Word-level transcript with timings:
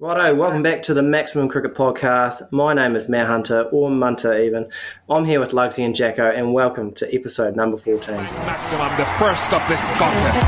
Righto, 0.00 0.32
welcome 0.36 0.62
back 0.62 0.82
to 0.82 0.94
the 0.94 1.02
Maximum 1.02 1.48
Cricket 1.48 1.74
Podcast. 1.74 2.52
My 2.52 2.72
name 2.72 2.94
is 2.94 3.08
Matt 3.08 3.26
Hunter, 3.26 3.62
or 3.72 3.90
Munter 3.90 4.40
even. 4.44 4.70
I'm 5.10 5.24
here 5.24 5.40
with 5.40 5.50
Lugsy 5.50 5.84
and 5.84 5.92
Jacko, 5.92 6.30
and 6.30 6.54
welcome 6.54 6.92
to 6.92 7.12
episode 7.12 7.56
number 7.56 7.76
14. 7.76 8.14
Maximum, 8.14 8.96
the 8.96 9.04
first 9.18 9.52
of 9.52 9.60
this 9.68 9.90
contest. 9.96 10.46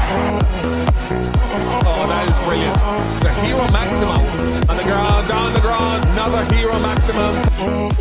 Oh, 1.83 2.07
that 2.09 2.29
is 2.29 2.39
brilliant. 2.47 2.79
The 3.25 3.33
hero 3.45 3.69
maximum. 3.73 4.71
On 4.71 4.77
the 4.77 4.85
ground, 4.85 5.27
down 5.27 5.53
the 5.53 5.61
ground, 5.61 6.05
another 6.11 6.55
hero 6.55 6.79
maximum. 6.79 7.35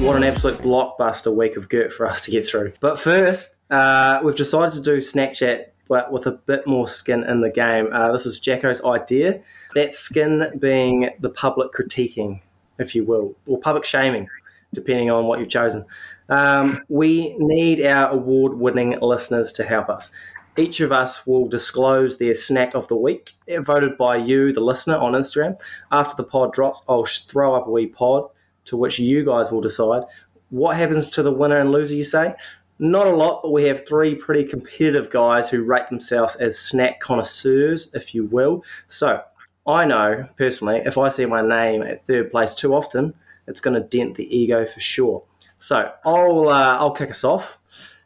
What 0.06 0.18
an 0.18 0.24
absolute 0.24 0.60
blockbuster 0.60 1.36
week 1.36 1.58
of 1.58 1.68
Gert 1.68 1.92
for 1.92 2.06
us 2.06 2.22
to 2.26 2.32
get 2.32 2.48
through. 2.48 2.74
But 2.80 3.00
first, 3.00 3.56
uh, 3.72 4.20
we've 4.24 4.36
decided 4.36 4.76
to 4.76 4.82
do 4.82 5.02
Snack 5.02 5.34
Chat 5.34 5.74
but 5.90 6.14
with 6.14 6.26
a 6.26 6.32
bit 6.32 6.66
more 6.66 6.88
skin 6.88 7.24
in 7.26 7.42
the 7.42 7.52
game. 7.52 7.90
Uh, 7.92 8.14
this 8.14 8.24
was 8.24 8.40
Jacko's 8.40 8.82
idea. 8.86 9.42
That 9.76 9.94
skin 9.94 10.52
being 10.58 11.10
the 11.20 11.32
public 11.32 11.74
critiquing, 11.74 12.42
if 12.78 12.96
you 12.96 13.04
will, 13.04 13.36
or 13.46 13.60
public 13.60 13.84
shaming, 13.84 14.30
depending 14.72 15.12
on 15.12 15.26
what 15.26 15.40
you've 15.40 15.50
chosen. 15.50 15.86
Um, 16.30 16.84
we 16.88 17.36
need 17.40 17.84
our 17.84 18.12
award 18.12 18.54
winning 18.54 18.98
listeners 19.02 19.52
to 19.54 19.64
help 19.64 19.90
us. 19.90 20.12
Each 20.58 20.80
of 20.80 20.92
us 20.92 21.26
will 21.26 21.48
disclose 21.48 22.18
their 22.18 22.36
snack 22.36 22.76
of 22.76 22.88
the 22.88 22.96
week, 22.96 23.34
voted 23.48 23.98
by 23.98 24.18
you, 24.18 24.54
the 24.54 24.62
listener, 24.62 24.98
on 24.98 25.14
Instagram. 25.14 25.60
After 25.92 26.16
the 26.16 26.24
pod 26.24 26.54
drops, 26.54 26.84
I'll 26.88 27.06
throw 27.06 27.54
up 27.54 27.68
a 27.68 27.72
wee 27.72 27.88
pod 27.88 28.30
to 28.66 28.78
which 28.78 29.00
you 29.00 29.26
guys 29.26 29.52
will 29.52 29.62
decide. 29.62 30.04
What 30.50 30.76
happens 30.76 31.10
to 31.12 31.24
the 31.24 31.32
winner 31.32 31.58
and 31.58 31.72
loser, 31.72 31.96
you 31.96 32.04
say? 32.04 32.36
Not 32.82 33.08
a 33.08 33.12
lot, 33.16 33.42
but 33.44 33.52
we 33.52 33.66
have 33.66 33.86
three 33.86 34.16
pretty 34.16 34.46
competitive 34.46 35.10
guys 35.10 35.50
who 35.50 35.64
rate 35.64 35.90
themselves 35.90 36.38
as 36.38 36.58
snack 36.58 37.02
connoisseurs, 37.02 37.94
if 37.94 38.16
you 38.16 38.24
will. 38.24 38.64
So 38.88 39.22
I 39.68 39.84
know 39.84 40.28
personally, 40.38 40.82
if 40.86 40.98
I 40.98 41.10
see 41.10 41.26
my 41.26 41.42
name 41.42 41.82
at 41.84 42.06
third 42.06 42.32
place 42.32 42.56
too 42.56 42.74
often, 42.74 43.14
it's 43.48 43.60
going 43.60 43.74
to 43.74 43.82
dent 43.82 44.16
the 44.16 44.34
ego 44.36 44.66
for 44.66 44.80
sure. 44.80 45.24
So 45.58 45.92
I'll 46.06 46.48
uh, 46.48 46.78
I'll 46.78 46.92
kick 46.92 47.10
us 47.10 47.26
off, 47.26 47.60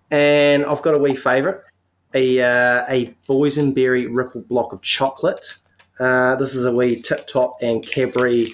and 0.10 0.66
I've 0.66 0.82
got 0.82 0.96
a 0.96 0.98
wee 0.98 1.16
favourite, 1.16 1.60
a 2.16 2.42
uh, 2.42 2.86
a 2.90 3.16
boysenberry 3.30 4.08
ripple 4.10 4.42
block 4.42 4.74
of 4.74 4.82
chocolate. 4.82 5.54
Uh, 6.00 6.36
this 6.38 6.56
is 6.56 6.66
a 6.66 6.72
wee 6.72 7.00
tip 7.00 7.28
top 7.28 7.58
and 7.62 7.86
Cadbury 7.86 8.48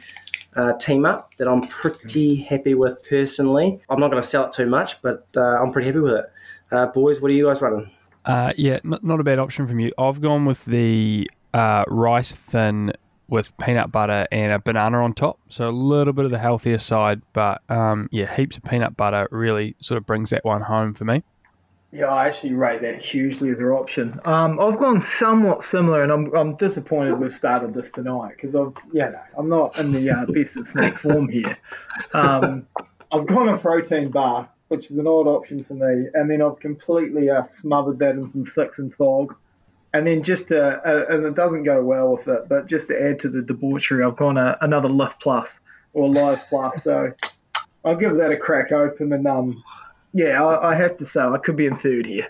uh, 0.56 0.74
team 0.74 1.06
up 1.06 1.36
that 1.38 1.48
I'm 1.48 1.62
pretty 1.62 2.36
happy 2.36 2.74
with 2.74 3.08
personally. 3.08 3.80
I'm 3.90 4.00
not 4.00 4.10
going 4.10 4.22
to 4.22 4.28
sell 4.28 4.46
it 4.46 4.52
too 4.52 4.66
much, 4.66 5.02
but 5.02 5.28
uh, 5.36 5.42
I'm 5.62 5.72
pretty 5.72 5.88
happy 5.88 6.00
with 6.00 6.14
it. 6.14 6.26
Uh, 6.72 6.88
boys, 6.88 7.22
what 7.22 7.32
are 7.32 7.34
you 7.34 7.48
guys 7.48 7.62
running? 7.62 7.90
Uh, 8.26 8.54
yeah, 8.58 8.80
not, 8.84 9.04
not 9.04 9.20
a 9.20 9.24
bad 9.24 9.40
option 9.40 9.68
from 9.68 9.80
you. 9.80 9.92
I've 9.98 10.22
gone 10.22 10.46
with 10.46 10.66
the 10.66 11.30
uh, 11.54 11.84
rice 11.88 12.32
thin 12.32 12.94
with 13.28 13.56
peanut 13.58 13.92
butter 13.92 14.28
and 14.32 14.52
a 14.52 14.60
banana 14.60 15.04
on 15.04 15.14
top. 15.14 15.40
So 15.50 15.70
a 15.70 15.72
little 15.72 16.14
bit 16.14 16.26
of 16.26 16.32
the 16.32 16.40
healthier 16.40 16.80
side, 16.80 17.22
but 17.34 17.62
um, 17.70 18.10
yeah, 18.12 18.34
heaps 18.34 18.58
of 18.58 18.64
peanut 18.64 18.98
butter 18.98 19.28
really 19.32 19.76
sort 19.80 19.98
of 19.98 20.06
brings 20.06 20.32
that 20.32 20.44
one 20.44 20.62
home 20.62 20.94
for 20.94 21.06
me. 21.06 21.24
Yeah, 21.92 22.06
I 22.06 22.28
actually 22.28 22.54
rate 22.54 22.82
that 22.82 23.02
hugely 23.02 23.50
as 23.50 23.60
an 23.62 23.68
option. 23.68 24.20
Um, 24.26 24.60
I've 24.60 24.78
gone 24.78 25.02
somewhat 25.02 25.64
similar, 25.64 26.04
and 26.04 26.12
I'm, 26.12 26.36
I'm 26.36 26.56
disappointed 26.56 27.20
we've 27.20 27.32
started 27.32 27.74
this 27.74 27.92
tonight 27.92 28.36
because 28.36 28.56
I've 28.56 28.74
yeah 28.92 29.10
no, 29.10 29.22
I'm 29.38 29.50
not 29.50 29.78
in 29.80 29.92
the 29.92 30.12
uh, 30.12 30.26
best 30.28 30.56
of 30.58 30.68
snack 30.68 31.00
form 31.00 31.30
here. 31.30 31.58
Um, 32.14 32.68
I've 33.12 33.26
gone 33.26 33.50
a 33.50 33.58
protein 33.58 34.12
bar, 34.12 34.50
which 34.68 34.92
is 34.92 35.00
an 35.00 35.08
odd 35.08 35.26
option 35.26 35.64
for 35.64 35.74
me, 35.74 36.08
and 36.14 36.30
then 36.30 36.44
I've 36.44 36.60
completely 36.60 37.32
uh, 37.32 37.44
smothered 37.44 37.98
that 38.00 38.12
in 38.12 38.28
some 38.28 38.46
Fix 38.46 38.78
and 38.78 38.94
Fogg, 38.94 39.36
and 39.92 40.06
then 40.06 40.22
just 40.22 40.50
to, 40.50 40.64
uh, 40.64 41.06
and 41.10 41.26
it 41.26 41.34
doesn't 41.34 41.64
go 41.64 41.84
well 41.84 42.12
with 42.12 42.28
it, 42.28 42.48
but 42.48 42.68
just 42.68 42.90
to 42.90 43.02
add 43.02 43.22
to 43.22 43.30
the 43.30 43.42
debauchery, 43.42 44.04
I've 44.04 44.16
gone 44.16 44.38
a, 44.38 44.58
another 44.62 44.90
Lift 44.90 45.20
Plus 45.20 45.60
or 45.94 46.08
Live 46.08 46.46
Plus. 46.50 46.84
So 46.84 47.12
I'll 47.84 47.96
give 47.96 48.16
that 48.18 48.32
a 48.32 48.38
crack 48.38 48.72
open 48.72 49.12
and 49.12 49.26
um 49.26 49.64
yeah, 50.14 50.44
I, 50.44 50.72
I, 50.72 50.76
have 50.76 50.96
to 50.98 51.06
say 51.06 51.22
I 51.22 51.38
could 51.38 51.56
be 51.56 51.66
in 51.66 51.76
third 51.76 52.06
here. 52.06 52.30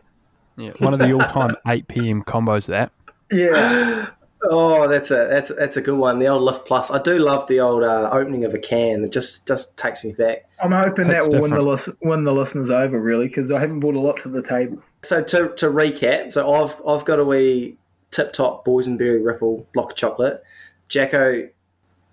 Yeah, 0.58 0.72
one 0.80 0.94
of 0.94 1.00
the 1.00 1.14
all-time 1.14 1.56
8 1.68 1.88
p.m. 1.88 2.24
combos. 2.24 2.68
That. 2.68 2.92
Yeah. 3.32 4.10
Oh, 4.44 4.88
that's 4.88 5.12
a 5.12 5.28
that's 5.30 5.54
that's 5.54 5.76
a 5.76 5.82
good 5.82 5.98
one. 5.98 6.20
The 6.20 6.28
old 6.28 6.44
Lift 6.44 6.66
Plus. 6.66 6.92
I 6.92 7.02
do 7.02 7.18
love 7.20 7.48
the 7.48 7.60
old 7.60 7.84
uh, 7.84 8.10
opening 8.12 8.46
of 8.46 8.54
a 8.54 8.58
can. 8.58 9.04
It 9.04 9.12
just 9.12 9.46
just 9.46 9.76
takes 9.76 10.04
me 10.04 10.14
back. 10.14 10.50
I'm 10.64 10.72
hoping 10.72 11.08
that's 11.08 11.28
that 11.28 11.36
will 11.36 11.42
win 11.42 11.52
the 11.52 11.62
lis- 11.62 11.90
win 12.02 12.24
the 12.24 12.34
listeners 12.34 12.72
over 12.72 13.00
really 13.00 13.28
because 13.28 13.52
I 13.52 13.60
haven't 13.60 13.82
brought 13.82 13.96
a 13.96 14.00
lot 14.00 14.22
to 14.22 14.30
the 14.30 14.42
table. 14.42 14.82
So 15.04 15.22
to 15.22 15.50
to 15.56 15.68
recap, 15.68 16.32
so 16.32 16.50
I've 16.54 16.76
I've 16.88 17.04
got 17.04 17.20
a 17.20 17.26
wee 17.26 17.78
tip 18.12 18.32
top 18.32 18.66
boysenberry 18.66 19.24
ripple 19.24 19.68
block 19.74 19.92
of 19.92 19.98
chocolate. 19.98 20.42
Jacko. 20.88 21.50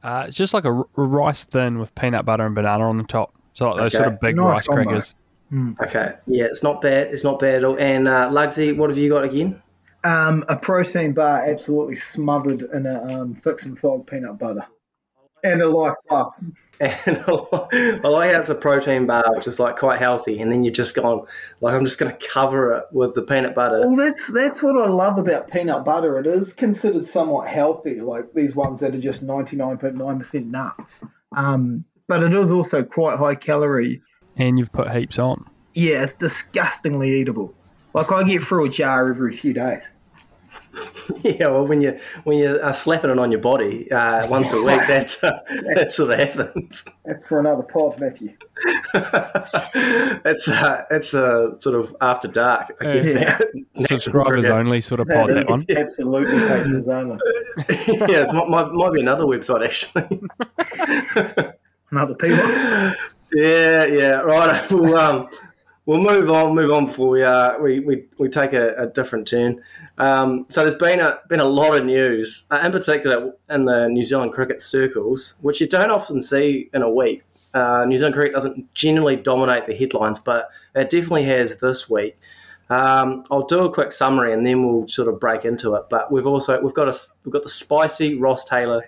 Uh, 0.02 0.24
it's 0.26 0.36
just 0.36 0.52
like 0.52 0.64
a 0.64 0.70
r- 0.70 0.86
rice 0.96 1.44
thin 1.44 1.78
with 1.78 1.94
peanut 1.94 2.24
butter 2.24 2.44
and 2.44 2.54
banana 2.54 2.88
on 2.88 2.96
the 2.96 3.04
top. 3.04 3.34
So 3.54 3.70
like 3.70 3.76
those 3.78 3.94
okay. 3.94 4.04
sort 4.04 4.14
of 4.14 4.20
big 4.20 4.36
nice 4.36 4.56
rice 4.56 4.66
combo. 4.66 4.82
crackers. 4.82 5.14
Mm. 5.52 5.78
Okay, 5.80 6.14
yeah, 6.26 6.44
it's 6.44 6.62
not 6.62 6.80
bad. 6.80 7.08
It's 7.08 7.24
not 7.24 7.38
bad 7.38 7.56
at 7.56 7.64
all. 7.64 7.78
And 7.78 8.08
uh, 8.08 8.28
Lugsy, 8.30 8.76
what 8.76 8.90
have 8.90 8.98
you 8.98 9.10
got 9.10 9.24
again? 9.24 9.62
Um, 10.04 10.44
a 10.48 10.56
protein 10.56 11.12
bar 11.12 11.44
absolutely 11.48 11.96
smothered 11.96 12.62
in 12.62 12.86
a 12.86 13.02
um, 13.04 13.34
Fix 13.34 13.64
and 13.64 13.78
Fogg 13.78 14.06
peanut 14.06 14.38
butter. 14.38 14.66
And 15.44 15.62
a 15.62 15.68
life 15.68 15.94
plus. 16.08 16.44
And 16.78 17.24
I 17.26 18.08
like 18.08 18.32
how 18.32 18.40
it's 18.40 18.48
a 18.48 18.54
protein 18.54 19.06
bar, 19.06 19.24
which 19.34 19.46
is 19.46 19.58
like 19.58 19.78
quite 19.78 19.98
healthy, 19.98 20.40
and 20.40 20.52
then 20.52 20.62
you're 20.62 20.74
just 20.74 20.94
going 20.94 21.24
like 21.60 21.74
I'm 21.74 21.86
just 21.86 21.98
going 21.98 22.14
to 22.14 22.28
cover 22.28 22.72
it 22.74 22.84
with 22.92 23.14
the 23.14 23.22
peanut 23.22 23.54
butter. 23.54 23.80
Well, 23.80 23.96
that's 23.96 24.30
that's 24.32 24.62
what 24.62 24.76
I 24.76 24.88
love 24.88 25.18
about 25.18 25.50
peanut 25.50 25.84
butter. 25.84 26.18
It 26.18 26.26
is 26.26 26.52
considered 26.52 27.06
somewhat 27.06 27.48
healthy, 27.48 28.00
like 28.00 28.34
these 28.34 28.54
ones 28.54 28.80
that 28.80 28.94
are 28.94 29.00
just 29.00 29.26
99.9 29.26 30.18
percent 30.18 30.46
nuts. 30.48 31.02
Um, 31.34 31.84
but 32.08 32.22
it 32.22 32.34
is 32.34 32.52
also 32.52 32.82
quite 32.82 33.18
high 33.18 33.34
calorie 33.34 34.02
and 34.36 34.58
you've 34.58 34.72
put 34.72 34.90
heaps 34.90 35.18
on. 35.18 35.48
Yeah, 35.74 36.02
it's 36.02 36.14
disgustingly 36.14 37.20
eatable. 37.20 37.54
Like 37.94 38.12
I 38.12 38.22
get 38.24 38.42
through 38.42 38.66
a 38.66 38.68
jar 38.68 39.08
every 39.08 39.34
few 39.34 39.52
days. 39.52 39.82
Yeah, 41.22 41.48
well, 41.48 41.66
when 41.66 41.80
you 41.80 41.98
when 42.24 42.38
you 42.38 42.60
are 42.60 42.74
slapping 42.74 43.10
it 43.10 43.18
on 43.18 43.30
your 43.30 43.40
body 43.40 43.90
uh, 43.90 44.26
once 44.28 44.52
a 44.52 44.62
week, 44.62 44.80
that's 44.88 45.22
uh, 45.22 45.40
that's 45.74 45.98
what 45.98 46.18
happens. 46.18 46.84
That's 47.04 47.26
for 47.26 47.40
another 47.40 47.62
pod, 47.62 47.98
Matthew. 47.98 48.32
it's 50.24 50.48
uh, 50.48 50.84
it's 50.90 51.14
a 51.14 51.54
sort 51.58 51.76
of 51.76 51.94
after 52.00 52.28
dark, 52.28 52.76
I 52.80 52.94
guess. 52.94 53.10
Yeah. 53.10 53.38
Subscribers 53.86 54.46
only 54.46 54.80
sort 54.80 55.00
of 55.00 55.08
pod 55.08 55.30
that 55.30 55.48
one. 55.48 55.64
Absolutely, 55.74 56.38
patrons 56.40 56.88
only. 56.88 57.18
yeah, 57.68 58.26
it 58.28 58.48
might, 58.48 58.72
might 58.72 58.92
be 58.92 59.00
another 59.00 59.24
website 59.24 59.64
actually. 59.64 60.20
another 61.90 62.14
people. 62.14 62.94
Yeah, 63.32 63.86
yeah. 63.86 64.20
Right. 64.20 64.70
We'll 64.70 64.96
um, 64.96 65.28
we'll 65.86 66.02
move 66.02 66.30
on. 66.30 66.54
Move 66.54 66.70
on 66.70 66.86
before 66.86 67.08
we 67.08 67.22
uh, 67.22 67.58
we, 67.58 67.80
we, 67.80 68.04
we 68.18 68.28
take 68.28 68.52
a, 68.52 68.74
a 68.74 68.86
different 68.86 69.26
turn. 69.26 69.62
Um, 69.98 70.46
so 70.48 70.62
there's 70.62 70.74
been 70.74 71.00
a 71.00 71.20
been 71.28 71.40
a 71.40 71.44
lot 71.44 71.76
of 71.76 71.84
news, 71.84 72.46
uh, 72.50 72.60
in 72.64 72.72
particular 72.72 73.32
in 73.48 73.64
the 73.64 73.88
New 73.88 74.04
Zealand 74.04 74.32
cricket 74.32 74.62
circles, 74.62 75.34
which 75.40 75.60
you 75.60 75.68
don't 75.68 75.90
often 75.90 76.20
see 76.20 76.68
in 76.74 76.82
a 76.82 76.90
week. 76.90 77.22
Uh, 77.54 77.84
New 77.86 77.96
Zealand 77.96 78.14
cricket 78.14 78.34
doesn't 78.34 78.72
generally 78.74 79.16
dominate 79.16 79.66
the 79.66 79.74
headlines, 79.74 80.18
but 80.18 80.50
it 80.74 80.90
definitely 80.90 81.24
has 81.24 81.56
this 81.56 81.88
week. 81.88 82.18
Um, 82.68 83.24
I'll 83.30 83.46
do 83.46 83.60
a 83.64 83.72
quick 83.72 83.92
summary 83.92 84.32
and 84.32 84.44
then 84.44 84.66
we'll 84.66 84.88
sort 84.88 85.08
of 85.08 85.20
break 85.20 85.44
into 85.44 85.74
it. 85.74 85.84
But 85.88 86.10
we've 86.12 86.26
also 86.26 86.60
we've 86.60 86.74
got 86.74 86.88
a 86.88 86.98
we've 87.24 87.32
got 87.32 87.42
the 87.42 87.48
spicy 87.48 88.14
Ross 88.14 88.44
Taylor 88.44 88.84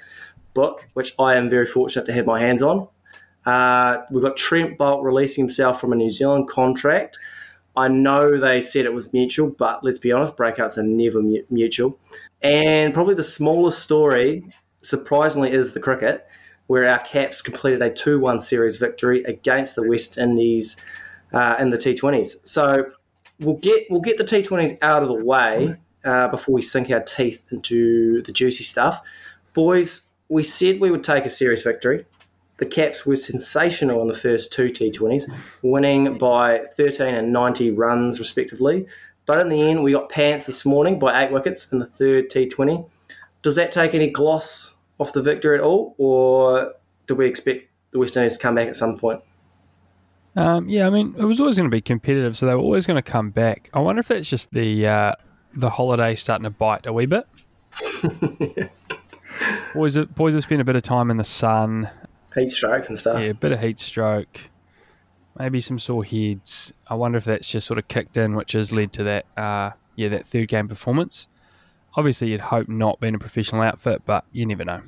book, 0.53 0.88
which 0.94 1.15
I 1.19 1.37
am 1.37 1.48
very 1.48 1.66
fortunate 1.66 2.04
to 2.06 2.12
have 2.12 2.27
my 2.27 2.41
hands 2.41 2.62
on. 2.62 2.88
Uh, 3.48 4.04
we've 4.10 4.22
got 4.22 4.36
Trent 4.36 4.76
Boult 4.76 5.03
releasing 5.03 5.44
himself 5.44 5.81
from 5.81 5.91
a 5.92 5.97
New 5.97 6.10
Zealand 6.10 6.50
contract. 6.50 7.19
I 7.75 7.88
know 7.88 8.38
they 8.38 8.60
said 8.60 8.84
it 8.84 8.92
was 8.92 9.14
mutual, 9.14 9.48
but 9.48 9.82
let's 9.82 9.98
be 9.98 10.12
honest, 10.12 10.36
breakouts 10.36 10.76
are 10.76 10.82
never 10.82 11.22
mutual. 11.48 11.98
And 12.42 12.92
probably 12.92 13.14
the 13.14 13.25
smallest 13.25 13.82
story, 13.82 14.44
surprisingly, 14.82 15.50
is 15.50 15.72
the 15.72 15.81
cricket, 15.81 16.26
where 16.66 16.86
our 16.86 16.98
Caps 16.98 17.41
completed 17.41 17.80
a 17.80 17.91
2 17.91 18.21
1 18.21 18.41
series 18.41 18.77
victory 18.77 19.22
against 19.22 19.77
the 19.77 19.89
West 19.89 20.18
Indies 20.18 20.77
uh, 21.33 21.56
in 21.59 21.71
the 21.71 21.78
T20s. 21.78 22.47
So 22.47 22.91
we'll 23.41 23.56
get, 23.56 23.86
we'll 23.89 24.03
get 24.03 24.18
the 24.18 24.24
T20s 24.24 24.77
out 24.83 25.03
of 25.03 25.09
the 25.09 25.24
way 25.24 25.74
uh, 26.04 26.28
before 26.28 26.54
we 26.54 26.60
sink 26.60 26.91
our 26.91 27.00
teeth 27.00 27.47
into 27.50 28.21
the 28.24 28.33
juicy 28.33 28.65
stuff. 28.65 29.00
Boys, 29.54 30.03
we 30.28 30.42
said 30.42 30.80
we 30.80 30.91
would 30.91 31.03
take 31.03 31.24
a 31.24 31.30
series 31.30 31.62
victory. 31.62 32.04
The 32.59 32.66
Caps 32.66 33.07
were 33.07 33.16
sensational 33.16 34.03
in 34.03 34.09
the 34.09 34.15
first 34.15 34.53
two 34.53 34.66
T20s, 34.66 35.33
winning 35.63 36.19
by 36.19 36.63
13 36.77 37.15
and 37.15 37.33
90 37.33 37.71
runs 37.71 38.19
respectively. 38.19 38.87
But 39.27 39.41
in 39.41 39.49
the 39.49 39.60
end, 39.63 39.83
we 39.83 39.93
got 39.93 40.09
pants 40.09 40.47
this 40.47 40.66
morning 40.66 40.99
by 40.99 41.22
eight 41.22 41.31
wickets 41.31 41.72
in 41.72 41.78
the 41.78 41.87
third 41.87 42.31
T20. 42.31 42.89
Does 43.43 43.55
that 43.55 43.71
take 43.71 43.95
any 43.95 44.10
gloss 44.10 44.75
off 44.99 45.13
the 45.13 45.22
victory 45.22 45.57
at 45.57 45.63
all, 45.63 45.95
or 45.99 46.75
do 47.07 47.15
we 47.15 47.27
expect 47.27 47.69
the 47.91 47.99
West 47.99 48.16
Indies 48.16 48.37
to 48.37 48.43
come 48.43 48.57
back 48.57 48.69
at 48.69 48.77
some 48.77 48.99
point? 48.99 49.21
Um, 50.34 50.69
yeah, 50.69 50.87
I 50.87 50.91
mean, 50.91 51.15
it 51.16 51.25
was 51.25 51.41
always 51.41 51.57
going 51.57 51.71
to 51.71 51.75
be 51.75 51.81
competitive, 51.81 52.37
so 52.37 52.47
they 52.47 52.55
were 52.55 52.60
always 52.60 52.87
going 52.87 52.97
to 52.97 53.03
come 53.03 53.31
back. 53.31 53.71
I 53.72 53.81
wonder 53.81 54.01
if 54.01 54.09
that's 54.09 54.28
just 54.28 54.51
the 54.53 54.87
uh, 54.87 55.13
the 55.55 55.71
holiday 55.71 56.15
starting 56.15 56.45
to 56.45 56.51
bite 56.51 56.87
a 56.87 56.93
wee 56.93 57.07
bit. 57.07 57.27
boys, 59.75 59.99
boys 59.99 60.34
have 60.34 60.43
spent 60.43 60.60
a 60.60 60.65
bit 60.65 60.77
of 60.77 60.83
time 60.83 61.10
in 61.10 61.16
the 61.16 61.25
sun. 61.25 61.91
Heat 62.38 62.50
stroke 62.50 62.88
and 62.88 62.98
stuff. 62.98 63.20
Yeah, 63.20 63.28
a 63.28 63.34
bit 63.34 63.52
of 63.52 63.60
heat 63.60 63.78
stroke, 63.78 64.40
maybe 65.38 65.60
some 65.60 65.78
sore 65.78 66.04
heads. 66.04 66.72
I 66.88 66.94
wonder 66.94 67.18
if 67.18 67.24
that's 67.24 67.48
just 67.48 67.66
sort 67.66 67.78
of 67.78 67.88
kicked 67.88 68.16
in, 68.16 68.34
which 68.34 68.52
has 68.52 68.72
led 68.72 68.92
to 68.94 69.04
that, 69.04 69.26
uh, 69.36 69.70
yeah, 69.96 70.08
that 70.08 70.26
third 70.26 70.48
game 70.48 70.68
performance. 70.68 71.28
Obviously, 71.96 72.30
you'd 72.30 72.40
hope 72.40 72.68
not 72.68 73.00
being 73.00 73.14
a 73.14 73.18
professional 73.18 73.62
outfit, 73.62 74.02
but 74.04 74.24
you 74.32 74.46
never 74.46 74.64
know. 74.64 74.82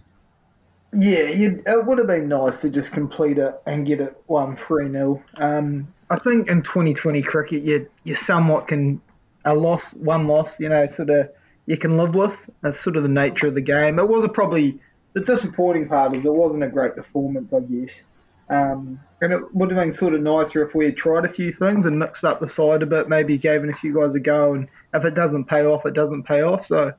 Yeah, 0.92 1.24
you'd, 1.24 1.62
it 1.66 1.86
would 1.86 1.98
have 1.98 2.06
been 2.08 2.28
nice 2.28 2.62
to 2.62 2.70
just 2.70 2.92
complete 2.92 3.38
it 3.38 3.60
and 3.66 3.86
get 3.86 4.00
it 4.00 4.20
one 4.26 4.56
three 4.56 4.90
0 4.90 5.22
Um, 5.36 5.92
I 6.10 6.18
think 6.18 6.48
in 6.48 6.62
2020 6.62 7.22
cricket, 7.22 7.62
you 7.62 7.88
you 8.04 8.16
somewhat 8.16 8.68
can 8.68 9.00
a 9.44 9.54
loss, 9.54 9.94
one 9.94 10.26
loss, 10.26 10.58
you 10.60 10.68
know, 10.68 10.86
sort 10.86 11.10
of 11.10 11.30
you 11.66 11.76
can 11.76 11.96
live 11.96 12.14
with. 12.14 12.50
That's 12.62 12.78
sort 12.78 12.96
of 12.96 13.04
the 13.04 13.08
nature 13.08 13.46
of 13.46 13.54
the 13.54 13.60
game. 13.60 13.98
It 13.98 14.08
was 14.08 14.24
a 14.24 14.28
probably 14.28 14.80
the 15.12 15.20
disappointing 15.20 15.88
part 15.88 16.14
is 16.14 16.24
it 16.24 16.32
wasn't 16.32 16.62
a 16.62 16.68
great 16.68 16.94
performance, 16.94 17.52
I 17.52 17.60
guess. 17.60 18.04
Um, 18.48 19.00
and 19.20 19.32
it 19.32 19.54
would 19.54 19.70
have 19.70 19.78
been 19.78 19.92
sort 19.92 20.14
of 20.14 20.22
nicer 20.22 20.64
if 20.64 20.74
we 20.74 20.86
had 20.86 20.96
tried 20.96 21.24
a 21.24 21.28
few 21.28 21.52
things 21.52 21.86
and 21.86 21.98
mixed 21.98 22.24
up 22.24 22.40
the 22.40 22.48
side 22.48 22.82
a 22.82 22.86
bit, 22.86 23.08
maybe 23.08 23.38
given 23.38 23.70
a 23.70 23.74
few 23.74 23.94
guys 23.94 24.14
a 24.14 24.20
go. 24.20 24.54
And 24.54 24.68
if 24.92 25.04
it 25.04 25.14
doesn't 25.14 25.44
pay 25.44 25.64
off, 25.64 25.86
it 25.86 25.94
doesn't 25.94 26.24
pay 26.24 26.42
off. 26.42 26.66
So 26.66 26.92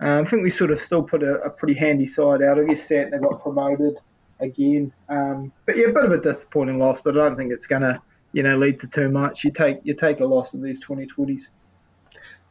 um, 0.00 0.24
I 0.24 0.24
think 0.24 0.42
we 0.42 0.50
sort 0.50 0.70
of 0.70 0.80
still 0.80 1.02
put 1.02 1.22
a, 1.22 1.40
a 1.42 1.50
pretty 1.50 1.74
handy 1.74 2.06
side 2.06 2.42
out. 2.42 2.58
I 2.58 2.64
guess 2.64 2.88
Santner 2.88 3.22
got 3.22 3.42
promoted 3.42 3.98
again. 4.40 4.92
Um, 5.08 5.52
but 5.64 5.76
yeah, 5.76 5.86
a 5.86 5.92
bit 5.92 6.04
of 6.04 6.12
a 6.12 6.20
disappointing 6.20 6.78
loss, 6.78 7.00
but 7.00 7.16
I 7.16 7.28
don't 7.28 7.36
think 7.36 7.52
it's 7.52 7.66
going 7.66 7.82
to 7.82 8.00
you 8.32 8.42
know 8.42 8.58
lead 8.58 8.80
to 8.80 8.88
too 8.88 9.08
much. 9.08 9.44
You 9.44 9.52
take 9.52 9.80
you 9.84 9.94
take 9.94 10.20
a 10.20 10.26
loss 10.26 10.54
in 10.54 10.62
these 10.62 10.84
2020s. 10.84 11.48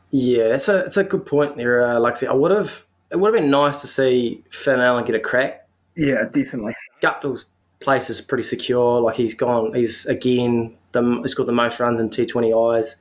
Yeah, 0.10 0.54
it's 0.54 0.70
a 0.70 0.86
it's 0.86 0.98
a 0.98 1.04
good 1.04 1.26
point 1.26 1.58
there, 1.58 1.86
uh. 1.86 2.00
I 2.00 2.34
would 2.34 2.52
have 2.52 2.86
it 3.14 3.18
would 3.20 3.34
have 3.34 3.42
been 3.42 3.52
nice 3.52 3.80
to 3.82 3.88
see 3.88 4.44
Finn 4.50 4.80
Allen 4.82 5.06
get 5.06 5.16
a 5.16 5.20
crack. 5.20 5.68
Yeah, 5.96 6.24
definitely. 6.24 6.76
Guptill's 7.02 7.46
place 7.80 8.10
is 8.10 8.20
pretty 8.22 8.44
secure. 8.44 9.00
Like 9.00 9.16
he's 9.16 9.36
gone, 9.36 9.74
he's 9.74 10.06
again 10.08 10.76
the 10.92 11.20
he's 11.22 11.34
got 11.36 11.46
the 11.46 11.52
most 11.54 11.80
runs 11.80 12.00
in 12.00 12.10
T20Is. 12.10 12.96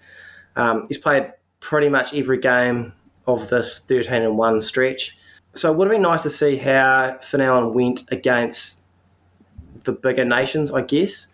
Um, 0.56 0.84
he's 0.88 0.98
played 0.98 1.32
pretty 1.60 1.88
much 1.88 2.12
every 2.14 2.38
game 2.38 2.92
of 3.26 3.48
this 3.48 3.78
13 3.78 4.22
and 4.22 4.36
one 4.36 4.60
stretch. 4.60 5.16
So 5.54 5.70
it 5.72 5.76
would 5.76 5.86
have 5.88 5.92
been 5.94 6.02
nice 6.02 6.22
to 6.24 6.30
see 6.30 6.56
how 6.56 7.18
Finn 7.22 7.40
Allen 7.40 7.72
went 7.74 8.02
against 8.10 8.82
the 9.84 9.92
bigger 9.92 10.24
nations, 10.24 10.70
I 10.72 10.82
guess. 10.82 11.28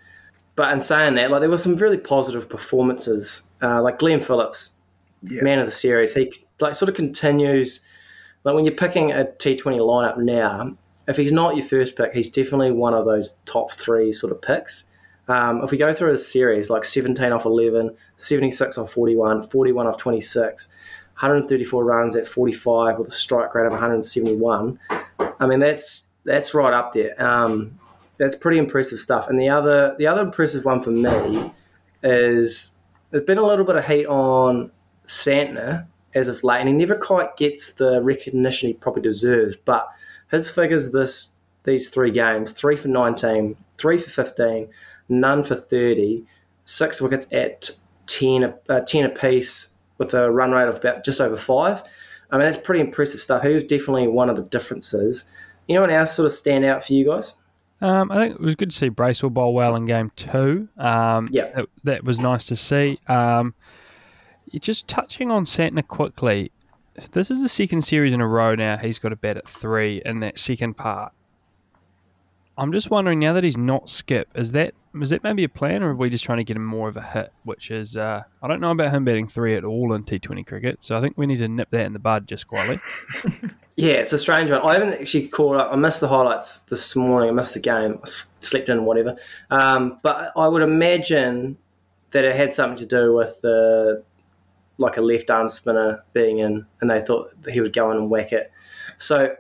But 0.56 0.72
in 0.72 0.80
saying 0.80 1.14
that, 1.14 1.30
like 1.30 1.40
there 1.40 1.50
were 1.50 1.56
some 1.56 1.76
really 1.76 1.98
positive 1.98 2.48
performances, 2.48 3.42
uh, 3.62 3.80
like 3.82 3.98
Glenn 3.98 4.20
Phillips, 4.20 4.76
Yeah. 5.22 5.42
man 5.42 5.58
of 5.60 5.66
the 5.66 5.72
series. 5.72 6.14
He 6.14 6.32
like 6.60 6.74
sort 6.74 6.88
of 6.88 6.94
continues. 6.96 7.80
Like 8.44 8.54
when 8.54 8.64
you're 8.64 8.74
picking 8.74 9.12
a 9.12 9.24
T20 9.24 9.78
lineup 9.78 10.18
now, 10.18 10.76
if 11.06 11.16
he's 11.16 11.32
not 11.32 11.56
your 11.56 11.66
first 11.66 11.96
pick, 11.96 12.12
he's 12.12 12.28
definitely 12.28 12.70
one 12.70 12.94
of 12.94 13.04
those 13.06 13.34
top 13.44 13.72
three 13.72 14.12
sort 14.12 14.32
of 14.32 14.42
picks. 14.42 14.84
Um, 15.26 15.62
if 15.62 15.70
we 15.70 15.78
go 15.78 15.92
through 15.92 16.12
his 16.12 16.30
series, 16.30 16.70
like 16.70 16.84
17 16.84 17.32
off 17.32 17.44
11, 17.44 17.96
76 18.16 18.78
off 18.78 18.92
41, 18.92 19.48
41 19.48 19.86
off 19.86 19.96
26, 19.98 20.68
134 21.20 21.84
runs 21.84 22.16
at 22.16 22.26
45 22.26 22.98
with 22.98 23.08
a 23.08 23.12
strike 23.12 23.54
rate 23.54 23.66
of 23.66 23.72
171. 23.72 24.78
I 25.18 25.46
mean, 25.46 25.60
that's 25.60 26.06
that's 26.24 26.54
right 26.54 26.72
up 26.72 26.92
there. 26.92 27.20
Um, 27.22 27.78
that's 28.18 28.36
pretty 28.36 28.58
impressive 28.58 28.98
stuff. 28.98 29.28
And 29.28 29.38
the 29.38 29.48
other 29.48 29.94
the 29.98 30.06
other 30.06 30.22
impressive 30.22 30.64
one 30.64 30.82
for 30.82 30.90
me 30.90 31.52
is 32.02 32.76
there's 33.10 33.24
been 33.24 33.38
a 33.38 33.46
little 33.46 33.64
bit 33.64 33.76
of 33.76 33.86
heat 33.86 34.06
on 34.06 34.70
Santner 35.06 35.86
as 36.18 36.28
of 36.28 36.42
late, 36.44 36.60
and 36.60 36.68
he 36.68 36.74
never 36.74 36.96
quite 36.96 37.36
gets 37.36 37.72
the 37.72 38.02
recognition 38.02 38.68
he 38.68 38.74
probably 38.74 39.02
deserves. 39.02 39.56
But 39.56 39.88
his 40.30 40.50
figures 40.50 40.92
this 40.92 41.32
these 41.64 41.88
three 41.90 42.10
games: 42.10 42.52
three 42.52 42.76
for 42.76 42.88
19, 42.88 43.56
three 43.78 43.98
for 43.98 44.10
15, 44.10 44.68
none 45.08 45.44
for 45.44 45.54
30, 45.54 46.24
six 46.64 47.00
wickets 47.00 47.26
at 47.32 47.70
10, 48.06 48.54
uh, 48.68 48.80
10 48.80 49.04
apiece 49.04 49.72
with 49.98 50.14
a 50.14 50.30
run 50.30 50.52
rate 50.52 50.68
of 50.68 50.76
about 50.76 51.04
just 51.04 51.20
over 51.20 51.36
five. 51.36 51.82
I 52.30 52.36
mean, 52.36 52.44
that's 52.44 52.56
pretty 52.58 52.80
impressive 52.80 53.20
stuff. 53.20 53.42
He 53.42 53.48
was 53.48 53.64
definitely 53.66 54.06
one 54.08 54.28
of 54.30 54.36
the 54.36 54.42
differences. 54.42 55.24
Anyone 55.68 55.90
else 55.90 56.14
sort 56.14 56.26
of 56.26 56.32
stand 56.32 56.64
out 56.64 56.84
for 56.84 56.92
you 56.92 57.06
guys? 57.06 57.36
Um, 57.80 58.10
I 58.10 58.16
think 58.16 58.34
it 58.34 58.40
was 58.40 58.54
good 58.56 58.70
to 58.70 58.76
see 58.76 58.88
Bracewell 58.88 59.30
bowl 59.30 59.54
well 59.54 59.76
in 59.76 59.86
game 59.86 60.10
two. 60.16 60.68
Um, 60.76 61.28
Yeah. 61.30 61.50
that, 61.54 61.66
that 61.84 62.04
was 62.04 62.18
nice 62.18 62.44
to 62.46 62.56
see. 62.56 62.98
Um, 63.08 63.54
just 64.60 64.88
touching 64.88 65.30
on 65.30 65.44
Santner 65.44 65.86
quickly. 65.86 66.52
This 67.12 67.30
is 67.30 67.42
the 67.42 67.48
second 67.48 67.82
series 67.82 68.12
in 68.12 68.20
a 68.20 68.26
row 68.26 68.54
now. 68.54 68.76
He's 68.76 68.98
got 68.98 69.12
a 69.12 69.16
bat 69.16 69.36
at 69.36 69.48
three 69.48 70.02
in 70.04 70.20
that 70.20 70.38
second 70.38 70.74
part. 70.74 71.12
I'm 72.56 72.72
just 72.72 72.90
wondering 72.90 73.20
now 73.20 73.32
that 73.34 73.44
he's 73.44 73.56
not 73.56 73.88
skip, 73.88 74.28
is 74.34 74.52
that 74.52 74.74
is 75.00 75.10
that 75.10 75.22
maybe 75.22 75.44
a 75.44 75.48
plan, 75.48 75.84
or 75.84 75.90
are 75.90 75.94
we 75.94 76.10
just 76.10 76.24
trying 76.24 76.38
to 76.38 76.44
get 76.44 76.56
him 76.56 76.64
more 76.64 76.88
of 76.88 76.96
a 76.96 77.02
hit? 77.02 77.32
Which 77.44 77.70
is, 77.70 77.96
uh, 77.96 78.22
I 78.42 78.48
don't 78.48 78.60
know 78.60 78.72
about 78.72 78.92
him 78.92 79.04
batting 79.04 79.28
three 79.28 79.54
at 79.54 79.64
all 79.64 79.92
in 79.92 80.02
T20 80.02 80.44
cricket, 80.44 80.82
so 80.82 80.96
I 80.96 81.00
think 81.00 81.16
we 81.16 81.26
need 81.26 81.36
to 81.36 81.46
nip 81.46 81.70
that 81.70 81.86
in 81.86 81.92
the 81.92 82.00
bud 82.00 82.26
just 82.26 82.48
quietly. 82.48 82.80
Yeah, 83.78 83.92
it's 83.92 84.12
a 84.12 84.18
strange 84.18 84.50
one. 84.50 84.60
I 84.62 84.72
haven't 84.72 85.00
actually 85.00 85.28
caught 85.28 85.54
up. 85.54 85.72
I 85.72 85.76
missed 85.76 86.00
the 86.00 86.08
highlights 86.08 86.58
this 86.62 86.96
morning. 86.96 87.30
I 87.30 87.32
missed 87.32 87.54
the 87.54 87.60
game. 87.60 88.00
I 88.02 88.08
slept 88.40 88.68
in, 88.68 88.84
whatever. 88.84 89.16
Um, 89.50 90.00
but 90.02 90.32
I 90.36 90.48
would 90.48 90.62
imagine 90.62 91.58
that 92.10 92.24
it 92.24 92.34
had 92.34 92.52
something 92.52 92.76
to 92.78 92.86
do 92.86 93.14
with 93.14 93.40
the 93.40 94.02
like 94.78 94.96
a 94.96 95.00
left 95.00 95.30
arm 95.30 95.48
spinner 95.48 96.04
being 96.12 96.38
in, 96.38 96.66
and 96.80 96.90
they 96.90 97.00
thought 97.00 97.32
he 97.50 97.60
would 97.60 97.72
go 97.72 97.90
in 97.90 97.98
and 97.98 98.10
whack 98.10 98.32
it. 98.32 98.50
So 98.98 99.34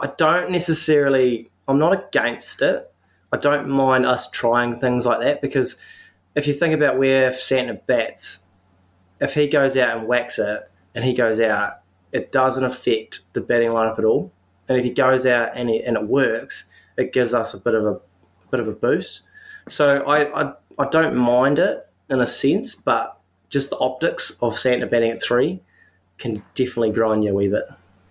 I 0.00 0.06
don't 0.18 0.50
necessarily. 0.50 1.50
I'm 1.68 1.78
not 1.78 2.08
against 2.08 2.60
it. 2.60 2.90
I 3.32 3.36
don't 3.36 3.68
mind 3.68 4.06
us 4.06 4.30
trying 4.30 4.78
things 4.78 5.06
like 5.06 5.20
that 5.20 5.40
because 5.40 5.78
if 6.34 6.46
you 6.46 6.52
think 6.52 6.74
about 6.74 6.98
where 6.98 7.30
Santner 7.30 7.84
bats, 7.86 8.40
if 9.20 9.34
he 9.34 9.46
goes 9.46 9.76
out 9.76 9.98
and 9.98 10.06
whacks 10.06 10.38
it 10.38 10.70
and 10.94 11.04
he 11.04 11.14
goes 11.14 11.40
out, 11.40 11.80
it 12.12 12.32
doesn't 12.32 12.64
affect 12.64 13.20
the 13.32 13.40
batting 13.40 13.70
lineup 13.70 13.98
at 13.98 14.04
all. 14.04 14.30
And 14.68 14.78
if 14.78 14.84
he 14.84 14.90
goes 14.90 15.26
out 15.26 15.50
and, 15.54 15.68
he, 15.68 15.82
and 15.82 15.96
it 15.96 16.06
works, 16.06 16.66
it 16.96 17.12
gives 17.12 17.34
us 17.34 17.54
a 17.54 17.58
bit 17.58 17.74
of 17.74 17.84
a, 17.84 17.92
a 17.92 18.00
bit 18.50 18.60
of 18.60 18.68
a 18.68 18.72
boost. 18.72 19.22
So 19.68 20.02
I, 20.02 20.42
I 20.42 20.52
I 20.78 20.88
don't 20.88 21.14
mind 21.14 21.58
it 21.58 21.86
in 22.10 22.20
a 22.20 22.26
sense, 22.26 22.74
but 22.74 23.13
just 23.54 23.70
the 23.70 23.78
optics 23.78 24.32
of 24.42 24.54
Santner 24.54 24.90
batting 24.90 25.12
at 25.12 25.22
three 25.22 25.62
can 26.18 26.44
definitely 26.54 26.90
grind 26.90 27.24
you 27.24 27.30
a 27.30 27.34
wee 27.34 27.48
bit. 27.48 27.64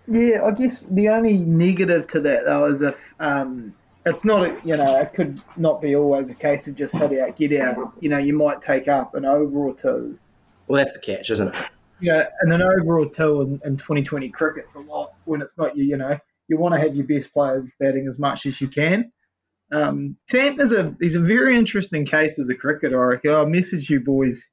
Yeah, 0.08 0.42
I 0.44 0.50
guess 0.50 0.86
the 0.90 1.10
only 1.10 1.36
negative 1.38 2.06
to 2.08 2.20
that 2.22 2.46
though 2.46 2.66
is 2.66 2.82
if 2.82 2.98
um, 3.20 3.74
it's 4.06 4.24
not, 4.24 4.42
a, 4.42 4.60
you 4.64 4.76
know, 4.76 4.98
it 4.98 5.12
could 5.14 5.40
not 5.56 5.80
be 5.80 5.94
always 5.94 6.30
a 6.30 6.34
case 6.34 6.66
of 6.66 6.74
just 6.74 6.94
hit 6.94 7.18
out, 7.20 7.36
get 7.36 7.60
out. 7.60 7.92
You 8.00 8.08
know, 8.08 8.18
you 8.18 8.32
might 8.32 8.62
take 8.62 8.88
up 8.88 9.14
an 9.14 9.24
over 9.24 9.68
or 9.68 9.74
two. 9.74 10.18
Well, 10.66 10.78
that's 10.78 10.94
the 10.94 11.00
catch, 11.00 11.30
isn't 11.30 11.54
it? 11.54 11.54
Yeah, 12.00 12.26
and 12.40 12.52
an 12.52 12.62
over 12.62 13.00
or 13.00 13.06
two 13.08 13.42
in, 13.42 13.60
in 13.64 13.76
2020 13.76 14.30
cricket's 14.30 14.74
a 14.74 14.80
lot 14.80 15.12
when 15.26 15.40
it's 15.40 15.56
not 15.56 15.76
you. 15.76 15.84
You 15.84 15.98
know, 15.98 16.18
you 16.48 16.56
want 16.56 16.74
to 16.74 16.80
have 16.80 16.96
your 16.96 17.06
best 17.06 17.32
players 17.32 17.64
batting 17.78 18.08
as 18.08 18.18
much 18.18 18.46
as 18.46 18.60
you 18.60 18.68
can. 18.68 19.12
Um, 19.72 20.16
Santner's 20.30 20.72
a 20.72 20.94
he's 21.00 21.14
a 21.14 21.20
very 21.20 21.56
interesting 21.56 22.04
case 22.04 22.38
as 22.38 22.48
a 22.48 22.54
cricketer. 22.54 23.12
I 23.12 23.16
I 23.16 23.44
messaged 23.44 23.88
you 23.88 24.00
boys. 24.00 24.50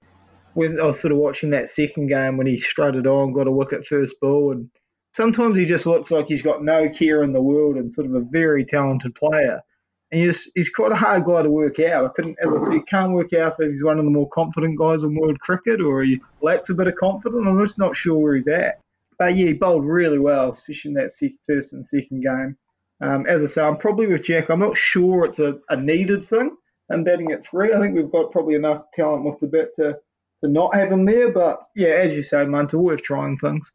I 0.55 0.85
was 0.85 0.99
sort 0.99 1.11
of 1.11 1.17
watching 1.17 1.51
that 1.51 1.69
second 1.69 2.07
game 2.07 2.37
when 2.37 2.47
he 2.47 2.57
strutted 2.57 3.07
on, 3.07 3.33
got 3.33 3.47
a 3.47 3.51
wicket 3.51 3.85
first 3.85 4.19
ball, 4.19 4.51
and 4.51 4.69
sometimes 5.13 5.57
he 5.57 5.65
just 5.65 5.85
looks 5.85 6.11
like 6.11 6.27
he's 6.27 6.41
got 6.41 6.63
no 6.63 6.89
care 6.89 7.23
in 7.23 7.33
the 7.33 7.41
world 7.41 7.77
and 7.77 7.91
sort 7.91 8.07
of 8.07 8.15
a 8.15 8.21
very 8.21 8.65
talented 8.65 9.15
player. 9.15 9.61
And 10.11 10.21
he's, 10.21 10.51
he's 10.55 10.69
quite 10.69 10.91
a 10.91 10.95
hard 10.95 11.23
guy 11.23 11.41
to 11.41 11.49
work 11.49 11.79
out. 11.79 12.05
I 12.05 12.09
couldn't, 12.09 12.37
as 12.43 12.51
I 12.51 12.69
said, 12.69 12.87
can't 12.87 13.13
work 13.13 13.31
out 13.31 13.55
if 13.59 13.69
he's 13.69 13.83
one 13.83 13.97
of 13.97 14.03
the 14.03 14.11
more 14.11 14.27
confident 14.29 14.77
guys 14.77 15.03
in 15.03 15.15
world 15.15 15.39
cricket 15.39 15.79
or 15.79 16.03
he 16.03 16.19
lacks 16.41 16.69
a 16.69 16.73
bit 16.73 16.87
of 16.87 16.95
confidence. 16.95 17.45
I'm 17.47 17.65
just 17.65 17.79
not 17.79 17.95
sure 17.95 18.17
where 18.17 18.35
he's 18.35 18.49
at. 18.49 18.81
But 19.17 19.35
yeah, 19.35 19.47
he 19.47 19.53
bowled 19.53 19.85
really 19.85 20.19
well, 20.19 20.51
especially 20.51 20.89
in 20.89 20.95
that 20.95 21.13
first 21.47 21.71
and 21.73 21.85
second 21.85 22.23
game. 22.23 22.57
Um, 22.99 23.25
as 23.25 23.41
I 23.43 23.45
say, 23.45 23.61
I'm 23.63 23.77
probably 23.77 24.07
with 24.07 24.23
Jack. 24.23 24.49
I'm 24.49 24.59
not 24.59 24.77
sure 24.77 25.25
it's 25.25 25.39
a, 25.39 25.59
a 25.69 25.77
needed 25.77 26.25
thing. 26.25 26.57
And 26.89 27.05
batting 27.05 27.31
at 27.31 27.45
three, 27.45 27.73
I 27.73 27.79
think 27.79 27.95
we've 27.95 28.11
got 28.11 28.31
probably 28.31 28.55
enough 28.55 28.83
talent 28.93 29.23
with 29.23 29.39
the 29.39 29.47
bat 29.47 29.69
to, 29.77 29.97
to 30.41 30.49
not 30.49 30.75
have 30.75 30.91
him 30.91 31.05
there. 31.05 31.31
But 31.31 31.67
yeah, 31.75 31.89
as 31.89 32.15
you 32.15 32.23
say, 32.23 32.45
Munter, 32.45 32.77
worth 32.77 33.03
trying 33.03 33.37
things. 33.37 33.71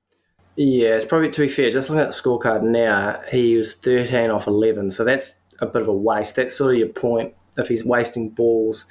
Yeah, 0.57 0.97
it's 0.97 1.05
probably 1.05 1.31
to 1.31 1.41
be 1.43 1.49
fair. 1.49 1.71
Just 1.71 1.91
looking 1.91 2.03
at 2.03 2.09
the 2.09 2.15
scorecard 2.15 2.63
now, 2.63 3.21
he 3.31 3.57
was 3.57 3.75
13 3.75 4.31
off 4.31 4.47
11, 4.47 4.91
so 4.91 5.05
that's 5.05 5.41
a 5.59 5.67
bit 5.67 5.83
of 5.83 5.89
a 5.89 5.93
waste. 5.93 6.37
That's 6.37 6.57
sort 6.57 6.75
of 6.75 6.79
your 6.79 6.89
point. 6.89 7.35
If 7.59 7.69
he's 7.69 7.85
wasting 7.85 8.31
balls, 8.31 8.87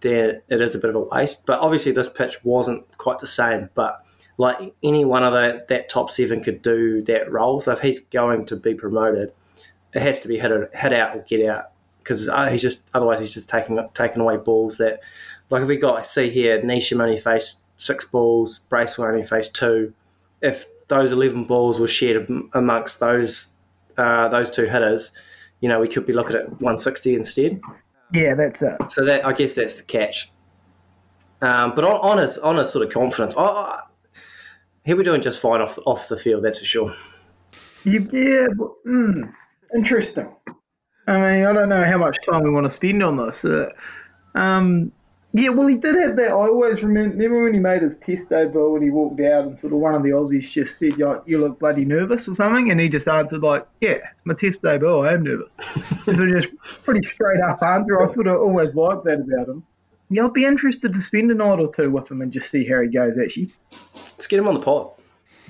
then 0.00 0.42
it 0.48 0.60
is 0.60 0.74
a 0.74 0.78
bit 0.78 0.90
of 0.90 0.96
a 0.96 1.00
waste. 1.00 1.46
But 1.46 1.60
obviously, 1.60 1.92
this 1.92 2.08
pitch 2.08 2.44
wasn't 2.44 2.96
quite 2.98 3.20
the 3.20 3.26
same. 3.26 3.70
But 3.74 4.02
like 4.38 4.74
any 4.82 5.04
one 5.04 5.22
of 5.22 5.32
the, 5.32 5.64
that 5.68 5.88
top 5.88 6.10
seven 6.10 6.42
could 6.42 6.62
do 6.62 7.02
that 7.04 7.30
role. 7.30 7.60
So 7.60 7.72
if 7.72 7.80
he's 7.80 8.00
going 8.00 8.44
to 8.46 8.56
be 8.56 8.74
promoted, 8.74 9.32
it 9.94 10.02
has 10.02 10.20
to 10.20 10.28
be 10.28 10.38
hit, 10.38 10.50
hit 10.74 10.92
out 10.92 11.16
or 11.16 11.22
get 11.22 11.48
out 11.48 11.70
because 12.06 12.28
uh, 12.28 12.48
he's 12.48 12.62
just 12.62 12.88
otherwise 12.94 13.18
he's 13.18 13.34
just 13.34 13.48
taking 13.48 13.78
taking 13.94 14.20
away 14.20 14.36
balls 14.36 14.76
that 14.76 15.00
like 15.50 15.62
if 15.62 15.68
we 15.68 15.76
got 15.76 16.06
see 16.06 16.30
here 16.30 16.60
Neesham 16.60 17.00
only 17.00 17.18
faced 17.18 17.64
six 17.76 18.04
balls, 18.04 18.60
Bracewell 18.60 19.08
only 19.08 19.22
faced 19.22 19.54
two. 19.54 19.92
If 20.42 20.66
those 20.88 21.12
eleven 21.12 21.44
balls 21.44 21.78
were 21.78 21.88
shared 21.88 22.28
amongst 22.52 23.00
those 23.00 23.48
uh, 23.96 24.28
those 24.28 24.50
two 24.50 24.64
hitters, 24.64 25.12
you 25.60 25.68
know, 25.68 25.80
we 25.80 25.88
could 25.88 26.06
be 26.06 26.12
looking 26.12 26.36
at 26.36 26.48
160 26.48 27.14
instead. 27.14 27.60
Yeah, 28.12 28.34
that's 28.34 28.62
it. 28.62 28.76
So 28.90 29.04
that 29.04 29.24
I 29.24 29.32
guess 29.32 29.54
that's 29.54 29.76
the 29.76 29.82
catch. 29.82 30.30
Um, 31.42 31.74
but 31.74 31.84
on, 31.84 31.94
on 32.12 32.18
his 32.18 32.38
on 32.38 32.56
his 32.56 32.70
sort 32.70 32.86
of 32.86 32.92
confidence, 32.92 33.36
I, 33.36 33.44
I, 33.44 33.82
he'll 34.84 34.96
be 34.96 35.04
doing 35.04 35.20
just 35.20 35.40
fine 35.40 35.60
off 35.60 35.78
off 35.86 36.08
the 36.08 36.16
field. 36.16 36.44
That's 36.44 36.58
for 36.58 36.64
sure. 36.64 36.94
You, 37.84 38.08
yeah, 38.12 38.48
but, 38.56 38.68
mm, 38.86 39.32
interesting. 39.74 40.28
I 41.06 41.12
mean, 41.20 41.46
I 41.46 41.52
don't 41.52 41.68
know 41.68 41.84
how 41.84 41.98
much 41.98 42.16
time 42.24 42.42
we 42.42 42.50
want 42.50 42.64
to 42.64 42.70
spend 42.70 43.02
on 43.02 43.16
this. 43.16 43.44
Uh, 43.44 43.70
um, 44.34 44.92
yeah, 45.38 45.50
well, 45.50 45.66
he 45.66 45.76
did 45.76 45.96
have 45.96 46.16
that. 46.16 46.28
I 46.28 46.32
always 46.32 46.82
remember, 46.82 47.14
remember 47.14 47.44
when 47.44 47.52
he 47.54 47.60
made 47.60 47.82
his 47.82 47.98
test 47.98 48.30
debut 48.30 48.74
and 48.74 48.82
he 48.82 48.90
walked 48.90 49.20
out 49.20 49.44
and 49.44 49.56
sort 49.56 49.72
of 49.74 49.80
one 49.80 49.94
of 49.94 50.02
the 50.02 50.10
Aussies 50.10 50.50
just 50.50 50.78
said, 50.78 50.96
"You 50.98 51.22
you 51.26 51.38
look 51.38 51.58
bloody 51.58 51.84
nervous" 51.84 52.26
or 52.26 52.34
something, 52.34 52.70
and 52.70 52.80
he 52.80 52.88
just 52.88 53.06
answered 53.06 53.42
like, 53.42 53.66
"Yeah, 53.80 53.98
it's 54.12 54.24
my 54.24 54.34
test 54.34 54.62
debut. 54.62 54.98
I 54.98 55.12
am 55.12 55.24
nervous." 55.24 55.52
so 56.06 56.26
just 56.26 56.56
pretty 56.84 57.02
straight 57.02 57.40
up 57.42 57.62
answer. 57.62 58.02
I 58.02 58.06
thought 58.06 58.26
I 58.26 58.34
always 58.34 58.74
liked 58.74 59.04
that 59.04 59.20
about 59.20 59.48
him. 59.48 59.64
Yeah, 60.08 60.22
I'll 60.22 60.30
be 60.30 60.44
interested 60.44 60.94
to 60.94 61.00
spend 61.02 61.30
a 61.30 61.34
night 61.34 61.58
or 61.58 61.70
two 61.72 61.90
with 61.90 62.10
him 62.10 62.22
and 62.22 62.32
just 62.32 62.48
see 62.50 62.64
how 62.64 62.80
he 62.80 62.88
goes. 62.88 63.18
Actually, 63.18 63.50
Let's 63.92 64.26
get 64.26 64.38
him 64.38 64.48
on 64.48 64.54
the 64.54 64.60
pod. 64.60 64.90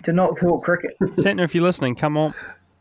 to 0.02 0.12
not 0.12 0.37
talk 0.37 0.64
cricket. 0.64 0.97
Santner, 1.00 1.45
if 1.45 1.55
you're 1.55 1.62
listening, 1.62 1.95
come 1.95 2.16
on. 2.16 2.35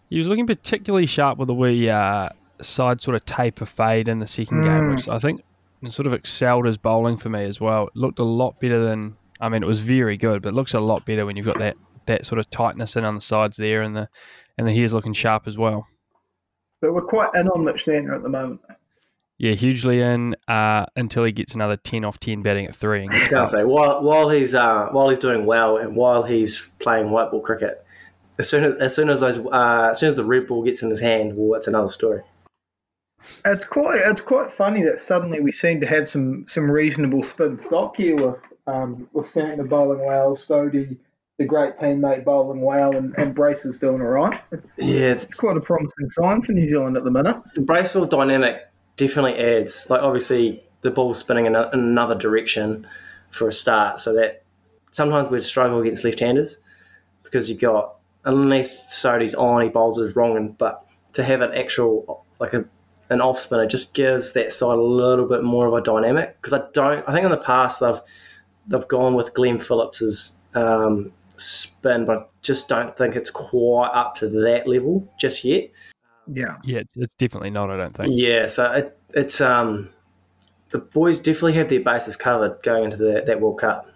He 0.10 0.18
was 0.18 0.28
looking 0.28 0.48
particularly 0.48 1.06
sharp 1.06 1.38
with 1.38 1.50
a 1.50 1.54
wee 1.54 1.90
uh, 1.90 2.30
side 2.62 3.02
sort 3.02 3.16
of 3.16 3.26
taper 3.26 3.66
fade 3.66 4.08
in 4.08 4.20
the 4.20 4.28
second 4.28 4.62
game, 4.62 4.90
which 4.90 5.08
I 5.10 5.20
think 5.20 5.44
sort 5.92 6.08
of 6.08 6.14
excelled 6.14 6.66
his 6.66 6.78
bowling 6.78 7.18
for 7.18 7.30
me 7.30 7.44
as 7.46 7.60
well. 7.60 7.88
It 7.88 7.96
looked 7.96 8.20
a 8.20 8.24
lot 8.24 8.60
better 8.60 8.84
than 8.84 9.18
I 9.40 9.50
mean, 9.50 9.64
it 9.64 9.68
was 9.68 9.82
very 9.82 10.18
good, 10.18 10.42
but 10.42 10.50
it 10.50 10.56
looks 10.56 10.74
a 10.74 10.80
lot 10.80 11.06
better 11.06 11.26
when 11.26 11.36
you've 11.36 11.46
got 11.46 11.58
that, 11.60 11.76
that 12.06 12.26
sort 12.26 12.40
of 12.40 12.50
tightness 12.50 12.96
in 12.96 13.04
on 13.04 13.16
the 13.16 13.22
sides 13.22 13.58
there, 13.58 13.82
and 13.82 13.96
the 13.96 14.10
and 14.58 14.68
the 14.68 14.74
hair's 14.74 14.94
looking 14.94 15.14
sharp 15.14 15.48
as 15.48 15.58
well. 15.58 15.88
So 16.82 16.92
we're 16.92 17.02
quite 17.02 17.30
in 17.36 17.48
on 17.50 17.66
Mitch 17.66 17.86
Santner 17.86 18.16
at 18.16 18.24
the 18.24 18.30
moment. 18.30 18.62
Yeah, 19.38 19.52
hugely 19.52 20.02
in 20.02 20.36
uh, 20.48 20.86
until 20.96 21.26
he 21.26 21.34
gets 21.34 21.56
another 21.56 21.76
ten 21.76 22.06
off 22.06 22.20
ten 22.20 22.42
batting 22.42 22.68
at 22.68 22.76
three. 22.76 23.04
And 23.04 23.14
I 23.14 23.20
was 23.20 23.28
going 23.28 23.46
to 23.46 23.52
say 23.52 23.64
while 23.66 24.02
while 24.02 24.30
he's 24.30 24.56
uh, 24.56 24.88
while 24.92 25.10
he's 25.10 25.20
doing 25.20 25.46
well 25.46 25.78
and 25.78 25.96
while 25.96 26.24
he's 26.24 26.70
playing 26.80 27.10
white 27.10 27.32
ball 27.32 27.42
cricket, 27.42 27.86
as 28.40 28.48
soon 28.48 28.64
as 28.64 28.76
as 28.76 28.96
soon 28.96 29.10
as 29.10 29.20
those 29.20 29.40
uh, 29.40 29.90
as 29.92 30.00
soon 30.00 30.10
as 30.10 30.16
the 30.16 30.24
red 30.24 30.48
ball 30.48 30.64
gets 30.64 30.82
in 30.82 30.90
his 30.90 31.02
hand, 31.02 31.34
well, 31.36 31.58
it's 31.58 31.68
another 31.68 31.90
story. 31.90 32.22
It's 33.46 33.66
quite 33.66 34.02
it's 34.04 34.22
quite 34.22 34.52
funny 34.52 34.84
that 34.84 35.02
suddenly 35.02 35.40
we 35.40 35.52
seem 35.52 35.80
to 35.82 35.88
have 35.88 36.10
some 36.10 36.48
some 36.48 36.70
reasonable 36.70 37.24
spin 37.24 37.58
stock 37.58 37.98
here 37.98 38.16
with 38.16 38.40
um, 38.68 39.08
with 39.14 39.28
Santner 39.28 39.68
bowling 39.68 40.06
well, 40.06 40.36
Sodhi, 40.36 40.98
the 41.38 41.46
great 41.46 41.76
teammate 41.76 42.24
bowling 42.24 42.62
well, 42.62 42.96
and, 42.96 43.14
and 43.18 43.36
Brace's 43.36 43.78
doing 43.78 44.02
all 44.02 44.08
right. 44.08 44.42
It's, 44.52 44.74
Yeah, 44.78 45.12
it's 45.12 45.34
quite 45.34 45.58
a 45.58 45.62
promising 45.62 46.10
sign 46.10 46.42
for 46.42 46.54
New 46.54 46.68
Zealand 46.68 46.98
at 46.98 47.04
the 47.04 47.12
minute. 47.12 47.38
the 47.54 47.62
Bracewell 47.62 48.06
dynamic 48.06 48.68
definitely 48.96 49.38
adds. 49.38 49.88
Like 49.90 50.02
obviously 50.02 50.64
the 50.82 50.92
ball's 50.92 51.20
spinning 51.20 51.46
in, 51.46 51.56
a, 51.56 51.70
in 51.72 51.80
another 51.80 52.16
direction 52.16 52.88
for 53.30 53.48
a 53.48 53.52
start, 53.54 54.00
so 54.00 54.14
that 54.14 54.44
sometimes 54.92 55.30
we'd 55.30 55.44
struggle 55.44 55.80
against 55.82 56.04
left-handers 56.04 56.60
because 57.24 57.50
you've 57.50 57.60
got 57.60 57.96
unless 58.24 58.94
Sodhi's 58.94 59.36
on, 59.36 59.62
he 59.62 59.70
bowls 59.70 60.00
is 60.00 60.16
wrong, 60.16 60.36
and 60.36 60.58
but 60.58 60.86
to 61.14 61.24
have 61.24 61.42
an 61.42 61.54
actual 61.54 62.26
like 62.40 62.54
a 62.54 62.66
an 63.10 63.22
off 63.22 63.40
spinner 63.40 63.68
just 63.68 63.94
gives 63.94 64.34
that 64.34 64.52
side 64.52 64.78
a 64.78 64.82
little 64.82 65.28
bit 65.28 65.44
more 65.44 65.68
of 65.68 65.74
a 65.74 65.82
dynamic 65.82 66.42
because 66.42 66.54
I 66.54 66.64
don't. 66.74 67.08
I 67.08 67.14
think 67.14 67.26
in 67.26 67.32
the 67.32 67.38
past 67.38 67.80
they've 67.80 68.00
they've 68.68 68.88
gone 68.88 69.14
with 69.14 69.34
Glenn 69.34 69.60
Phillips's 69.60 70.38
um, 70.54 71.12
spin, 71.36 72.06
but 72.06 72.18
I 72.18 72.26
just 72.42 72.68
don't 72.68 72.96
think 72.98 73.16
it's 73.16 73.30
quite 73.30 73.92
up 73.94 74.16
to 74.16 74.30
that 74.30 74.68
level 74.68 75.12
just 75.20 75.44
yet. 75.44 75.72
Yeah, 76.28 76.58
Yeah, 76.64 76.80
it's, 76.80 76.98
it's 76.98 77.14
definitely 77.14 77.52
not. 77.52 77.70
I 77.70 77.78
don't 77.78 77.96
think. 77.96 78.10
Yeah, 78.12 78.48
so 78.48 78.72
it, 78.72 78.98
it's 79.14 79.42
um, 79.42 79.90
the 80.72 80.80
boys 80.80 81.20
definitely 81.20 81.54
have 81.54 81.70
their 81.70 81.82
bases 81.82 82.18
covered 82.18 82.62
going 82.64 82.86
into 82.86 82.98
the, 82.98 83.24
that 83.26 83.40
World 83.40 83.60
Cup. 83.60 83.88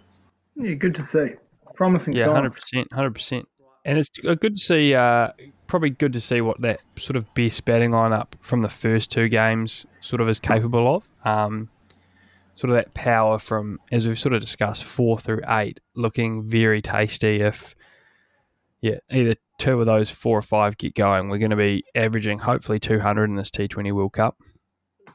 yeah, 0.54 0.74
good 0.74 0.94
to 0.94 1.02
see. 1.02 1.34
Promising 1.74 2.14
Yeah, 2.14 2.30
hundred 2.30 2.52
percent, 2.52 2.92
hundred 2.92 3.14
percent. 3.14 3.48
And 3.84 3.98
it's 3.98 4.10
uh, 4.26 4.34
good 4.34 4.56
to 4.56 4.60
see. 4.60 4.94
Uh, 4.94 5.30
probably 5.66 5.90
good 5.90 6.12
to 6.12 6.20
see 6.20 6.40
what 6.40 6.60
that 6.60 6.80
sort 6.96 7.16
of 7.16 7.32
best 7.34 7.64
batting 7.64 7.92
lineup 7.92 8.26
from 8.40 8.62
the 8.62 8.68
first 8.68 9.10
two 9.10 9.28
games 9.28 9.86
sort 10.00 10.20
of 10.20 10.28
is 10.28 10.40
capable 10.40 10.96
of. 10.96 11.08
Um, 11.24 11.70
sort 12.54 12.70
of 12.70 12.76
that 12.76 12.92
power 12.92 13.38
from, 13.38 13.78
as 13.90 14.06
we've 14.06 14.18
sort 14.18 14.34
of 14.34 14.40
discussed, 14.40 14.84
four 14.84 15.18
through 15.18 15.40
eight, 15.48 15.80
looking 15.94 16.46
very 16.46 16.82
tasty. 16.82 17.40
If 17.40 17.74
yeah, 18.82 18.98
either 19.10 19.36
two 19.58 19.80
of 19.80 19.86
those 19.86 20.10
four 20.10 20.36
or 20.36 20.42
five 20.42 20.76
get 20.76 20.94
going, 20.94 21.28
we're 21.28 21.38
going 21.38 21.50
to 21.50 21.56
be 21.56 21.84
averaging 21.94 22.40
hopefully 22.40 22.80
two 22.80 23.00
hundred 23.00 23.30
in 23.30 23.36
this 23.36 23.50
T 23.50 23.68
Twenty 23.68 23.92
World 23.92 24.12
Cup. 24.12 24.36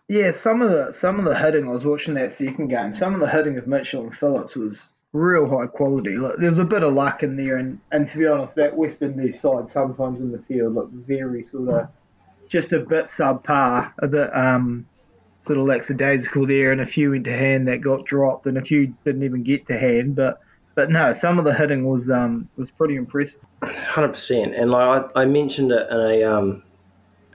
Yeah, 0.08 0.32
some 0.32 0.62
of 0.62 0.72
the 0.72 0.92
some 0.92 1.20
of 1.20 1.26
the 1.26 1.38
hitting 1.38 1.68
I 1.68 1.72
was 1.72 1.86
watching 1.86 2.14
that 2.16 2.32
second 2.32 2.70
game. 2.70 2.94
Some 2.94 3.14
of 3.14 3.20
the 3.20 3.30
hitting 3.30 3.58
of 3.58 3.68
Mitchell 3.68 4.04
and 4.04 4.16
Phillips 4.16 4.56
was 4.56 4.94
real 5.16 5.48
high 5.48 5.68
quality. 5.68 6.18
Look, 6.18 6.40
there 6.40 6.50
was 6.50 6.60
a 6.60 6.66
bit 6.66 6.84
of 6.84 6.94
luck 6.94 7.24
in 7.24 7.38
there, 7.38 7.58
and, 7.58 7.80
and 7.92 8.08
to 8.08 8.18
be 8.18 8.28
honest, 8.28 8.56
that 8.56 8.76
West 8.76 9.02
Indies 9.02 9.40
side 9.40 9.70
sometimes 9.70 10.20
in 10.20 10.32
the 10.32 10.40
field 10.40 10.76
looked 10.76 10.94
very 10.94 11.42
sort 11.42 11.70
of 11.70 11.90
just 12.48 12.74
a 12.74 12.80
bit 12.80 13.06
subpar, 13.06 13.92
a 14.00 14.08
bit 14.08 14.36
um 14.36 14.86
sort 15.40 15.58
of 15.58 15.66
lackadaisical 15.66 16.46
there, 16.46 16.72
and 16.72 16.82
a 16.82 16.86
few 16.86 17.12
went 17.12 17.24
to 17.26 17.36
hand 17.36 17.68
that 17.68 17.82
got 17.82 18.06
dropped, 18.06 18.46
and 18.46 18.58
a 18.58 18.62
few 18.62 18.94
didn't 19.06 19.24
even 19.24 19.44
get 19.44 19.66
to 19.68 19.80
hand. 19.80 20.16
But 20.16 20.42
but 20.76 20.90
no, 20.92 21.14
some 21.14 21.40
of 21.40 21.46
the 21.46 21.54
hitting 21.54 21.86
was 21.86 22.10
um 22.10 22.50
was 22.58 22.70
pretty 22.70 22.96
impressive. 22.96 23.42
Hundred 23.64 24.10
percent, 24.10 24.54
and 24.54 24.70
like 24.70 25.12
I, 25.16 25.22
I 25.22 25.26
mentioned 25.26 25.72
it 25.72 25.88
in 25.90 25.98
a 25.98 26.24
um, 26.24 26.64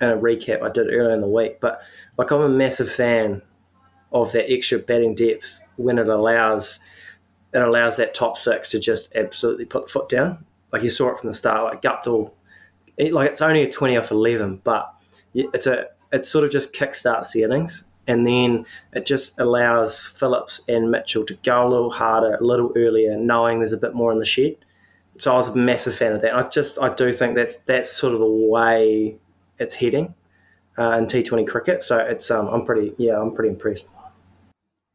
in 0.01 0.11
a 0.11 0.17
recap 0.17 0.63
I 0.63 0.71
did 0.71 0.89
earlier 0.89 1.15
in 1.15 1.23
the 1.23 1.29
week, 1.29 1.61
but 1.61 1.81
like 2.19 2.31
I'm 2.31 2.43
a 2.43 2.49
massive 2.49 2.93
fan 2.93 3.41
of 4.13 4.33
that 4.33 4.53
extra 4.53 4.79
batting 4.79 5.15
depth 5.15 5.63
when 5.77 5.99
it 5.99 6.09
allows 6.09 6.81
it 7.53 7.63
allows 7.63 7.97
that 7.97 8.15
top 8.15 8.39
six 8.39 8.71
to 8.71 8.79
just 8.79 9.15
absolutely 9.15 9.65
put 9.65 9.87
the 9.87 9.91
foot 9.91 10.09
down. 10.09 10.45
Like 10.73 10.83
you 10.83 10.91
saw 10.91 11.11
it 11.11 11.19
from 11.19 11.29
the 11.29 11.35
start, 11.35 11.65
like 11.65 11.83
Guptill, 11.83 12.33
it, 12.97 13.13
like 13.13 13.31
it's 13.31 13.43
only 13.43 13.63
a 13.63 13.71
twenty 13.71 13.97
off 13.97 14.11
eleven, 14.11 14.61
but 14.63 14.95
it's 15.35 15.67
a 15.67 15.89
it 16.13 16.27
sort 16.27 16.45
of 16.45 16.51
just 16.51 16.73
kickstarts 16.73 17.33
the 17.33 17.43
innings, 17.43 17.85
and 18.07 18.27
then 18.27 18.67
it 18.93 19.07
just 19.07 19.39
allows 19.41 20.07
Phillips 20.07 20.61
and 20.69 20.91
Mitchell 20.91 21.25
to 21.25 21.35
go 21.43 21.67
a 21.67 21.69
little 21.69 21.91
harder, 21.91 22.35
a 22.35 22.45
little 22.45 22.73
earlier, 22.77 23.17
knowing 23.17 23.59
there's 23.59 23.73
a 23.73 23.77
bit 23.79 23.95
more 23.95 24.13
in 24.13 24.19
the 24.19 24.27
shed. 24.27 24.57
So 25.19 25.33
I 25.33 25.37
was 25.37 25.49
a 25.49 25.57
massive 25.57 25.95
fan 25.95 26.13
of 26.13 26.23
that. 26.23 26.35
I 26.35 26.49
just 26.49 26.81
I 26.81 26.95
do 26.95 27.13
think 27.13 27.35
that's 27.35 27.57
that's 27.57 27.91
sort 27.91 28.15
of 28.15 28.21
the 28.21 28.27
way 28.27 29.17
it's 29.59 29.75
heading 29.75 30.15
uh, 30.79 30.97
in 30.99 31.07
T 31.09 31.23
Twenty 31.23 31.45
cricket. 31.45 31.83
So 31.83 31.99
it's 31.99 32.31
um 32.31 32.49
I'm 32.49 32.65
pretty 32.65 32.95
yeah 32.97 33.21
I'm 33.21 33.35
pretty 33.35 33.51
impressed. 33.51 33.89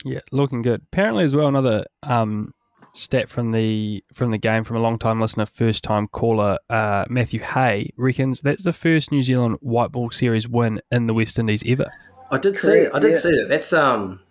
Yeah, 0.06 0.20
looking 0.32 0.62
good. 0.62 0.84
Apparently, 0.94 1.24
as 1.24 1.36
well, 1.36 1.48
another 1.48 1.86
um, 2.04 2.54
stat 2.94 3.28
from 3.28 3.52
the 3.52 4.04
from 4.14 4.32
the 4.32 4.38
game 4.38 4.64
from 4.64 4.78
a 4.78 4.80
long 4.80 4.98
time 4.98 5.20
listener, 5.20 5.46
first 5.46 5.84
time 5.84 6.08
caller 6.08 6.60
uh, 6.70 7.06
Matthew 7.10 7.42
Hay 7.42 7.92
reckons 7.98 8.40
that's 8.42 8.64
the 8.64 8.72
first 8.72 9.12
New 9.12 9.24
Zealand 9.24 9.58
white 9.62 9.92
ball 9.92 10.12
series 10.12 10.48
win 10.48 10.80
in 10.92 11.08
the 11.08 11.14
West 11.14 11.38
Indies 11.38 11.64
ever. 11.68 11.92
I 12.32 12.38
did 12.38 12.56
see 12.56 12.88
I 12.94 13.00
did 13.00 13.12
yeah. 13.12 13.18
see 13.18 13.32
that. 13.32 13.48
That's 13.50 13.74
um 13.74 14.22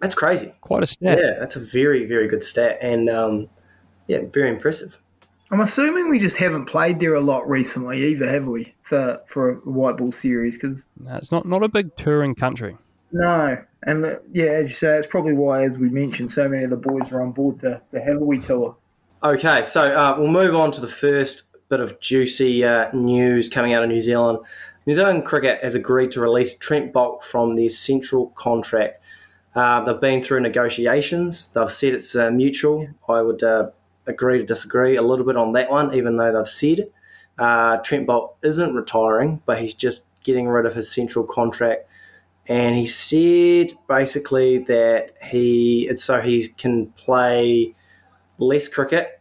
that's 0.00 0.14
crazy. 0.14 0.54
Quite 0.62 0.82
a 0.82 0.86
stat. 0.86 1.18
Yeah, 1.22 1.38
that's 1.38 1.56
a 1.56 1.60
very 1.60 2.06
very 2.06 2.26
good 2.26 2.42
stat 2.42 2.78
and 2.80 3.08
um 3.08 3.48
yeah 4.06 4.22
very 4.32 4.50
impressive. 4.50 4.98
I'm 5.50 5.60
assuming 5.60 6.10
we 6.10 6.18
just 6.18 6.36
haven't 6.36 6.66
played 6.66 7.00
there 7.00 7.14
a 7.14 7.20
lot 7.20 7.48
recently 7.48 8.04
either, 8.08 8.28
have 8.28 8.46
we? 8.46 8.74
For 8.82 9.20
for 9.26 9.50
a 9.50 9.54
white 9.56 9.96
ball 9.96 10.12
series 10.12 10.56
because 10.56 10.86
No, 10.98 11.16
it's 11.16 11.30
not 11.30 11.46
not 11.46 11.62
a 11.62 11.68
big 11.68 11.96
touring 11.96 12.34
country. 12.34 12.76
No, 13.12 13.58
and 13.84 14.04
uh, 14.04 14.16
yeah, 14.32 14.46
as 14.46 14.68
you 14.68 14.74
say, 14.74 14.88
that's 14.88 15.06
probably 15.06 15.32
why, 15.32 15.64
as 15.64 15.78
we 15.78 15.88
mentioned, 15.88 16.32
so 16.32 16.48
many 16.48 16.64
of 16.64 16.70
the 16.70 16.76
boys 16.76 17.10
are 17.12 17.22
on 17.22 17.32
board 17.32 17.58
to, 17.60 17.80
to 17.90 18.00
have 18.00 18.16
a 18.16 18.24
wee 18.24 18.38
tour. 18.38 18.76
Okay, 19.22 19.62
so 19.62 19.82
uh, 19.82 20.14
we'll 20.18 20.28
move 20.28 20.54
on 20.54 20.70
to 20.72 20.80
the 20.80 20.88
first 20.88 21.42
bit 21.68 21.80
of 21.80 22.00
juicy 22.00 22.64
uh, 22.64 22.90
news 22.92 23.48
coming 23.48 23.74
out 23.74 23.82
of 23.82 23.88
New 23.88 24.02
Zealand. 24.02 24.38
New 24.86 24.94
Zealand 24.94 25.24
Cricket 25.24 25.62
has 25.62 25.74
agreed 25.74 26.10
to 26.12 26.20
release 26.20 26.56
Trent 26.56 26.92
Boult 26.92 27.22
from 27.22 27.56
their 27.56 27.68
central 27.68 28.28
contract. 28.28 29.02
Uh, 29.54 29.82
they've 29.84 30.00
been 30.00 30.22
through 30.22 30.40
negotiations. 30.40 31.48
They've 31.48 31.70
said 31.70 31.94
it's 31.94 32.14
uh, 32.14 32.30
mutual. 32.30 32.88
I 33.08 33.22
would 33.22 33.42
uh, 33.42 33.70
agree 34.06 34.38
to 34.38 34.44
disagree 34.44 34.96
a 34.96 35.02
little 35.02 35.26
bit 35.26 35.36
on 35.36 35.52
that 35.52 35.70
one, 35.70 35.94
even 35.94 36.16
though 36.16 36.32
they've 36.32 36.46
said. 36.46 36.90
Uh, 37.38 37.78
Trent 37.78 38.06
Boult 38.06 38.34
isn't 38.42 38.74
retiring, 38.74 39.42
but 39.46 39.60
he's 39.60 39.74
just 39.74 40.06
getting 40.22 40.48
rid 40.48 40.66
of 40.66 40.74
his 40.74 40.92
central 40.92 41.24
contract. 41.24 41.87
And 42.48 42.74
he 42.74 42.86
said 42.86 43.76
basically 43.88 44.58
that 44.58 45.12
he 45.22 45.86
it's 45.88 46.02
so 46.02 46.20
he 46.20 46.48
can 46.48 46.86
play 46.92 47.74
less 48.38 48.68
cricket 48.68 49.20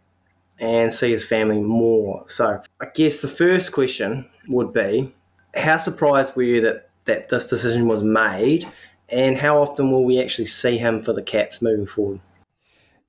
and 0.59 0.93
see 0.93 1.11
his 1.11 1.25
family 1.25 1.59
more. 1.59 2.23
So 2.27 2.61
I 2.79 2.85
guess 2.95 3.19
the 3.19 3.27
first 3.27 3.73
question 3.73 4.29
would 4.47 4.73
be, 4.73 5.13
how 5.53 5.77
surprised 5.77 6.35
were 6.35 6.43
you 6.43 6.61
that, 6.61 6.89
that 7.05 7.29
this 7.29 7.47
decision 7.47 7.87
was 7.87 8.01
made, 8.01 8.67
and 9.09 9.37
how 9.37 9.61
often 9.61 9.91
will 9.91 10.05
we 10.05 10.21
actually 10.21 10.47
see 10.47 10.77
him 10.77 11.01
for 11.01 11.13
the 11.13 11.21
Caps 11.21 11.61
moving 11.61 11.85
forward? 11.85 12.21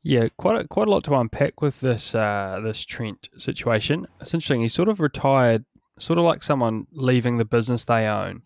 Yeah, 0.02 0.28
quite 0.36 0.60
a, 0.60 0.68
quite 0.68 0.88
a 0.88 0.90
lot 0.90 1.04
to 1.04 1.14
unpack 1.14 1.60
with 1.60 1.80
this 1.80 2.14
uh, 2.14 2.60
this 2.62 2.84
Trent 2.84 3.28
situation. 3.36 4.06
It's 4.20 4.34
interesting. 4.34 4.62
He 4.62 4.68
sort 4.68 4.88
of 4.88 5.00
retired 5.00 5.64
sort 5.98 6.18
of 6.18 6.24
like 6.24 6.42
someone 6.42 6.86
leaving 6.92 7.38
the 7.38 7.44
business 7.44 7.84
they 7.84 8.06
own, 8.06 8.42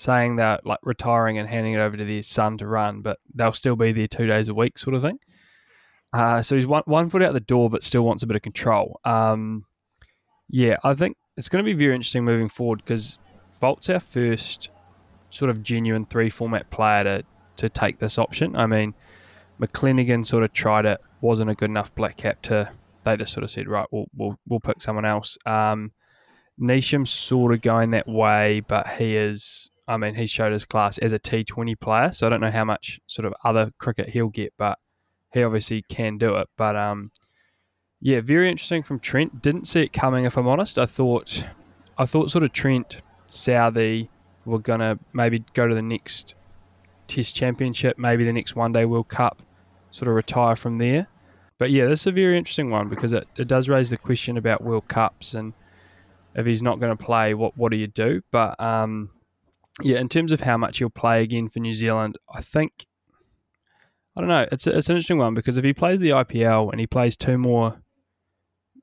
saying 0.00 0.36
they're 0.36 0.58
like 0.64 0.78
retiring 0.82 1.36
and 1.36 1.46
handing 1.46 1.74
it 1.74 1.78
over 1.78 1.94
to 1.94 2.04
their 2.06 2.22
son 2.22 2.56
to 2.56 2.66
run, 2.66 3.02
but 3.02 3.18
they'll 3.34 3.52
still 3.52 3.76
be 3.76 3.92
there 3.92 4.08
two 4.08 4.26
days 4.26 4.48
a 4.48 4.54
week, 4.54 4.78
sort 4.78 4.94
of 4.96 5.02
thing. 5.02 5.18
Uh, 6.14 6.40
so 6.40 6.56
he's 6.56 6.66
one, 6.66 6.82
one 6.86 7.10
foot 7.10 7.22
out 7.22 7.34
the 7.34 7.40
door, 7.40 7.68
but 7.68 7.84
still 7.84 8.02
wants 8.02 8.22
a 8.22 8.26
bit 8.26 8.34
of 8.34 8.40
control. 8.40 8.98
Um, 9.04 9.66
yeah, 10.48 10.78
I 10.82 10.94
think 10.94 11.18
it's 11.36 11.50
going 11.50 11.62
to 11.62 11.70
be 11.70 11.78
very 11.78 11.94
interesting 11.94 12.24
moving 12.24 12.48
forward 12.48 12.82
because 12.82 13.18
Boult's 13.60 13.90
our 13.90 14.00
first 14.00 14.70
sort 15.28 15.50
of 15.50 15.62
genuine 15.62 16.06
three 16.06 16.30
format 16.30 16.70
player 16.70 17.04
to, 17.04 17.24
to 17.58 17.68
take 17.68 17.98
this 17.98 18.16
option. 18.16 18.56
I 18.56 18.66
mean, 18.66 18.94
McClenaghan 19.60 20.26
sort 20.26 20.44
of 20.44 20.52
tried 20.54 20.86
it, 20.86 20.98
wasn't 21.20 21.50
a 21.50 21.54
good 21.54 21.70
enough 21.70 21.94
black 21.94 22.16
cap 22.16 22.40
to. 22.42 22.72
They 23.04 23.18
just 23.18 23.34
sort 23.34 23.44
of 23.44 23.50
said, 23.50 23.68
right, 23.68 23.86
we'll 23.92 24.06
we'll, 24.16 24.38
we'll 24.48 24.60
pick 24.60 24.80
someone 24.80 25.04
else. 25.04 25.36
Um, 25.44 25.92
Neesham's 26.58 27.10
sort 27.10 27.52
of 27.52 27.60
going 27.60 27.90
that 27.90 28.08
way, 28.08 28.60
but 28.60 28.88
he 28.88 29.14
is. 29.16 29.69
I 29.90 29.96
mean, 29.96 30.14
he 30.14 30.28
showed 30.28 30.52
his 30.52 30.64
class 30.64 30.98
as 30.98 31.12
a 31.12 31.18
T20 31.18 31.78
player, 31.80 32.12
so 32.12 32.24
I 32.24 32.30
don't 32.30 32.40
know 32.40 32.50
how 32.52 32.64
much 32.64 33.00
sort 33.08 33.26
of 33.26 33.34
other 33.42 33.72
cricket 33.78 34.10
he'll 34.10 34.28
get, 34.28 34.54
but 34.56 34.78
he 35.32 35.42
obviously 35.42 35.82
can 35.82 36.16
do 36.16 36.36
it. 36.36 36.48
But 36.56 36.76
um, 36.76 37.10
yeah, 38.00 38.20
very 38.20 38.48
interesting 38.48 38.84
from 38.84 39.00
Trent. 39.00 39.42
Didn't 39.42 39.66
see 39.66 39.80
it 39.80 39.92
coming, 39.92 40.24
if 40.24 40.38
I'm 40.38 40.46
honest. 40.46 40.78
I 40.78 40.86
thought, 40.86 41.44
I 41.98 42.06
thought 42.06 42.30
sort 42.30 42.44
of 42.44 42.52
Trent, 42.52 42.98
Southey 43.26 44.08
were 44.44 44.60
gonna 44.60 44.96
maybe 45.12 45.44
go 45.54 45.66
to 45.66 45.74
the 45.74 45.82
next 45.82 46.36
Test 47.08 47.34
Championship, 47.34 47.98
maybe 47.98 48.22
the 48.22 48.32
next 48.32 48.54
One 48.54 48.70
Day 48.70 48.84
World 48.84 49.08
Cup, 49.08 49.42
sort 49.90 50.06
of 50.06 50.14
retire 50.14 50.54
from 50.54 50.78
there. 50.78 51.08
But 51.58 51.72
yeah, 51.72 51.86
this 51.86 52.02
is 52.02 52.06
a 52.06 52.12
very 52.12 52.38
interesting 52.38 52.70
one 52.70 52.88
because 52.88 53.12
it, 53.12 53.26
it 53.36 53.48
does 53.48 53.68
raise 53.68 53.90
the 53.90 53.96
question 53.96 54.36
about 54.36 54.62
World 54.62 54.86
Cups 54.86 55.34
and 55.34 55.52
if 56.36 56.46
he's 56.46 56.62
not 56.62 56.78
going 56.78 56.96
to 56.96 57.04
play, 57.04 57.34
what 57.34 57.56
what 57.56 57.72
do 57.72 57.76
you 57.76 57.88
do? 57.88 58.22
But 58.30 58.58
um, 58.60 59.10
yeah, 59.82 59.98
in 59.98 60.08
terms 60.08 60.32
of 60.32 60.40
how 60.40 60.56
much 60.56 60.78
he'll 60.78 60.90
play 60.90 61.22
again 61.22 61.48
for 61.48 61.60
New 61.60 61.74
Zealand, 61.74 62.16
I 62.32 62.40
think 62.40 62.86
I 64.16 64.20
don't 64.20 64.28
know. 64.28 64.46
It's 64.50 64.66
it's 64.66 64.88
an 64.88 64.96
interesting 64.96 65.18
one 65.18 65.34
because 65.34 65.56
if 65.56 65.64
he 65.64 65.72
plays 65.72 66.00
the 66.00 66.10
IPL 66.10 66.70
and 66.70 66.80
he 66.80 66.86
plays 66.86 67.16
two 67.16 67.38
more 67.38 67.80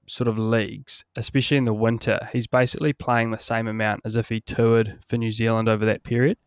sort 0.08 0.27
of 0.27 0.39
leagues, 0.39 1.04
especially 1.16 1.58
in 1.58 1.66
the 1.66 1.74
winter, 1.74 2.30
he's 2.32 2.48
basically 2.48 2.94
playing 2.94 3.32
the 3.32 3.38
same 3.38 3.68
amount 3.68 4.01
as 4.06 4.16
if 4.16 4.30
he 4.30 4.39
toured 4.39 5.00
for 5.08 5.18
New 5.18 5.32
Zealand 5.32 5.68
over 5.68 5.86
that 5.86 6.04
period. 6.04 6.38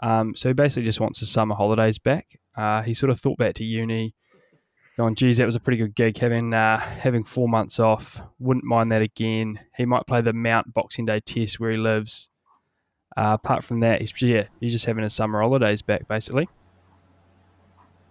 Um, 0.00 0.34
so 0.34 0.48
he 0.48 0.54
basically 0.54 0.84
just 0.84 1.00
wants 1.00 1.20
his 1.20 1.30
summer 1.30 1.54
holidays 1.54 1.98
back. 1.98 2.38
Uh, 2.56 2.82
he 2.82 2.94
sort 2.94 3.10
of 3.10 3.20
thought 3.20 3.38
back 3.38 3.54
to 3.56 3.64
uni, 3.64 4.14
going, 4.96 5.14
"Geez, 5.14 5.36
that 5.36 5.46
was 5.46 5.56
a 5.56 5.60
pretty 5.60 5.78
good 5.78 5.94
gig 5.94 6.16
having 6.18 6.54
uh, 6.54 6.78
having 6.78 7.22
four 7.22 7.48
months 7.48 7.78
off. 7.78 8.20
Wouldn't 8.38 8.64
mind 8.64 8.92
that 8.92 9.02
again." 9.02 9.60
He 9.76 9.84
might 9.84 10.06
play 10.06 10.22
the 10.22 10.32
Mount 10.32 10.72
Boxing 10.72 11.04
Day 11.04 11.20
Test 11.20 11.60
where 11.60 11.70
he 11.70 11.76
lives. 11.76 12.30
Uh, 13.16 13.32
apart 13.32 13.64
from 13.64 13.80
that, 13.80 14.00
he's 14.00 14.12
yeah, 14.20 14.44
he's 14.60 14.72
just 14.72 14.84
having 14.84 15.02
his 15.02 15.14
summer 15.14 15.40
holidays 15.40 15.82
back, 15.82 16.06
basically. 16.06 16.48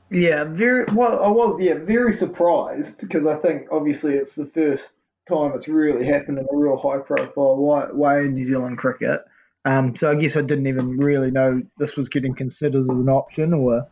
Yeah, 0.09 0.43
very 0.45 0.85
well. 0.93 1.23
I 1.23 1.27
was 1.27 1.59
yeah 1.59 1.75
very 1.75 2.13
surprised 2.13 3.01
because 3.01 3.25
I 3.25 3.37
think 3.37 3.67
obviously 3.71 4.15
it's 4.15 4.35
the 4.35 4.47
first 4.47 4.93
time 5.27 5.51
it's 5.53 5.67
really 5.67 6.05
happened 6.05 6.39
in 6.39 6.45
a 6.45 6.57
real 6.57 6.77
high 6.77 6.99
profile 6.99 7.57
way, 7.93 8.25
in 8.25 8.33
New 8.33 8.45
Zealand 8.45 8.77
cricket. 8.77 9.21
Um, 9.65 9.95
so 9.95 10.11
I 10.11 10.15
guess 10.15 10.37
I 10.37 10.41
didn't 10.41 10.67
even 10.67 10.97
really 10.97 11.31
know 11.31 11.61
this 11.77 11.95
was 11.95 12.07
getting 12.07 12.35
considered 12.35 12.81
as 12.81 12.87
an 12.87 13.09
option, 13.09 13.53
or 13.53 13.87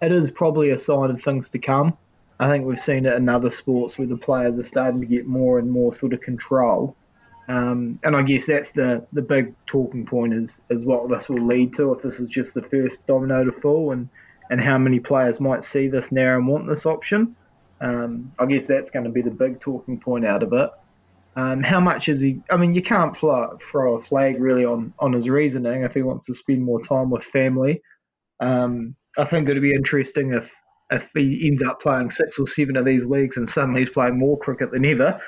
it 0.00 0.12
is 0.12 0.30
probably 0.30 0.70
a 0.70 0.78
sign 0.78 1.10
of 1.10 1.22
things 1.22 1.50
to 1.50 1.58
come. 1.58 1.96
I 2.38 2.48
think 2.48 2.64
we've 2.64 2.80
seen 2.80 3.04
it 3.04 3.14
in 3.14 3.28
other 3.28 3.50
sports 3.50 3.98
where 3.98 4.06
the 4.06 4.16
players 4.16 4.58
are 4.58 4.62
starting 4.62 5.00
to 5.02 5.06
get 5.06 5.26
more 5.26 5.58
and 5.58 5.70
more 5.70 5.92
sort 5.92 6.14
of 6.14 6.22
control. 6.22 6.96
Um, 7.50 7.98
and 8.04 8.14
I 8.14 8.22
guess 8.22 8.46
that's 8.46 8.70
the, 8.70 9.04
the 9.12 9.22
big 9.22 9.56
talking 9.66 10.06
point 10.06 10.34
is 10.34 10.60
is 10.70 10.84
what 10.84 11.10
this 11.10 11.28
will 11.28 11.44
lead 11.44 11.74
to 11.74 11.92
if 11.92 12.00
this 12.00 12.20
is 12.20 12.28
just 12.28 12.54
the 12.54 12.62
first 12.62 13.04
domino 13.08 13.42
to 13.42 13.50
fall 13.50 13.90
and, 13.90 14.08
and 14.50 14.60
how 14.60 14.78
many 14.78 15.00
players 15.00 15.40
might 15.40 15.64
see 15.64 15.88
this 15.88 16.12
now 16.12 16.36
and 16.36 16.46
want 16.46 16.68
this 16.68 16.86
option. 16.86 17.34
Um, 17.80 18.32
I 18.38 18.46
guess 18.46 18.68
that's 18.68 18.90
going 18.90 19.06
to 19.06 19.10
be 19.10 19.22
the 19.22 19.32
big 19.32 19.58
talking 19.58 19.98
point 19.98 20.24
out 20.24 20.44
of 20.44 20.52
it. 20.52 20.70
Um, 21.34 21.64
how 21.64 21.80
much 21.80 22.08
is 22.08 22.20
he? 22.20 22.40
I 22.52 22.56
mean, 22.56 22.74
you 22.74 22.82
can't 22.82 23.16
fly, 23.16 23.48
throw 23.60 23.96
a 23.96 24.00
flag 24.00 24.38
really 24.38 24.64
on, 24.64 24.94
on 25.00 25.12
his 25.12 25.28
reasoning 25.28 25.82
if 25.82 25.92
he 25.92 26.02
wants 26.02 26.26
to 26.26 26.34
spend 26.36 26.62
more 26.62 26.80
time 26.80 27.10
with 27.10 27.24
family. 27.24 27.82
Um, 28.38 28.94
I 29.18 29.24
think 29.24 29.48
it'd 29.48 29.60
be 29.60 29.74
interesting 29.74 30.34
if 30.34 30.54
if 30.90 31.10
he 31.14 31.46
ends 31.46 31.62
up 31.62 31.80
playing 31.80 32.10
six 32.10 32.38
or 32.38 32.46
seven 32.46 32.76
of 32.76 32.84
these 32.84 33.04
leagues 33.04 33.36
and 33.36 33.48
suddenly 33.48 33.80
he's 33.80 33.90
playing 33.90 34.18
more 34.18 34.38
cricket 34.38 34.72
than 34.72 34.84
ever. 34.84 35.20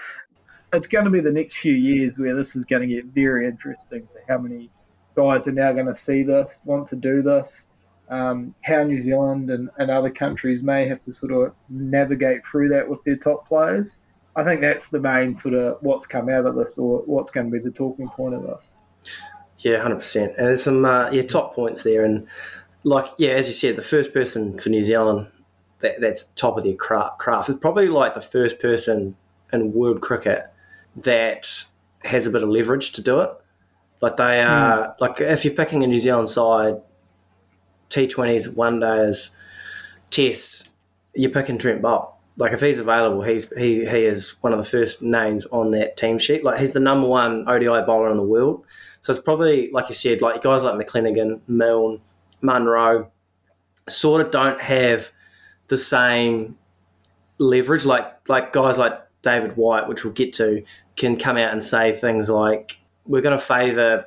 It's 0.73 0.87
going 0.87 1.05
to 1.05 1.11
be 1.11 1.21
the 1.21 1.31
next 1.31 1.57
few 1.57 1.75
years 1.75 2.19
where 2.19 2.35
this 2.35 2.57
is 2.57 2.65
going 2.65 2.89
to 2.89 2.95
get 2.95 3.07
very 3.07 3.47
interesting. 3.47 4.09
How 4.29 4.39
many 4.39 4.71
guys 5.15 5.47
are 5.47 5.53
now 5.53 5.73
going 5.73 5.87
to 5.87 5.97
see 5.97 6.23
this, 6.23 6.61
want 6.65 6.89
to 6.89 6.97
do 6.97 7.23
this? 7.23 7.67
Um, 8.09 8.55
how 8.63 8.83
New 8.83 9.01
Zealand 9.01 9.51
and, 9.51 9.71
and 9.79 9.91
other 9.91 10.11
countries 10.11 10.63
may 10.63 10.89
have 10.89 11.01
to 11.03 11.15
sort 11.15 11.33
of 11.33 11.55
navigate 11.69 12.45
through 12.45 12.71
that 12.71 12.89
with 12.89 13.03
their 13.05 13.17
top 13.17 13.49
players. 13.49 13.97
I 14.35 14.45
think 14.45 14.61
that's 14.61 14.89
the 14.89 15.01
main 15.01 15.35
sort 15.35 15.55
of 15.55 15.79
what's 15.81 16.07
come 16.07 16.29
out 16.29 16.47
of 16.47 16.55
this, 16.55 16.79
or 16.79 17.01
what's 17.01 17.31
going 17.31 17.51
to 17.51 17.53
be 17.53 17.63
the 17.63 17.71
talking 17.71 18.09
point 18.09 18.35
of 18.35 18.43
this. 18.43 18.69
Yeah, 19.59 19.81
hundred 19.83 19.97
percent. 19.97 20.35
And 20.39 20.47
there's 20.47 20.63
some 20.63 20.85
uh, 20.85 21.11
yeah 21.11 21.23
top 21.23 21.55
points 21.55 21.83
there, 21.83 22.03
and 22.05 22.27
like 22.83 23.07
yeah, 23.19 23.33
as 23.33 23.47
you 23.49 23.55
said, 23.55 23.77
the 23.77 23.83
first 23.83 24.13
person 24.13 24.59
for 24.59 24.71
New 24.71 24.83
Zealand 24.83 25.29
that, 25.83 26.01
that's 26.01 26.25
top 26.25 26.57
of 26.57 26.65
their 26.65 26.75
craft, 26.75 27.19
craft 27.19 27.51
is 27.51 27.57
probably 27.57 27.89
like 27.89 28.15
the 28.15 28.23
first 28.23 28.59
person 28.59 29.17
in 29.53 29.73
world 29.73 30.01
cricket 30.01 30.51
that 30.97 31.65
has 32.05 32.27
a 32.27 32.31
bit 32.31 32.43
of 32.43 32.49
leverage 32.49 32.93
to 32.93 33.03
do 33.03 33.21
it. 33.21 33.31
Like 34.01 34.17
they 34.17 34.43
are 34.43 34.89
mm. 34.89 35.01
like 35.01 35.21
if 35.21 35.45
you're 35.45 35.55
picking 35.55 35.85
a 35.85 35.87
New 35.87 36.01
Zealand 36.01 36.29
side, 36.29 36.77
T20s, 37.91 38.55
one 38.55 38.81
days, 38.81 39.37
tests, 40.11 40.69
you're 41.15 41.31
picking 41.31 41.59
Trent 41.59 41.83
Boult 41.83 42.13
like 42.37 42.53
if 42.53 42.61
he's 42.61 42.79
available, 42.79 43.23
he's 43.23 43.51
he 43.53 43.87
he 43.87 44.05
is 44.05 44.35
one 44.43 44.53
of 44.53 44.59
the 44.59 44.69
first 44.69 45.03
names 45.03 45.47
on 45.47 45.71
that 45.73 45.97
team 45.97 46.19
sheet. 46.19 46.45
Like 46.45 46.59
he's 46.59 46.73
the 46.73 46.81
number 46.81 47.07
one 47.07 47.47
ODI 47.49 47.85
bowler 47.85 48.11
in 48.11 48.17
the 48.17 48.23
world. 48.23 48.65
So 49.03 49.13
it's 49.13 49.23
probably 49.23 49.71
like 49.71 49.89
you 49.89 49.95
said, 49.95 50.23
like 50.23 50.43
guys 50.43 50.63
like 50.63 50.75
McClenaghan, 50.75 51.41
Milne, 51.47 52.01
Munro, 52.41 53.11
sort 53.89 54.23
of 54.23 54.31
don't 54.31 54.61
have 54.61 55.11
the 55.69 55.77
same 55.77 56.57
leverage. 57.39 57.85
Like 57.85 58.29
like 58.29 58.53
guys 58.53 58.79
like 58.79 58.99
David 59.23 59.57
White, 59.57 59.89
which 59.89 60.05
we'll 60.05 60.13
get 60.13 60.33
to, 60.35 60.65
can 60.97 61.17
come 61.17 61.37
out 61.37 61.53
and 61.53 61.63
say 61.63 61.95
things 61.97 62.29
like, 62.29 62.79
"We're 63.07 63.23
going 63.23 63.39
to 63.39 63.45
favour 63.45 64.07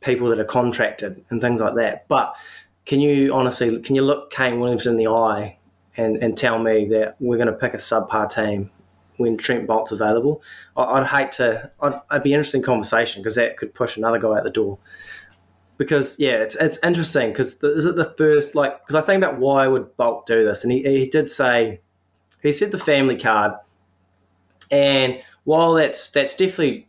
people 0.00 0.28
that 0.30 0.38
are 0.38 0.44
contracted" 0.44 1.24
and 1.30 1.40
things 1.40 1.60
like 1.60 1.74
that. 1.76 2.06
But 2.08 2.34
can 2.86 3.00
you 3.00 3.32
honestly, 3.32 3.80
can 3.80 3.94
you 3.94 4.02
look 4.02 4.30
Kane 4.30 4.60
Williams 4.60 4.86
in 4.86 4.96
the 4.96 5.06
eye 5.08 5.58
and, 5.96 6.16
and 6.22 6.36
tell 6.36 6.58
me 6.58 6.88
that 6.88 7.16
we're 7.20 7.36
going 7.36 7.48
to 7.48 7.52
pick 7.52 7.74
a 7.74 7.78
subpar 7.78 8.30
team 8.30 8.70
when 9.16 9.36
Trent 9.36 9.66
Boult's 9.66 9.92
available. 9.92 10.42
I'd 10.76 11.06
hate 11.06 11.32
to. 11.32 11.70
I'd, 11.80 12.00
I'd 12.10 12.22
be 12.22 12.32
interesting 12.32 12.62
conversation 12.62 13.22
because 13.22 13.36
that 13.36 13.56
could 13.56 13.74
push 13.74 13.96
another 13.96 14.18
guy 14.18 14.38
out 14.38 14.44
the 14.44 14.50
door. 14.50 14.78
Because 15.76 16.18
yeah, 16.18 16.36
it's 16.42 16.56
it's 16.56 16.78
interesting 16.84 17.30
because 17.30 17.62
is 17.62 17.84
it 17.84 17.96
the 17.96 18.12
first 18.16 18.54
like 18.54 18.80
because 18.80 18.94
I 18.94 19.04
think 19.04 19.22
about 19.22 19.38
why 19.38 19.66
would 19.66 19.96
Boult 19.96 20.26
do 20.26 20.44
this, 20.44 20.62
and 20.62 20.72
he 20.72 20.82
he 20.82 21.06
did 21.06 21.30
say 21.30 21.80
he 22.42 22.52
said 22.52 22.70
the 22.70 22.78
family 22.78 23.18
card, 23.18 23.52
and 24.74 25.22
while 25.44 25.74
that's 25.74 26.08
that's 26.10 26.34
definitely 26.34 26.88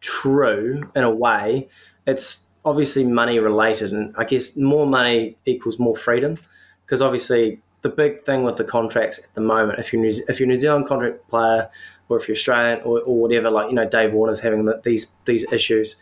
true 0.00 0.90
in 0.96 1.04
a 1.04 1.10
way, 1.10 1.68
it's 2.06 2.46
obviously 2.64 3.04
money 3.04 3.38
related, 3.38 3.92
and 3.92 4.14
I 4.16 4.24
guess 4.24 4.56
more 4.56 4.86
money 4.86 5.36
equals 5.44 5.78
more 5.78 5.96
freedom. 5.96 6.38
Because 6.84 7.02
obviously 7.02 7.60
the 7.82 7.88
big 7.88 8.24
thing 8.24 8.42
with 8.42 8.56
the 8.56 8.64
contracts 8.64 9.18
at 9.18 9.34
the 9.34 9.40
moment, 9.40 9.78
if 9.78 9.92
you're 9.92 10.04
if 10.04 10.40
you're 10.40 10.46
a 10.46 10.48
New 10.48 10.56
Zealand 10.56 10.86
contract 10.86 11.28
player 11.28 11.68
or 12.08 12.16
if 12.16 12.26
you're 12.26 12.36
Australian 12.36 12.80
or, 12.82 13.00
or 13.00 13.20
whatever, 13.20 13.50
like 13.50 13.68
you 13.68 13.74
know 13.74 13.88
Dave 13.88 14.12
Warner's 14.12 14.40
having 14.40 14.64
the, 14.64 14.80
these 14.82 15.12
these 15.26 15.44
issues, 15.52 15.96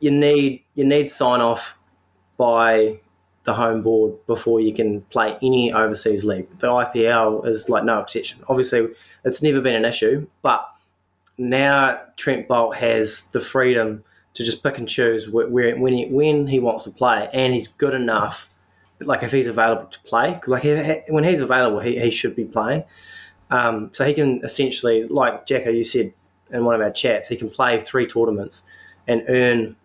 you 0.00 0.10
need 0.10 0.64
you 0.74 0.84
need 0.84 1.10
sign 1.10 1.40
off 1.40 1.78
by 2.36 2.98
the 3.44 3.54
home 3.54 3.82
board 3.82 4.14
before 4.26 4.60
you 4.60 4.72
can 4.72 5.02
play 5.02 5.36
any 5.42 5.72
overseas 5.72 6.24
league. 6.24 6.48
The 6.58 6.68
IPL 6.68 7.46
is 7.46 7.68
like 7.68 7.84
no 7.84 8.00
exception. 8.00 8.40
Obviously, 8.48 8.88
it's 9.24 9.42
never 9.42 9.60
been 9.60 9.76
an 9.76 9.84
issue, 9.84 10.26
but 10.42 10.66
now 11.36 12.00
Trent 12.16 12.48
Boult 12.48 12.76
has 12.76 13.28
the 13.28 13.40
freedom 13.40 14.02
to 14.34 14.44
just 14.44 14.62
pick 14.62 14.78
and 14.78 14.88
choose 14.88 15.28
where, 15.28 15.76
when 15.76 15.92
he 15.92 16.06
when 16.06 16.46
he 16.46 16.58
wants 16.58 16.84
to 16.84 16.90
play, 16.90 17.28
and 17.32 17.54
he's 17.54 17.68
good 17.68 17.94
enough 17.94 18.48
like 19.00 19.22
if 19.22 19.32
he's 19.32 19.46
available 19.46 19.86
to 19.86 20.00
play, 20.00 20.40
like 20.46 20.62
he, 20.62 21.02
when 21.08 21.24
he's 21.24 21.40
available, 21.40 21.80
he, 21.80 21.98
he 21.98 22.10
should 22.10 22.36
be 22.36 22.44
playing. 22.44 22.84
Um, 23.50 23.90
so 23.92 24.04
he 24.04 24.14
can 24.14 24.42
essentially, 24.44 25.06
like 25.06 25.46
Jacko, 25.46 25.70
you 25.70 25.84
said 25.84 26.12
in 26.50 26.64
one 26.64 26.74
of 26.74 26.80
our 26.80 26.90
chats, 26.90 27.28
he 27.28 27.36
can 27.36 27.50
play 27.50 27.80
three 27.80 28.06
tournaments 28.06 28.64
and 29.06 29.24
earn 29.28 29.76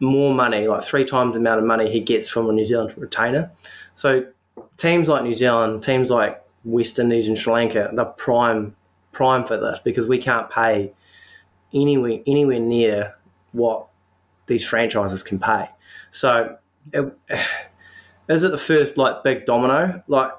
more 0.00 0.34
money, 0.34 0.66
like 0.66 0.82
three 0.82 1.04
times 1.04 1.34
the 1.34 1.40
amount 1.40 1.60
of 1.60 1.66
money 1.66 1.90
he 1.90 2.00
gets 2.00 2.28
from 2.28 2.48
a 2.48 2.52
New 2.52 2.64
Zealand 2.64 2.94
retainer. 2.96 3.50
So 3.94 4.26
teams 4.76 5.08
like 5.08 5.22
New 5.22 5.34
Zealand, 5.34 5.82
teams 5.82 6.10
like 6.10 6.42
West 6.64 6.98
Indies 6.98 7.28
and 7.28 7.38
Sri 7.38 7.52
Lanka, 7.52 7.90
they're 7.92 8.04
prime 8.04 8.74
prime 9.12 9.44
for 9.44 9.56
this 9.56 9.78
because 9.78 10.08
we 10.08 10.18
can't 10.18 10.50
pay 10.50 10.92
anywhere 11.72 12.18
anywhere 12.26 12.60
near 12.60 13.14
what 13.52 13.86
these 14.46 14.66
franchises 14.66 15.22
can 15.22 15.38
pay. 15.38 15.68
So, 16.10 16.58
it, 16.92 17.16
is 18.28 18.42
it 18.42 18.50
the 18.50 18.58
first 18.58 18.96
like 18.96 19.22
big 19.22 19.46
domino? 19.46 20.02
Like 20.08 20.32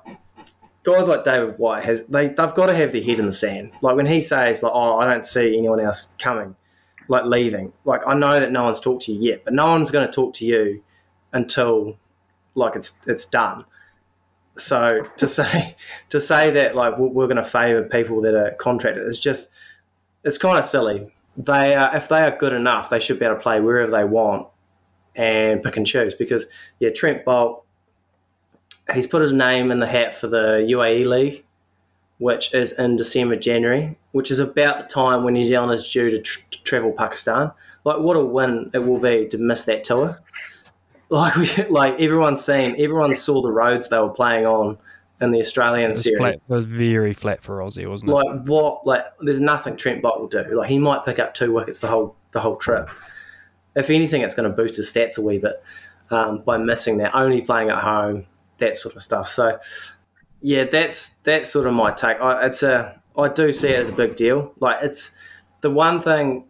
guys 0.84 1.08
like 1.08 1.24
David 1.24 1.58
White 1.58 1.84
has 1.84 2.04
they 2.06 2.28
they've 2.28 2.54
got 2.54 2.68
to 2.68 2.76
have 2.76 2.92
their 2.92 3.04
head 3.04 3.20
in 3.20 3.26
the 3.26 3.34
sand. 3.34 3.72
Like 3.82 3.96
when 3.96 4.06
he 4.06 4.22
says 4.22 4.64
like, 4.64 4.72
"Oh, 4.74 5.00
I 5.00 5.10
don't 5.12 5.26
see 5.26 5.58
anyone 5.58 5.80
else 5.80 6.16
coming," 6.20 6.56
like 7.08 7.26
leaving. 7.26 7.74
Like 7.84 8.02
I 8.08 8.14
know 8.14 8.40
that 8.40 8.52
no 8.52 8.66
one's 8.66 8.80
talked 8.80 9.04
to 9.04 9.14
you 9.14 9.32
yet, 9.32 9.46
but 9.46 9.54
no 9.54 9.68
one's 9.68 9.92
going 9.92 10.06
to 10.06 10.12
talk 10.12 10.34
to 10.36 10.46
you 10.46 10.84
until 11.34 11.98
like 12.56 12.76
it's 12.76 12.94
it's 13.08 13.26
done. 13.26 13.66
So 14.58 15.04
to 15.18 15.28
say 15.28 15.76
to 16.10 16.20
say 16.20 16.52
that 16.52 16.76
like 16.76 16.98
we're 16.98 17.28
going 17.28 17.38
to 17.38 17.44
favour 17.44 17.84
people 17.84 18.22
that 18.22 18.36
are 18.36 18.52
contracted 18.52 19.06
is 19.06 19.20
just 19.20 19.52
it's 20.24 20.38
kind 20.38 20.58
of 20.58 20.66
silly. 20.66 21.14
They 21.38 21.76
are, 21.76 21.96
if 21.96 22.08
they 22.08 22.22
are 22.22 22.36
good 22.36 22.54
enough, 22.54 22.90
they 22.90 23.00
should 23.00 23.20
be 23.20 23.26
able 23.26 23.36
to 23.36 23.42
play 23.42 23.60
wherever 23.60 23.92
they 23.92 24.06
want 24.06 24.48
and 25.16 25.62
pick 25.62 25.78
and 25.78 25.86
choose. 25.86 26.16
Because 26.16 26.48
yeah, 26.80 26.90
Trent 26.90 27.26
Boult, 27.26 27.64
he's 28.94 29.06
put 29.06 29.22
his 29.22 29.34
name 29.34 29.72
in 29.72 29.80
the 29.80 29.88
hat 29.88 30.16
for 30.16 30.28
the 30.28 30.66
UAE 30.70 31.06
League, 31.06 31.45
which 32.18 32.54
is 32.54 32.72
in 32.74 32.96
December 32.96 33.36
January, 33.36 33.98
which 34.14 34.32
is 34.32 34.40
about 34.40 34.78
the 34.78 34.94
time 34.94 35.24
when 35.24 35.34
New 35.34 35.46
Zealand 35.46 35.74
is 35.74 35.90
due 35.90 36.10
to, 36.12 36.22
tr- 36.22 36.40
to 36.52 36.64
travel 36.64 36.92
Pakistan. 36.94 37.52
Like 37.84 38.00
what 38.00 38.16
a 38.16 38.24
win 38.24 38.72
it 38.74 38.80
will 38.80 39.00
be 39.00 39.28
to 39.28 39.38
miss 39.38 39.66
that 39.66 39.84
tour. 39.84 40.18
Like 41.10 41.36
we 41.36 41.48
like 41.66 42.00
everyone's 42.00 42.44
seen, 42.44 42.76
everyone 42.80 43.14
saw 43.16 43.42
the 43.42 43.52
roads 43.52 43.90
they 43.90 44.00
were 44.00 44.10
playing 44.10 44.46
on 44.46 44.78
in 45.22 45.32
the 45.32 45.40
Australian 45.40 45.92
It 45.92 45.98
series. 45.98 46.18
flat, 46.18 46.34
it 46.36 46.42
was 46.48 46.66
very 46.66 47.14
flat 47.14 47.42
for 47.42 47.60
Aussie, 47.60 47.88
wasn't 47.90 48.12
it? 48.12 48.14
Like 48.14 48.44
what? 48.46 48.86
Like 48.88 49.06
there's 49.22 49.42
nothing 49.42 49.78
Trent 49.78 50.02
Boult 50.02 50.20
will 50.20 50.28
do. 50.28 50.44
Like 50.58 50.70
he 50.70 50.80
might 50.80 51.06
pick 51.06 51.20
up 51.20 51.34
two 51.34 51.54
wickets 51.54 51.80
the 51.80 51.88
whole 51.88 52.16
the 52.32 52.40
whole 52.40 52.56
trip. 52.58 52.90
If 53.76 53.90
anything, 53.90 54.22
it's 54.22 54.34
going 54.34 54.50
to 54.50 54.56
boost 54.56 54.78
his 54.78 54.92
stats 54.92 55.18
a 55.18 55.22
wee 55.22 55.38
bit 55.38 55.62
um, 56.10 56.40
by 56.40 56.58
missing 56.58 56.98
that, 57.00 57.14
only 57.14 57.42
playing 57.42 57.70
at 57.70 57.80
home, 57.80 58.26
that 58.58 58.78
sort 58.78 58.96
of 58.96 59.02
stuff. 59.02 59.28
So 59.30 59.60
yeah, 60.46 60.66
that's 60.66 61.16
that's 61.24 61.50
sort 61.50 61.66
of 61.66 61.74
my 61.74 61.92
take. 61.92 62.22
I, 62.22 62.46
it's 62.46 62.62
a 62.62 63.02
I 63.18 63.30
do 63.30 63.52
see 63.52 63.70
it 63.70 63.80
as 63.80 63.90
a 63.90 63.94
big 63.94 64.16
deal. 64.16 64.54
Like 64.60 64.84
it's 64.84 65.18
the 65.62 65.72
one 65.72 66.00
thing. 66.00 66.48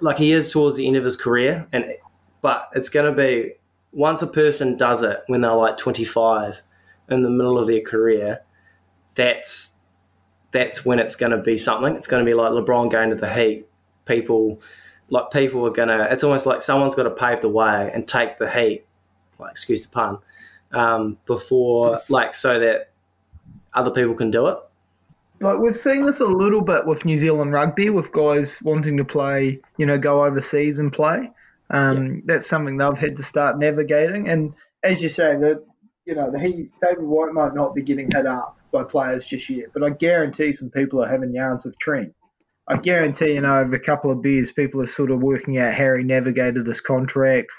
Like 0.00 0.16
he 0.16 0.32
is 0.32 0.50
towards 0.50 0.78
the 0.78 0.86
end 0.86 0.96
of 0.96 1.04
his 1.04 1.14
career, 1.14 1.68
and 1.70 1.92
but 2.40 2.70
it's 2.74 2.88
going 2.88 3.04
to 3.04 3.12
be 3.12 3.52
once 3.92 4.22
a 4.22 4.26
person 4.26 4.78
does 4.78 5.02
it 5.02 5.24
when 5.26 5.42
they're 5.42 5.52
like 5.52 5.76
25 5.76 6.62
in 7.10 7.22
the 7.22 7.28
middle 7.28 7.58
of 7.58 7.66
their 7.66 7.82
career, 7.82 8.40
that's 9.14 9.72
that's 10.50 10.86
when 10.86 10.98
it's 10.98 11.14
going 11.14 11.32
to 11.32 11.42
be 11.42 11.58
something. 11.58 11.96
It's 11.96 12.06
going 12.06 12.24
to 12.24 12.30
be 12.30 12.34
like 12.34 12.52
LeBron 12.52 12.90
going 12.90 13.10
to 13.10 13.16
the 13.16 13.30
Heat. 13.30 13.66
People, 14.06 14.62
like 15.10 15.30
people 15.30 15.66
are 15.66 15.70
going 15.70 15.88
to. 15.88 16.10
It's 16.10 16.24
almost 16.24 16.46
like 16.46 16.62
someone's 16.62 16.94
got 16.94 17.02
to 17.02 17.10
pave 17.10 17.42
the 17.42 17.50
way 17.50 17.90
and 17.92 18.08
take 18.08 18.38
the 18.38 18.50
Heat, 18.50 18.86
like 19.38 19.50
excuse 19.50 19.84
the 19.84 19.90
pun, 19.90 20.16
um, 20.72 21.18
before 21.26 22.00
like 22.08 22.34
so 22.34 22.58
that 22.58 22.88
other 23.78 23.90
people 23.90 24.14
can 24.14 24.30
do 24.30 24.48
it. 24.48 24.58
Like 25.40 25.60
we've 25.60 25.76
seen 25.76 26.04
this 26.04 26.20
a 26.20 26.26
little 26.26 26.62
bit 26.62 26.86
with 26.86 27.04
New 27.04 27.16
Zealand 27.16 27.52
rugby, 27.52 27.90
with 27.90 28.10
guys 28.12 28.60
wanting 28.62 28.96
to 28.96 29.04
play, 29.04 29.60
you 29.76 29.86
know, 29.86 29.96
go 29.96 30.24
overseas 30.24 30.78
and 30.78 30.92
play. 30.92 31.30
Um, 31.70 32.22
That's 32.24 32.46
something 32.46 32.76
they've 32.76 32.98
had 32.98 33.16
to 33.16 33.22
start 33.22 33.58
navigating. 33.58 34.28
And 34.28 34.54
as 34.82 35.02
you 35.02 35.08
say, 35.08 35.36
that 35.36 35.64
you 36.08 36.14
know, 36.14 36.30
the 36.30 36.40
he, 36.40 36.70
David 36.82 37.04
White 37.04 37.32
might 37.34 37.54
not 37.54 37.74
be 37.74 37.82
getting 37.82 38.10
hit 38.10 38.26
up 38.26 38.58
by 38.72 38.82
players 38.82 39.26
just 39.26 39.48
yet, 39.50 39.68
but 39.74 39.82
I 39.82 39.90
guarantee 39.90 40.52
some 40.52 40.70
people 40.70 41.04
are 41.04 41.08
having 41.08 41.34
yarns 41.34 41.66
with 41.66 41.78
Trent. 41.78 42.14
I 42.66 42.78
guarantee, 42.78 43.34
you 43.34 43.42
know, 43.42 43.58
over 43.58 43.76
a 43.76 43.80
couple 43.80 44.10
of 44.10 44.22
beers, 44.22 44.50
people 44.50 44.80
are 44.80 44.86
sort 44.86 45.10
of 45.10 45.20
working 45.20 45.58
out 45.58 45.74
how 45.74 45.94
he 45.96 46.02
navigated 46.02 46.64
this 46.64 46.80
contract, 46.80 47.50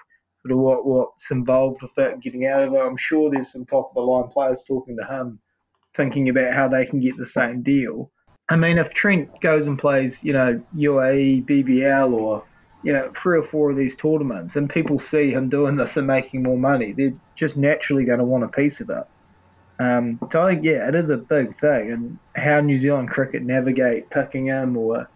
sort 0.42 0.52
of 0.52 0.58
what 0.58 0.86
what's 0.86 1.30
involved 1.32 1.84
with 1.84 1.98
it 1.98 2.14
and 2.14 2.22
getting 2.24 2.48
out 2.48 2.64
of 2.64 2.74
it. 2.74 2.80
I'm 2.80 2.98
sure 2.98 3.30
there's 3.30 3.52
some 3.52 3.66
top 3.66 3.90
of 3.90 3.96
the 3.96 4.02
line 4.02 4.30
players 4.30 4.64
talking 4.68 4.98
to 4.98 5.06
him, 5.06 5.40
thinking 6.00 6.30
about 6.30 6.54
how 6.54 6.70
they 6.70 6.86
can 6.86 7.02
get 7.02 7.18
the 7.18 7.26
same 7.26 7.62
deal. 7.62 8.10
I 8.48 8.56
mean, 8.56 8.78
if 8.78 8.94
Trent 8.94 9.42
goes 9.42 9.68
and 9.68 9.78
plays, 9.78 10.24
you 10.24 10.32
know, 10.32 10.64
UAE, 10.74 11.46
BBL, 11.46 12.14
or 12.14 12.46
you 12.84 12.94
know, 12.94 13.12
three 13.14 13.38
or 13.38 13.44
four 13.44 13.70
of 13.70 13.76
these 13.76 13.98
tournaments, 13.98 14.56
and 14.56 14.70
people 14.70 14.98
see 14.98 15.30
him 15.32 15.50
doing 15.50 15.76
this 15.76 15.98
and 15.98 16.08
making 16.08 16.44
more 16.44 16.58
money, 16.58 16.94
they're 16.94 17.14
just 17.36 17.58
naturally 17.58 18.06
going 18.06 18.20
to 18.20 18.24
want 18.24 18.46
a 18.46 18.48
piece 18.48 18.80
of 18.80 18.90
it. 18.90 19.04
Um, 19.78 20.20
so 20.32 20.42
I 20.42 20.54
think, 20.54 20.64
yeah, 20.64 20.88
it 20.88 20.96
is 20.96 21.10
a 21.10 21.18
big 21.18 21.60
thing, 21.60 21.92
and 21.92 22.20
how 22.34 22.62
New 22.62 22.78
Zealand 22.78 23.10
cricket 23.10 23.44
navigate 23.44 24.10
picking 24.10 24.46
him, 24.46 24.78
or 24.78 25.10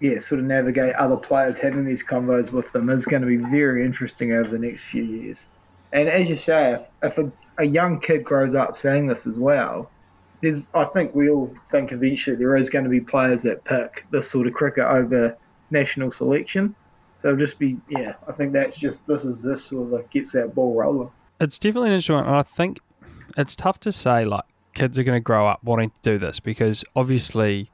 yeah, 0.00 0.18
sort 0.18 0.38
of 0.40 0.46
navigate 0.46 0.94
other 0.94 1.18
players 1.18 1.58
having 1.58 1.84
these 1.84 2.04
convos 2.04 2.50
with 2.50 2.72
them 2.72 2.88
is 2.88 3.04
going 3.04 3.22
to 3.22 3.28
be 3.28 3.36
very 3.36 3.84
interesting 3.84 4.32
over 4.32 4.48
the 4.48 4.58
next 4.58 4.84
few 4.84 5.04
years. 5.04 5.46
And 5.92 6.08
as 6.08 6.30
you 6.30 6.36
say, 6.36 6.72
if, 6.72 6.80
if 7.02 7.18
a, 7.18 7.30
a 7.58 7.64
young 7.64 8.00
kid 8.00 8.24
grows 8.24 8.54
up 8.54 8.78
seeing 8.78 9.06
this 9.06 9.26
as 9.26 9.38
well, 9.38 9.91
there's, 10.42 10.68
I 10.74 10.84
think 10.84 11.14
we 11.14 11.30
all 11.30 11.54
think 11.66 11.92
eventually 11.92 12.36
there 12.36 12.56
is 12.56 12.68
going 12.68 12.84
to 12.84 12.90
be 12.90 13.00
players 13.00 13.44
that 13.44 13.64
pick 13.64 14.04
this 14.10 14.30
sort 14.30 14.46
of 14.46 14.52
cricket 14.52 14.84
over 14.84 15.36
national 15.70 16.10
selection. 16.10 16.74
So 17.16 17.28
it'll 17.28 17.38
just 17.38 17.58
be, 17.58 17.78
yeah, 17.88 18.14
I 18.28 18.32
think 18.32 18.52
that's 18.52 18.76
just, 18.76 19.06
this 19.06 19.24
is 19.24 19.42
this 19.42 19.64
sort 19.64 19.92
of 19.92 20.10
gets 20.10 20.32
that 20.32 20.54
ball 20.54 20.74
rolling. 20.74 21.10
it's 21.40 21.58
definitely 21.58 21.94
an 21.94 22.02
one, 22.14 22.26
and 22.26 22.36
I 22.36 22.42
think 22.42 22.80
it's 23.38 23.54
tough 23.56 23.78
to 23.80 23.92
say 23.92 24.24
like 24.24 24.44
kids 24.74 24.98
are 24.98 25.04
going 25.04 25.16
to 25.16 25.20
grow 25.24 25.46
up 25.46 25.62
wanting 25.62 25.90
to 25.90 26.00
do 26.02 26.18
this 26.18 26.40
because 26.40 26.84
obviously 26.96 27.70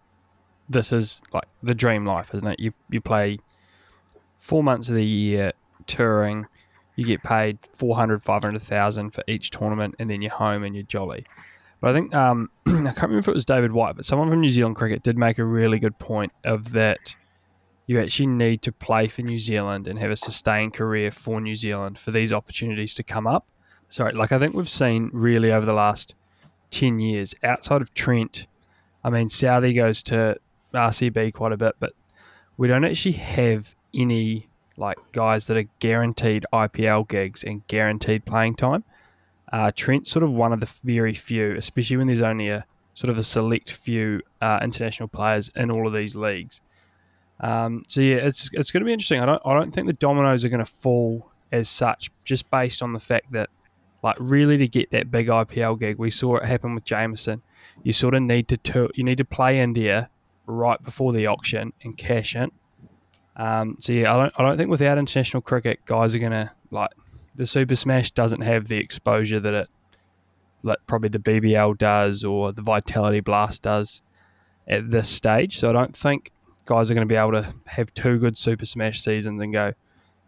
this 0.68 0.92
is 0.92 1.22
like 1.32 1.48
the 1.62 1.74
dream 1.74 2.04
life, 2.04 2.34
isn't 2.34 2.46
it? 2.46 2.60
You 2.60 2.72
you 2.90 3.00
play 3.00 3.38
four 4.38 4.62
months 4.62 4.88
of 4.90 4.94
the 4.94 5.04
year 5.04 5.52
touring, 5.86 6.46
you 6.96 7.04
get 7.04 7.22
paid 7.22 7.58
400, 7.74 8.22
500,000 8.22 9.10
for 9.10 9.24
each 9.26 9.50
tournament, 9.50 9.94
and 9.98 10.10
then 10.10 10.20
you're 10.20 10.32
home 10.32 10.62
and 10.62 10.74
you're 10.74 10.84
jolly. 10.84 11.24
But 11.80 11.90
I 11.90 11.94
think 11.94 12.14
um, 12.14 12.50
I 12.66 12.70
can't 12.72 13.02
remember 13.02 13.18
if 13.18 13.28
it 13.28 13.34
was 13.34 13.44
David 13.44 13.72
White, 13.72 13.96
but 13.96 14.04
someone 14.04 14.28
from 14.28 14.40
New 14.40 14.48
Zealand 14.48 14.76
cricket 14.76 15.02
did 15.02 15.16
make 15.16 15.38
a 15.38 15.44
really 15.44 15.78
good 15.78 15.98
point 15.98 16.32
of 16.44 16.72
that. 16.72 17.16
You 17.86 17.98
actually 18.00 18.26
need 18.26 18.60
to 18.62 18.72
play 18.72 19.08
for 19.08 19.22
New 19.22 19.38
Zealand 19.38 19.88
and 19.88 19.98
have 19.98 20.10
a 20.10 20.16
sustained 20.16 20.74
career 20.74 21.10
for 21.10 21.40
New 21.40 21.56
Zealand 21.56 21.98
for 21.98 22.10
these 22.10 22.34
opportunities 22.34 22.94
to 22.96 23.02
come 23.02 23.26
up 23.26 23.46
sorry, 23.88 24.12
like 24.12 24.32
I 24.32 24.38
think 24.38 24.54
we've 24.54 24.68
seen 24.68 25.10
really 25.12 25.52
over 25.52 25.66
the 25.66 25.74
last 25.74 26.14
10 26.70 27.00
years, 27.00 27.34
outside 27.42 27.82
of 27.82 27.94
Trent, 27.94 28.46
I 29.02 29.10
mean, 29.10 29.28
Southey 29.28 29.72
goes 29.72 30.02
to 30.04 30.36
RCB 30.74 31.32
quite 31.34 31.52
a 31.52 31.56
bit, 31.56 31.76
but 31.80 31.92
we 32.56 32.68
don't 32.68 32.84
actually 32.84 33.12
have 33.12 33.74
any 33.94 34.48
like 34.76 34.98
guys 35.12 35.46
that 35.46 35.56
are 35.56 35.68
guaranteed 35.80 36.44
IPL 36.52 37.08
gigs 37.08 37.42
and 37.42 37.66
guaranteed 37.66 38.24
playing 38.24 38.54
time. 38.56 38.84
Uh, 39.52 39.72
Trent's 39.74 40.10
sort 40.10 40.22
of 40.22 40.30
one 40.30 40.52
of 40.52 40.60
the 40.60 40.70
very 40.84 41.14
few, 41.14 41.54
especially 41.56 41.96
when 41.96 42.06
there's 42.06 42.20
only 42.20 42.48
a 42.48 42.64
sort 42.94 43.10
of 43.10 43.18
a 43.18 43.24
select 43.24 43.72
few 43.72 44.20
uh, 44.40 44.58
international 44.62 45.08
players 45.08 45.50
in 45.56 45.70
all 45.70 45.86
of 45.86 45.92
these 45.92 46.16
leagues. 46.16 46.60
Um, 47.40 47.84
so 47.86 48.00
yeah, 48.00 48.16
it's 48.16 48.50
it's 48.52 48.70
going 48.70 48.80
to 48.80 48.84
be 48.84 48.92
interesting. 48.92 49.20
I 49.20 49.26
don't 49.26 49.42
I 49.44 49.54
don't 49.54 49.72
think 49.72 49.86
the 49.86 49.92
dominoes 49.94 50.44
are 50.44 50.48
going 50.48 50.64
to 50.64 50.70
fall 50.70 51.30
as 51.52 51.68
such, 51.68 52.10
just 52.24 52.50
based 52.50 52.82
on 52.82 52.92
the 52.92 53.00
fact 53.00 53.32
that 53.32 53.48
like 54.02 54.16
really 54.18 54.56
to 54.58 54.68
get 54.68 54.90
that 54.90 55.10
big 55.10 55.28
IPL 55.28 55.78
gig, 55.78 55.98
we 55.98 56.10
saw 56.10 56.36
it 56.36 56.44
happen 56.44 56.74
with 56.74 56.84
Jamieson. 56.84 57.42
You 57.82 57.92
sort 57.92 58.14
of 58.14 58.22
need 58.22 58.48
to 58.48 58.56
tour, 58.56 58.90
you 58.94 59.04
need 59.04 59.18
to 59.18 59.24
play 59.24 59.60
India 59.60 60.10
right 60.46 60.82
before 60.82 61.12
the 61.12 61.26
auction 61.26 61.72
and 61.82 61.96
cash 61.96 62.34
in. 62.34 62.50
Um, 63.36 63.76
so 63.78 63.92
yeah, 63.92 64.12
I 64.12 64.16
don't 64.16 64.34
I 64.38 64.42
don't 64.42 64.56
think 64.56 64.70
without 64.70 64.98
international 64.98 65.40
cricket, 65.40 65.84
guys 65.86 66.14
are 66.14 66.18
gonna 66.18 66.52
like 66.70 66.90
the 67.38 67.46
Super 67.46 67.76
Smash 67.76 68.10
doesn't 68.10 68.42
have 68.42 68.66
the 68.66 68.76
exposure 68.76 69.40
that 69.40 69.54
it 69.54 69.68
like 70.64 70.78
probably 70.88 71.08
the 71.08 71.20
BBL 71.20 71.78
does 71.78 72.24
or 72.24 72.52
the 72.52 72.62
Vitality 72.62 73.20
Blast 73.20 73.62
does 73.62 74.02
at 74.66 74.90
this 74.90 75.08
stage. 75.08 75.60
So 75.60 75.70
I 75.70 75.72
don't 75.72 75.96
think 75.96 76.32
guys 76.66 76.90
are 76.90 76.94
going 76.94 77.08
to 77.08 77.12
be 77.12 77.16
able 77.16 77.32
to 77.32 77.54
have 77.66 77.94
two 77.94 78.18
good 78.18 78.36
Super 78.36 78.66
Smash 78.66 79.00
seasons 79.00 79.40
and 79.40 79.52
go, 79.52 79.72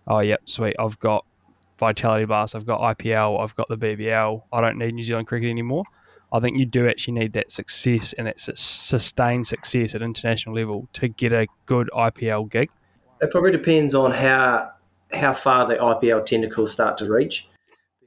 oh 0.06 0.20
yep, 0.20 0.40
sweet, 0.46 0.76
I've 0.78 1.00
got 1.00 1.26
Vitality 1.78 2.26
Blast, 2.26 2.54
I've 2.54 2.64
got 2.64 2.80
IPL, 2.96 3.40
I've 3.40 3.56
got 3.56 3.68
the 3.68 3.76
BBL. 3.76 4.42
I 4.52 4.60
don't 4.60 4.78
need 4.78 4.94
New 4.94 5.02
Zealand 5.02 5.26
cricket 5.26 5.50
anymore. 5.50 5.84
I 6.32 6.38
think 6.38 6.58
you 6.58 6.64
do 6.64 6.88
actually 6.88 7.14
need 7.14 7.32
that 7.32 7.50
success 7.50 8.12
and 8.12 8.28
that 8.28 8.38
sustained 8.38 9.48
success 9.48 9.96
at 9.96 10.02
international 10.02 10.54
level 10.54 10.88
to 10.92 11.08
get 11.08 11.32
a 11.32 11.48
good 11.66 11.90
IPL 11.92 12.48
gig. 12.48 12.70
It 13.20 13.32
probably 13.32 13.50
depends 13.50 13.96
on 13.96 14.12
how 14.12 14.70
how 15.12 15.32
far 15.32 15.66
the 15.66 15.74
IPL 15.76 16.24
tentacles 16.24 16.72
start 16.72 16.96
to 16.98 17.10
reach. 17.12 17.48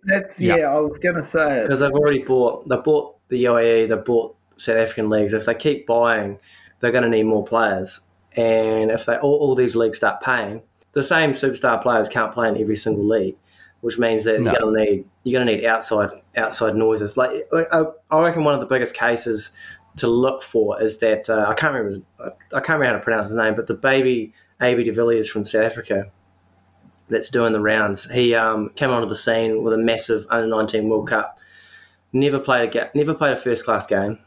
That's, 0.05 0.39
Yeah. 0.39 0.57
yeah, 0.57 0.73
I 0.75 0.79
was 0.79 0.99
going 0.99 1.15
to 1.15 1.23
say 1.23 1.59
it. 1.59 1.63
because 1.63 1.79
they've 1.79 1.91
already 1.91 2.19
bought 2.19 2.67
they 2.67 2.75
bought 2.77 3.15
the 3.29 3.43
UAE, 3.45 3.87
they 3.89 3.95
bought 3.95 4.35
South 4.57 4.77
African 4.77 5.09
leagues. 5.09 5.33
If 5.33 5.45
they 5.45 5.55
keep 5.55 5.87
buying, 5.87 6.39
they're 6.79 6.91
going 6.91 7.03
to 7.03 7.09
need 7.09 7.23
more 7.23 7.43
players, 7.45 8.01
and 8.35 8.91
if 8.91 9.05
they 9.05 9.15
all, 9.17 9.35
all 9.39 9.55
these 9.55 9.75
leagues 9.75 9.97
start 9.97 10.21
paying, 10.21 10.61
the 10.91 11.03
same 11.03 11.31
superstar 11.31 11.81
players 11.81 12.09
can't 12.09 12.33
play 12.33 12.49
in 12.49 12.57
every 12.57 12.75
single 12.75 13.07
league, 13.07 13.37
which 13.81 13.97
means 13.97 14.25
that 14.25 14.41
No. 14.41 14.51
you're 14.51 14.59
going 14.61 14.75
to 14.75 14.81
need 14.91 15.05
you're 15.23 15.39
going 15.39 15.47
to 15.47 15.55
need 15.55 15.65
outside 15.65 16.09
outside 16.35 16.75
noises. 16.75 17.15
Like 17.15 17.31
I, 17.53 17.85
I 18.11 18.21
reckon 18.21 18.43
one 18.43 18.53
of 18.53 18.59
the 18.59 18.65
biggest 18.67 18.95
cases 18.95 19.51
to 19.97 20.07
look 20.07 20.41
for 20.43 20.81
is 20.81 20.97
that 20.99 21.29
uh, 21.29 21.45
I 21.47 21.53
can't 21.53 21.73
remember 21.73 21.95
I 22.19 22.59
can't 22.59 22.77
remember 22.79 22.85
how 22.87 22.93
to 22.93 22.99
pronounce 22.99 23.27
his 23.29 23.37
name, 23.37 23.55
but 23.55 23.67
the 23.67 23.73
baby 23.75 24.33
AB 24.61 24.83
de 24.83 24.91
Villiers 24.91 25.29
from 25.29 25.45
South 25.45 25.63
Africa. 25.63 26.11
That's 27.09 27.29
doing 27.29 27.53
the 27.53 27.59
rounds. 27.59 28.09
He 28.09 28.35
um, 28.35 28.69
came 28.69 28.89
onto 28.89 29.07
the 29.07 29.15
scene 29.15 29.63
with 29.63 29.73
a 29.73 29.77
massive 29.77 30.25
under 30.29 30.47
nineteen 30.47 30.89
World 30.89 31.07
Cup. 31.07 31.37
Never 32.11 32.39
played 32.39 32.69
a 32.69 32.71
ga- 32.71 32.89
never 32.93 33.13
played 33.13 33.33
a 33.33 33.37
first 33.37 33.65
class 33.65 33.85
game. 33.85 34.19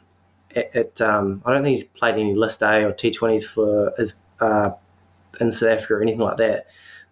It, 0.50 0.70
it 0.74 1.00
um, 1.00 1.42
I 1.44 1.52
don't 1.52 1.62
think 1.62 1.72
he's 1.72 1.84
played 1.84 2.14
any 2.14 2.34
List 2.34 2.62
A 2.62 2.84
or 2.84 2.92
T 2.92 3.10
Twenties 3.10 3.46
for 3.46 3.92
his 3.96 4.14
uh, 4.40 4.70
in 5.40 5.50
South 5.50 5.70
Africa 5.70 5.94
or 5.94 6.02
anything 6.02 6.20
like 6.20 6.36
that. 6.38 6.66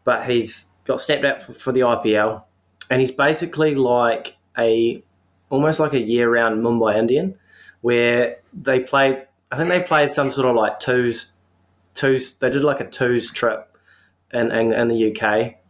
But 0.05 0.29
he's 0.29 0.70
got 0.85 1.00
snapped 1.00 1.24
up 1.24 1.42
for, 1.42 1.53
for 1.53 1.72
the 1.72 1.81
IPL, 1.81 2.44
and 2.90 3.00
he's 3.00 3.12
basically 3.12 3.74
like 3.74 4.37
a 4.59 5.03
almost 5.50 5.81
like 5.81 5.92
a 5.92 6.00
year 6.00 6.31
round 6.31 6.62
Mumbai 6.62 6.96
Indian, 6.96 7.37
where 7.81 8.37
they 8.53 8.81
played. 8.81 9.27
I 9.50 9.57
think 9.57 9.68
they 9.68 9.83
played 9.83 10.12
some 10.12 10.33
sort 10.33 10.48
of 10.48 10.57
like 10.57 10.81
twos, 10.81 11.33
twos. 11.94 12.35
They 12.37 12.50
did 12.50 12.64
like 12.64 12.81
a 12.81 12.88
twos 12.88 13.31
trip 13.31 13.73
in, 14.35 14.51
in, 14.53 14.73
in 14.73 14.88
the 14.88 15.11
UK. 15.11 15.25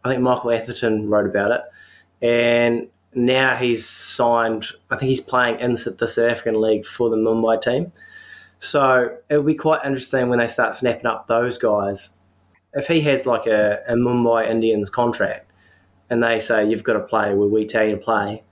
I 0.05 0.09
think 0.09 0.23
Michael 0.23 0.51
Atherton 0.51 1.09
wrote 1.09 1.27
about 1.27 1.53
it, 1.53 1.61
and 2.27 2.89
now 3.15 3.55
he's 3.57 3.87
signed. 3.87 4.67
I 4.91 4.97
think 4.97 5.09
he's 5.09 5.21
playing 5.21 5.61
in 5.61 5.73
the 5.73 6.07
South 6.09 6.31
African 6.31 6.61
league 6.61 6.85
for 6.85 7.09
the 7.11 7.17
Mumbai 7.17 7.61
team. 7.61 7.93
So 8.59 9.17
it'll 9.29 9.43
be 9.43 9.55
quite 9.55 9.85
interesting 9.85 10.29
when 10.29 10.39
they 10.39 10.49
start 10.49 10.75
snapping 10.75 11.07
up 11.07 11.27
those 11.27 11.59
guys. 11.59 12.15
If 12.73 12.89
he 12.89 13.01
has 13.03 13.27
like 13.27 13.47
a, 13.47 13.83
a 13.87 13.95
Mumbai 13.95 14.49
Indians 14.49 14.91
contract, 14.91 15.51
and 16.11 16.23
they 16.23 16.41
say 16.41 16.69
you've 16.69 16.85
got 16.85 16.95
to 16.95 17.01
play 17.01 17.35
where 17.35 17.49
we 17.49 17.67
tell 17.67 17.85
you 17.85 17.93
to 17.93 18.01
play, 18.01 18.43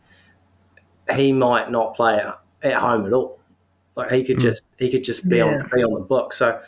he 1.15 1.33
might 1.33 1.71
not 1.71 1.95
play 1.95 2.23
at 2.63 2.75
home 2.75 3.07
at 3.07 3.13
all. 3.13 3.39
Like 3.97 4.11
he 4.11 4.25
could 4.25 4.37
hmm. 4.37 4.43
just 4.43 4.63
he 4.79 4.91
could 4.91 5.05
just 5.05 5.29
be 5.29 5.39
Yeah. 5.39 5.45
on 5.45 5.71
be 5.75 5.83
on 5.83 5.95
the 5.95 6.01
book. 6.01 6.33
So 6.33 6.61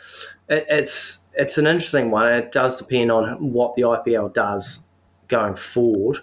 it, 0.49 0.65
it's 0.69 1.23
it's 1.33 1.57
an 1.57 1.67
interesting 1.67 2.11
one. 2.11 2.31
It 2.33 2.51
does 2.51 2.77
depend 2.77 3.11
on 3.11 3.51
what 3.51 3.75
the 3.75 3.83
IPL 3.83 4.33
does 4.33 4.85
going 5.27 5.55
forward. 5.55 6.19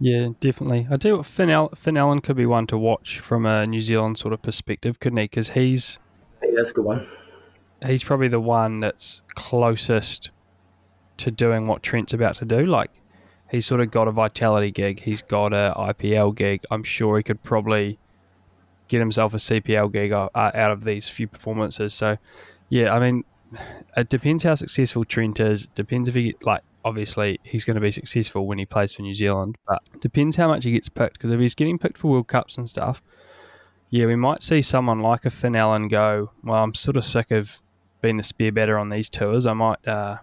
Yeah, 0.00 0.30
definitely. 0.40 0.88
I 0.90 0.96
tell 0.96 1.12
you 1.12 1.16
what, 1.18 1.26
Finn, 1.26 1.48
Al- 1.48 1.68
Finn 1.76 1.96
Allen 1.96 2.20
could 2.20 2.34
be 2.36 2.44
one 2.44 2.66
to 2.66 2.76
watch 2.76 3.20
from 3.20 3.46
a 3.46 3.64
New 3.66 3.80
Zealand 3.80 4.18
sort 4.18 4.34
of 4.34 4.42
perspective, 4.42 4.98
couldn't 4.98 5.18
he? 5.18 5.24
Because 5.24 5.50
he's 5.50 6.00
think 6.42 6.56
that's 6.56 6.70
a 6.70 6.74
good 6.74 6.84
one. 6.84 7.06
he's 7.84 8.04
probably 8.04 8.28
the 8.28 8.40
one 8.40 8.80
that's 8.80 9.22
closest 9.34 10.30
to 11.18 11.30
doing 11.30 11.66
what 11.66 11.82
Trent's 11.82 12.12
about 12.12 12.36
to 12.36 12.44
do. 12.44 12.66
Like 12.66 12.90
he's 13.50 13.66
sort 13.66 13.80
of 13.80 13.90
got 13.90 14.08
a 14.08 14.12
vitality 14.12 14.70
gig, 14.70 15.00
he's 15.00 15.22
got 15.22 15.52
a 15.52 15.74
IPL 15.76 16.34
gig. 16.34 16.64
I'm 16.70 16.82
sure 16.82 17.16
he 17.16 17.22
could 17.22 17.42
probably 17.42 17.98
get 18.88 18.98
himself 18.98 19.34
a 19.34 19.38
CPL 19.38 19.92
gig 19.92 20.12
uh, 20.12 20.28
out 20.34 20.70
of 20.70 20.84
these 20.84 21.08
few 21.08 21.26
performances. 21.26 21.94
So 21.94 22.16
yeah, 22.68 22.94
I 22.94 22.98
mean, 22.98 23.24
it 23.96 24.08
depends 24.08 24.42
how 24.42 24.54
successful 24.54 25.04
Trent 25.04 25.40
is. 25.40 25.66
Depends 25.66 26.08
if 26.08 26.14
he 26.14 26.34
like. 26.42 26.62
Obviously, 26.84 27.38
he's 27.44 27.64
going 27.64 27.76
to 27.76 27.80
be 27.80 27.92
successful 27.92 28.44
when 28.44 28.58
he 28.58 28.66
plays 28.66 28.92
for 28.92 29.02
New 29.02 29.14
Zealand, 29.14 29.56
but 29.68 29.80
depends 30.00 30.34
how 30.34 30.48
much 30.48 30.64
he 30.64 30.72
gets 30.72 30.88
picked. 30.88 31.12
Because 31.12 31.30
if 31.30 31.38
he's 31.38 31.54
getting 31.54 31.78
picked 31.78 31.96
for 31.96 32.10
World 32.10 32.26
Cups 32.26 32.58
and 32.58 32.68
stuff, 32.68 33.00
yeah, 33.90 34.06
we 34.06 34.16
might 34.16 34.42
see 34.42 34.62
someone 34.62 34.98
like 34.98 35.24
a 35.24 35.30
Finn 35.30 35.54
Allen 35.54 35.86
go. 35.86 36.32
Well, 36.42 36.60
I'm 36.60 36.74
sort 36.74 36.96
of 36.96 37.04
sick 37.04 37.30
of 37.30 37.60
being 38.00 38.16
the 38.16 38.24
spear 38.24 38.50
batter 38.50 38.78
on 38.78 38.88
these 38.88 39.08
tours. 39.08 39.46
I 39.46 39.52
might, 39.52 39.86
uh, 39.86 40.16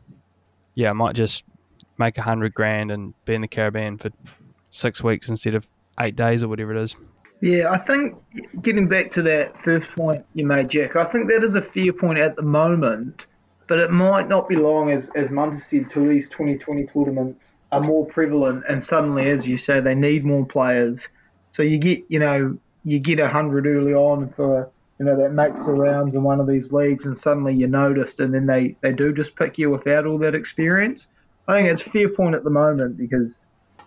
yeah, 0.75 0.89
I 0.89 0.93
might 0.93 1.15
just 1.15 1.45
make 1.97 2.17
a 2.17 2.23
hundred 2.23 2.53
grand 2.53 2.91
and 2.91 3.13
be 3.23 3.35
in 3.35 3.41
the 3.41 3.47
Caribbean 3.47 3.97
for 3.97 4.09
six 4.69 5.01
weeks 5.01 5.29
instead 5.29 5.55
of 5.55 5.69
eight 5.99 6.15
days 6.15 6.43
or 6.43 6.47
whatever 6.49 6.75
it 6.75 6.81
is. 6.81 6.95
Yeah, 7.41 7.71
I 7.71 7.77
think 7.77 8.17
getting 8.61 8.87
back 8.89 9.11
to 9.11 9.21
that 9.23 9.61
first 9.63 9.89
point 9.91 10.25
you 10.33 10.45
made, 10.45 10.69
Jack, 10.69 10.95
I 10.95 11.05
think 11.05 11.29
that 11.29 11.43
is 11.43 11.55
a 11.55 11.61
fair 11.61 11.93
point 11.93 12.19
at 12.19 12.35
the 12.35 12.41
moment, 12.41 13.27
but 13.67 13.79
it 13.79 13.91
might 13.91 14.27
not 14.27 14.49
be 14.49 14.57
long 14.57 14.91
as, 14.91 15.09
as 15.15 15.31
Munter 15.31 15.57
said, 15.57 15.89
till 15.89 16.05
these 16.05 16.29
2020 16.29 16.87
tournaments 16.87 17.63
are 17.71 17.79
more 17.79 18.05
prevalent 18.05 18.65
and 18.67 18.83
suddenly, 18.83 19.29
as 19.29 19.47
you 19.47 19.57
say, 19.57 19.79
they 19.79 19.95
need 19.95 20.25
more 20.25 20.45
players. 20.45 21.07
So 21.53 21.63
you 21.63 21.77
get, 21.77 22.03
you 22.09 22.19
know, 22.19 22.57
you 22.83 22.99
get 22.99 23.19
100 23.19 23.67
early 23.67 23.93
on 23.93 24.33
for, 24.35 24.69
you 24.99 25.05
know, 25.05 25.15
that 25.15 25.31
makes 25.31 25.63
the 25.63 25.71
rounds 25.71 26.15
in 26.15 26.23
one 26.23 26.41
of 26.41 26.47
these 26.47 26.73
leagues 26.73 27.05
and 27.05 27.17
suddenly 27.17 27.53
you're 27.55 27.69
noticed 27.69 28.19
and 28.19 28.33
then 28.33 28.47
they, 28.47 28.75
they 28.81 28.91
do 28.91 29.13
just 29.13 29.37
pick 29.37 29.57
you 29.57 29.69
without 29.69 30.05
all 30.05 30.17
that 30.17 30.35
experience. 30.35 31.07
I 31.47 31.57
think 31.57 31.69
it's 31.69 31.85
a 31.87 31.89
fair 31.89 32.09
point 32.09 32.35
at 32.35 32.43
the 32.43 32.49
moment 32.49 32.97
because 32.97 33.39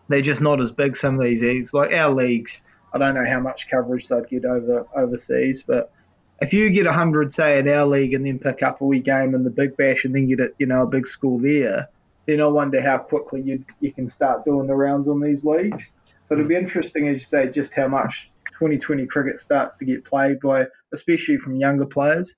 they're 0.08 0.22
just 0.22 0.40
not 0.40 0.60
as 0.62 0.70
big, 0.70 0.96
some 0.96 1.16
of 1.16 1.24
these 1.24 1.42
leagues. 1.42 1.74
Like 1.74 1.92
our 1.92 2.10
leagues, 2.10 2.62
I 2.92 2.98
don't 2.98 3.14
know 3.14 3.26
how 3.26 3.40
much 3.40 3.70
coverage 3.70 4.08
they'd 4.08 4.28
get 4.28 4.44
over 4.44 4.86
overseas, 4.94 5.62
but 5.62 5.92
if 6.40 6.52
you 6.52 6.70
get 6.70 6.86
100, 6.86 7.32
say, 7.32 7.58
in 7.58 7.68
our 7.68 7.86
league 7.86 8.14
and 8.14 8.26
then 8.26 8.38
pick 8.38 8.62
up 8.62 8.80
a 8.80 8.84
wee 8.84 8.98
game 8.98 9.34
in 9.34 9.44
the 9.44 9.50
Big 9.50 9.76
Bash 9.76 10.04
and 10.04 10.14
then 10.14 10.26
get 10.26 10.40
it, 10.40 10.54
you 10.58 10.66
know, 10.66 10.82
a 10.82 10.86
big 10.86 11.06
score 11.06 11.40
there, 11.40 11.88
then 12.26 12.40
I 12.40 12.46
wonder 12.46 12.82
how 12.82 12.98
quickly 12.98 13.42
you 13.42 13.64
you 13.80 13.92
can 13.92 14.08
start 14.08 14.44
doing 14.44 14.66
the 14.66 14.74
rounds 14.74 15.08
on 15.08 15.20
these 15.20 15.44
leagues. 15.44 15.82
So 16.22 16.34
it'll 16.34 16.48
be 16.48 16.56
interesting, 16.56 17.08
as 17.08 17.20
you 17.20 17.26
say, 17.26 17.48
just 17.48 17.72
how 17.72 17.88
much 17.88 18.30
2020 18.58 19.06
cricket 19.06 19.40
starts 19.40 19.76
to 19.78 19.84
get 19.84 20.04
played 20.04 20.40
by, 20.40 20.66
especially 20.92 21.36
from 21.36 21.56
younger 21.56 21.86
players. 21.86 22.36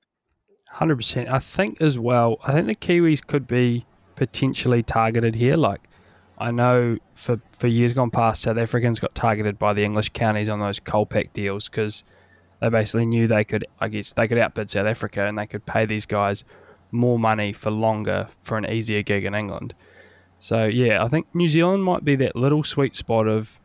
Hundred 0.69 0.97
percent. 0.97 1.29
I 1.29 1.39
think 1.39 1.81
as 1.81 1.99
well. 1.99 2.39
I 2.45 2.53
think 2.53 2.67
the 2.67 2.75
Kiwis 2.75 3.25
could 3.27 3.47
be 3.47 3.87
potentially 4.17 4.83
targeted 4.83 5.35
here. 5.35 5.57
Like, 5.57 5.81
I 6.39 6.51
know 6.51 6.99
for 7.15 7.41
for 7.59 7.69
years 7.69 7.93
gone 7.93 8.11
past, 8.11 8.43
South 8.43 8.59
Africans 8.59 8.99
got 8.99 9.15
targeted 9.15 9.59
by 9.59 9.73
the 9.73 9.85
English 9.85 10.11
counties 10.11 10.49
on 10.49 10.61
those 10.61 10.81
Kolpak 10.81 11.33
deals 11.33 11.69
because 11.69 12.03
they 12.61 12.69
basically 12.69 13.07
knew 13.07 13.27
they 13.27 13.45
could. 13.45 13.67
I 13.81 13.89
guess 13.89 14.13
they 14.13 14.27
could 14.27 14.39
outbid 14.39 14.71
South 14.71 14.87
Africa 14.87 15.25
and 15.25 15.39
they 15.39 15.47
could 15.47 15.65
pay 15.67 15.87
these 15.87 16.07
guys 16.07 16.45
more 16.91 17.19
money 17.19 17.53
for 17.53 17.71
longer 17.71 18.29
for 18.43 18.57
an 18.59 18.67
easier 18.67 19.03
gig 19.03 19.25
in 19.25 19.35
England. 19.35 19.75
So 20.39 20.65
yeah, 20.65 21.05
I 21.05 21.09
think 21.09 21.27
New 21.35 21.49
Zealand 21.49 21.85
might 21.85 22.05
be 22.05 22.17
that 22.17 22.37
little 22.37 22.65
sweet 22.65 22.95
spot 22.97 23.27
of 23.27 23.61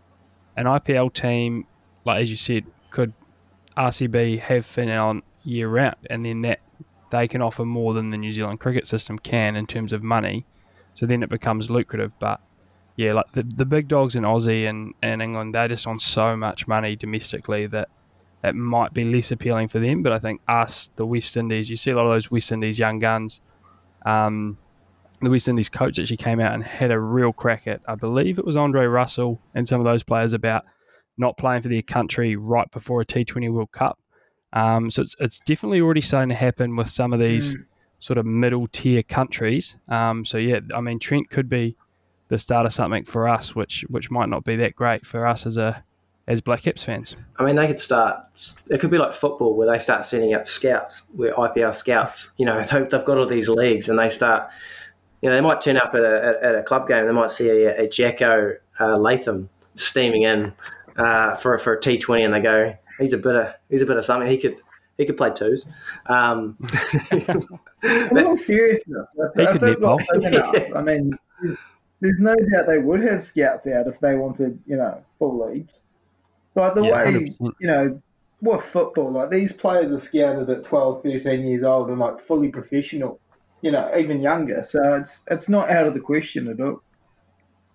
an 0.56 0.66
IPL 0.66 1.14
team, 1.14 1.66
like 2.06 2.22
as 2.22 2.30
you 2.30 2.38
said, 2.38 2.66
could 2.90 3.14
RCB 3.78 4.40
have 4.40 4.66
Finn 4.66 5.22
year 5.44 5.70
round, 5.70 5.96
and 6.10 6.26
then 6.26 6.42
that 6.42 6.60
they 7.12 7.28
can 7.28 7.42
offer 7.42 7.66
more 7.66 7.94
than 7.94 8.12
the 8.12 8.18
New 8.18 8.32
Zealand 8.32 8.60
cricket 8.60 8.88
system 8.88 9.18
can 9.18 9.56
in 9.56 9.66
terms 9.66 9.94
of 9.94 10.04
money. 10.04 10.46
So 10.94 11.06
then 11.06 11.24
it 11.24 11.30
becomes 11.30 11.72
lucrative. 11.72 12.12
But 12.20 12.42
yeah, 13.00 13.14
like 13.14 13.32
the, 13.32 13.44
the 13.44 13.64
big 13.64 13.88
dogs 13.88 14.18
in 14.18 14.24
Aussie 14.24 14.70
and, 14.70 14.94
and 15.02 15.22
England, 15.22 15.56
they're 15.56 15.70
just 15.70 15.88
on 15.88 16.00
so 16.00 16.36
much 16.36 16.68
money 16.68 16.98
domestically 16.98 17.66
that 17.68 17.88
it 18.44 18.56
might 18.56 18.94
be 18.94 19.06
less 19.06 19.32
appealing 19.32 19.70
for 19.70 19.80
them. 19.80 20.04
But 20.04 20.12
I 20.12 20.20
think 20.20 20.42
us, 20.50 20.90
the 20.98 21.06
West 21.06 21.38
Indies, 21.38 21.70
you 21.70 21.78
see 21.78 21.92
a 21.92 21.96
lot 21.96 22.08
of 22.08 22.12
those 22.12 22.30
West 22.30 22.52
Indies 22.52 22.78
young 22.78 23.00
guns. 23.00 23.40
Um, 24.06 24.58
the 25.22 25.30
West 25.30 25.48
Indies 25.48 25.70
coach 25.70 25.98
actually 25.98 26.18
came 26.18 26.42
out 26.42 26.54
and 26.54 26.62
had 26.62 26.92
a 26.92 27.00
real 27.00 27.32
crack 27.32 27.68
at, 27.68 27.80
I 27.88 27.96
believe 27.96 28.38
it 28.38 28.44
was 28.44 28.58
Andre 28.58 28.86
Russell 28.86 29.40
and 29.56 29.66
some 29.66 29.80
of 29.80 29.86
those 29.86 30.04
players 30.04 30.34
about 30.34 30.66
not 31.18 31.38
playing 31.38 31.62
for 31.62 31.70
their 31.70 31.82
country 31.82 32.36
right 32.36 32.70
before 32.70 33.00
a 33.00 33.06
T20 33.06 33.50
World 33.50 33.72
Cup. 33.72 33.98
Um, 34.52 34.92
so 34.92 35.04
it's, 35.04 35.16
it's 35.22 35.40
definitely 35.40 35.80
already 35.80 36.02
starting 36.02 36.30
to 36.30 36.36
happen 36.36 36.76
with 36.76 36.90
some 36.90 37.14
of 37.14 37.22
these 37.22 37.56
sort 38.00 38.18
of 38.18 38.26
middle 38.26 38.68
tier 38.68 39.04
countries. 39.04 39.78
Um, 39.88 40.26
so 40.26 40.38
yeah, 40.38 40.60
I 40.76 40.82
mean 40.82 41.00
Trent 41.00 41.30
could 41.30 41.48
be 41.48 41.78
the 42.30 42.38
start 42.38 42.66
of 42.66 42.74
something 42.74 43.04
for 43.06 43.28
us, 43.28 43.54
which 43.56 43.86
which 43.90 44.10
might 44.10 44.30
not 44.30 44.44
be 44.44 44.56
that 44.56 44.76
great 44.76 45.06
for 45.06 45.28
us 45.28 45.46
as 45.46 45.58
a 45.58 45.84
as 46.28 46.42
Black 46.42 46.62
Caps 46.62 46.84
fans. 46.84 47.16
I 47.38 47.44
mean, 47.46 47.56
they 47.56 47.66
could 47.68 47.80
start. 47.80 48.26
It 48.70 48.80
could 48.80 48.92
be 48.92 48.98
like 49.00 49.14
football, 49.14 49.56
where 49.56 49.68
they 49.72 49.80
start 49.80 50.06
sending 50.06 50.34
out 50.34 50.48
scouts, 50.48 51.04
where 51.16 51.34
IPL 51.34 51.74
scouts. 51.74 52.32
You 52.38 52.46
know, 52.46 52.62
they- 52.72 52.80
they've 52.84 53.06
got 53.06 53.18
all 53.18 53.26
these 53.26 53.50
leagues, 53.50 53.90
and 53.90 53.98
they 54.00 54.10
start. 54.10 54.50
You 55.22 55.30
know, 55.30 55.36
they 55.36 55.42
might 55.42 55.60
turn 55.60 55.76
up 55.76 55.94
at 55.96 56.02
a, 56.04 56.24
at, 56.40 56.44
at 56.44 56.56
a 56.56 56.64
club 56.64 56.88
game. 56.88 57.06
They 57.06 57.12
might 57.12 57.32
see 57.32 57.50
a, 57.50 57.82
a 57.82 57.90
Jacko 57.90 58.54
uh, 58.80 58.96
Latham 58.98 59.50
steaming 59.74 60.22
in 60.24 60.54
uh, 60.98 61.36
for 61.36 61.58
for 61.58 61.74
a 61.74 61.80
T 61.82 61.98
Twenty, 61.98 62.24
and 62.24 62.34
they 62.34 62.40
go, 62.42 62.78
"He's 63.00 63.12
a 63.14 63.18
bit 63.18 63.36
of 63.36 63.54
he's 63.70 63.82
a 63.82 63.86
bit 63.86 63.98
of 63.98 64.06
something. 64.06 64.30
He 64.30 64.38
could 64.38 64.56
he 65.00 65.06
could 65.06 65.18
play 65.18 65.32
twos." 65.32 65.66
Um, 66.06 66.58
In 67.84 68.26
all 68.26 68.38
seriousness, 68.38 69.08
He 69.36 69.42
if, 69.44 69.50
could 69.52 69.64
if 69.64 69.76
it 69.78 69.82
got 69.82 70.00
netball. 70.00 70.22
big 70.22 70.34
enough, 70.34 70.76
I 70.76 70.82
mean, 70.82 71.18
there's 72.02 72.22
no 72.22 72.36
doubt 72.36 72.68
they 72.68 72.78
would 72.78 73.02
have 73.02 73.24
scouts 73.24 73.68
out 73.68 73.88
if 73.88 74.00
they 74.00 74.16
wanted, 74.16 74.60
you 74.66 74.78
know, 74.78 75.04
full 75.18 75.48
leagues. 75.48 75.82
Like 76.56 76.76
the 76.76 76.84
Yeah, 76.84 76.92
way, 76.92 77.36
100%. 77.40 77.52
you 77.60 77.68
know, 77.68 78.02
what 78.40 78.64
football, 78.64 79.12
like 79.12 79.30
these 79.30 79.54
players 79.54 79.92
are 79.92 80.00
scouted 80.00 80.50
at 80.50 80.64
12, 80.64 81.04
13 81.04 81.46
years 81.48 81.64
old 81.64 81.90
and 81.90 82.00
like 82.00 82.20
fully 82.22 82.50
professional, 82.50 83.20
you 83.62 83.72
know, 83.72 83.92
even 83.98 84.22
younger. 84.22 84.64
So 84.64 84.96
it's 84.96 85.22
it's 85.30 85.50
not 85.50 85.70
out 85.70 85.88
of 85.88 85.94
the 85.94 86.00
question 86.00 86.48
at 86.48 86.60
all. 86.62 86.82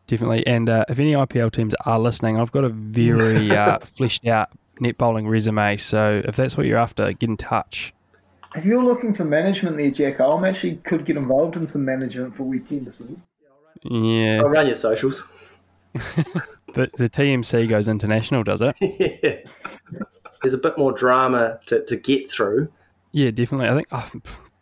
Definitely. 0.07 0.47
And 0.47 0.69
uh, 0.69 0.85
if 0.89 0.99
any 0.99 1.13
IPL 1.13 1.53
teams 1.53 1.75
are 1.87 1.99
listening, 1.99 2.39
I've 2.39 2.53
got 2.53 2.65
a 2.65 2.69
very 2.69 3.55
uh, 3.57 3.79
fleshed 3.79 4.27
out 4.27 4.51
net 4.81 4.99
bowling 4.99 5.29
resume. 5.29 5.77
So 5.77 6.23
if 6.25 6.37
that's 6.37 6.57
what 6.57 6.67
you're 6.67 6.79
after, 6.79 7.13
get 7.13 7.29
in 7.29 7.37
touch. 7.37 7.93
If 8.55 8.65
you're 8.65 8.85
looking 8.85 9.15
for 9.15 9.25
management 9.25 9.77
there, 9.77 9.91
Jack, 9.91 10.21
I'm 10.21 10.45
actually 10.45 10.77
could 10.77 11.05
get 11.05 11.17
involved 11.17 11.57
in 11.57 11.67
some 11.67 11.85
management 11.85 12.37
for 12.37 12.45
Week 12.45 12.69
Henderson. 12.69 13.23
Yeah, 13.85 14.41
I'll 14.43 14.49
run 14.49 14.67
your 14.67 14.75
socials. 14.75 15.25
the, 15.93 16.91
the 16.97 17.09
TMC 17.09 17.69
goes 17.69 17.87
international, 17.89 18.43
does 18.43 18.63
it? 18.63 18.75
yeah. 18.81 19.39
There's 20.43 20.55
a 20.55 20.59
bit 20.59 20.77
more 20.77 20.93
drama 20.93 21.61
to, 21.67 21.85
to 21.85 21.97
get 21.97 22.31
through. 22.31 22.69
Yeah, 23.13 23.31
definitely. 23.31 23.69
I 23.69 23.75
think 23.75 23.89
oh, 23.93 24.11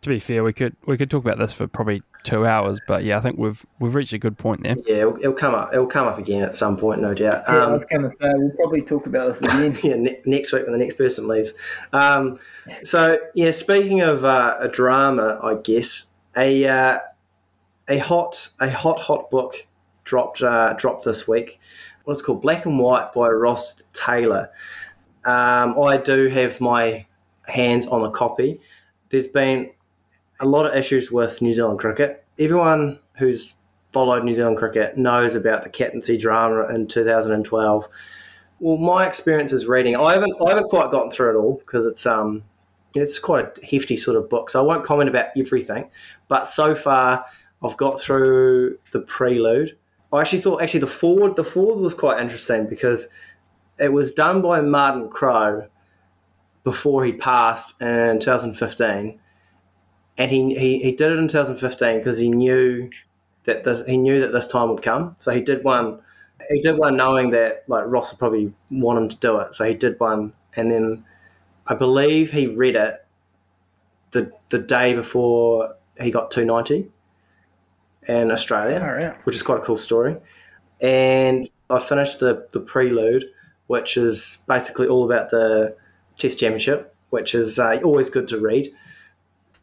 to 0.01 0.09
be 0.09 0.19
fair, 0.19 0.43
we 0.43 0.53
could 0.53 0.75
we 0.85 0.97
could 0.97 1.09
talk 1.09 1.23
about 1.23 1.39
this 1.39 1.51
for 1.53 1.67
probably 1.67 2.03
two 2.23 2.45
hours, 2.45 2.79
but 2.87 3.03
yeah, 3.03 3.17
I 3.17 3.21
think 3.21 3.37
we've 3.37 3.65
we've 3.79 3.95
reached 3.95 4.13
a 4.13 4.17
good 4.19 4.37
point 4.37 4.63
there. 4.63 4.75
Yeah, 4.85 4.95
it'll, 4.97 5.17
it'll 5.17 5.33
come 5.33 5.55
up. 5.55 5.73
It'll 5.73 5.87
come 5.87 6.07
up 6.07 6.19
again 6.19 6.43
at 6.43 6.53
some 6.53 6.77
point, 6.77 7.01
no 7.01 7.13
doubt. 7.13 7.43
Yeah, 7.47 7.53
I 7.53 7.63
Um, 7.63 7.71
was 7.73 7.85
going 7.85 8.03
to 8.03 8.11
say 8.11 8.17
we'll 8.35 8.51
probably 8.51 8.81
talk 8.81 9.07
about 9.07 9.29
this 9.29 9.41
again. 9.41 9.77
yeah, 9.83 9.95
ne- 9.95 10.21
next 10.25 10.53
week 10.53 10.63
when 10.63 10.73
the 10.73 10.77
next 10.77 10.95
person 10.95 11.27
leaves. 11.27 11.53
Um, 11.93 12.39
so 12.83 13.17
yeah, 13.33 13.51
speaking 13.51 14.01
of 14.01 14.23
uh, 14.23 14.57
a 14.59 14.67
drama, 14.67 15.39
I 15.41 15.55
guess 15.55 16.07
a 16.37 16.65
uh, 16.65 16.99
a 17.87 17.97
hot 17.97 18.49
a 18.59 18.69
hot 18.69 18.99
hot 18.99 19.29
book 19.29 19.67
dropped 20.03 20.41
uh, 20.41 20.73
dropped 20.73 21.05
this 21.05 21.27
week. 21.27 21.59
What's 22.05 22.21
called 22.21 22.41
Black 22.41 22.65
and 22.65 22.79
White 22.79 23.13
by 23.13 23.29
Ross 23.29 23.81
Taylor. 23.93 24.49
Um, 25.25 25.79
I 25.79 25.97
do 25.97 26.27
have 26.27 26.59
my 26.59 27.05
hands 27.43 27.87
on 27.87 28.03
a 28.03 28.11
copy. 28.11 28.59
There's 29.09 29.27
been 29.27 29.71
a 30.39 30.45
lot 30.45 30.65
of 30.65 30.75
issues 30.75 31.11
with 31.11 31.41
New 31.41 31.53
Zealand 31.53 31.79
cricket. 31.79 32.25
Everyone 32.37 32.99
who's 33.13 33.55
followed 33.93 34.25
New 34.25 34.33
Zealand 34.33 34.57
cricket 34.57 34.97
knows 34.97 35.35
about 35.35 35.63
the 35.63 35.69
captaincy 35.69 36.17
drama 36.17 36.67
in 36.73 36.87
2012. 36.87 37.87
Well, 38.59 38.77
my 38.77 39.07
experience 39.07 39.53
is 39.53 39.67
reading. 39.67 39.95
I 39.95 40.13
haven't 40.13 40.33
I 40.45 40.49
haven't 40.49 40.69
quite 40.69 40.91
gotten 40.91 41.11
through 41.11 41.37
it 41.37 41.41
all 41.41 41.57
because 41.65 41.85
it's 41.85 42.05
um 42.05 42.43
it's 42.95 43.17
quite 43.17 43.57
a 43.57 43.65
hefty 43.65 43.95
sort 43.95 44.17
of 44.17 44.29
book. 44.29 44.49
So 44.49 44.61
I 44.61 44.65
won't 44.65 44.85
comment 44.85 45.09
about 45.09 45.27
everything, 45.37 45.89
but 46.27 46.47
so 46.47 46.75
far 46.75 47.25
I've 47.63 47.77
got 47.77 47.99
through 47.99 48.77
the 48.91 48.99
prelude. 48.99 49.77
I 50.11 50.21
actually 50.21 50.41
thought 50.41 50.61
actually 50.61 50.81
the 50.81 50.87
forward 50.87 51.35
the 51.35 51.43
forward 51.43 51.79
was 51.79 51.93
quite 51.93 52.21
interesting 52.21 52.67
because 52.67 53.09
it 53.79 53.91
was 53.91 54.13
done 54.13 54.41
by 54.41 54.61
Martin 54.61 55.09
Crowe 55.09 55.67
before 56.63 57.03
he 57.03 57.13
passed 57.13 57.81
in 57.81 58.19
2015, 58.19 59.19
and 60.17 60.31
he, 60.31 60.55
he, 60.55 60.79
he 60.79 60.91
did 60.91 61.11
it 61.11 61.17
in 61.17 61.27
2015 61.27 61.97
because 61.97 62.17
he 62.17 62.29
knew 62.29 62.89
that 63.45 63.63
this, 63.63 63.85
he 63.87 63.97
knew 63.97 64.19
that 64.21 64.31
this 64.31 64.47
time 64.47 64.69
would 64.69 64.81
come. 64.81 65.15
So 65.19 65.31
he 65.31 65.41
did 65.41 65.63
one. 65.63 65.99
He 66.49 66.61
did 66.61 66.77
one 66.77 66.97
knowing 66.97 67.31
that 67.31 67.63
like 67.67 67.85
Ross 67.87 68.11
would 68.11 68.19
probably 68.19 68.53
want 68.69 68.99
him 68.99 69.07
to 69.07 69.17
do 69.17 69.37
it. 69.39 69.55
So 69.55 69.65
he 69.65 69.73
did 69.73 69.99
one, 69.99 70.33
and 70.55 70.71
then 70.71 71.05
I 71.65 71.75
believe 71.75 72.31
he 72.31 72.47
read 72.47 72.75
it 72.75 73.05
the 74.11 74.31
the 74.49 74.59
day 74.59 74.93
before 74.93 75.75
he 75.99 76.11
got 76.11 76.31
290 76.31 76.91
in 78.07 78.31
Australia 78.31 78.79
right. 78.79 79.25
which 79.25 79.35
is 79.35 79.43
quite 79.43 79.59
a 79.59 79.61
cool 79.61 79.77
story. 79.77 80.17
And 80.81 81.49
I 81.69 81.79
finished 81.79 82.19
the, 82.19 82.47
the 82.51 82.59
prelude, 82.59 83.25
which 83.67 83.97
is 83.97 84.43
basically 84.47 84.87
all 84.87 85.05
about 85.05 85.29
the 85.29 85.75
Test 86.17 86.39
Championship, 86.39 86.93
which 87.09 87.33
is 87.35 87.59
uh, 87.59 87.79
always 87.83 88.09
good 88.09 88.27
to 88.29 88.39
read, 88.39 88.73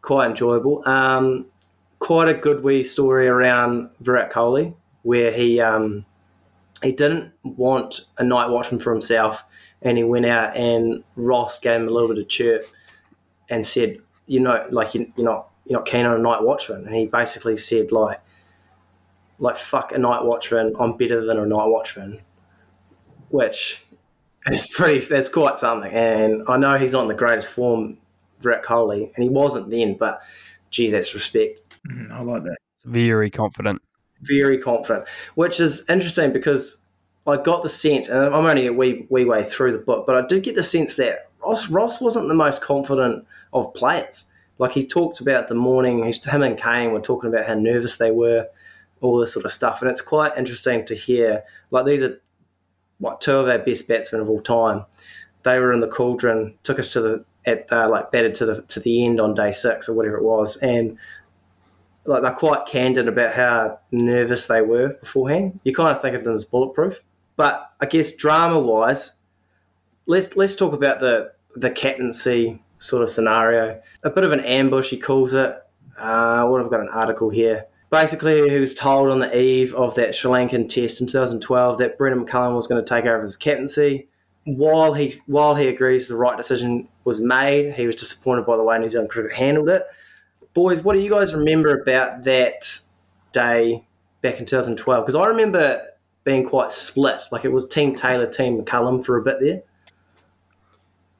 quite 0.02 0.30
enjoyable. 0.30 0.82
Um, 0.88 1.46
quite 1.98 2.28
a 2.28 2.34
good 2.34 2.64
wee 2.64 2.82
story 2.82 3.28
around 3.28 3.90
Virat 4.00 4.32
Kohli, 4.32 4.74
where 5.02 5.30
he 5.30 5.60
um, 5.60 6.04
he 6.82 6.92
didn't 6.92 7.32
want 7.44 8.02
a 8.18 8.24
night 8.24 8.48
watchman 8.48 8.80
for 8.80 8.92
himself, 8.92 9.44
and 9.82 9.96
he 9.96 10.04
went 10.04 10.26
out 10.26 10.56
and 10.56 11.04
Ross 11.14 11.60
gave 11.60 11.76
him 11.76 11.88
a 11.88 11.90
little 11.90 12.08
bit 12.08 12.18
of 12.18 12.28
chirp 12.28 12.64
and 13.48 13.64
said, 13.64 13.98
"You 14.26 14.40
know, 14.40 14.66
like 14.70 14.94
you, 14.94 15.12
you're 15.16 15.26
not 15.26 15.50
you're 15.66 15.78
not 15.78 15.86
keen 15.86 16.06
on 16.06 16.18
a 16.18 16.22
night 16.22 16.42
watchman," 16.42 16.86
and 16.86 16.94
he 16.94 17.06
basically 17.06 17.56
said 17.56 17.92
like 17.92 18.20
like 19.40 19.56
fuck 19.56 19.92
a 19.92 19.98
night 19.98 20.22
watchman, 20.22 20.74
I'm 20.78 20.96
better 20.96 21.24
than 21.24 21.38
a 21.38 21.46
night 21.46 21.66
watchman, 21.66 22.20
which 23.30 23.84
is 24.46 24.68
pretty. 24.68 25.00
That's 25.00 25.28
quite 25.28 25.58
something. 25.58 25.90
And 25.90 26.42
I 26.46 26.58
know 26.58 26.76
he's 26.76 26.92
not 26.92 27.02
in 27.02 27.08
the 27.08 27.14
greatest 27.14 27.48
form, 27.48 27.98
Virat 28.40 28.62
Kohli, 28.62 29.12
and 29.14 29.24
he 29.24 29.30
wasn't 29.30 29.70
then. 29.70 29.94
But 29.94 30.22
gee, 30.70 30.90
that's 30.90 31.14
respect. 31.14 31.62
Mm, 31.88 32.12
I 32.12 32.22
like 32.22 32.44
that. 32.44 32.58
Very 32.84 33.30
confident. 33.30 33.82
Very 34.22 34.58
confident, 34.58 35.06
which 35.34 35.58
is 35.58 35.88
interesting 35.88 36.32
because 36.32 36.84
I 37.26 37.38
got 37.38 37.62
the 37.62 37.70
sense, 37.70 38.08
and 38.08 38.18
I'm 38.18 38.46
only 38.46 38.66
a 38.66 38.72
wee 38.72 39.06
wee 39.08 39.24
way 39.24 39.42
through 39.42 39.72
the 39.72 39.78
book, 39.78 40.06
but 40.06 40.14
I 40.14 40.26
did 40.26 40.42
get 40.42 40.54
the 40.54 40.62
sense 40.62 40.96
that 40.96 41.30
Ross 41.42 41.68
Ross 41.70 42.00
wasn't 42.00 42.28
the 42.28 42.34
most 42.34 42.60
confident 42.60 43.24
of 43.54 43.72
players. 43.72 44.26
Like 44.58 44.72
he 44.72 44.86
talked 44.86 45.20
about 45.20 45.48
the 45.48 45.54
morning, 45.54 46.04
he's, 46.04 46.22
him 46.22 46.42
and 46.42 46.58
Kane 46.58 46.92
were 46.92 47.00
talking 47.00 47.32
about 47.32 47.46
how 47.46 47.54
nervous 47.54 47.96
they 47.96 48.10
were 48.10 48.46
all 49.00 49.18
this 49.18 49.32
sort 49.32 49.44
of 49.44 49.52
stuff. 49.52 49.82
And 49.82 49.90
it's 49.90 50.02
quite 50.02 50.36
interesting 50.36 50.84
to 50.86 50.94
hear. 50.94 51.42
Like 51.70 51.86
these 51.86 52.02
are 52.02 52.20
what 52.98 53.20
two 53.20 53.36
of 53.36 53.48
our 53.48 53.58
best 53.58 53.88
batsmen 53.88 54.20
of 54.20 54.28
all 54.28 54.42
time. 54.42 54.84
They 55.42 55.58
were 55.58 55.72
in 55.72 55.80
the 55.80 55.88
cauldron, 55.88 56.54
took 56.62 56.78
us 56.78 56.92
to 56.92 57.00
the 57.00 57.24
at 57.46 57.66
uh, 57.72 57.88
like 57.88 58.12
batted 58.12 58.34
to 58.36 58.46
the 58.46 58.62
to 58.62 58.80
the 58.80 59.04
end 59.04 59.20
on 59.20 59.34
day 59.34 59.50
six 59.50 59.88
or 59.88 59.94
whatever 59.94 60.16
it 60.16 60.24
was, 60.24 60.56
and 60.58 60.98
like 62.04 62.22
they're 62.22 62.32
quite 62.32 62.66
candid 62.66 63.08
about 63.08 63.34
how 63.34 63.78
nervous 63.90 64.46
they 64.46 64.60
were 64.60 64.90
beforehand. 64.94 65.60
You 65.64 65.74
kind 65.74 65.94
of 65.94 66.02
think 66.02 66.14
of 66.14 66.24
them 66.24 66.34
as 66.34 66.44
bulletproof, 66.44 67.02
but 67.36 67.70
I 67.80 67.86
guess 67.86 68.14
drama 68.14 68.58
wise, 68.58 69.14
let's 70.06 70.36
let's 70.36 70.54
talk 70.54 70.74
about 70.74 71.00
the 71.00 71.32
the 71.54 71.70
captaincy 71.70 72.62
sort 72.78 73.02
of 73.02 73.08
scenario. 73.08 73.80
A 74.02 74.10
bit 74.10 74.24
of 74.24 74.32
an 74.32 74.40
ambush, 74.40 74.90
he 74.90 74.98
calls 74.98 75.32
it. 75.32 75.56
Uh, 75.98 76.46
what 76.46 76.62
I've 76.62 76.70
got 76.70 76.80
an 76.80 76.88
article 76.88 77.28
here 77.28 77.66
basically 77.90 78.48
he 78.48 78.58
was 78.58 78.74
told 78.74 79.10
on 79.10 79.18
the 79.18 79.36
eve 79.36 79.74
of 79.74 79.94
that 79.96 80.14
Sri 80.14 80.30
Lankan 80.30 80.68
test 80.68 81.00
in 81.00 81.06
2012 81.06 81.78
that 81.78 81.98
Brendan 81.98 82.24
McCullum 82.24 82.54
was 82.54 82.66
going 82.66 82.82
to 82.82 82.88
take 82.88 83.04
over 83.04 83.22
his 83.22 83.36
captaincy. 83.36 84.08
While 84.44 84.94
he 84.94 85.16
while 85.26 85.54
he 85.54 85.68
agrees 85.68 86.08
the 86.08 86.16
right 86.16 86.36
decision 86.36 86.88
was 87.04 87.20
made, 87.20 87.74
he 87.74 87.86
was 87.86 87.96
disappointed 87.96 88.46
by 88.46 88.56
the 88.56 88.62
way 88.62 88.78
New 88.78 88.88
Zealand 88.88 89.10
cricket 89.10 89.36
handled 89.36 89.68
it. 89.68 89.82
Boys, 90.54 90.82
what 90.82 90.96
do 90.96 91.02
you 91.02 91.10
guys 91.10 91.34
remember 91.34 91.78
about 91.78 92.24
that 92.24 92.80
day 93.32 93.84
back 94.22 94.40
in 94.40 94.46
2012? 94.46 95.04
Because 95.04 95.14
I 95.14 95.26
remember 95.26 95.86
being 96.24 96.48
quite 96.48 96.72
split. 96.72 97.20
Like 97.30 97.44
it 97.44 97.52
was 97.52 97.68
Team 97.68 97.94
Taylor, 97.94 98.26
Team 98.26 98.60
McCullum 98.60 99.04
for 99.04 99.18
a 99.18 99.22
bit 99.22 99.36
there. 99.40 99.62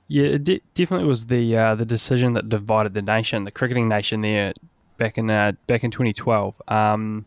Yeah, 0.09 0.25
it 0.25 0.45
de- 0.45 0.63
definitely 0.75 1.07
was 1.07 1.27
the 1.27 1.57
uh, 1.57 1.75
the 1.75 1.85
decision 1.85 2.33
that 2.33 2.49
divided 2.49 2.95
the 2.95 3.03
nation, 3.03 3.45
the 3.45 3.53
cricketing 3.53 3.89
nation 3.89 4.23
there 4.23 4.55
back 5.01 5.19
in 5.19 5.31
uh, 5.31 5.53
back 5.67 5.83
in 5.83 5.91
2012. 5.91 6.55
Um, 6.69 7.25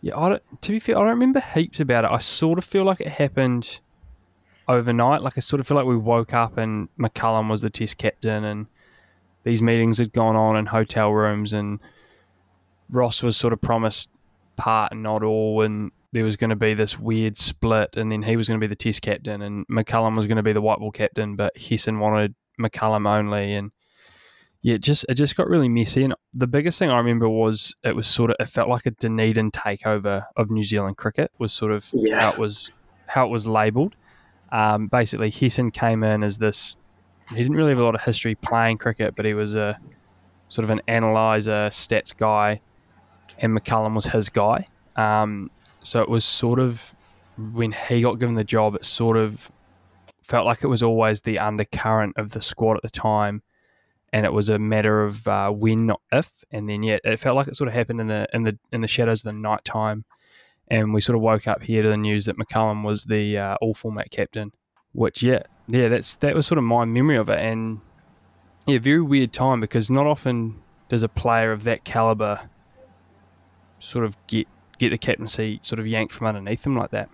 yeah, 0.00 0.18
I 0.18 0.40
to 0.62 0.72
be 0.72 0.80
fair, 0.80 0.96
I 0.96 1.00
don't 1.00 1.10
remember 1.10 1.40
heaps 1.40 1.78
about 1.78 2.04
it. 2.04 2.10
I 2.10 2.18
sort 2.18 2.58
of 2.58 2.64
feel 2.64 2.82
like 2.82 3.00
it 3.00 3.08
happened 3.08 3.78
overnight. 4.66 5.22
Like 5.22 5.34
I 5.36 5.40
sort 5.40 5.60
of 5.60 5.68
feel 5.68 5.76
like 5.76 5.86
we 5.86 5.96
woke 5.96 6.34
up 6.34 6.56
and 6.56 6.88
McCullum 6.98 7.48
was 7.48 7.60
the 7.60 7.70
Test 7.70 7.98
captain, 7.98 8.44
and 8.44 8.66
these 9.44 9.62
meetings 9.62 9.98
had 9.98 10.12
gone 10.12 10.34
on 10.34 10.56
in 10.56 10.66
hotel 10.66 11.12
rooms, 11.12 11.52
and 11.52 11.78
Ross 12.90 13.22
was 13.22 13.36
sort 13.36 13.52
of 13.52 13.60
promised 13.60 14.08
part 14.56 14.90
and 14.90 15.02
not 15.02 15.22
all, 15.22 15.60
and 15.60 15.92
there 16.12 16.24
was 16.24 16.36
going 16.36 16.50
to 16.50 16.56
be 16.56 16.74
this 16.74 16.98
weird 16.98 17.36
split, 17.36 17.96
and 17.96 18.10
then 18.10 18.22
he 18.22 18.36
was 18.36 18.48
going 18.48 18.58
to 18.58 18.64
be 18.64 18.68
the 18.68 18.74
Test 18.74 19.02
captain, 19.02 19.42
and 19.42 19.66
McCullum 19.68 20.16
was 20.16 20.26
going 20.26 20.36
to 20.38 20.42
be 20.42 20.52
the 20.52 20.62
white 20.62 20.78
ball 20.78 20.90
captain, 20.90 21.36
but 21.36 21.56
Hesson 21.56 21.98
wanted 22.00 22.34
McCullum 22.58 23.06
only, 23.06 23.52
and 23.52 23.72
yeah, 24.64 24.76
it 24.76 24.80
just 24.80 25.04
it 25.10 25.14
just 25.14 25.36
got 25.36 25.46
really 25.46 25.68
messy. 25.68 26.04
And 26.04 26.14
the 26.32 26.46
biggest 26.46 26.78
thing 26.78 26.90
I 26.90 26.96
remember 26.96 27.28
was 27.28 27.74
it 27.84 27.94
was 27.94 28.08
sort 28.08 28.30
of 28.30 28.36
it 28.40 28.46
felt 28.46 28.70
like 28.70 28.86
a 28.86 28.92
Dunedin 28.92 29.50
takeover 29.50 30.24
of 30.36 30.50
New 30.50 30.64
Zealand 30.64 30.96
cricket 30.96 31.30
was 31.38 31.52
sort 31.52 31.70
of 31.70 31.86
Yeah. 31.92 32.18
how 32.18 32.30
it 32.30 32.38
was 32.38 32.70
how 33.06 33.26
it 33.26 33.28
was 33.30 33.46
labelled. 33.46 33.94
Um, 34.50 34.86
basically, 34.86 35.30
Hesson 35.30 35.70
came 35.70 36.02
in 36.02 36.22
as 36.24 36.38
this. 36.38 36.76
He 37.28 37.36
didn't 37.36 37.56
really 37.56 37.70
have 37.70 37.78
a 37.78 37.84
lot 37.84 37.94
of 37.94 38.02
history 38.02 38.34
playing 38.36 38.78
cricket, 38.78 39.14
but 39.16 39.26
he 39.26 39.34
was 39.34 39.54
a 39.54 39.78
sort 40.48 40.64
of 40.64 40.70
an 40.70 40.80
analyzer, 40.88 41.68
stats 41.70 42.16
guy, 42.16 42.60
and 43.38 43.54
McCullum 43.56 43.94
was 43.94 44.06
his 44.06 44.30
guy. 44.30 44.64
Um, 44.96 45.50
so 45.82 46.00
it 46.00 46.08
was 46.08 46.24
sort 46.24 46.58
of 46.58 46.94
when 47.52 47.72
he 47.72 48.00
got 48.00 48.18
given 48.18 48.34
the 48.34 48.44
job, 48.44 48.74
it 48.76 48.84
sort 48.86 49.16
of 49.18 49.50
felt 50.22 50.46
like 50.46 50.62
it 50.64 50.68
was 50.68 50.82
always 50.82 51.20
the 51.20 51.38
undercurrent 51.38 52.14
of 52.16 52.30
the 52.30 52.40
squad 52.40 52.76
at 52.76 52.82
the 52.82 52.90
time, 52.90 53.42
and 54.14 54.24
it 54.24 54.32
was 54.32 54.48
a 54.48 54.60
matter 54.60 55.02
of 55.02 55.26
uh, 55.26 55.50
when, 55.50 55.86
not 55.86 56.00
if. 56.12 56.44
And 56.52 56.68
then 56.68 56.84
yeah, 56.84 56.98
it 57.02 57.18
felt 57.18 57.34
like 57.34 57.48
it 57.48 57.56
sort 57.56 57.66
of 57.66 57.74
happened 57.74 58.00
in 58.00 58.06
the 58.06 58.28
in 58.32 58.44
the 58.44 58.56
in 58.70 58.80
the 58.80 58.86
shadows 58.86 59.20
of 59.20 59.24
the 59.24 59.32
night 59.32 59.64
time, 59.64 60.04
and 60.68 60.94
we 60.94 61.00
sort 61.00 61.16
of 61.16 61.22
woke 61.22 61.48
up 61.48 61.64
here 61.64 61.82
to 61.82 61.88
the 61.88 61.96
news 61.96 62.26
that 62.26 62.38
McCullum 62.38 62.84
was 62.84 63.04
the 63.04 63.36
uh, 63.36 63.56
all 63.60 63.74
format 63.74 64.12
captain. 64.12 64.52
Which 64.92 65.20
yeah, 65.20 65.42
yeah, 65.66 65.88
that's 65.88 66.14
that 66.16 66.36
was 66.36 66.46
sort 66.46 66.58
of 66.58 66.64
my 66.64 66.84
memory 66.84 67.16
of 67.16 67.28
it, 67.28 67.40
and 67.40 67.80
yeah, 68.68 68.78
very 68.78 69.02
weird 69.02 69.32
time 69.32 69.60
because 69.60 69.90
not 69.90 70.06
often 70.06 70.62
does 70.88 71.02
a 71.02 71.08
player 71.08 71.50
of 71.50 71.64
that 71.64 71.84
caliber 71.84 72.48
sort 73.80 74.04
of 74.04 74.16
get 74.28 74.46
get 74.78 74.90
the 74.90 74.98
captaincy 74.98 75.58
sort 75.64 75.80
of 75.80 75.88
yanked 75.88 76.12
from 76.12 76.28
underneath 76.28 76.62
them 76.62 76.76
like 76.76 76.92
that. 76.92 77.08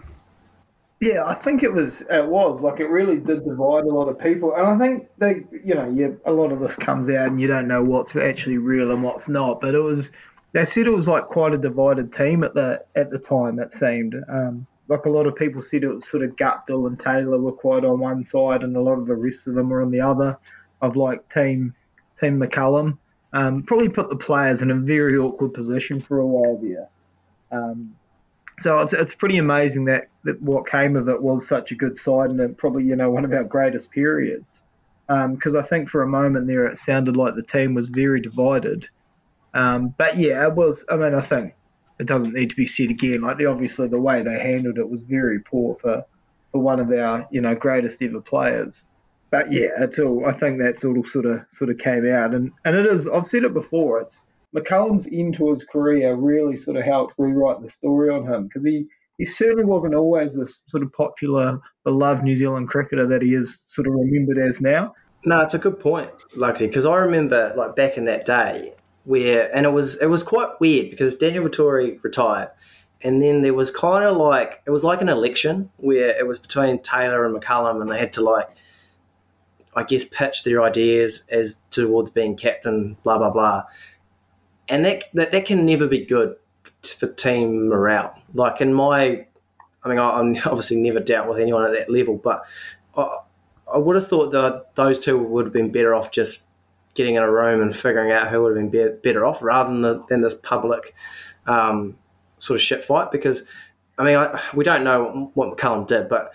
Yeah, 1.01 1.24
I 1.24 1.34
think 1.34 1.62
it 1.62 1.72
was. 1.72 2.03
It 2.03 2.26
was 2.26 2.61
like 2.61 2.78
it 2.78 2.88
really 2.88 3.18
did 3.18 3.44
divide 3.44 3.84
a 3.84 3.88
lot 3.88 4.09
of 4.09 4.18
people, 4.18 4.55
and 4.55 4.66
I 4.66 4.78
think 4.78 5.09
they, 5.16 5.44
you 5.64 5.74
know, 5.74 5.88
yeah, 5.88 6.09
a 6.26 6.32
lot 6.32 6.53
of 6.53 6.61
this 6.61 6.76
comes 6.76 7.09
out, 7.09 7.28
and 7.28 7.40
you 7.40 7.46
don't 7.48 7.68
know 7.68 7.82
what's 7.82 8.14
actually 8.16 8.59
real 8.59 8.90
and 8.90 9.03
what's 9.03 9.28
not. 9.28 9.61
But 9.61 9.74
it 9.74 9.80
was. 9.80 10.12
They 10.53 10.64
said 10.64 10.86
it 10.86 10.90
was 10.94 11.09
like 11.09 11.26
quite 11.26 11.55
a 11.55 11.59
divided 11.59 12.12
team 12.12 12.44
at 12.44 12.55
the 12.55 12.84
at 12.94 13.11
the 13.11 13.18
time. 13.18 13.59
It 13.61 13.72
seemed 13.72 14.14
um, 14.28 14.66
like 14.88 15.07
a 15.07 15.11
lot 15.11 15.26
of 15.26 15.36
people 15.36 15.62
said 15.62 15.84
it 15.84 15.88
was 15.88 16.07
sort 16.07 16.22
of 16.22 16.36
Guptill 16.36 16.86
and 16.86 16.98
Taylor 17.01 17.38
were 17.38 17.53
quite 17.53 17.84
on 17.84 18.01
one 18.01 18.24
side, 18.24 18.62
and 18.62 18.76
a 18.76 18.80
lot 18.80 18.98
of 18.98 19.07
the 19.07 19.14
rest 19.16 19.46
of 19.46 19.55
them 19.55 19.70
were 19.70 19.82
on 19.82 19.90
the 19.90 20.01
other. 20.03 20.38
Of 20.82 20.96
like 20.96 21.32
team 21.32 21.74
team 22.18 22.38
McCullum, 22.40 22.98
Um, 23.32 23.62
probably 23.62 23.88
put 23.88 24.09
the 24.09 24.16
players 24.16 24.61
in 24.61 24.70
a 24.70 24.74
very 24.74 25.16
awkward 25.16 25.55
position 25.55 26.01
for 26.01 26.18
a 26.18 26.26
while 26.26 26.59
there. 26.59 26.88
Um, 27.53 27.94
so 28.61 28.79
it's, 28.81 28.93
it's 28.93 29.15
pretty 29.15 29.39
amazing 29.39 29.87
that, 29.87 30.09
that 30.25 30.41
what 30.43 30.69
came 30.69 30.95
of 30.95 31.09
it 31.09 31.23
was 31.23 31.49
such 31.49 31.73
a 31.73 31.75
good 31.75 31.97
side 31.97 32.31
and 32.31 32.59
probably 32.59 32.85
you 32.85 32.95
know 32.95 33.11
one 33.11 33.25
of 33.25 33.33
our 33.33 33.45
greatest 33.45 33.91
periods. 33.91 34.63
Because 35.09 35.55
um, 35.55 35.61
I 35.61 35.63
think 35.63 35.89
for 35.89 36.03
a 36.03 36.07
moment 36.07 36.47
there 36.47 36.67
it 36.67 36.77
sounded 36.77 37.17
like 37.17 37.35
the 37.35 37.43
team 37.43 37.75
was 37.75 37.89
very 37.89 38.21
divided. 38.21 38.89
Um, 39.55 39.95
but 39.97 40.19
yeah, 40.19 40.47
it 40.47 40.55
was. 40.55 40.85
I 40.89 40.97
mean, 40.97 41.15
I 41.15 41.23
think 41.23 41.55
it 41.99 42.07
doesn't 42.07 42.35
need 42.35 42.51
to 42.51 42.57
be 42.57 42.67
said 42.67 42.91
again. 42.91 43.23
Like 43.23 43.39
the 43.39 43.47
obviously 43.47 43.89
the 43.89 44.01
way 44.01 44.23
they 44.23 44.39
handled 44.39 44.79
it 44.79 44.89
was 44.89 45.01
very 45.01 45.41
poor 45.41 45.77
for, 45.81 46.05
for 46.53 46.61
one 46.61 46.81
of 46.81 46.91
our 46.93 47.27
you 47.31 47.41
know 47.41 47.55
greatest 47.55 48.03
ever 48.03 48.21
players. 48.21 48.85
But 49.31 49.53
yeah, 49.53 49.69
it's 49.79 49.99
all. 49.99 50.27
I 50.27 50.33
think 50.33 50.61
that's 50.61 50.85
all 50.85 51.03
sort 51.05 51.27
of 51.27 51.45
sort 51.49 51.71
of 51.71 51.79
came 51.79 52.09
out, 52.09 52.35
and 52.35 52.53
and 52.65 52.77
it 52.77 52.87
is. 52.87 53.09
I've 53.09 53.27
said 53.27 53.43
it 53.45 53.55
before. 53.55 54.01
It's 54.03 54.25
McCullum's 54.57 55.09
end 55.12 55.34
to 55.34 55.51
his 55.51 55.64
career 55.64 56.14
really 56.14 56.57
sort 56.57 56.76
of 56.76 56.84
helped 56.84 57.14
rewrite 57.18 57.62
the 57.62 57.68
story 57.68 58.11
on 58.11 58.26
him 58.26 58.44
because 58.44 58.64
he, 58.64 58.86
he 59.18 59.24
certainly 59.24 59.64
wasn't 59.64 59.94
always 59.94 60.34
this 60.34 60.62
sort 60.68 60.82
of 60.82 60.92
popular, 60.92 61.61
beloved 61.84 62.24
New 62.24 62.34
Zealand 62.34 62.68
cricketer 62.68 63.07
that 63.07 63.22
he 63.22 63.34
is 63.34 63.61
sort 63.66 63.86
of 63.86 63.94
remembered 63.94 64.38
as 64.38 64.61
now. 64.61 64.94
No, 65.24 65.40
it's 65.40 65.55
a 65.55 65.59
good 65.59 65.78
point, 65.78 66.11
Luxy, 66.34 66.66
because 66.66 66.86
I 66.86 66.96
remember 66.96 67.53
like 67.57 67.76
back 67.76 67.96
in 67.96 68.05
that 68.07 68.26
day 68.26 68.72
where, 69.05 69.55
and 69.55 69.66
it 69.66 69.72
was 69.72 70.01
it 70.01 70.07
was 70.07 70.22
quite 70.22 70.48
weird 70.61 70.90
because 70.90 71.14
Daniel 71.14 71.44
Vettori 71.44 72.03
retired, 72.03 72.51
and 73.03 73.22
then 73.22 73.42
there 73.42 73.55
was 73.55 73.70
kind 73.70 74.05
of 74.05 74.16
like 74.16 74.62
it 74.66 74.70
was 74.70 74.82
like 74.82 75.03
an 75.03 75.11
election 75.11 75.70
where 75.76 76.18
it 76.18 76.26
was 76.26 76.38
between 76.38 76.78
Taylor 76.80 77.24
and 77.24 77.36
McCullum, 77.36 77.82
and 77.82 77.90
they 77.90 77.98
had 77.98 78.14
to 78.14 78.22
like, 78.22 78.48
I 79.76 79.84
guess, 79.84 80.07
pitch 80.07 80.42
their 80.42 80.62
ideas 80.62 81.24
as 81.30 81.57
towards 81.70 82.09
being 82.09 82.34
captain, 82.34 82.96
blah 83.05 83.18
blah 83.18 83.30
blah 83.30 83.64
and 84.71 84.85
that, 84.85 85.05
that 85.14 85.33
that 85.33 85.47
can 85.47 85.66
never 85.66 85.87
be 85.87 86.05
good 86.05 86.37
for 86.83 87.09
team 87.09 87.68
morale. 87.68 88.16
Like 88.33 88.61
in 88.61 88.73
my, 88.73 89.27
I 89.85 89.89
mean, 89.89 89.99
I'm 89.99 90.37
obviously 90.47 90.81
never 90.81 91.01
dealt 91.01 91.29
with 91.29 91.39
anyone 91.39 91.64
at 91.64 91.73
that 91.73 91.91
level, 91.91 92.16
but 92.16 92.43
I, 92.97 93.18
I 93.73 93.79
would 93.79 93.97
have 93.97 94.09
thought 94.09 94.31
that 94.33 94.75
those 94.77 95.01
two 95.01 95.18
would 95.18 95.47
have 95.47 95.53
been 95.53 95.71
better 95.73 95.95
off 95.95 96.11
just 96.11 96.47
getting 96.95 97.16
in 97.16 97.23
a 97.23 97.31
room 97.31 97.62
and 97.62 97.75
figuring 97.75 98.11
out 98.11 98.29
who 98.29 98.43
would 98.43 98.57
have 98.57 98.71
been 98.71 98.99
better 99.03 99.25
off 99.25 99.43
rather 99.43 99.71
than, 99.71 99.83
the, 99.83 100.05
than 100.09 100.23
this 100.23 100.35
public 100.35 100.95
um, 101.47 101.97
sort 102.39 102.57
of 102.57 102.62
shit 102.62 102.85
fight. 102.85 103.12
Because 103.12 103.45
I 103.99 104.05
mean, 104.05 104.16
I, 104.16 104.41
we 104.55 104.64
don't 104.64 104.85
know 104.85 105.31
what 105.35 105.57
McCullum 105.57 105.87
did, 105.87 106.09
but 106.09 106.33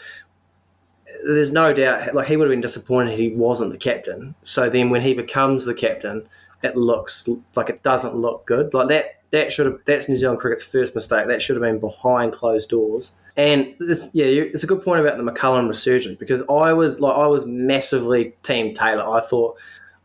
there's 1.26 1.52
no 1.52 1.74
doubt 1.74 2.14
like 2.14 2.28
he 2.28 2.38
would 2.38 2.46
have 2.46 2.52
been 2.52 2.62
disappointed 2.62 3.18
he 3.18 3.32
wasn't 3.32 3.72
the 3.72 3.78
captain. 3.78 4.36
So 4.44 4.70
then 4.70 4.90
when 4.90 5.02
he 5.02 5.14
becomes 5.14 5.66
the 5.66 5.74
captain 5.74 6.28
it 6.66 6.76
looks 6.76 7.28
like 7.55 7.70
it 7.70 7.84
doesn't 7.84 8.16
look 8.16 8.45
good. 8.45 8.74
Like 8.74 8.89
that 8.89 9.22
that 9.32 9.51
should 9.51 9.66
have 9.66 9.80
that's 9.86 10.07
New 10.07 10.18
Zealand 10.18 10.39
cricket's 10.39 10.63
first 10.63 10.95
mistake. 10.95 11.28
That 11.28 11.41
should 11.41 11.55
have 11.55 11.63
been 11.63 11.80
behind 11.80 12.34
closed 12.34 12.70
doors. 12.70 13.13
And 13.38 13.76
this, 13.80 14.09
yeah, 14.13 14.26
it's 14.26 14.63
a 14.63 14.68
good 14.68 14.84
point 14.84 15.01
about 15.01 15.18
the 15.18 15.24
McCullum 15.24 15.68
resurgence 15.68 16.18
because 16.18 16.41
I 16.49 16.74
was 16.74 17.01
like 17.01 17.18
I 17.18 17.28
was 17.28 17.45
massively 17.45 18.34
team 18.43 18.74
Taylor. 18.74 19.07
I 19.07 19.22
thought 19.22 19.57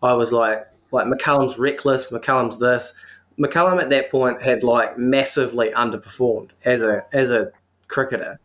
I 0.02 0.14
was 0.14 0.32
like 0.32 0.66
like 0.90 1.06
McCullum's 1.06 1.58
reckless. 1.58 2.10
McCullum's 2.10 2.58
this. 2.58 2.94
McCullum 3.38 3.80
at 3.80 3.90
that 3.90 4.10
point 4.10 4.42
had 4.42 4.62
like 4.62 4.98
massively 4.98 5.70
underperformed 5.70 6.50
as 6.64 6.82
a 6.82 7.04
as 7.12 7.30
a 7.30 7.52
cricketer. 7.88 8.38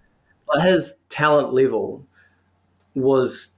But 0.48 0.62
his 0.62 1.00
talent 1.10 1.54
level 1.54 2.06
was 2.94 3.58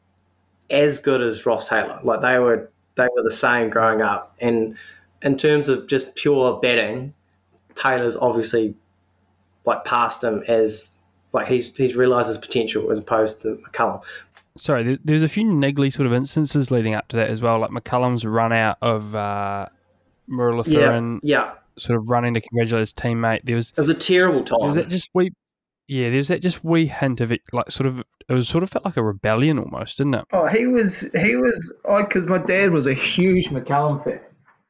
as 0.69 0.97
good 0.97 1.21
as 1.21 1.45
Ross 1.45 1.67
Taylor. 1.67 1.99
Like 2.03 2.21
they 2.21 2.39
were 2.39 2.71
they 2.97 3.07
were 3.15 3.23
the 3.23 3.31
same 3.31 3.69
growing 3.69 4.01
up. 4.01 4.35
And 4.39 4.75
in 5.21 5.37
terms 5.37 5.69
of 5.69 5.87
just 5.87 6.15
pure 6.15 6.59
betting, 6.59 7.13
Taylor's 7.75 8.17
obviously 8.17 8.75
like 9.65 9.85
past 9.85 10.23
him 10.23 10.43
as 10.47 10.93
like 11.33 11.47
he's 11.47 11.75
he's 11.75 11.95
realised 11.95 12.27
his 12.27 12.37
potential 12.37 12.89
as 12.91 12.99
opposed 12.99 13.41
to 13.43 13.59
McCullum. 13.67 14.03
Sorry, 14.57 14.97
there's 15.03 15.21
a 15.21 15.27
few 15.27 15.45
niggly 15.45 15.93
sort 15.93 16.07
of 16.07 16.13
instances 16.13 16.71
leading 16.71 16.95
up 16.95 17.07
to 17.09 17.17
that 17.17 17.29
as 17.29 17.41
well, 17.41 17.59
like 17.59 17.69
McCullum's 17.69 18.25
run 18.25 18.51
out 18.51 18.77
of 18.81 19.13
uh, 19.13 19.67
Muralitharan, 20.27 21.19
yeah, 21.21 21.43
yeah, 21.43 21.51
sort 21.77 21.99
of 21.99 22.09
running 22.09 22.33
to 22.33 22.41
congratulate 22.41 22.81
his 22.81 22.93
teammate. 22.93 23.41
There 23.43 23.55
was 23.55 23.69
it 23.69 23.77
was 23.77 23.89
a 23.89 23.93
terrible 23.93 24.43
time. 24.43 24.61
Was 24.61 24.75
that 24.75 24.89
just 24.89 25.11
we? 25.13 25.31
Yeah, 25.87 26.09
there's 26.09 26.29
that 26.29 26.41
just 26.41 26.63
wee 26.63 26.87
hint 26.87 27.21
of 27.21 27.31
it, 27.31 27.41
like 27.53 27.69
sort 27.69 27.85
of 27.85 28.03
it 28.30 28.34
was 28.34 28.47
sort 28.47 28.63
of 28.63 28.69
felt 28.69 28.86
like 28.86 28.97
a 28.97 29.03
rebellion 29.03 29.57
almost, 29.57 29.97
didn't 29.97 30.15
it? 30.15 30.25
Oh, 30.34 30.47
he 30.47 30.67
was 30.67 31.01
he 31.15 31.36
was 31.36 31.73
because 31.84 32.25
my 32.25 32.39
dad 32.39 32.71
was 32.71 32.86
a 32.86 32.93
huge 32.93 33.49
McCullum 33.49 34.03
fan 34.03 34.19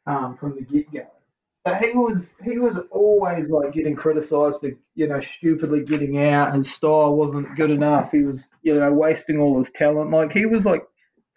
um, 0.06 0.38
from 0.38 0.56
the 0.56 0.62
get 0.62 0.92
go. 0.92 1.08
But 1.66 1.84
he 1.84 1.92
was 1.92 2.36
he 2.44 2.60
was 2.60 2.80
always 2.92 3.50
like 3.50 3.74
getting 3.74 3.96
criticised 3.96 4.62
for 4.62 4.72
you 4.96 5.08
know 5.08 5.20
stupidly 5.20 5.84
getting 5.84 6.24
out. 6.24 6.56
His 6.56 6.72
style 6.72 7.16
wasn't 7.16 7.56
good 7.56 7.72
enough. 7.72 8.12
He 8.12 8.24
was 8.24 8.48
you 8.62 8.76
know 8.76 8.94
wasting 8.94 9.40
all 9.40 9.58
his 9.58 9.72
talent. 9.72 10.12
Like 10.12 10.32
he 10.32 10.46
was 10.46 10.66
like 10.66 10.84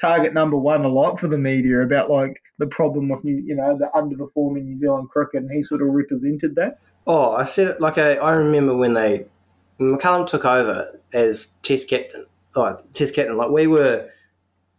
target 0.01 0.33
number 0.33 0.57
one 0.57 0.85
a 0.85 0.89
lot 0.89 1.18
for 1.18 1.27
the 1.27 1.39
media 1.39 1.83
about 1.83 2.11
like 2.11 2.41
the 2.59 2.66
problem 2.66 3.09
with 3.09 3.25
you 3.25 3.57
know 3.57 3.77
the 3.77 3.91
underperforming 3.95 4.64
New 4.64 4.77
Zealand 4.77 5.09
cricket, 5.11 5.43
and 5.43 5.51
he 5.51 5.62
sort 5.62 5.83
of 5.83 5.89
represented 5.89 6.55
that. 6.57 6.79
Oh, 7.07 7.33
I 7.33 7.45
said 7.45 7.68
it 7.68 7.81
like 7.81 7.99
I, 7.99 8.16
I 8.16 8.33
remember 8.35 8.77
when 8.77 8.93
they 8.93 9.25
when 9.39 9.39
McCullum 9.81 10.26
took 10.26 10.45
over 10.45 11.01
as 11.12 11.47
Test 11.62 11.89
captain, 11.89 12.26
like 12.55 12.93
Test 12.93 13.14
captain, 13.14 13.37
like 13.37 13.51
we 13.51 13.66
were 13.66 14.09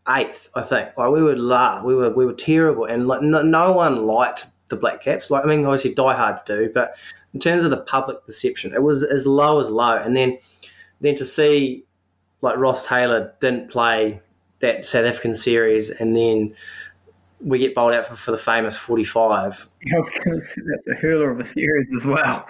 eighth, 0.08 0.50
I 0.56 0.62
think. 0.62 0.98
Like 0.98 1.12
we 1.12 1.24
were 1.24 1.36
la, 1.36 1.84
we 1.84 1.96
were 1.96 2.12
we 2.12 2.26
were 2.26 2.34
terrible, 2.34 2.86
and 2.86 3.08
like 3.08 3.22
no, 3.22 3.42
no 3.42 3.74
one 3.74 4.06
liked 4.06 4.48
the 4.70 4.76
Black 4.76 5.02
Caps. 5.02 5.32
Like 5.32 5.44
I 5.44 5.48
mean, 5.48 5.66
obviously 5.66 5.94
diehards 5.94 6.42
do, 6.44 6.70
but 6.74 6.98
in 7.34 7.40
terms 7.40 7.64
of 7.64 7.72
the 7.72 7.82
public 7.82 8.26
perception, 8.26 8.74
it 8.74 8.84
was 8.84 9.04
as 9.04 9.26
low 9.26 9.60
as 9.60 9.70
low. 9.70 9.96
And 9.96 10.16
then 10.16 10.38
then 11.02 11.16
to 11.16 11.26
see 11.26 11.84
like 12.42 12.58
Ross 12.58 12.86
Taylor 12.86 13.34
didn't 13.40 13.70
play 13.70 14.22
that 14.60 14.86
South 14.86 15.06
African 15.06 15.34
series, 15.34 15.90
and 15.90 16.16
then 16.16 16.54
we 17.40 17.58
get 17.58 17.74
bowled 17.74 17.94
out 17.94 18.06
for, 18.06 18.16
for 18.16 18.32
the 18.32 18.38
famous 18.38 18.78
45. 18.78 19.68
I 19.92 19.98
was 19.98 20.10
going 20.12 20.40
to 20.40 20.42
say 20.42 20.62
that's 20.72 20.88
a 20.88 20.94
hurler 20.94 21.32
of 21.32 21.40
a 21.40 21.44
series 21.44 21.90
as 21.98 22.06
well 22.06 22.46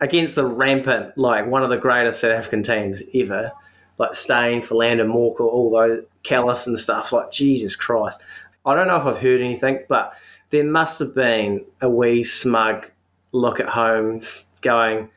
against 0.00 0.36
the 0.36 0.44
rampant, 0.44 1.16
like 1.16 1.46
one 1.46 1.62
of 1.62 1.70
the 1.70 1.78
greatest 1.78 2.20
South 2.20 2.32
African 2.32 2.62
teams 2.62 3.02
ever, 3.14 3.52
like 3.98 4.14
Steyn, 4.14 4.62
Philander, 4.62 5.04
Morkel, 5.04 5.40
all 5.40 5.70
those 5.70 6.04
Kallis 6.22 6.66
and 6.66 6.78
stuff. 6.78 7.12
Like 7.12 7.30
Jesus 7.30 7.76
Christ, 7.76 8.24
I 8.64 8.74
don't 8.74 8.88
know 8.88 8.96
if 8.96 9.04
I've 9.04 9.20
heard 9.20 9.40
anything, 9.40 9.80
but 9.88 10.14
there 10.50 10.64
must 10.64 10.98
have 10.98 11.14
been 11.14 11.64
a 11.80 11.88
wee 11.88 12.24
smug 12.24 12.90
look 13.32 13.60
at 13.60 13.68
home, 13.68 14.20
going, 14.62 15.08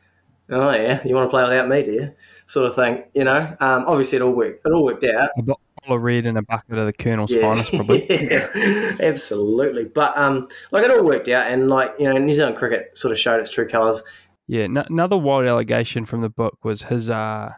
"Oh 0.48 0.70
yeah, 0.72 1.00
you 1.04 1.14
want 1.14 1.26
to 1.26 1.30
play 1.30 1.42
without 1.42 1.68
me, 1.68 1.82
do 1.82 1.92
you?" 1.92 2.14
Sort 2.46 2.66
of 2.66 2.74
thing, 2.74 3.04
you 3.14 3.24
know. 3.24 3.56
Um, 3.60 3.84
obviously, 3.86 4.16
it 4.16 4.22
all 4.22 4.32
worked. 4.32 4.66
It 4.66 4.72
all 4.72 4.84
worked 4.84 5.04
out. 5.04 5.30
A 5.36 5.42
bottle 5.42 5.60
of 5.88 6.02
red 6.02 6.26
and 6.26 6.38
a 6.38 6.42
bucket 6.42 6.78
of 6.78 6.86
the 6.86 6.92
Colonel's 6.92 7.30
yeah. 7.30 7.40
finest, 7.40 7.74
probably. 7.74 8.06
yeah, 8.30 8.96
absolutely. 9.00 9.84
But 9.84 10.16
um, 10.16 10.48
like 10.70 10.84
it 10.84 10.90
all 10.90 11.04
worked 11.04 11.28
out, 11.28 11.50
and 11.50 11.68
like 11.68 11.94
you 11.98 12.06
know, 12.06 12.16
New 12.18 12.34
Zealand 12.34 12.56
cricket 12.56 12.96
sort 12.96 13.12
of 13.12 13.18
showed 13.18 13.40
its 13.40 13.50
true 13.50 13.68
colours. 13.68 14.02
Yeah, 14.50 14.64
n- 14.64 14.78
another 14.78 15.16
wild 15.16 15.46
allegation 15.46 16.04
from 16.04 16.22
the 16.22 16.28
book 16.28 16.64
was 16.64 16.82
his 16.82 17.08
uh, 17.08 17.52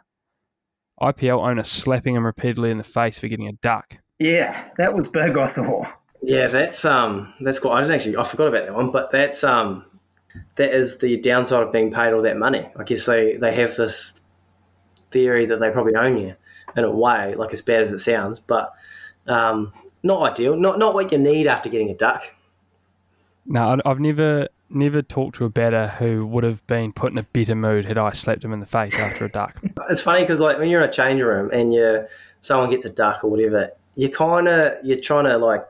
IPL 1.00 1.40
owner 1.42 1.64
slapping 1.64 2.14
him 2.14 2.26
repeatedly 2.26 2.70
in 2.70 2.76
the 2.76 2.84
face 2.84 3.18
for 3.18 3.28
getting 3.28 3.48
a 3.48 3.52
duck. 3.52 3.96
Yeah, 4.18 4.68
that 4.76 4.92
was 4.92 5.08
big. 5.08 5.38
I 5.38 5.48
thought. 5.48 5.86
Yeah, 6.20 6.48
that's 6.48 6.84
um, 6.84 7.32
that's 7.40 7.58
cool. 7.58 7.70
I 7.70 7.80
didn't 7.80 7.94
actually, 7.94 8.18
I 8.18 8.24
forgot 8.24 8.48
about 8.48 8.66
that 8.66 8.74
one, 8.74 8.90
but 8.90 9.10
that's 9.10 9.42
um, 9.42 9.86
that 10.56 10.74
is 10.74 10.98
the 10.98 11.16
downside 11.16 11.62
of 11.62 11.72
being 11.72 11.90
paid 11.90 12.12
all 12.12 12.20
that 12.20 12.36
money. 12.36 12.68
I 12.78 12.84
guess 12.84 13.06
they 13.06 13.38
they 13.38 13.54
have 13.54 13.74
this 13.76 14.20
theory 15.10 15.46
that 15.46 15.60
they 15.60 15.70
probably 15.70 15.94
own 15.94 16.18
you 16.18 16.36
in 16.76 16.84
a 16.84 16.90
way, 16.90 17.34
like 17.36 17.54
as 17.54 17.62
bad 17.62 17.84
as 17.84 17.92
it 17.92 18.00
sounds, 18.00 18.38
but 18.38 18.70
um, 19.26 19.72
not 20.02 20.32
ideal. 20.32 20.56
Not 20.56 20.78
not 20.78 20.92
what 20.92 21.10
you 21.10 21.16
need 21.16 21.46
after 21.46 21.70
getting 21.70 21.88
a 21.88 21.96
duck. 21.96 22.22
No, 23.46 23.80
I've 23.82 23.98
never 23.98 24.48
never 24.74 25.02
talked 25.02 25.36
to 25.36 25.44
a 25.44 25.50
batter 25.50 25.88
who 25.88 26.26
would 26.26 26.44
have 26.44 26.66
been 26.66 26.92
put 26.92 27.12
in 27.12 27.18
a 27.18 27.22
better 27.22 27.54
mood 27.54 27.84
had 27.84 27.98
I 27.98 28.12
slapped 28.12 28.44
him 28.44 28.52
in 28.52 28.60
the 28.60 28.66
face 28.66 28.98
after 28.98 29.24
a 29.24 29.30
duck. 29.30 29.60
It's 29.90 30.00
funny 30.00 30.20
because 30.20 30.38
like 30.38 30.58
when 30.58 30.70
you're 30.70 30.80
in 30.80 30.88
a 30.88 30.92
change 30.92 31.20
room 31.20 31.50
and 31.52 31.74
you 31.74 32.06
someone 32.40 32.70
gets 32.70 32.84
a 32.84 32.90
duck 32.90 33.24
or 33.24 33.30
whatever, 33.30 33.72
you 33.96 34.08
kind 34.08 34.46
of 34.46 34.74
you're 34.84 35.00
trying 35.00 35.24
to 35.24 35.36
like 35.38 35.66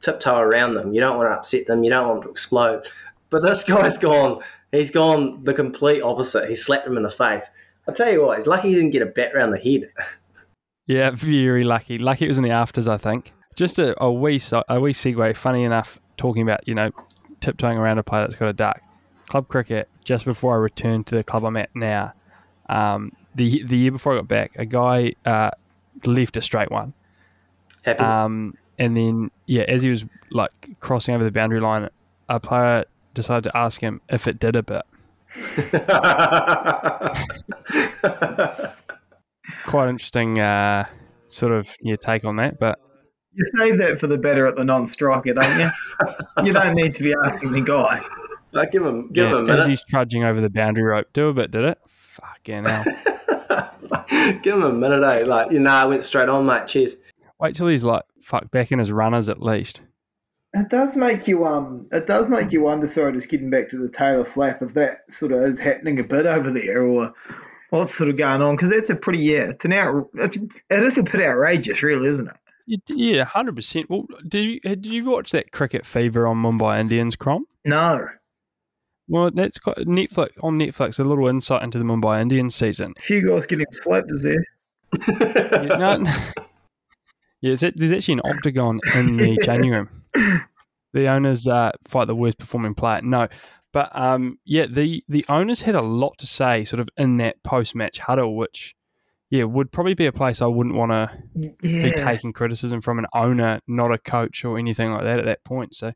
tiptoe 0.00 0.38
around 0.38 0.74
them. 0.74 0.92
You 0.92 1.00
don't 1.00 1.16
want 1.16 1.30
to 1.30 1.34
upset 1.34 1.66
them. 1.66 1.82
You 1.82 1.90
don't 1.90 2.08
want 2.08 2.22
to 2.22 2.28
explode. 2.28 2.86
But 3.30 3.42
this 3.42 3.64
guy's 3.68 3.98
gone. 3.98 4.42
He's 4.72 4.90
gone 4.90 5.42
the 5.44 5.54
complete 5.54 6.02
opposite. 6.02 6.48
He 6.48 6.54
slapped 6.54 6.86
him 6.86 6.96
in 6.96 7.02
the 7.02 7.10
face. 7.10 7.50
I 7.88 7.92
tell 7.92 8.12
you 8.12 8.24
what, 8.24 8.38
he's 8.38 8.46
lucky 8.46 8.68
he 8.68 8.74
didn't 8.74 8.90
get 8.90 9.02
a 9.02 9.06
bat 9.06 9.34
around 9.34 9.50
the 9.50 9.58
head. 9.58 9.90
yeah, 10.86 11.10
very 11.10 11.64
lucky. 11.64 11.98
Lucky 11.98 12.24
it 12.24 12.28
was 12.28 12.38
in 12.38 12.44
the 12.44 12.50
afters, 12.50 12.88
I 12.88 12.96
think. 12.96 13.32
Just 13.54 13.78
a, 13.78 14.00
a 14.02 14.10
wee 14.10 14.40
a 14.68 14.80
wee 14.80 14.92
segue. 14.92 15.36
Funny 15.36 15.64
enough, 15.64 16.00
talking 16.16 16.42
about 16.42 16.66
you 16.66 16.74
know 16.74 16.90
tiptoeing 17.44 17.78
around 17.78 17.98
a 17.98 18.02
player 18.02 18.22
that's 18.22 18.36
got 18.36 18.48
a 18.48 18.52
duck. 18.52 18.80
Club 19.26 19.48
cricket, 19.48 19.88
just 20.02 20.24
before 20.24 20.54
I 20.54 20.58
returned 20.58 21.06
to 21.08 21.16
the 21.16 21.24
club 21.24 21.44
I'm 21.44 21.56
at 21.56 21.74
now, 21.74 22.12
um, 22.68 23.12
the 23.34 23.62
the 23.62 23.76
year 23.76 23.92
before 23.92 24.14
I 24.14 24.16
got 24.16 24.28
back, 24.28 24.52
a 24.56 24.64
guy 24.64 25.14
uh, 25.24 25.50
left 26.04 26.36
a 26.36 26.42
straight 26.42 26.70
one. 26.70 26.94
Happens. 27.82 28.12
Um, 28.12 28.56
and 28.78 28.96
then 28.96 29.30
yeah, 29.46 29.62
as 29.62 29.82
he 29.82 29.90
was 29.90 30.04
like 30.30 30.78
crossing 30.80 31.14
over 31.14 31.24
the 31.24 31.30
boundary 31.30 31.60
line, 31.60 31.88
a 32.28 32.40
player 32.40 32.84
decided 33.12 33.44
to 33.44 33.56
ask 33.56 33.80
him 33.80 34.00
if 34.08 34.26
it 34.26 34.38
did 34.38 34.56
a 34.56 34.62
bit. 34.62 34.82
Quite 39.66 39.88
interesting, 39.88 40.38
uh, 40.38 40.86
sort 41.28 41.52
of 41.52 41.68
your 41.80 41.96
take 41.96 42.24
on 42.24 42.36
that, 42.36 42.58
but 42.58 42.78
You 43.34 43.44
save 43.56 43.78
that 43.78 43.98
for 43.98 44.06
the 44.06 44.18
better 44.18 44.46
at 44.46 44.56
the 44.56 44.64
non-striker, 44.64 45.34
don't 45.34 45.60
you? 45.60 45.68
you 46.44 46.52
don't 46.52 46.74
need 46.74 46.94
to 46.94 47.02
be 47.02 47.14
asking 47.24 47.52
the 47.52 47.60
guy. 47.60 48.00
Like, 48.52 48.70
give 48.70 48.84
him, 48.86 49.10
give 49.12 49.30
yeah, 49.30 49.38
him 49.38 49.50
a 49.50 49.54
as 49.54 49.66
he's 49.66 49.84
trudging 49.84 50.22
over 50.22 50.40
the 50.40 50.50
boundary 50.50 50.84
rope, 50.84 51.08
do 51.12 51.28
a 51.28 51.34
bit, 51.34 51.50
did 51.50 51.64
it? 51.64 51.78
Fucking 51.88 52.64
hell. 52.64 52.84
give 54.42 54.54
him 54.54 54.62
a 54.62 54.72
minute, 54.72 55.02
eh? 55.02 55.24
Like, 55.26 55.50
you 55.50 55.58
know, 55.58 55.70
I 55.70 55.84
went 55.86 56.04
straight 56.04 56.28
on, 56.28 56.46
mate. 56.46 56.68
Cheers. 56.68 56.96
Wait 57.40 57.56
till 57.56 57.66
he's 57.66 57.82
like 57.82 58.04
fuck 58.24 58.50
back 58.50 58.72
in 58.72 58.78
his 58.78 58.90
runners 58.90 59.28
at 59.28 59.42
least. 59.42 59.82
It 60.54 60.68
does 60.68 60.96
make 60.96 61.26
you 61.26 61.44
um. 61.46 61.88
It 61.90 62.06
does 62.06 62.30
make 62.30 62.52
you 62.52 62.62
wonder. 62.62 62.86
Sorry, 62.86 63.12
just 63.12 63.28
getting 63.28 63.50
back 63.50 63.68
to 63.70 63.76
the 63.76 63.88
Taylor 63.88 64.24
slap, 64.24 64.62
if 64.62 64.72
that 64.74 65.00
sort 65.10 65.32
of 65.32 65.42
is 65.42 65.58
happening 65.58 65.98
a 65.98 66.04
bit 66.04 66.26
over 66.26 66.52
there, 66.52 66.84
or 66.84 67.12
what's 67.70 67.94
sort 67.94 68.08
of 68.08 68.16
going 68.16 68.40
on? 68.40 68.54
Because 68.54 68.70
that's 68.70 68.90
a 68.90 68.94
pretty 68.94 69.18
yeah. 69.18 69.50
It's 69.50 69.64
an 69.64 69.72
out. 69.72 70.10
It's 70.14 70.36
it 70.36 70.82
is 70.82 70.96
a 70.96 71.02
bit 71.02 71.16
outrageous, 71.16 71.82
really, 71.82 72.08
isn't 72.08 72.28
it? 72.28 72.36
You 72.66 72.78
Yeah, 72.88 73.24
hundred 73.24 73.56
percent. 73.56 73.90
Well, 73.90 74.06
do 74.26 74.38
you 74.38 74.60
did 74.60 74.86
you 74.86 75.04
watch 75.04 75.30
that 75.32 75.52
cricket 75.52 75.84
fever 75.84 76.26
on 76.26 76.36
Mumbai 76.42 76.80
Indians, 76.80 77.16
Crom? 77.16 77.46
No, 77.64 78.06
Well, 79.08 79.30
that's 79.30 79.58
got 79.58 79.76
Netflix 79.78 80.30
on 80.42 80.58
Netflix. 80.58 80.98
A 80.98 81.04
little 81.04 81.28
insight 81.28 81.62
into 81.62 81.78
the 81.78 81.84
Mumbai 81.84 82.20
Indians 82.22 82.54
season. 82.54 82.94
a 82.98 83.02
few 83.02 83.26
guys 83.28 83.46
getting 83.46 83.66
slapped 83.70 84.10
is 84.10 84.22
there. 84.22 84.44
Yeah, 85.08 85.76
no, 85.78 85.96
no. 85.96 86.12
yeah 87.40 87.56
there's 87.56 87.92
actually 87.92 88.14
an 88.14 88.20
octagon 88.24 88.80
in 88.94 89.16
the 89.16 89.36
changing 89.42 89.72
room. 89.72 89.88
The 90.92 91.08
owners 91.08 91.46
uh, 91.48 91.72
fight 91.84 92.06
the 92.06 92.14
worst 92.14 92.38
performing 92.38 92.74
player. 92.74 93.02
No, 93.02 93.26
but 93.72 93.90
um, 93.98 94.38
yeah, 94.44 94.66
the 94.66 95.02
the 95.08 95.24
owners 95.28 95.62
had 95.62 95.74
a 95.74 95.82
lot 95.82 96.16
to 96.18 96.26
say, 96.26 96.64
sort 96.64 96.80
of 96.80 96.88
in 96.96 97.16
that 97.18 97.42
post 97.42 97.74
match 97.74 97.98
huddle, 97.98 98.36
which 98.36 98.74
yeah 99.34 99.42
would 99.42 99.72
probably 99.72 99.94
be 99.94 100.06
a 100.06 100.12
place 100.12 100.40
I 100.40 100.46
wouldn't 100.46 100.76
want 100.76 100.92
to 100.92 101.10
be 101.60 101.90
taking 101.90 102.32
criticism 102.32 102.80
from 102.80 103.00
an 103.00 103.06
owner, 103.12 103.58
not 103.66 103.92
a 103.92 103.98
coach 103.98 104.44
or 104.44 104.58
anything 104.58 104.92
like 104.92 105.02
that 105.02 105.18
at 105.18 105.24
that 105.24 105.42
point. 105.42 105.74
So, 105.74 105.90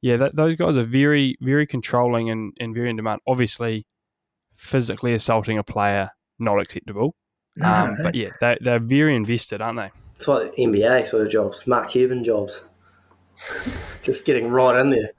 yeah, 0.00 0.16
that, 0.16 0.34
those 0.34 0.56
guys 0.56 0.76
are 0.76 0.84
very, 0.84 1.36
very 1.40 1.64
controlling 1.64 2.28
and, 2.30 2.52
and 2.58 2.74
very 2.74 2.90
in 2.90 2.96
demand. 2.96 3.20
Obviously, 3.28 3.86
physically 4.56 5.14
assaulting 5.14 5.58
a 5.58 5.62
player, 5.62 6.10
not 6.40 6.60
acceptable. 6.60 7.14
No, 7.54 7.68
um, 7.68 7.96
but 8.02 8.16
yeah, 8.16 8.30
they, 8.40 8.58
they're 8.60 8.80
very 8.80 9.14
invested, 9.14 9.62
aren't 9.62 9.78
they? 9.78 9.90
It's 10.16 10.26
like 10.26 10.52
NBA 10.56 11.06
sort 11.06 11.24
of 11.24 11.30
jobs, 11.30 11.64
Mark 11.68 11.88
Cuban 11.90 12.24
jobs. 12.24 12.64
Just 14.02 14.24
getting 14.24 14.48
right 14.48 14.76
in 14.80 14.90
there. 14.90 15.12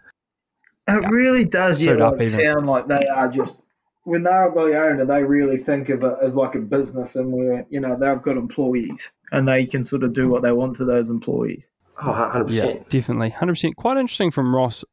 It 0.89 1.09
really 1.09 1.45
does, 1.45 1.81
yeah, 1.81 1.93
Suit 1.93 2.01
up 2.01 2.25
sound 2.25 2.67
like 2.67 2.87
they 2.87 3.07
are 3.07 3.29
just 3.29 3.62
when 4.03 4.23
they're 4.23 4.51
the 4.51 4.79
owner, 4.79 5.05
they 5.05 5.23
really 5.23 5.57
think 5.57 5.89
of 5.89 6.03
it 6.03 6.17
as 6.21 6.35
like 6.35 6.55
a 6.55 6.59
business, 6.59 7.15
and 7.15 7.31
where 7.31 7.65
you 7.69 7.79
know 7.79 7.97
they've 7.97 8.21
got 8.21 8.37
employees 8.37 9.09
and 9.31 9.47
they 9.47 9.65
can 9.65 9.85
sort 9.85 10.03
of 10.03 10.13
do 10.13 10.27
what 10.29 10.43
they 10.43 10.51
want 10.51 10.77
to 10.77 10.85
those 10.85 11.09
employees. 11.09 11.67
Oh, 12.01 12.31
100%. 12.33 12.51
Yeah, 12.51 12.83
definitely, 12.89 13.29
hundred 13.29 13.53
percent. 13.53 13.75
Quite 13.75 13.97
interesting 13.97 14.31
from 14.31 14.55
Ross 14.55 14.83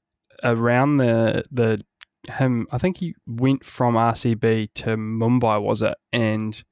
around 0.44 0.98
the 0.98 1.44
the 1.50 1.82
him. 2.28 2.66
I 2.70 2.78
think 2.78 2.98
he 2.98 3.14
went 3.26 3.64
from 3.64 3.94
RCB 3.94 4.70
to 4.74 4.96
Mumbai, 4.96 5.61
was 5.61 5.82
it? 5.82 5.96
And 6.12 6.62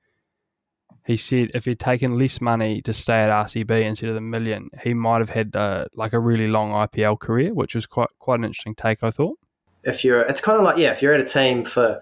he 1.06 1.16
said 1.16 1.50
if 1.54 1.64
he'd 1.64 1.80
taken 1.80 2.18
less 2.18 2.40
money 2.40 2.82
to 2.82 2.92
stay 2.92 3.22
at 3.22 3.30
RCB 3.30 3.82
instead 3.82 4.10
of 4.10 4.14
the 4.14 4.20
million, 4.20 4.68
he 4.82 4.92
might 4.94 5.20
have 5.20 5.30
had 5.30 5.56
uh, 5.56 5.86
like 5.94 6.12
a 6.12 6.20
really 6.20 6.48
long 6.48 6.70
IPL 6.70 7.18
career, 7.18 7.54
which 7.54 7.74
was 7.74 7.86
quite 7.86 8.10
quite 8.18 8.38
an 8.38 8.44
interesting 8.44 8.74
take. 8.74 9.02
I 9.02 9.10
thought. 9.10 9.38
If 9.84 10.04
you're 10.04 10.20
it's 10.22 10.40
kind 10.40 10.58
of 10.58 10.64
like 10.64 10.76
yeah 10.78 10.90
if 10.90 11.02
you're 11.02 11.14
at 11.14 11.20
a 11.20 11.24
team 11.24 11.62
for 11.64 12.00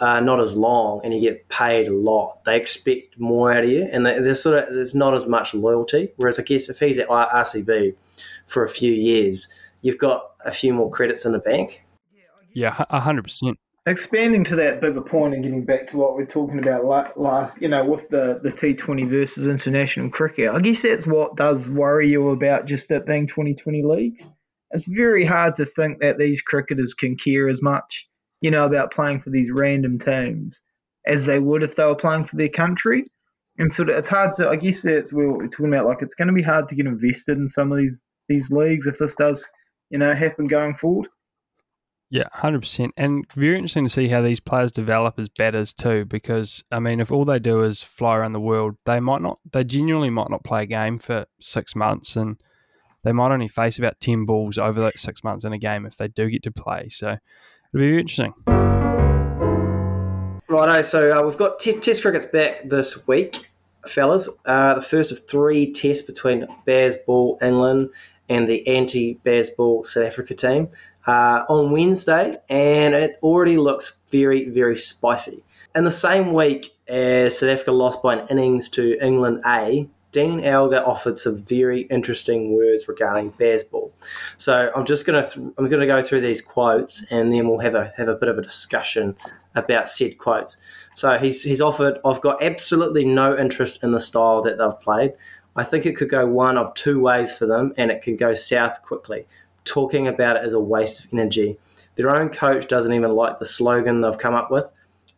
uh, 0.00 0.18
not 0.20 0.40
as 0.40 0.56
long 0.56 1.00
and 1.04 1.12
you 1.12 1.20
get 1.20 1.46
paid 1.50 1.86
a 1.86 1.94
lot 1.94 2.42
they 2.46 2.56
expect 2.56 3.18
more 3.20 3.52
out 3.52 3.64
of 3.64 3.68
you 3.70 3.86
and 3.92 4.06
they- 4.06 4.18
there's 4.20 4.42
sort 4.42 4.56
of 4.58 4.72
there's 4.74 4.94
not 4.94 5.12
as 5.14 5.26
much 5.26 5.52
loyalty 5.52 6.10
whereas 6.16 6.38
i 6.38 6.42
guess 6.42 6.68
if 6.70 6.78
he's 6.78 6.96
at 6.98 7.06
rcb 7.08 7.94
for 8.46 8.64
a 8.64 8.68
few 8.68 8.92
years 8.92 9.48
you've 9.82 9.98
got 9.98 10.30
a 10.44 10.50
few 10.50 10.72
more 10.72 10.90
credits 10.90 11.26
in 11.26 11.32
the 11.32 11.38
bank 11.38 11.84
Yeah, 12.54 12.84
a 12.90 12.98
hundred 13.00 13.22
percent. 13.24 13.58
Expanding 13.86 14.44
to 14.44 14.56
that 14.56 14.80
bigger 14.80 15.00
point 15.00 15.34
and 15.34 15.42
getting 15.42 15.64
back 15.64 15.86
to 15.88 15.96
what 15.96 16.14
we're 16.16 16.26
talking 16.26 16.58
about 16.58 16.84
last, 17.18 17.62
you 17.62 17.68
know, 17.68 17.84
with 17.84 18.08
the, 18.10 18.38
the 18.42 18.50
T20 18.50 19.08
versus 19.08 19.46
international 19.48 20.10
cricket, 20.10 20.50
I 20.52 20.60
guess 20.60 20.82
that's 20.82 21.06
what 21.06 21.36
does 21.36 21.66
worry 21.68 22.10
you 22.10 22.28
about 22.30 22.66
just 22.66 22.90
it 22.90 23.06
being 23.06 23.26
2020 23.26 23.82
leagues. 23.82 24.22
It's 24.72 24.84
very 24.84 25.24
hard 25.24 25.56
to 25.56 25.66
think 25.66 26.00
that 26.00 26.18
these 26.18 26.40
cricketers 26.40 26.94
can 26.94 27.16
care 27.16 27.48
as 27.48 27.62
much, 27.62 28.08
you 28.40 28.50
know, 28.50 28.64
about 28.64 28.92
playing 28.92 29.20
for 29.20 29.30
these 29.30 29.50
random 29.50 29.98
teams 29.98 30.60
as 31.06 31.26
they 31.26 31.38
would 31.38 31.62
if 31.62 31.76
they 31.76 31.84
were 31.84 31.94
playing 31.94 32.26
for 32.26 32.36
their 32.36 32.48
country. 32.48 33.04
And 33.58 33.72
sort 33.72 33.90
of, 33.90 33.96
it's 33.96 34.08
hard 34.08 34.34
to, 34.36 34.48
I 34.48 34.56
guess 34.56 34.82
that's 34.82 35.12
what 35.12 35.26
we're 35.26 35.48
talking 35.48 35.74
about. 35.74 35.86
Like, 35.86 36.02
it's 36.02 36.14
going 36.14 36.28
to 36.28 36.34
be 36.34 36.42
hard 36.42 36.68
to 36.68 36.74
get 36.74 36.86
invested 36.86 37.36
in 37.36 37.48
some 37.48 37.72
of 37.72 37.78
these 37.78 38.00
these 38.28 38.50
leagues 38.50 38.86
if 38.86 38.98
this 38.98 39.16
does, 39.16 39.44
you 39.90 39.98
know, 39.98 40.14
happen 40.14 40.46
going 40.46 40.74
forward. 40.74 41.08
Yeah, 42.12 42.28
hundred 42.32 42.60
percent, 42.60 42.92
and 42.96 43.24
very 43.34 43.54
interesting 43.54 43.84
to 43.84 43.90
see 43.90 44.08
how 44.08 44.20
these 44.20 44.40
players 44.40 44.72
develop 44.72 45.18
as 45.18 45.28
batters 45.28 45.72
too. 45.72 46.04
Because 46.04 46.64
I 46.70 46.80
mean, 46.80 47.00
if 47.00 47.12
all 47.12 47.24
they 47.24 47.38
do 47.38 47.62
is 47.62 47.82
fly 47.82 48.16
around 48.16 48.32
the 48.32 48.40
world, 48.40 48.76
they 48.84 48.98
might 48.98 49.22
not. 49.22 49.38
They 49.52 49.62
genuinely 49.62 50.10
might 50.10 50.30
not 50.30 50.42
play 50.42 50.64
a 50.64 50.66
game 50.66 50.98
for 50.98 51.26
six 51.40 51.76
months, 51.76 52.16
and 52.16 52.40
they 53.02 53.12
might 53.12 53.32
only 53.32 53.48
face 53.48 53.78
about 53.78 54.00
ten 54.00 54.24
balls 54.24 54.58
over 54.58 54.80
that 54.80 54.98
six 54.98 55.24
months 55.24 55.44
in 55.44 55.52
a 55.52 55.58
game 55.58 55.86
if 55.86 55.96
they 55.96 56.08
do 56.08 56.28
get 56.28 56.42
to 56.44 56.52
play. 56.52 56.88
So 56.90 57.18
it'll 57.72 57.86
be 57.86 57.98
interesting. 57.98 58.34
Righto, 60.48 60.82
so 60.82 61.16
uh, 61.16 61.22
we've 61.24 61.36
got 61.36 61.60
t- 61.60 61.78
Test 61.78 62.02
cricket's 62.02 62.26
back 62.26 62.68
this 62.68 63.06
week, 63.06 63.48
fellas. 63.86 64.28
Uh, 64.44 64.74
the 64.74 64.82
first 64.82 65.12
of 65.12 65.26
three 65.28 65.72
tests 65.72 66.04
between 66.04 66.46
Bazball 66.66 67.40
England 67.40 67.90
and 68.28 68.48
the 68.48 68.66
anti-Bazball 68.66 69.86
South 69.86 70.04
Africa 70.04 70.34
team 70.34 70.68
uh, 71.06 71.44
on 71.48 71.70
Wednesday, 71.70 72.36
and 72.48 72.94
it 72.94 73.18
already 73.22 73.56
looks 73.56 73.94
very, 74.10 74.48
very 74.48 74.76
spicy. 74.76 75.44
In 75.74 75.84
the 75.84 75.90
same 75.90 76.32
week 76.32 76.74
as 76.88 77.38
South 77.38 77.50
Africa 77.50 77.70
lost 77.70 78.02
by 78.02 78.16
an 78.16 78.26
innings 78.28 78.68
to 78.70 78.98
England 79.00 79.42
A, 79.46 79.88
Dean 80.12 80.40
Elgar 80.40 80.82
offered 80.84 81.18
some 81.18 81.38
very 81.42 81.82
interesting 81.82 82.52
words 82.52 82.88
regarding 82.88 83.32
Bazball. 83.32 83.92
So 84.38 84.70
I'm 84.74 84.84
just 84.84 85.06
gonna 85.06 85.22
th- 85.22 85.46
I'm 85.56 85.68
gonna 85.68 85.86
go 85.86 86.02
through 86.02 86.22
these 86.22 86.42
quotes, 86.42 87.06
and 87.10 87.32
then 87.32 87.48
we'll 87.48 87.58
have 87.58 87.74
a 87.74 87.92
have 87.96 88.08
a 88.08 88.16
bit 88.16 88.28
of 88.28 88.38
a 88.38 88.42
discussion 88.42 89.16
about 89.54 89.88
said 89.88 90.18
quotes. 90.18 90.56
So 90.94 91.16
he's 91.18 91.42
he's 91.44 91.60
offered. 91.60 91.98
I've 92.04 92.20
got 92.20 92.42
absolutely 92.42 93.04
no 93.04 93.36
interest 93.38 93.84
in 93.84 93.92
the 93.92 94.00
style 94.00 94.42
that 94.42 94.58
they've 94.58 94.80
played. 94.80 95.12
I 95.56 95.64
think 95.64 95.86
it 95.86 95.96
could 95.96 96.10
go 96.10 96.26
one 96.26 96.56
of 96.56 96.74
two 96.74 97.00
ways 97.00 97.36
for 97.36 97.46
them, 97.46 97.72
and 97.76 97.90
it 97.90 98.02
can 98.02 98.16
go 98.16 98.34
south 98.34 98.82
quickly. 98.82 99.26
Talking 99.64 100.08
about 100.08 100.36
it 100.36 100.44
is 100.44 100.52
a 100.52 100.60
waste 100.60 101.04
of 101.04 101.12
energy. 101.12 101.58
Their 101.96 102.16
own 102.16 102.30
coach 102.30 102.66
doesn't 102.66 102.92
even 102.92 103.14
like 103.14 103.38
the 103.38 103.46
slogan 103.46 104.00
they've 104.00 104.16
come 104.16 104.34
up 104.34 104.50
with. 104.50 104.72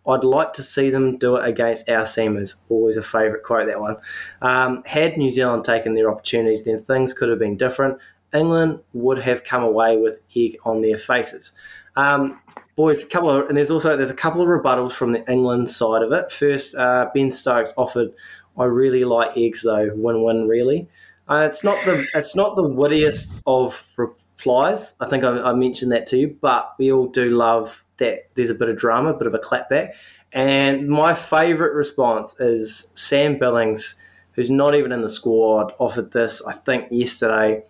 I'd 0.06 0.24
like 0.24 0.52
to 0.54 0.62
see 0.62 0.90
them 0.90 1.16
do 1.16 1.36
it 1.36 1.48
against 1.48 1.88
our 1.88 2.02
seamers. 2.02 2.60
Always 2.68 2.96
a 2.96 3.02
favourite 3.02 3.44
quote, 3.44 3.66
that 3.66 3.80
one. 3.80 3.96
Um, 4.40 4.82
had 4.84 5.16
New 5.16 5.30
Zealand 5.30 5.64
taken 5.64 5.94
their 5.94 6.10
opportunities, 6.10 6.64
then 6.64 6.82
things 6.82 7.14
could 7.14 7.28
have 7.28 7.38
been 7.38 7.56
different. 7.56 7.98
England 8.34 8.80
would 8.94 9.18
have 9.18 9.44
come 9.44 9.62
away 9.62 9.96
with 9.96 10.20
egg 10.34 10.56
on 10.64 10.82
their 10.82 10.98
faces. 10.98 11.52
Um, 11.96 12.40
boys, 12.76 13.04
a 13.04 13.06
couple 13.06 13.30
of, 13.30 13.48
and 13.48 13.56
there's 13.56 13.70
also 13.70 13.96
there's 13.96 14.10
a 14.10 14.14
couple 14.14 14.40
of 14.40 14.48
rebuttals 14.48 14.92
from 14.92 15.12
the 15.12 15.30
England 15.30 15.68
side 15.70 16.02
of 16.02 16.12
it. 16.12 16.32
First, 16.32 16.74
uh, 16.74 17.10
Ben 17.14 17.30
Stokes 17.30 17.72
offered, 17.76 18.12
"I 18.58 18.64
really 18.64 19.04
like 19.04 19.36
eggs 19.36 19.62
though, 19.62 19.90
win-win 19.94 20.48
really." 20.48 20.88
Uh, 21.28 21.46
it's 21.48 21.62
not 21.62 21.84
the 21.84 22.06
it's 22.14 22.34
not 22.34 22.56
the 22.56 22.62
wittiest 22.62 23.34
of 23.46 23.86
replies. 23.96 24.96
I 25.00 25.06
think 25.06 25.24
I, 25.24 25.38
I 25.40 25.52
mentioned 25.52 25.92
that 25.92 26.06
to 26.08 26.18
you, 26.18 26.36
but 26.40 26.74
we 26.78 26.90
all 26.90 27.06
do 27.06 27.28
love 27.30 27.81
that 27.98 28.28
there's 28.34 28.50
a 28.50 28.54
bit 28.54 28.68
of 28.68 28.76
drama, 28.76 29.10
a 29.10 29.16
bit 29.16 29.26
of 29.26 29.34
a 29.34 29.38
clapback. 29.38 29.92
And 30.32 30.88
my 30.88 31.14
favourite 31.14 31.74
response 31.74 32.38
is 32.40 32.90
Sam 32.94 33.38
Billings, 33.38 33.96
who's 34.32 34.50
not 34.50 34.74
even 34.74 34.92
in 34.92 35.02
the 35.02 35.08
squad, 35.08 35.72
offered 35.78 36.12
this, 36.12 36.42
I 36.46 36.54
think, 36.54 36.86
yesterday. 36.90 37.64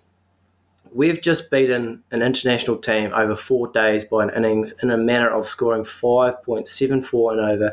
We've 0.95 1.21
just 1.21 1.51
beaten 1.51 2.03
an 2.11 2.23
international 2.23 2.77
team 2.77 3.13
over 3.15 3.35
four 3.35 3.69
days 3.69 4.05
by 4.05 4.25
an 4.25 4.31
innings 4.31 4.75
in 4.83 4.91
a 4.91 4.97
manner 4.97 5.31
of 5.31 5.49
scoring 5.49 5.85
5.74 5.85 7.33
and 7.33 7.41
over. 7.41 7.73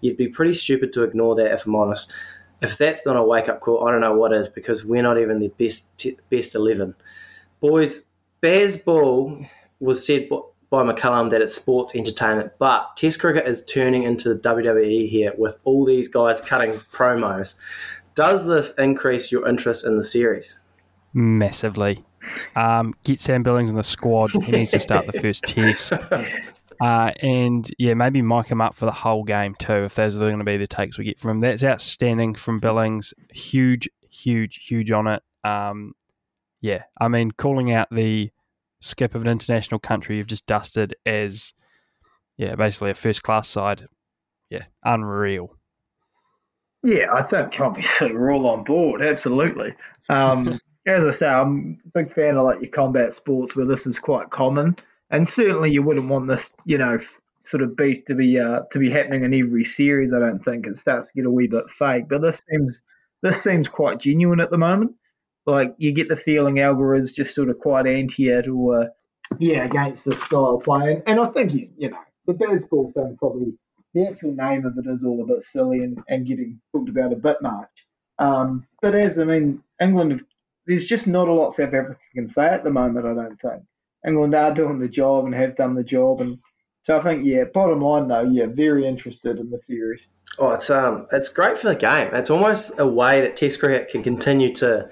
You'd 0.00 0.16
be 0.16 0.28
pretty 0.28 0.52
stupid 0.54 0.92
to 0.94 1.02
ignore 1.02 1.34
that, 1.34 1.52
if 1.52 1.66
I'm 1.66 1.74
honest. 1.74 2.12
If 2.62 2.78
that's 2.78 3.04
not 3.04 3.16
a 3.16 3.22
wake 3.22 3.48
up 3.48 3.60
call, 3.60 3.86
I 3.86 3.90
don't 3.90 4.02
know 4.02 4.14
what 4.14 4.32
is 4.32 4.48
because 4.48 4.84
we're 4.84 5.02
not 5.02 5.18
even 5.18 5.38
the 5.38 5.48
best 5.48 6.06
best 6.30 6.54
11. 6.54 6.94
Boys, 7.60 8.06
Baz 8.40 8.76
Ball 8.76 9.44
was 9.80 10.06
said 10.06 10.28
by 10.70 10.82
McCullum 10.82 11.30
that 11.30 11.42
it's 11.42 11.54
sports 11.54 11.94
entertainment, 11.94 12.52
but 12.58 12.96
Test 12.96 13.20
cricket 13.20 13.46
is 13.46 13.64
turning 13.64 14.04
into 14.04 14.32
the 14.32 14.40
WWE 14.40 15.08
here 15.08 15.32
with 15.36 15.58
all 15.64 15.84
these 15.84 16.08
guys 16.08 16.40
cutting 16.40 16.72
promos. 16.92 17.54
Does 18.14 18.46
this 18.46 18.72
increase 18.76 19.30
your 19.32 19.48
interest 19.48 19.84
in 19.84 19.96
the 19.96 20.04
series? 20.04 20.60
massively. 21.12 22.04
Um, 22.54 22.94
get 23.04 23.20
Sam 23.20 23.42
Billings 23.42 23.70
in 23.70 23.76
the 23.76 23.82
squad. 23.82 24.30
He 24.30 24.52
needs 24.52 24.70
to 24.72 24.80
start 24.80 25.06
the 25.06 25.20
first 25.20 25.42
test. 25.46 25.92
Uh, 26.80 27.12
and 27.22 27.68
yeah, 27.78 27.94
maybe 27.94 28.22
mic 28.22 28.46
him 28.46 28.60
up 28.60 28.74
for 28.74 28.86
the 28.86 28.92
whole 28.92 29.24
game 29.24 29.54
too, 29.54 29.84
if 29.84 29.94
those 29.94 30.16
are 30.16 30.20
going 30.20 30.38
to 30.38 30.44
be 30.44 30.56
the 30.56 30.66
takes 30.66 30.98
we 30.98 31.04
get 31.04 31.18
from 31.18 31.30
him. 31.32 31.40
That's 31.40 31.62
outstanding 31.62 32.34
from 32.34 32.60
Billings. 32.60 33.12
Huge, 33.32 33.88
huge, 34.08 34.66
huge 34.66 34.90
on 34.90 35.06
it. 35.06 35.22
Um, 35.44 35.94
yeah, 36.60 36.84
I 37.00 37.08
mean, 37.08 37.32
calling 37.32 37.72
out 37.72 37.88
the 37.90 38.30
skip 38.80 39.14
of 39.14 39.22
an 39.22 39.28
international 39.28 39.80
country 39.80 40.16
you've 40.16 40.26
just 40.26 40.46
dusted 40.46 40.94
as, 41.06 41.52
yeah, 42.36 42.54
basically 42.54 42.90
a 42.90 42.94
first 42.94 43.22
class 43.22 43.48
side. 43.48 43.86
Yeah, 44.48 44.64
unreal. 44.84 45.56
Yeah, 46.82 47.12
I 47.12 47.22
think 47.22 47.60
obviously 47.60 48.12
we're 48.12 48.32
all 48.32 48.46
on 48.48 48.64
board. 48.64 49.02
Absolutely. 49.02 49.74
Um, 50.08 50.58
as 50.86 51.04
I 51.04 51.10
say, 51.10 51.28
I'm 51.28 51.78
a 51.84 52.02
big 52.02 52.12
fan 52.14 52.36
of 52.36 52.44
like 52.44 52.60
your 52.60 52.70
combat 52.70 53.14
sports 53.14 53.54
where 53.54 53.66
this 53.66 53.86
is 53.86 53.98
quite 53.98 54.30
common, 54.30 54.76
and 55.10 55.28
certainly 55.28 55.70
you 55.70 55.82
wouldn't 55.82 56.08
want 56.08 56.26
this, 56.26 56.56
you 56.64 56.78
know, 56.78 56.98
sort 57.44 57.62
of 57.62 57.76
beef 57.76 58.04
to 58.06 58.14
be 58.14 58.38
uh, 58.38 58.60
to 58.72 58.78
be 58.78 58.90
happening 58.90 59.24
in 59.24 59.34
every 59.34 59.64
series. 59.64 60.12
I 60.12 60.20
don't 60.20 60.44
think 60.44 60.66
it 60.66 60.76
starts 60.76 61.08
to 61.08 61.14
get 61.14 61.26
a 61.26 61.30
wee 61.30 61.48
bit 61.48 61.70
fake, 61.70 62.08
but 62.08 62.22
this 62.22 62.40
seems 62.50 62.82
this 63.22 63.42
seems 63.42 63.68
quite 63.68 64.00
genuine 64.00 64.40
at 64.40 64.50
the 64.50 64.58
moment. 64.58 64.92
Like 65.46 65.74
you 65.78 65.92
get 65.92 66.08
the 66.08 66.16
feeling 66.16 66.58
Elgar 66.58 66.94
is 66.94 67.12
just 67.12 67.34
sort 67.34 67.48
of 67.48 67.58
quite 67.58 67.86
anti 67.86 68.28
it 68.28 68.48
or 68.48 68.90
yeah 69.38 69.64
against 69.64 70.04
the 70.04 70.16
style 70.16 70.56
of 70.56 70.64
play, 70.64 70.94
and, 70.94 71.02
and 71.06 71.20
I 71.20 71.30
think 71.30 71.50
he's 71.50 71.70
you 71.76 71.90
know 71.90 71.98
the 72.26 72.34
Bazball 72.34 72.92
thing 72.94 73.16
probably 73.18 73.54
the 73.94 74.06
actual 74.06 74.32
name 74.32 74.66
of 74.66 74.78
it 74.78 74.88
is 74.88 75.04
all 75.04 75.22
a 75.22 75.26
bit 75.26 75.42
silly 75.42 75.78
and, 75.78 75.98
and 76.08 76.26
getting 76.26 76.60
talked 76.72 76.88
about 76.88 77.12
a 77.12 77.16
bit 77.16 77.38
much. 77.42 77.86
Um, 78.18 78.66
but 78.80 78.94
as 78.94 79.18
I 79.18 79.24
mean, 79.24 79.62
England, 79.80 80.12
have, 80.12 80.22
there's 80.66 80.86
just 80.86 81.06
not 81.06 81.28
a 81.28 81.32
lot 81.32 81.52
South 81.52 81.74
Africa 81.74 81.98
can 82.14 82.28
say 82.28 82.46
at 82.46 82.64
the 82.64 82.70
moment. 82.70 83.06
I 83.06 83.14
don't 83.14 83.40
think 83.40 83.64
England 84.06 84.34
are 84.34 84.54
doing 84.54 84.78
the 84.78 84.88
job 84.88 85.24
and 85.24 85.34
have 85.34 85.56
done 85.56 85.74
the 85.74 85.82
job, 85.82 86.20
and 86.20 86.38
so 86.82 86.98
I 86.98 87.02
think 87.02 87.24
yeah. 87.24 87.44
Bottom 87.44 87.80
line 87.80 88.08
though, 88.08 88.22
yeah, 88.22 88.46
very 88.46 88.86
interested 88.86 89.38
in 89.38 89.50
the 89.50 89.60
series. 89.60 90.08
Oh, 90.38 90.50
it's 90.50 90.70
um, 90.70 91.06
it's 91.12 91.28
great 91.28 91.58
for 91.58 91.68
the 91.68 91.76
game. 91.78 92.14
It's 92.14 92.30
almost 92.30 92.78
a 92.78 92.86
way 92.86 93.20
that 93.22 93.36
Test 93.36 93.58
cricket 93.58 93.88
can 93.88 94.02
continue 94.02 94.52
to, 94.56 94.88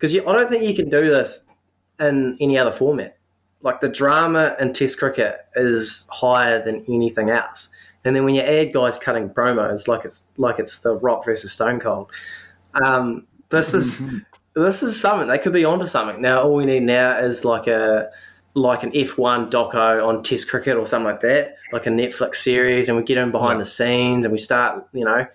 because 0.00 0.16
I 0.16 0.32
don't 0.32 0.48
think 0.48 0.64
you 0.64 0.74
can 0.74 0.88
do 0.88 1.10
this 1.10 1.44
in 2.00 2.38
any 2.40 2.56
other 2.56 2.72
format. 2.72 3.18
Like 3.60 3.80
the 3.80 3.88
drama 3.90 4.56
in 4.58 4.72
Test 4.72 4.98
cricket 4.98 5.36
is 5.54 6.08
higher 6.10 6.64
than 6.64 6.82
anything 6.88 7.28
else. 7.28 7.68
And 8.04 8.16
then 8.16 8.24
when 8.24 8.34
you 8.34 8.40
add 8.40 8.72
guys 8.72 8.96
cutting 8.96 9.28
promos, 9.28 9.86
like 9.86 10.06
it's 10.06 10.24
like 10.38 10.58
it's 10.58 10.78
the 10.78 10.96
Rock 10.96 11.26
versus 11.26 11.52
Stone 11.52 11.80
Cold, 11.80 12.10
um, 12.82 13.26
this 13.50 13.74
is 13.74 14.02
this 14.54 14.82
is 14.82 14.98
something 14.98 15.28
they 15.28 15.38
could 15.38 15.52
be 15.52 15.66
onto 15.66 15.84
something. 15.84 16.22
Now 16.22 16.44
all 16.44 16.54
we 16.54 16.64
need 16.64 16.84
now 16.84 17.18
is 17.18 17.44
like 17.44 17.66
a 17.66 18.08
like 18.54 18.82
an 18.82 18.92
F 18.94 19.18
one 19.18 19.50
doco 19.50 20.06
on 20.06 20.22
Test 20.22 20.48
cricket 20.48 20.78
or 20.78 20.86
something 20.86 21.10
like 21.10 21.20
that, 21.20 21.56
like 21.72 21.86
a 21.86 21.90
Netflix 21.90 22.36
series, 22.36 22.88
and 22.88 22.96
we 22.96 23.04
get 23.04 23.18
in 23.18 23.30
behind 23.30 23.60
the 23.60 23.66
scenes 23.66 24.24
and 24.24 24.32
we 24.32 24.38
start, 24.38 24.86
you 24.94 25.04
know, 25.04 25.26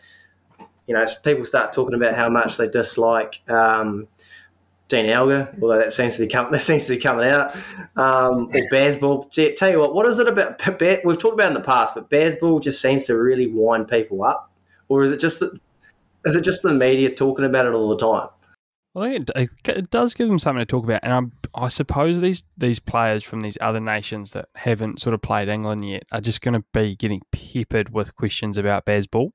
you 0.88 0.96
know, 0.96 1.06
people 1.24 1.46
start 1.46 1.72
talking 1.72 1.96
about 1.96 2.16
how 2.16 2.30
much 2.30 2.58
they 2.58 2.68
dislike 2.68 3.42
um, 3.48 4.08
Dean 4.88 5.08
Elgar, 5.08 5.56
although 5.62 5.80
that 5.80 5.94
seems 5.94 6.16
to 6.16 6.22
be 6.22 6.28
coming, 6.28 6.52
that 6.52 6.62
seems 6.62 6.86
to 6.86 6.96
be 6.96 7.02
coming 7.02 7.28
out. 7.28 7.56
Um, 7.96 8.50
or 8.54 8.62
Bazball. 8.72 9.56
Tell 9.56 9.72
you 9.72 9.80
what, 9.80 9.94
what 9.94 10.06
is 10.06 10.20
it 10.20 10.28
about? 10.28 10.60
We've 11.06 11.18
talked 11.18 11.34
about 11.34 11.46
it 11.46 11.48
in 11.48 11.54
the 11.54 11.62
past, 11.62 11.96
but 11.96 12.10
Bazball 12.10 12.62
just 12.62 12.82
seems 12.82 13.06
to 13.06 13.18
really 13.18 13.48
wind 13.48 13.88
people 13.88 14.24
up, 14.24 14.52
or 14.88 15.04
is 15.04 15.12
it 15.12 15.20
just 15.20 15.40
the, 15.40 15.60
is 16.26 16.36
it 16.36 16.42
just 16.42 16.64
the 16.64 16.74
media 16.74 17.14
talking 17.14 17.46
about 17.46 17.66
it 17.66 17.74
all 17.74 17.90
the 17.90 17.98
time? 17.98 18.30
I 18.98 19.10
think 19.10 19.30
it, 19.36 19.50
it 19.68 19.90
does 19.90 20.14
give 20.14 20.30
them 20.30 20.40
something 20.40 20.62
to 20.62 20.66
talk 20.66 20.86
about, 20.86 21.02
and 21.04 21.12
I'm, 21.12 21.32
I 21.54 21.68
suppose 21.68 22.22
these 22.22 22.44
these 22.56 22.80
players 22.80 23.24
from 23.24 23.42
these 23.42 23.58
other 23.60 23.82
nations 23.82 24.32
that 24.32 24.48
haven't 24.56 25.02
sort 25.02 25.14
of 25.14 25.22
played 25.22 25.50
England 25.50 25.88
yet 25.88 26.04
are 26.12 26.22
just 26.22 26.42
going 26.42 26.54
to 26.54 26.64
be 26.74 26.96
getting 26.96 27.22
peppered 27.32 27.94
with 27.94 28.16
questions 28.16 28.58
about 28.58 28.86
Bazball. 28.86 29.32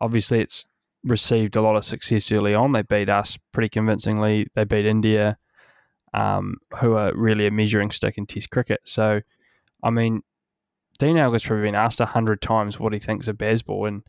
Obviously, 0.00 0.40
it's 0.40 0.66
received 1.06 1.56
a 1.56 1.62
lot 1.62 1.76
of 1.76 1.84
success 1.84 2.30
early 2.32 2.54
on. 2.54 2.72
They 2.72 2.82
beat 2.82 3.08
us 3.08 3.38
pretty 3.52 3.68
convincingly. 3.68 4.48
They 4.54 4.64
beat 4.64 4.84
India, 4.84 5.38
um, 6.12 6.56
who 6.80 6.94
are 6.94 7.14
really 7.14 7.46
a 7.46 7.50
measuring 7.50 7.90
stick 7.90 8.18
in 8.18 8.26
Test 8.26 8.50
cricket. 8.50 8.80
So, 8.84 9.22
I 9.82 9.90
mean, 9.90 10.22
Dean 10.98 11.16
Elgar's 11.16 11.44
probably 11.44 11.64
been 11.64 11.74
asked 11.74 12.00
a 12.00 12.06
hundred 12.06 12.42
times 12.42 12.80
what 12.80 12.92
he 12.92 12.98
thinks 12.98 13.28
of 13.28 13.36
Bazball, 13.36 13.88
and 13.88 14.02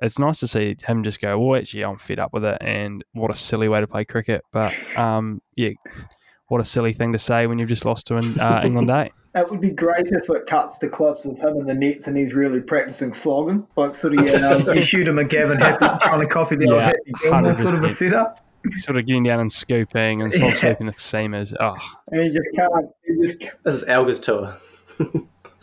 it's 0.00 0.18
nice 0.18 0.40
to 0.40 0.48
see 0.48 0.76
him 0.82 1.02
just 1.02 1.20
go, 1.20 1.38
"Well, 1.38 1.60
actually, 1.60 1.84
I'm 1.84 1.98
fed 1.98 2.18
up 2.18 2.32
with 2.32 2.44
it," 2.44 2.58
and 2.60 3.04
what 3.12 3.30
a 3.30 3.36
silly 3.36 3.68
way 3.68 3.80
to 3.80 3.86
play 3.86 4.04
cricket. 4.04 4.42
But 4.52 4.74
um, 4.96 5.42
yeah, 5.56 5.70
what 6.48 6.60
a 6.60 6.64
silly 6.64 6.92
thing 6.92 7.12
to 7.12 7.18
say 7.18 7.46
when 7.46 7.58
you've 7.58 7.68
just 7.68 7.84
lost 7.84 8.06
to 8.06 8.16
an, 8.16 8.40
uh, 8.40 8.62
England 8.64 8.90
A. 8.90 9.10
It 9.34 9.48
would 9.50 9.60
be 9.60 9.70
great 9.70 10.08
if 10.08 10.28
it 10.28 10.46
cuts 10.46 10.78
to 10.78 10.88
clips 10.88 11.24
of 11.24 11.38
him 11.38 11.56
in 11.58 11.66
the 11.66 11.74
nets 11.74 12.08
and 12.08 12.16
he's 12.16 12.34
really 12.34 12.60
practicing 12.60 13.14
slogan, 13.14 13.64
like 13.76 13.94
sort 13.94 14.14
of 14.18 14.26
you, 14.26 14.32
know, 14.38 14.72
you 14.72 14.82
shoot 14.82 15.06
him 15.06 15.18
a 15.18 15.24
Gavin 15.24 15.56
Happy 15.58 15.86
trying 16.04 16.18
to 16.18 16.26
copy 16.26 16.56
the 16.56 16.64
old 16.66 16.76
Yeah, 16.80 16.86
Happy 16.86 17.12
Gilmore 17.22 17.56
sort 17.58 17.74
of 17.74 17.84
a 17.84 17.86
100%. 17.86 17.90
setup, 17.92 18.44
Sort 18.78 18.98
of 18.98 19.06
getting 19.06 19.22
down 19.22 19.38
and 19.40 19.52
scooping 19.52 20.20
and 20.22 20.32
slog 20.32 20.50
Yeah. 20.54 20.58
sweeping 20.60 20.86
the 20.88 20.94
same 20.94 21.34
as 21.34 21.54
Oh, 21.60 21.76
and 22.10 22.22
he 22.22 22.28
just 22.30 22.50
can't, 22.56 22.72
he 23.06 23.24
just, 23.24 23.40
This 23.62 23.74
is 23.76 23.84
Elgar's 23.84 24.18
tour. 24.18 24.56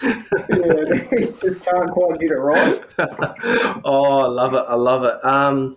yeah, 0.01 0.93
he 1.09 1.25
just 1.25 1.65
can't 1.65 1.91
quite 1.91 2.19
get 2.19 2.31
it 2.31 2.35
right. 2.35 2.81
oh, 3.83 4.21
I 4.21 4.27
love 4.27 4.53
it. 4.53 4.63
I 4.67 4.75
love 4.75 5.03
it. 5.03 5.25
Um, 5.25 5.75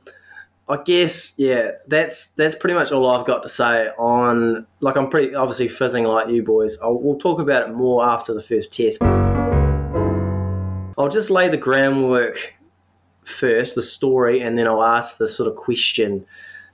I 0.71 0.81
guess 0.85 1.35
yeah, 1.37 1.73
that's 1.89 2.29
that's 2.29 2.55
pretty 2.55 2.75
much 2.75 2.93
all 2.93 3.11
I've 3.11 3.27
got 3.27 3.43
to 3.43 3.49
say 3.49 3.89
on. 3.99 4.69
Like 4.79 4.97
I'm 4.97 5.11
pretty 5.11 5.35
obviously 5.35 5.67
fizzing 5.67 6.05
like 6.05 6.29
you 6.29 6.45
boys. 6.45 6.79
I'll, 6.81 6.97
we'll 6.97 7.19
talk 7.19 7.41
about 7.41 7.69
it 7.69 7.75
more 7.75 8.07
after 8.07 8.33
the 8.33 8.41
first 8.41 8.73
test. 8.73 9.03
I'll 10.97 11.09
just 11.09 11.29
lay 11.29 11.49
the 11.49 11.57
groundwork 11.57 12.55
first, 13.25 13.75
the 13.75 13.83
story, 13.83 14.43
and 14.43 14.57
then 14.57 14.69
I'll 14.69 14.85
ask 14.85 15.17
the 15.19 15.27
sort 15.27 15.51
of 15.51 15.57
question 15.57 16.25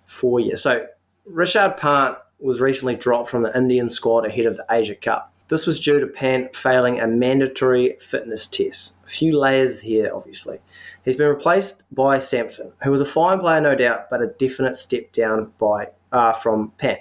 for 0.04 0.40
you. 0.40 0.56
So 0.56 0.86
Rishabh 1.26 1.78
Pant 1.78 2.18
was 2.38 2.60
recently 2.60 2.96
dropped 2.96 3.30
from 3.30 3.44
the 3.44 3.56
Indian 3.56 3.88
squad 3.88 4.26
ahead 4.26 4.44
of 4.44 4.58
the 4.58 4.66
Asia 4.70 4.94
Cup. 4.94 5.32
This 5.48 5.66
was 5.66 5.80
due 5.80 6.00
to 6.00 6.06
Pant 6.06 6.54
failing 6.54 7.00
a 7.00 7.06
mandatory 7.06 7.96
fitness 8.00 8.46
test. 8.46 8.98
A 9.06 9.08
few 9.08 9.38
layers 9.38 9.80
here, 9.80 10.10
obviously. 10.12 10.58
He's 11.06 11.16
been 11.16 11.28
replaced 11.28 11.84
by 11.92 12.18
Samson, 12.18 12.72
who 12.82 12.90
was 12.90 13.00
a 13.00 13.06
fine 13.06 13.38
player, 13.38 13.60
no 13.60 13.76
doubt, 13.76 14.10
but 14.10 14.20
a 14.20 14.26
definite 14.26 14.74
step 14.76 15.12
down 15.12 15.52
by 15.56 15.90
uh, 16.10 16.32
from 16.32 16.72
Pant, 16.78 16.98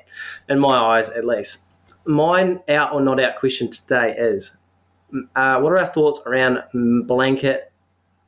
in 0.48 0.60
my 0.60 0.78
eyes 0.78 1.10
at 1.10 1.26
least. 1.26 1.64
Mine 2.06 2.62
out 2.70 2.94
or 2.94 3.02
not 3.02 3.20
out 3.20 3.36
question 3.36 3.72
today 3.72 4.16
is 4.16 4.56
uh, 5.36 5.60
what 5.60 5.72
are 5.72 5.80
our 5.80 5.88
thoughts 5.88 6.22
around 6.28 6.62
blanket 7.08 7.72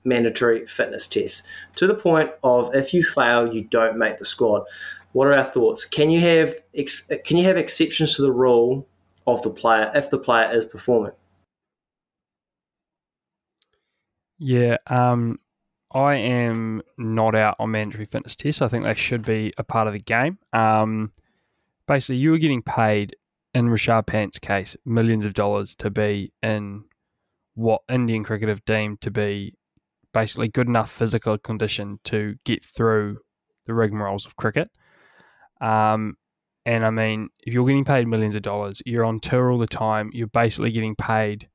mandatory 0.04 0.66
fitness 0.66 1.06
tests 1.06 1.44
to 1.76 1.86
the 1.86 1.94
point 1.94 2.32
of 2.44 2.74
if 2.74 2.92
you 2.92 3.04
fail, 3.04 3.54
you 3.54 3.64
don't 3.66 4.00
make 4.00 4.18
the 4.18 4.26
squad. 4.26 4.64
What 5.12 5.28
are 5.28 5.34
our 5.34 5.44
thoughts? 5.44 5.86
Can 5.86 6.10
you 6.10 6.20
have 6.22 6.56
ex- 6.74 7.08
can 7.24 7.38
you 7.38 7.44
have 7.44 7.58
exceptions 7.58 8.16
to 8.16 8.24
the 8.24 8.32
rule 8.32 8.88
of 9.28 9.44
the 9.44 9.52
player 9.52 9.92
if 9.94 10.10
the 10.10 10.18
player 10.18 10.52
is 10.52 10.66
performing? 10.66 11.12
Yeah, 14.40 14.78
um, 14.88 15.40
I 15.98 16.14
am 16.14 16.84
not 17.00 17.34
out 17.34 17.56
on 17.58 17.72
mandatory 17.72 18.06
fitness 18.06 18.36
tests. 18.36 18.62
I 18.62 18.68
think 18.68 18.84
they 18.84 18.94
should 18.94 19.26
be 19.26 19.52
a 19.58 19.64
part 19.64 19.88
of 19.88 19.94
the 19.94 20.00
game. 20.00 20.38
Um, 20.54 21.12
basically, 21.88 22.18
you 22.18 22.30
were 22.30 22.38
getting 22.38 22.62
paid 22.62 23.16
in 23.56 23.70
Rishabh 23.70 24.06
Pant's 24.06 24.38
case 24.38 24.78
millions 24.86 25.26
of 25.26 25.34
dollars 25.34 25.76
to 25.78 25.90
be 25.90 26.32
in 26.44 26.84
what 27.56 27.82
Indian 27.90 28.24
cricket 28.24 28.48
have 28.48 28.64
deemed 28.64 29.02
to 29.02 29.10
be 29.10 29.56
basically 30.14 30.50
good 30.50 30.68
enough 30.68 30.92
physical 30.92 31.40
condition 31.40 32.00
to 32.04 32.36
get 32.46 32.64
through 32.64 33.18
the 33.66 33.74
rigmaroles 33.74 34.28
of 34.28 34.36
cricket. 34.36 34.70
Um, 35.62 36.18
and 36.64 36.86
I 36.86 36.92
mean, 36.92 37.30
if 37.40 37.56
you're 37.56 37.66
getting 37.66 37.86
paid 37.86 38.08
millions 38.08 38.36
of 38.36 38.44
dollars, 38.44 38.84
you're 38.86 39.04
on 39.04 39.20
tour 39.20 39.52
all 39.52 39.58
the 39.58 39.66
time. 39.66 40.12
You're 40.14 40.28
basically 40.28 40.70
getting 40.70 40.96
paid 40.96 41.50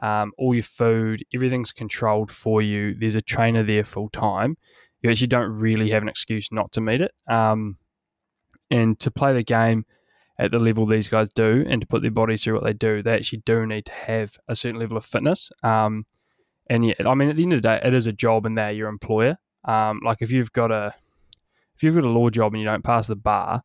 um, 0.00 0.32
all 0.38 0.54
your 0.54 0.64
food, 0.64 1.24
everything's 1.34 1.72
controlled 1.72 2.30
for 2.30 2.62
you. 2.62 2.94
There's 2.98 3.14
a 3.14 3.22
trainer 3.22 3.62
there 3.62 3.84
full 3.84 4.08
time. 4.08 4.56
You 5.02 5.10
actually 5.10 5.28
don't 5.28 5.50
really 5.50 5.90
have 5.90 6.02
an 6.02 6.08
excuse 6.08 6.48
not 6.50 6.72
to 6.72 6.80
meet 6.80 7.00
it. 7.00 7.12
Um, 7.28 7.76
and 8.70 8.98
to 9.00 9.10
play 9.10 9.32
the 9.32 9.42
game 9.42 9.84
at 10.38 10.52
the 10.52 10.58
level 10.58 10.86
these 10.86 11.08
guys 11.08 11.28
do 11.34 11.64
and 11.68 11.80
to 11.82 11.86
put 11.86 12.02
their 12.02 12.10
bodies 12.10 12.44
through 12.44 12.54
what 12.54 12.64
they 12.64 12.72
do, 12.72 13.02
they 13.02 13.14
actually 13.14 13.42
do 13.44 13.66
need 13.66 13.86
to 13.86 13.92
have 13.92 14.38
a 14.48 14.56
certain 14.56 14.80
level 14.80 14.96
of 14.96 15.04
fitness. 15.04 15.50
Um, 15.62 16.06
and 16.68 16.86
yeah, 16.86 16.94
I 17.04 17.14
mean, 17.14 17.28
at 17.28 17.36
the 17.36 17.42
end 17.42 17.52
of 17.52 17.62
the 17.62 17.68
day, 17.68 17.80
it 17.82 17.92
is 17.92 18.06
a 18.06 18.12
job 18.12 18.46
and 18.46 18.56
they're 18.56 18.70
your 18.70 18.88
employer. 18.88 19.36
Um, 19.64 20.00
like 20.04 20.22
if 20.22 20.30
you've 20.30 20.52
got 20.52 20.70
a 20.70 20.94
if 21.74 21.82
you've 21.82 21.94
got 21.94 22.04
a 22.04 22.08
law 22.08 22.30
job 22.30 22.52
and 22.54 22.60
you 22.60 22.66
don't 22.66 22.84
pass 22.84 23.06
the 23.06 23.16
bar, 23.16 23.62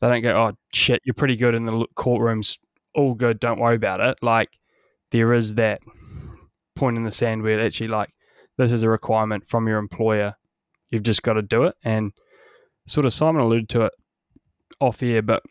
they 0.00 0.08
don't 0.08 0.22
go, 0.22 0.36
"Oh 0.36 0.52
shit, 0.72 1.00
you're 1.04 1.14
pretty 1.14 1.36
good 1.36 1.54
in 1.54 1.64
the 1.64 1.86
courtrooms, 1.96 2.58
all 2.94 3.14
good, 3.14 3.40
don't 3.40 3.58
worry 3.58 3.76
about 3.76 4.00
it." 4.00 4.18
Like 4.22 4.58
there 5.14 5.32
is 5.32 5.54
that 5.54 5.80
point 6.74 6.96
in 6.96 7.04
the 7.04 7.12
sand 7.12 7.40
where 7.40 7.56
it 7.56 7.64
actually 7.64 7.86
like 7.86 8.10
this 8.58 8.72
is 8.72 8.82
a 8.82 8.88
requirement 8.88 9.46
from 9.46 9.68
your 9.68 9.78
employer. 9.78 10.34
You've 10.90 11.04
just 11.04 11.22
got 11.22 11.34
to 11.34 11.42
do 11.42 11.62
it. 11.62 11.76
And 11.84 12.10
sort 12.88 13.06
of 13.06 13.12
Simon 13.12 13.40
alluded 13.40 13.68
to 13.68 13.82
it 13.82 13.92
off 14.80 15.04
air, 15.04 15.22
but 15.22 15.44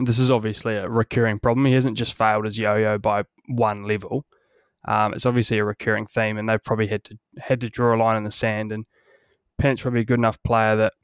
this 0.00 0.18
is 0.18 0.30
obviously 0.30 0.76
a 0.76 0.88
recurring 0.88 1.40
problem. 1.40 1.66
He 1.66 1.74
hasn't 1.74 1.98
just 1.98 2.14
failed 2.14 2.46
his 2.46 2.56
yo-yo 2.56 2.96
by 2.96 3.24
one 3.48 3.84
level. 3.84 4.24
Um, 4.88 5.12
it's 5.12 5.26
obviously 5.26 5.58
a 5.58 5.64
recurring 5.64 6.06
theme, 6.06 6.38
and 6.38 6.48
they've 6.48 6.64
probably 6.64 6.86
had 6.86 7.04
to 7.04 7.18
had 7.38 7.60
to 7.60 7.68
draw 7.68 7.94
a 7.94 7.98
line 7.98 8.16
in 8.16 8.24
the 8.24 8.30
sand. 8.30 8.72
And 8.72 8.86
Pant's 9.58 9.82
probably 9.82 10.00
a 10.00 10.04
good 10.04 10.18
enough 10.18 10.42
player 10.42 10.74
that 10.76 10.94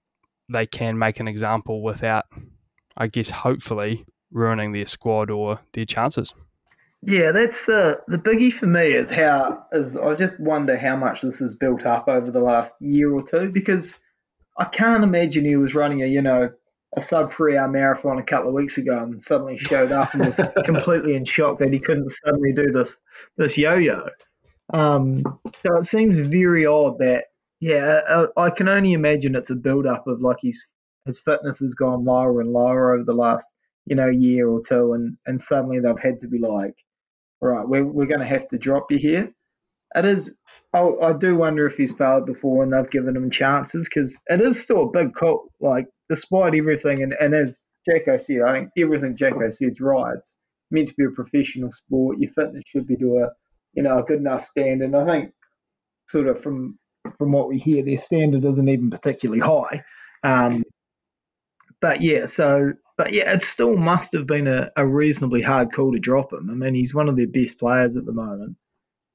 they 0.50 0.64
can 0.64 0.98
make 0.98 1.20
an 1.20 1.28
example 1.28 1.82
without, 1.82 2.24
I 2.96 3.06
guess, 3.08 3.28
hopefully 3.28 4.06
ruining 4.32 4.72
their 4.72 4.86
squad 4.86 5.28
or 5.28 5.60
their 5.74 5.84
chances. 5.84 6.32
Yeah, 7.02 7.32
that's 7.32 7.64
the 7.64 8.02
the 8.08 8.18
biggie 8.18 8.52
for 8.52 8.66
me 8.66 8.92
is 8.92 9.10
how 9.10 9.64
is 9.72 9.96
I 9.96 10.14
just 10.14 10.38
wonder 10.38 10.76
how 10.76 10.96
much 10.96 11.22
this 11.22 11.38
has 11.38 11.54
built 11.54 11.86
up 11.86 12.08
over 12.08 12.30
the 12.30 12.40
last 12.40 12.80
year 12.80 13.10
or 13.12 13.26
two 13.26 13.50
because 13.50 13.94
I 14.58 14.66
can't 14.66 15.02
imagine 15.02 15.44
he 15.46 15.56
was 15.56 15.74
running 15.74 16.02
a 16.02 16.06
you 16.06 16.20
know 16.20 16.50
a 16.96 17.00
sub 17.00 17.32
three 17.32 17.56
hour 17.56 17.68
marathon 17.68 18.18
a 18.18 18.22
couple 18.22 18.48
of 18.48 18.54
weeks 18.54 18.76
ago 18.76 18.98
and 18.98 19.22
suddenly 19.24 19.56
showed 19.56 19.92
up 19.92 20.12
and 20.12 20.26
was 20.26 20.40
completely 20.64 21.14
in 21.14 21.24
shock 21.24 21.58
that 21.60 21.72
he 21.72 21.78
couldn't 21.78 22.12
suddenly 22.24 22.52
do 22.52 22.70
this 22.70 22.96
this 23.36 23.56
yo 23.56 23.76
yo. 23.76 24.08
Um, 24.72 25.22
so 25.44 25.78
it 25.78 25.84
seems 25.84 26.18
very 26.18 26.66
odd 26.66 26.98
that 26.98 27.24
yeah, 27.60 28.00
I, 28.08 28.12
uh, 28.12 28.26
I 28.36 28.50
can 28.50 28.68
only 28.68 28.92
imagine 28.94 29.34
it's 29.34 29.50
a 29.50 29.54
build 29.54 29.86
up 29.86 30.06
of 30.06 30.20
like 30.20 30.38
his 30.42 30.64
his 31.06 31.20
fitness 31.20 31.60
has 31.60 31.74
gone 31.74 32.04
lower 32.04 32.40
and 32.40 32.52
lower 32.52 32.92
over 32.94 33.04
the 33.04 33.14
last 33.14 33.46
you 33.86 33.96
know 33.96 34.08
year 34.08 34.48
or 34.48 34.62
two, 34.62 34.92
and 34.94 35.16
and 35.26 35.40
suddenly 35.42 35.80
they've 35.80 35.98
had 35.98 36.20
to 36.20 36.28
be 36.28 36.38
like, 36.38 36.76
right, 37.48 37.66
we're 37.66 37.84
we're 37.84 38.06
going 38.06 38.20
to 38.20 38.26
have 38.26 38.48
to 38.48 38.58
drop 38.58 38.90
you 38.90 38.98
here. 38.98 39.32
It 39.94 40.04
is. 40.04 40.34
I, 40.72 40.80
I 40.80 41.12
do 41.14 41.34
wonder 41.36 41.66
if 41.66 41.76
he's 41.76 41.94
failed 41.96 42.26
before 42.26 42.62
and 42.62 42.72
they've 42.72 42.90
given 42.90 43.16
him 43.16 43.30
chances 43.30 43.88
because 43.88 44.16
it 44.28 44.40
is 44.40 44.62
still 44.62 44.84
a 44.84 44.90
big 44.90 45.14
call. 45.14 45.48
Like 45.60 45.86
despite 46.08 46.54
everything, 46.54 47.02
and, 47.02 47.12
and 47.12 47.34
as 47.34 47.62
Jacko 47.88 48.18
said, 48.18 48.42
I 48.42 48.52
think 48.52 48.70
everything 48.78 49.16
Jacko 49.16 49.50
said's 49.50 49.80
right. 49.80 50.18
Meant 50.70 50.88
to 50.88 50.94
be 50.96 51.04
a 51.04 51.10
professional 51.10 51.72
sport. 51.72 52.18
Your 52.18 52.30
fitness 52.30 52.62
should 52.66 52.86
be 52.86 52.96
to 52.96 53.18
a 53.18 53.28
you 53.74 53.82
know 53.82 53.98
a 53.98 54.04
good 54.04 54.20
enough 54.20 54.44
standard. 54.44 54.94
And 54.94 54.96
I 54.96 55.04
think 55.04 55.32
sort 56.08 56.28
of 56.28 56.40
from 56.40 56.78
from 57.18 57.32
what 57.32 57.48
we 57.48 57.58
hear, 57.58 57.82
their 57.84 57.98
standard 57.98 58.44
isn't 58.44 58.68
even 58.68 58.90
particularly 58.90 59.40
high. 59.40 59.82
Um, 60.22 60.62
but 61.80 62.02
yeah, 62.02 62.26
so 62.26 62.74
but 63.00 63.14
yeah, 63.14 63.32
it 63.32 63.42
still 63.42 63.78
must 63.78 64.12
have 64.12 64.26
been 64.26 64.46
a, 64.46 64.70
a, 64.76 64.86
reasonably 64.86 65.40
hard 65.40 65.72
call 65.72 65.90
to 65.90 65.98
drop 65.98 66.34
him. 66.34 66.50
I 66.50 66.52
mean, 66.52 66.74
he's 66.74 66.92
one 66.92 67.08
of 67.08 67.16
their 67.16 67.26
best 67.26 67.58
players 67.58 67.96
at 67.96 68.04
the 68.04 68.12
moment. 68.12 68.58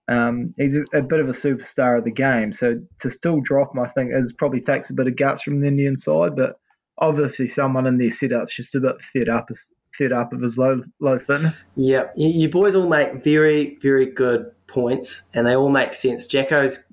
Um, 0.07 0.55
he's 0.57 0.75
a, 0.75 0.85
a, 0.95 1.03
bit 1.03 1.19
of 1.19 1.29
a 1.29 1.33
superstar 1.33 1.99
of 1.99 2.03
the 2.03 2.09
game, 2.09 2.51
so 2.51 2.81
to 3.01 3.11
still 3.11 3.41
drop 3.41 3.75
him, 3.75 3.83
I 3.83 3.89
think, 3.89 4.09
is 4.11 4.33
probably 4.33 4.61
takes 4.61 4.89
a 4.89 4.95
bit 4.95 5.05
of 5.05 5.15
guts 5.17 5.43
from 5.43 5.59
the 5.59 5.67
Indian 5.67 5.97
side. 5.97 6.35
But 6.35 6.59
obviously, 6.97 7.47
someone 7.47 7.85
in 7.85 7.99
their 7.99 8.09
setup's 8.09 8.55
just 8.55 8.73
a 8.73 8.79
bit 8.79 8.99
fed 9.03 9.29
up, 9.29 9.49
fed 9.93 10.11
up 10.11 10.33
of 10.33 10.41
his 10.41 10.57
low 10.57 10.81
low 10.99 11.19
fitness. 11.19 11.65
Yeah, 11.75 12.05
you, 12.15 12.29
you 12.29 12.49
boys 12.49 12.73
all 12.73 12.89
make 12.89 13.23
very 13.23 13.77
very 13.83 14.07
good 14.07 14.51
points, 14.65 15.27
and 15.35 15.45
they 15.45 15.55
all 15.55 15.69
make 15.69 15.93
sense. 15.93 16.25
Jacko's 16.25 16.87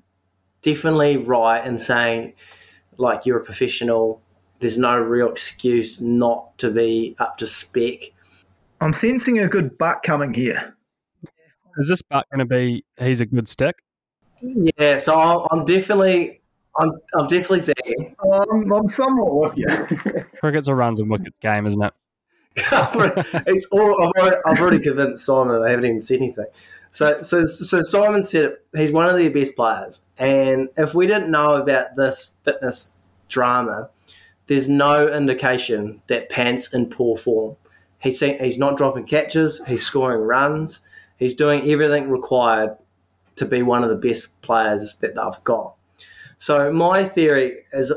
definitely 0.61 1.17
right 1.17 1.65
in 1.65 1.79
saying, 1.79 2.33
like, 2.97 3.25
you're 3.25 3.39
a 3.39 3.43
professional. 3.43 4.21
There's 4.63 4.77
no 4.77 4.97
real 4.97 5.29
excuse 5.29 5.99
not 5.99 6.57
to 6.59 6.71
be 6.71 7.17
up 7.19 7.35
to 7.39 7.45
spec. 7.45 8.13
I'm 8.79 8.93
sensing 8.93 9.39
a 9.39 9.47
good 9.49 9.77
butt 9.77 10.03
coming 10.03 10.33
here. 10.33 10.77
Is 11.79 11.89
this 11.89 12.01
butt 12.01 12.25
going 12.31 12.39
to 12.39 12.45
be? 12.45 12.85
He's 12.97 13.19
a 13.19 13.25
good 13.25 13.49
stick. 13.49 13.75
Yeah, 14.41 14.99
so 14.99 15.45
I'm 15.51 15.65
definitely, 15.65 16.39
I'm, 16.79 16.93
I'm 17.13 17.27
definitely 17.27 17.59
saying. 17.59 18.15
Um, 18.25 18.71
I'm 18.71 18.87
somewhat 18.87 19.35
with 19.35 19.57
you. 19.57 19.67
Cricket's 20.39 20.69
a 20.69 20.75
runs 20.75 21.01
and 21.01 21.09
wickets 21.09 21.35
game, 21.41 21.67
isn't 21.67 21.83
it? 21.83 21.93
it's 23.45 23.65
all, 23.65 24.01
I've, 24.01 24.11
already, 24.11 24.35
I've 24.45 24.61
already 24.61 24.79
convinced 24.79 25.25
Simon. 25.25 25.61
I 25.61 25.71
haven't 25.71 25.87
even 25.87 26.01
said 26.01 26.19
anything. 26.19 26.45
So, 26.91 27.21
so, 27.21 27.45
so 27.45 27.83
Simon 27.83 28.23
said 28.23 28.55
he's 28.73 28.93
one 28.93 29.09
of 29.09 29.17
their 29.17 29.29
best 29.29 29.57
players, 29.57 30.03
and 30.17 30.69
if 30.77 30.95
we 30.95 31.05
didn't 31.05 31.31
know 31.31 31.55
about 31.55 31.97
this 31.97 32.37
fitness 32.45 32.93
drama, 33.27 33.89
there's 34.53 34.69
no 34.69 35.07
indication 35.07 36.01
that 36.07 36.29
Pant's 36.29 36.73
in 36.73 36.87
poor 36.87 37.17
form. 37.17 37.55
He's 37.99 38.19
he's 38.19 38.57
not 38.57 38.77
dropping 38.77 39.05
catches. 39.05 39.63
He's 39.65 39.85
scoring 39.85 40.21
runs. 40.21 40.81
He's 41.17 41.33
doing 41.33 41.69
everything 41.69 42.09
required 42.09 42.77
to 43.37 43.45
be 43.45 43.63
one 43.63 43.83
of 43.83 43.89
the 43.89 43.95
best 43.95 44.41
players 44.41 44.97
that 44.97 45.15
they've 45.15 45.43
got. 45.43 45.75
So 46.37 46.71
my 46.71 47.03
theory 47.03 47.63
has 47.71 47.91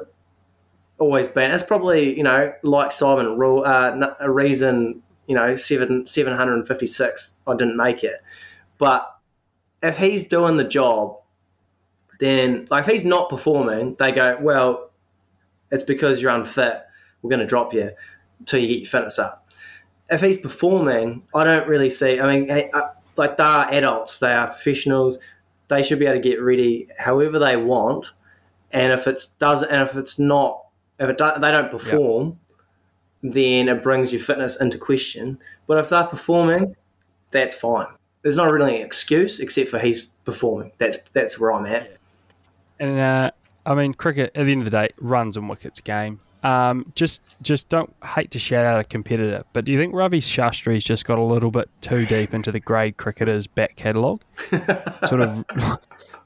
always 0.99 1.29
been 1.29 1.51
it's 1.51 1.63
probably 1.63 2.17
you 2.17 2.23
know 2.23 2.53
like 2.63 2.91
Simon 2.91 3.39
uh, 3.39 4.15
a 4.19 4.31
reason 4.31 5.03
you 5.27 5.35
know 5.35 5.55
seven 5.55 6.07
seven 6.07 6.33
hundred 6.33 6.55
and 6.55 6.67
fifty 6.67 6.87
six 6.87 7.37
I 7.47 7.55
didn't 7.55 7.77
make 7.77 8.03
it 8.03 8.23
but 8.79 9.15
if 9.83 9.99
he's 9.99 10.25
doing 10.25 10.57
the 10.57 10.65
job, 10.65 11.19
then 12.19 12.67
like 12.71 12.87
if 12.87 12.93
he's 12.93 13.05
not 13.05 13.29
performing, 13.29 13.95
they 13.99 14.13
go, 14.13 14.39
well, 14.41 14.91
it's 15.71 15.83
because 15.83 16.21
you're 16.21 16.31
unfit. 16.31 16.83
We're 17.23 17.31
going 17.31 17.41
to 17.41 17.47
drop 17.47 17.75
you 17.75 17.91
until 18.39 18.61
you 18.61 18.69
get 18.69 18.79
your 18.81 18.89
fitness 18.89 19.19
up. 19.19 19.49
If 20.11 20.21
he's 20.21 20.39
performing, 20.39 21.23
I 21.35 21.45
don't 21.45 21.67
really 21.67 21.91
see. 21.91 22.21
I 22.21 22.37
mean, 22.37 22.51
uh, 22.51 22.93
like 23.17 23.37
they 23.37 23.43
are 23.43 23.73
adults, 23.73 24.19
they 24.19 24.33
are 24.33 24.49
professionals. 24.49 25.19
They 25.69 25.83
should 25.83 25.99
be 25.99 26.07
able 26.07 26.23
to 26.23 26.29
get 26.29 26.41
ready 26.41 26.89
however 26.97 27.39
they 27.39 27.57
want. 27.57 28.13
And 28.71 28.93
if 28.93 29.07
it's 29.07 29.27
doesn't, 29.27 29.71
and 29.71 29.83
if 29.83 29.97
it's 29.97 30.19
not, 30.19 30.65
if 31.01 31.09
it 31.09 31.19
does, 31.19 31.41
they 31.41 31.51
don't 31.51 31.71
perform, 31.71 32.39
yep. 33.23 33.33
then 33.35 33.69
it 33.69 33.83
brings 33.83 34.13
your 34.13 34.23
fitness 34.23 34.61
into 34.61 34.79
question. 34.79 35.39
But 35.67 35.79
if 35.79 35.89
they're 35.89 36.05
performing, 36.05 36.77
that's 37.33 37.57
fine 37.57 37.89
there's 38.27 38.37
not 38.37 38.51
really 38.51 38.81
an 38.81 38.85
excuse 38.85 39.39
except 39.39 39.69
for 39.69 39.79
he's 39.79 40.07
performing. 40.25 40.73
That's 40.79 40.97
that's 41.13 41.39
where 41.39 41.53
I'm 41.53 41.65
at. 41.65 41.97
And 42.81 42.99
uh, 42.99 43.31
I 43.67 43.75
mean, 43.75 43.95
cricket 43.95 44.33
at 44.35 44.47
the 44.47 44.53
end 44.53 44.63
of 44.63 44.71
the 44.71 44.71
day, 44.71 44.89
runs 44.99 45.37
and 45.37 45.49
wickets 45.49 45.81
game. 45.81 46.21
Um, 46.43 46.93
just 46.95 47.23
just 47.43 47.69
don't 47.69 47.93
hate 48.05 48.31
to 48.31 48.39
shout 48.39 48.65
out 48.65 48.79
a 48.79 48.85
competitor, 48.85 49.43
but 49.53 49.65
do 49.65 49.73
you 49.73 49.79
think 49.79 49.93
Ravi 49.93 50.21
Shastri's 50.21 50.85
just 50.85 51.05
got 51.05 51.19
a 51.19 51.23
little 51.23 51.51
bit 51.51 51.69
too 51.81 52.07
deep 52.07 52.35
into 52.35 52.53
the 52.53 52.61
grade 52.61 52.97
cricketers' 52.99 53.49
back 53.49 53.75
catalogue? 53.75 54.23
sort 55.09 55.23
of 55.23 55.45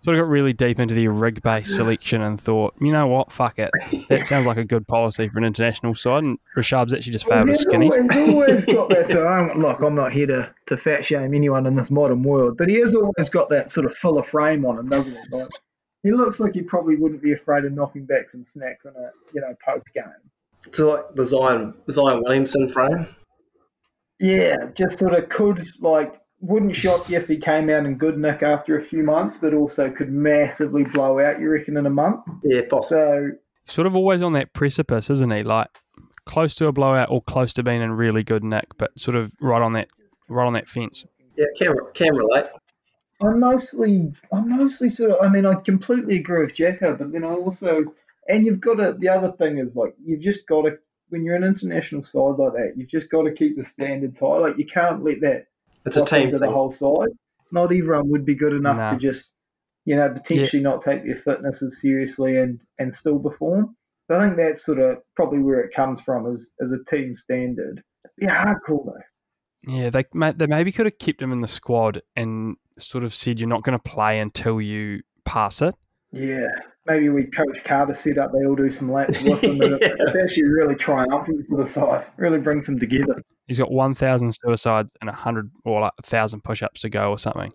sort 0.03 0.16
of 0.16 0.22
got 0.22 0.28
really 0.28 0.53
deep 0.53 0.78
into 0.78 0.95
the 0.95 1.09
rig 1.09 1.43
based 1.43 1.74
selection 1.76 2.22
and 2.22 2.41
thought, 2.41 2.74
you 2.80 2.93
know 2.93 3.07
what, 3.07 3.30
fuck 3.30 3.59
it. 3.59 3.70
That 4.09 4.26
sounds 4.26 4.47
like 4.47 4.57
a 4.57 4.64
good 4.64 4.86
policy 4.86 5.28
for 5.28 5.38
an 5.38 5.45
international 5.45 5.95
side. 5.95 6.24
And 6.24 6.38
Rishabh's 6.57 6.95
actually 6.95 7.12
just 7.12 7.26
failed 7.26 7.49
well, 7.49 7.57
his 7.57 7.66
skinnies. 7.66 8.12
He's 8.12 8.34
always 8.34 8.66
got 8.66 8.88
that. 8.91 9.07
So 9.07 9.26
I'm, 9.28 9.61
look, 9.61 9.80
I'm 9.80 9.95
not 9.95 10.12
here 10.12 10.26
to, 10.26 10.55
to 10.66 10.76
fat 10.76 11.05
shame 11.05 11.34
anyone 11.34 11.66
in 11.66 11.76
this 11.76 11.91
modern 11.91 12.22
world, 12.22 12.57
but 12.57 12.68
he 12.68 12.76
has 12.76 12.95
always 12.95 13.28
got 13.28 13.51
that 13.51 13.70
sort 13.70 13.86
of 13.86 13.95
fuller 13.97 14.22
frame 14.22 14.64
on 14.64 14.78
him, 14.78 14.88
doesn't 14.88 15.12
he? 15.12 15.36
Like, 15.36 15.49
he 16.03 16.12
looks 16.12 16.40
like 16.40 16.55
he 16.55 16.62
probably 16.62 16.96
wouldn't 16.96 17.22
be 17.22 17.32
afraid 17.32 17.64
of 17.64 17.72
knocking 17.72 18.07
back 18.07 18.30
some 18.30 18.44
snacks 18.44 18.84
in 18.84 18.92
a 18.92 19.11
you 19.34 19.40
know 19.40 19.55
post 19.64 19.92
game. 19.94 20.05
It's 20.66 20.78
like 20.78 21.14
the 21.14 21.24
Zion 21.24 21.74
Zion 21.90 22.22
Williamson 22.22 22.68
frame. 22.68 23.09
Yeah, 24.18 24.57
just 24.74 24.98
sort 24.98 25.14
of 25.14 25.28
could 25.28 25.66
like 25.80 26.20
wouldn't 26.40 26.74
shock 26.74 27.09
you 27.09 27.18
if 27.18 27.28
he 27.28 27.36
came 27.36 27.68
out 27.70 27.84
in 27.84 27.96
good 27.96 28.18
nick 28.18 28.42
after 28.42 28.78
a 28.78 28.82
few 28.82 29.03
months, 29.03 29.38
but 29.38 29.55
also 29.55 29.90
could 29.90 30.11
massively 30.11 30.84
blow 30.84 31.20
out, 31.20 31.38
you 31.38 31.51
reckon, 31.51 31.76
in 31.76 31.86
a 31.86 31.90
month? 31.90 32.24
Yeah, 32.42 32.62
possibly. 32.68 33.03
So, 33.03 33.30
sort 33.66 33.86
of 33.86 33.94
always 33.94 34.22
on 34.22 34.32
that 34.32 34.53
precipice, 34.55 35.11
isn't 35.11 35.30
he? 35.30 35.42
Like 35.42 35.68
close 36.24 36.55
to 36.57 36.66
a 36.66 36.72
blowout 36.72 37.11
or 37.11 37.22
close 37.22 37.53
to 37.55 37.62
being 37.62 37.82
in 37.82 37.92
really 37.92 38.22
good 38.22 38.44
nick, 38.44 38.66
but 38.78 38.98
sort 38.98 39.16
of 39.16 39.32
right 39.40 39.62
on 39.62 39.72
that 39.74 39.88
right 40.28 40.46
on 40.46 40.53
that 40.55 40.68
fence. 40.68 41.05
Yeah, 41.36 41.46
can, 41.59 41.74
can 41.94 42.14
relate. 42.14 42.46
I'm 43.22 43.40
mostly, 43.40 44.12
I'm 44.32 44.48
mostly 44.48 44.90
sort 44.90 45.12
of. 45.12 45.18
I 45.22 45.28
mean, 45.28 45.46
I 45.46 45.54
completely 45.54 46.16
agree 46.16 46.42
with 46.42 46.54
Jacko, 46.54 46.96
but 46.96 47.12
then 47.12 47.24
I 47.24 47.34
also, 47.34 47.84
and 48.28 48.44
you've 48.44 48.60
got 48.60 48.76
to. 48.76 48.94
The 48.98 49.08
other 49.08 49.32
thing 49.32 49.58
is 49.58 49.76
like 49.76 49.94
you've 50.02 50.20
just 50.20 50.46
got 50.46 50.62
to 50.62 50.78
when 51.10 51.24
you're 51.24 51.36
an 51.36 51.44
international 51.44 52.02
side 52.02 52.36
like 52.38 52.52
that, 52.54 52.74
you've 52.76 52.88
just 52.88 53.10
got 53.10 53.22
to 53.22 53.32
keep 53.32 53.56
the 53.56 53.64
standards 53.64 54.18
high. 54.18 54.38
Like 54.38 54.58
you 54.58 54.64
can't 54.64 55.04
let 55.04 55.20
that 55.20 55.46
it's 55.84 55.96
a 55.96 56.04
team 56.04 56.30
to 56.30 56.38
the 56.38 56.50
whole 56.50 56.72
side. 56.72 57.10
Not 57.52 57.72
everyone 57.72 58.08
would 58.10 58.24
be 58.24 58.34
good 58.34 58.52
enough 58.52 58.76
no. 58.76 58.90
to 58.90 58.96
just, 58.96 59.32
you 59.84 59.96
know, 59.96 60.08
potentially 60.08 60.62
yeah. 60.62 60.68
not 60.68 60.82
take 60.82 61.04
their 61.04 61.16
fitness 61.16 61.62
as 61.62 61.80
seriously 61.80 62.36
and 62.36 62.60
and 62.78 62.92
still 62.92 63.18
perform. 63.18 63.76
So 64.08 64.18
I 64.18 64.24
think 64.24 64.36
that's 64.36 64.64
sort 64.64 64.78
of 64.78 64.98
probably 65.16 65.40
where 65.40 65.60
it 65.60 65.74
comes 65.74 66.00
from 66.00 66.30
as 66.30 66.50
as 66.60 66.72
a 66.72 66.84
team 66.84 67.14
standard. 67.14 67.82
Yeah, 68.18 68.42
hard 68.42 68.58
call 68.64 68.84
though. 68.84 69.02
Yeah, 69.66 69.90
they 69.90 70.04
they 70.12 70.46
maybe 70.46 70.72
could 70.72 70.86
have 70.86 70.98
kept 70.98 71.20
him 71.20 71.32
in 71.32 71.40
the 71.40 71.48
squad 71.48 72.02
and 72.16 72.56
sort 72.78 73.04
of 73.04 73.14
said 73.14 73.38
you're 73.38 73.48
not 73.48 73.62
going 73.62 73.78
to 73.78 73.90
play 73.90 74.18
until 74.18 74.61
you 74.61 75.02
pass 75.24 75.61
it. 75.62 75.74
Yeah, 76.12 76.48
maybe 76.86 77.08
we 77.08 77.24
coach 77.24 77.62
Carter 77.62 77.94
set 77.94 78.18
up. 78.18 78.32
They 78.32 78.44
all 78.46 78.56
do 78.56 78.70
some 78.70 78.90
laps 78.90 79.22
with 79.22 79.42
him. 79.42 79.56
yeah. 79.56 79.68
It's 79.80 80.16
actually 80.16 80.48
really 80.48 80.74
triumphant 80.74 81.46
for 81.48 81.56
the 81.58 81.66
side. 81.66 82.06
Really 82.16 82.38
brings 82.38 82.66
them 82.66 82.78
together. 82.78 83.16
He's 83.46 83.58
got 83.58 83.70
1,000 83.70 84.32
suicides 84.32 84.92
and 85.00 85.08
100 85.08 85.50
or 85.64 85.80
like 85.80 85.92
1,000 85.98 86.42
push 86.42 86.62
ups 86.62 86.80
to 86.82 86.88
go 86.88 87.11
or 87.11 87.18
something. 87.18 87.52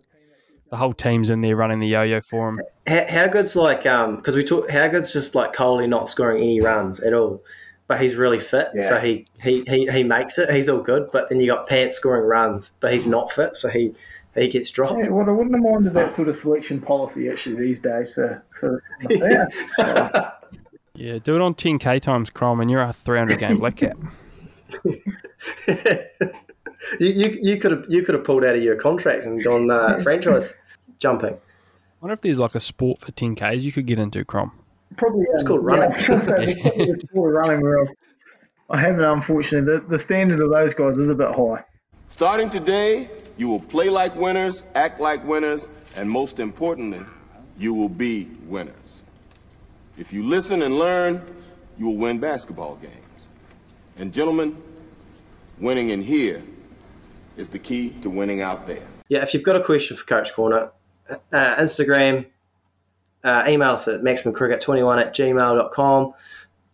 The 0.70 0.78
whole 0.78 0.94
team's 0.94 1.30
in 1.30 1.42
there 1.42 1.56
running 1.56 1.80
the 1.80 1.88
yo 1.88 2.02
yo 2.02 2.22
for 2.22 2.50
him. 2.50 2.60
How, 2.88 3.06
how 3.08 3.28
good's 3.28 3.56
like, 3.56 3.86
um, 3.86 4.18
because 4.18 4.36
we 4.36 4.44
talk, 4.44 4.70
how 4.70 4.88
good's 4.88 5.14
just 5.14 5.36
like 5.36 5.54
Kohli 5.54 5.88
not 5.88 6.10
scoring 6.10 6.42
any 6.42 6.60
runs 6.60 7.00
at 7.00 7.14
all. 7.14 7.44
But 7.88 8.02
he's 8.02 8.16
really 8.16 8.40
fit, 8.40 8.70
so 8.82 9.00
he, 9.00 9.28
he, 9.42 9.64
he, 9.68 9.88
he 9.92 10.04
makes 10.04 10.40
it. 10.40 10.50
He's 10.50 10.68
all 10.68 10.82
good. 10.82 11.10
But 11.12 11.30
then 11.30 11.40
you 11.40 11.48
got 11.48 11.68
Pants 11.68 11.98
scoring 11.98 12.26
runs, 12.26 12.72
but 12.80 12.92
he's 12.92 13.06
not 13.06 13.32
fit, 13.32 13.56
so 13.56 13.70
he, 13.70 13.94
he 14.34 14.48
gets 14.48 14.72
dropped. 14.72 15.00
Yeah, 15.00 15.10
well, 15.10 15.30
I 15.30 15.32
wouldn't 15.32 15.56
have 15.56 15.64
minded 15.64 15.94
that 15.94 16.12
sort 16.12 16.28
of 16.28 16.36
selection 16.36 16.82
policy 16.82 17.30
actually 17.30 17.56
these 17.58 17.80
days 17.80 18.14
for, 18.14 18.44
for 18.60 18.84
yeah. 19.10 19.46
Yeah, 20.96 21.20
do 21.20 21.36
it 21.36 21.42
on 21.42 21.54
10k 21.54 22.02
times 22.02 22.30
Crom, 22.30 22.62
and 22.62 22.72
you're 22.72 22.82
a 22.82 22.94
300 22.94 23.38
game 23.38 23.58
black 23.60 23.76
cap. 23.76 23.98
you, 24.86 24.98
you, 27.00 27.40
you 27.42 27.58
could 27.58 27.72
have 27.72 27.86
you 27.88 28.02
could 28.04 28.16
have 28.16 28.24
pulled 28.24 28.44
out 28.44 28.56
of 28.56 28.64
your 28.64 28.76
contract 28.76 29.26
and 29.26 29.44
gone 29.44 29.70
uh, 29.70 30.00
franchise 30.00 30.58
jumping. 31.00 31.34
I 31.34 31.38
wonder 32.02 32.14
if 32.14 32.22
there's 32.22 32.40
like 32.40 32.56
a 32.56 32.60
sport 32.60 33.00
for 33.00 33.12
10ks 33.12 33.62
you 33.62 33.72
could 33.72 33.86
get 33.86 34.00
into, 34.00 34.24
Crom. 34.24 34.52
Probably 34.98 35.26
um, 35.40 35.46
called 35.46 35.62
yeah, 35.70 35.78
running. 35.78 36.10
I 36.10 36.14
was 36.14 36.24
say, 36.24 36.54
there's 36.54 36.62
probably 36.62 36.90
a 36.90 36.96
sport 36.96 37.36
of 37.36 37.38
running 37.38 37.62
where 37.62 37.82
I've- 37.82 37.94
I 38.70 38.80
haven't, 38.80 39.04
unfortunately. 39.04 39.74
The, 39.80 39.86
the 39.86 40.00
standard 40.00 40.40
of 40.40 40.50
those 40.50 40.74
guys 40.74 40.98
is 40.98 41.10
a 41.12 41.16
bit 41.16 41.36
high. 41.36 41.64
Starting 42.10 42.50
today, 42.50 43.10
you 43.38 43.48
will 43.48 43.60
play 43.60 43.90
like 43.90 44.16
winners, 44.16 44.64
act 44.74 45.00
like 45.00 45.24
winners, 45.24 45.70
and 45.96 46.10
most 46.10 46.40
importantly, 46.40 47.02
you 47.60 47.74
will 47.74 47.90
be 47.90 48.28
winners. 48.48 49.04
If 49.98 50.12
you 50.12 50.26
listen 50.26 50.64
and 50.64 50.80
learn, 50.80 51.22
you 51.78 51.86
will 51.86 51.98
win 51.98 52.20
basketball 52.20 52.76
games. 52.78 53.30
And 53.98 54.12
gentlemen, 54.12 54.58
winning 55.60 55.90
in 55.90 56.02
here 56.02 56.42
is 57.38 57.50
the 57.50 57.60
key 57.60 57.92
to 58.02 58.10
winning 58.10 58.42
out 58.42 58.66
there. 58.66 58.88
Yeah, 59.10 59.22
if 59.22 59.34
you've 59.34 59.44
got 59.44 59.56
a 59.56 59.64
question 59.64 59.96
for 59.96 60.06
Coach 60.06 60.34
Corner, 60.34 60.72
uh, 61.10 61.18
Instagram, 61.58 62.26
uh, 63.26 63.44
email 63.48 63.72
us 63.72 63.88
at 63.88 64.02
maximumcricket21 64.02 65.02
at 65.02 65.16
gmail.com. 65.16 66.14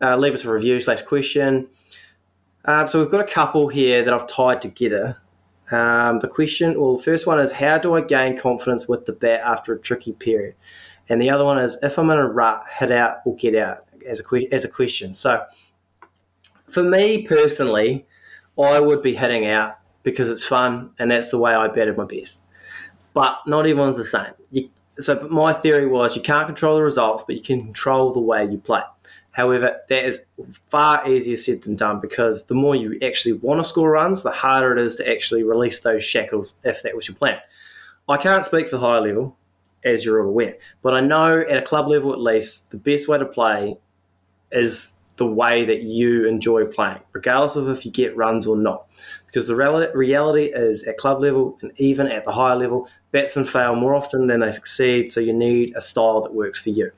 Uh, 0.02 0.18
leave 0.18 0.34
us 0.34 0.44
a 0.46 0.52
review 0.52 0.80
slash 0.80 1.02
question. 1.02 1.68
Um, 2.66 2.88
so 2.88 3.00
we've 3.00 3.10
got 3.10 3.22
a 3.22 3.32
couple 3.32 3.70
here 3.70 4.04
that 4.04 4.14
I've 4.14 4.28
tied 4.28 4.62
together. 4.62 5.18
Um, 5.72 6.20
the 6.20 6.28
question, 6.28 6.80
well, 6.80 6.98
the 6.98 7.04
first 7.04 7.26
one 7.26 7.40
is 7.40 7.54
how 7.54 7.78
do 7.78 7.96
I 7.96 8.02
gain 8.02 8.38
confidence 8.38 8.88
with 8.88 9.06
the 9.06 9.14
bat 9.14 9.42
after 9.46 9.74
a 9.74 9.80
tricky 9.80 10.12
period? 10.12 10.56
And 11.08 11.22
the 11.22 11.30
other 11.30 11.46
one 11.46 11.58
is 11.58 11.78
if 11.82 11.98
I'm 11.98 12.10
in 12.10 12.18
a 12.18 12.28
rut, 12.28 12.66
hit 12.78 12.92
out 12.92 13.20
or 13.26 13.36
get 13.36 13.56
out 13.56 13.86
as 14.06 14.20
a, 14.20 14.24
que- 14.24 14.52
as 14.52 14.66
a 14.66 14.70
question. 14.70 15.14
So 15.14 15.44
for 16.70 16.84
me 16.84 17.26
personally, 17.26 18.06
I 18.62 18.80
would 18.80 19.02
be 19.02 19.16
hitting 19.16 19.48
out 19.48 19.78
because 20.04 20.30
it's 20.30 20.44
fun 20.44 20.92
and 21.00 21.10
that's 21.10 21.32
the 21.32 21.38
way 21.38 21.54
I 21.54 21.70
batted 21.70 21.96
my 21.96 22.06
best. 22.06 22.42
But 23.14 23.40
not 23.48 23.66
everyone's 23.66 23.98
the 23.98 24.04
same. 24.04 24.34
You, 24.52 24.70
so 25.00 25.28
my 25.30 25.54
theory 25.54 25.88
was 25.88 26.16
you 26.16 26.22
can't 26.22 26.46
control 26.46 26.76
the 26.76 26.84
results, 26.84 27.24
but 27.26 27.36
you 27.36 27.42
can 27.42 27.64
control 27.64 28.12
the 28.12 28.20
way 28.20 28.46
you 28.46 28.58
play. 28.58 28.82
However, 29.32 29.80
that 29.88 30.06
is 30.06 30.26
far 30.70 31.08
easier 31.10 31.38
said 31.38 31.62
than 31.62 31.76
done 31.76 32.02
because 32.02 32.48
the 32.48 32.54
more 32.54 32.76
you 32.76 33.00
actually 33.02 33.34
want 33.34 33.62
to 33.62 33.64
score 33.64 33.92
runs, 33.92 34.24
the 34.24 34.32
harder 34.32 34.78
it 34.78 34.86
is 34.86 34.98
to 34.98 35.10
actually 35.10 35.44
release 35.44 35.80
those 35.80 36.04
shackles 36.04 36.56
if 36.64 36.84
that 36.84 36.96
was 36.96 37.08
your 37.08 37.16
plan. 37.16 37.40
I 38.10 38.18
can't 38.18 38.44
speak 38.44 38.68
for 38.68 38.76
the 38.76 38.86
higher 38.86 39.00
level, 39.00 39.38
as 39.86 40.04
you're 40.04 40.22
all 40.22 40.28
aware, 40.28 40.58
but 40.82 40.94
I 40.94 41.00
know 41.00 41.40
at 41.40 41.58
a 41.58 41.62
club 41.62 41.88
level 41.88 42.12
at 42.12 42.20
least, 42.20 42.70
the 42.72 42.78
best 42.78 43.08
way 43.08 43.18
to 43.18 43.26
play 43.26 43.78
is 44.52 44.96
the 45.16 45.26
way 45.26 45.64
that 45.66 45.84
you 45.84 46.28
enjoy 46.28 46.66
playing, 46.66 47.00
regardless 47.14 47.56
of 47.56 47.70
if 47.70 47.86
you 47.86 47.92
get 47.92 48.18
runs 48.18 48.46
or 48.46 48.58
not. 48.58 48.88
Because 49.32 49.48
the 49.48 49.56
reality 49.56 50.52
is 50.54 50.84
at 50.84 50.98
club 50.98 51.22
level 51.22 51.58
and 51.62 51.72
even 51.78 52.08
at 52.08 52.26
the 52.26 52.34
higher 52.34 52.56
level, 52.56 52.90
batsmen 53.12 53.46
fail 53.46 53.76
more 53.76 53.96
often 53.96 54.28
than 54.28 54.42
they 54.42 54.52
succeed, 54.52 55.12
so 55.12 55.22
you 55.22 55.32
need 55.32 55.74
a 55.76 55.82
style 55.82 56.22
that 56.22 56.34
works 56.34 56.60
for 56.60 56.70
you 56.70 56.92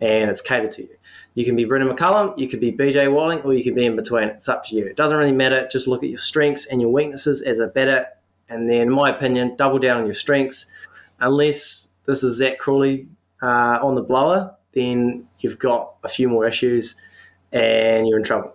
and 0.00 0.30
it's 0.30 0.40
catered 0.40 0.72
to 0.72 0.82
you. 0.82 0.96
You 1.34 1.44
can 1.44 1.56
be 1.56 1.64
Brendan 1.64 1.94
McCullum, 1.94 2.38
you 2.38 2.48
could 2.48 2.60
be 2.60 2.72
BJ 2.72 3.12
Watling, 3.12 3.40
or 3.40 3.54
you 3.54 3.62
can 3.62 3.74
be 3.74 3.86
in 3.86 3.96
between. 3.96 4.28
It's 4.28 4.48
up 4.48 4.64
to 4.64 4.76
you. 4.76 4.86
It 4.86 4.96
doesn't 4.96 5.16
really 5.16 5.32
matter. 5.32 5.68
Just 5.70 5.86
look 5.86 6.02
at 6.02 6.08
your 6.08 6.18
strengths 6.18 6.66
and 6.66 6.80
your 6.80 6.90
weaknesses 6.90 7.40
as 7.42 7.60
a 7.60 7.68
batter, 7.68 8.06
and 8.48 8.68
then, 8.68 8.82
in 8.82 8.90
my 8.90 9.10
opinion, 9.10 9.56
double 9.56 9.78
down 9.78 9.98
on 10.00 10.06
your 10.06 10.14
strengths. 10.14 10.66
Unless 11.20 11.88
this 12.06 12.22
is 12.22 12.36
Zak 12.36 12.58
Crawley 12.58 13.08
uh, 13.42 13.78
on 13.82 13.94
the 13.94 14.02
blower, 14.02 14.54
then 14.72 15.28
you've 15.40 15.58
got 15.58 15.94
a 16.02 16.08
few 16.08 16.28
more 16.28 16.46
issues 16.46 16.96
and 17.52 18.06
you're 18.06 18.18
in 18.18 18.24
trouble. 18.24 18.54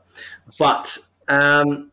But 0.57 0.97
um, 1.27 1.91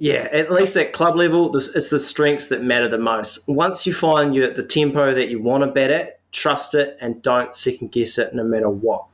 yeah, 0.00 0.28
at 0.32 0.50
least 0.50 0.78
at 0.78 0.94
club 0.94 1.14
level, 1.14 1.54
it's 1.54 1.90
the 1.90 1.98
strengths 1.98 2.48
that 2.48 2.62
matter 2.62 2.88
the 2.88 2.96
most. 2.96 3.46
Once 3.46 3.86
you 3.86 3.92
find 3.92 4.34
you 4.34 4.42
at 4.44 4.56
the 4.56 4.62
tempo 4.62 5.14
that 5.14 5.28
you 5.28 5.42
want 5.42 5.62
to 5.62 5.70
bet 5.70 5.90
at, 5.90 6.20
trust 6.32 6.74
it 6.74 6.96
and 7.02 7.20
don't 7.20 7.54
second 7.54 7.92
guess 7.92 8.16
it 8.16 8.34
no 8.34 8.42
matter 8.42 8.70
what. 8.70 9.04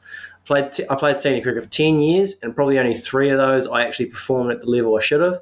Played 0.45 0.71
t- 0.71 0.85
I 0.89 0.95
played 0.95 1.19
senior 1.19 1.43
cricket 1.43 1.65
for 1.65 1.71
10 1.71 2.01
years, 2.01 2.37
and 2.41 2.55
probably 2.55 2.79
only 2.79 2.95
three 2.95 3.31
of 3.31 3.37
those 3.37 3.67
I 3.67 3.85
actually 3.85 4.07
performed 4.07 4.53
at 4.53 4.61
the 4.61 4.71
level 4.71 4.97
I 4.97 5.01
should 5.01 5.21
have. 5.21 5.41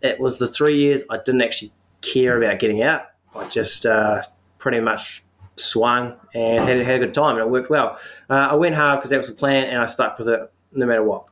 It 0.00 0.18
was 0.18 0.38
the 0.38 0.48
three 0.48 0.78
years 0.78 1.04
I 1.10 1.18
didn't 1.18 1.42
actually 1.42 1.74
care 2.00 2.42
about 2.42 2.58
getting 2.58 2.82
out. 2.82 3.02
I 3.36 3.46
just 3.48 3.84
uh, 3.84 4.22
pretty 4.56 4.80
much 4.80 5.24
swung 5.56 6.14
and 6.32 6.64
had, 6.64 6.78
had 6.78 7.02
a 7.02 7.04
good 7.04 7.12
time, 7.12 7.36
and 7.36 7.44
it 7.44 7.50
worked 7.50 7.68
well. 7.68 7.98
Uh, 8.30 8.48
I 8.50 8.54
went 8.54 8.76
hard 8.76 9.00
because 9.00 9.10
that 9.10 9.18
was 9.18 9.28
the 9.28 9.36
plan, 9.36 9.64
and 9.64 9.76
I 9.76 9.84
stuck 9.84 10.18
with 10.18 10.30
it 10.30 10.50
no 10.72 10.86
matter 10.86 11.04
what. 11.04 11.26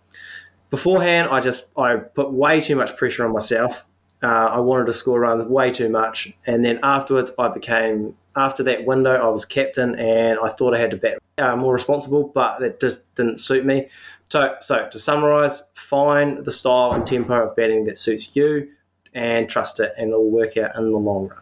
Beforehand, 0.71 1.29
I 1.31 1.41
just 1.41 1.77
I 1.79 1.97
put 1.97 2.33
way 2.33 2.61
too 2.61 2.77
much 2.77 2.97
pressure 2.97 3.25
on 3.25 3.33
myself. 3.33 3.85
Uh, 4.23 4.27
I 4.27 4.61
wanted 4.61 4.87
to 4.87 4.93
score 4.93 5.21
runs 5.21 5.45
way 5.45 5.71
too 5.71 5.89
much, 5.89 6.33
and 6.47 6.65
then 6.65 6.81
afterwards, 6.83 7.33
I 7.39 7.49
became 7.49 8.17
after 8.37 8.63
that 8.65 8.85
window, 8.85 9.15
I 9.15 9.29
was 9.29 9.45
captain, 9.45 9.99
and 9.99 10.39
I 10.43 10.49
thought 10.49 10.75
I 10.75 10.79
had 10.79 10.91
to 10.93 10.97
bat 10.97 11.19
uh, 11.39 11.57
more 11.57 11.73
responsible, 11.73 12.31
but 12.35 12.59
that 12.59 12.81
just 12.81 13.15
didn't 13.15 13.39
suit 13.39 13.65
me. 13.65 13.89
So, 14.31 14.57
so 14.61 14.89
to 14.91 14.99
summarise, 14.99 15.63
find 15.75 16.45
the 16.45 16.53
style 16.53 16.93
and 16.93 17.05
tempo 17.05 17.49
of 17.49 17.57
batting 17.57 17.85
that 17.87 17.99
suits 17.99 18.37
you, 18.37 18.69
and 19.15 19.49
trust 19.49 19.81
it, 19.81 19.93
and 19.97 20.11
it'll 20.11 20.31
work 20.31 20.57
out 20.57 20.77
in 20.77 20.91
the 20.91 20.99
long 20.99 21.29
run. 21.29 21.41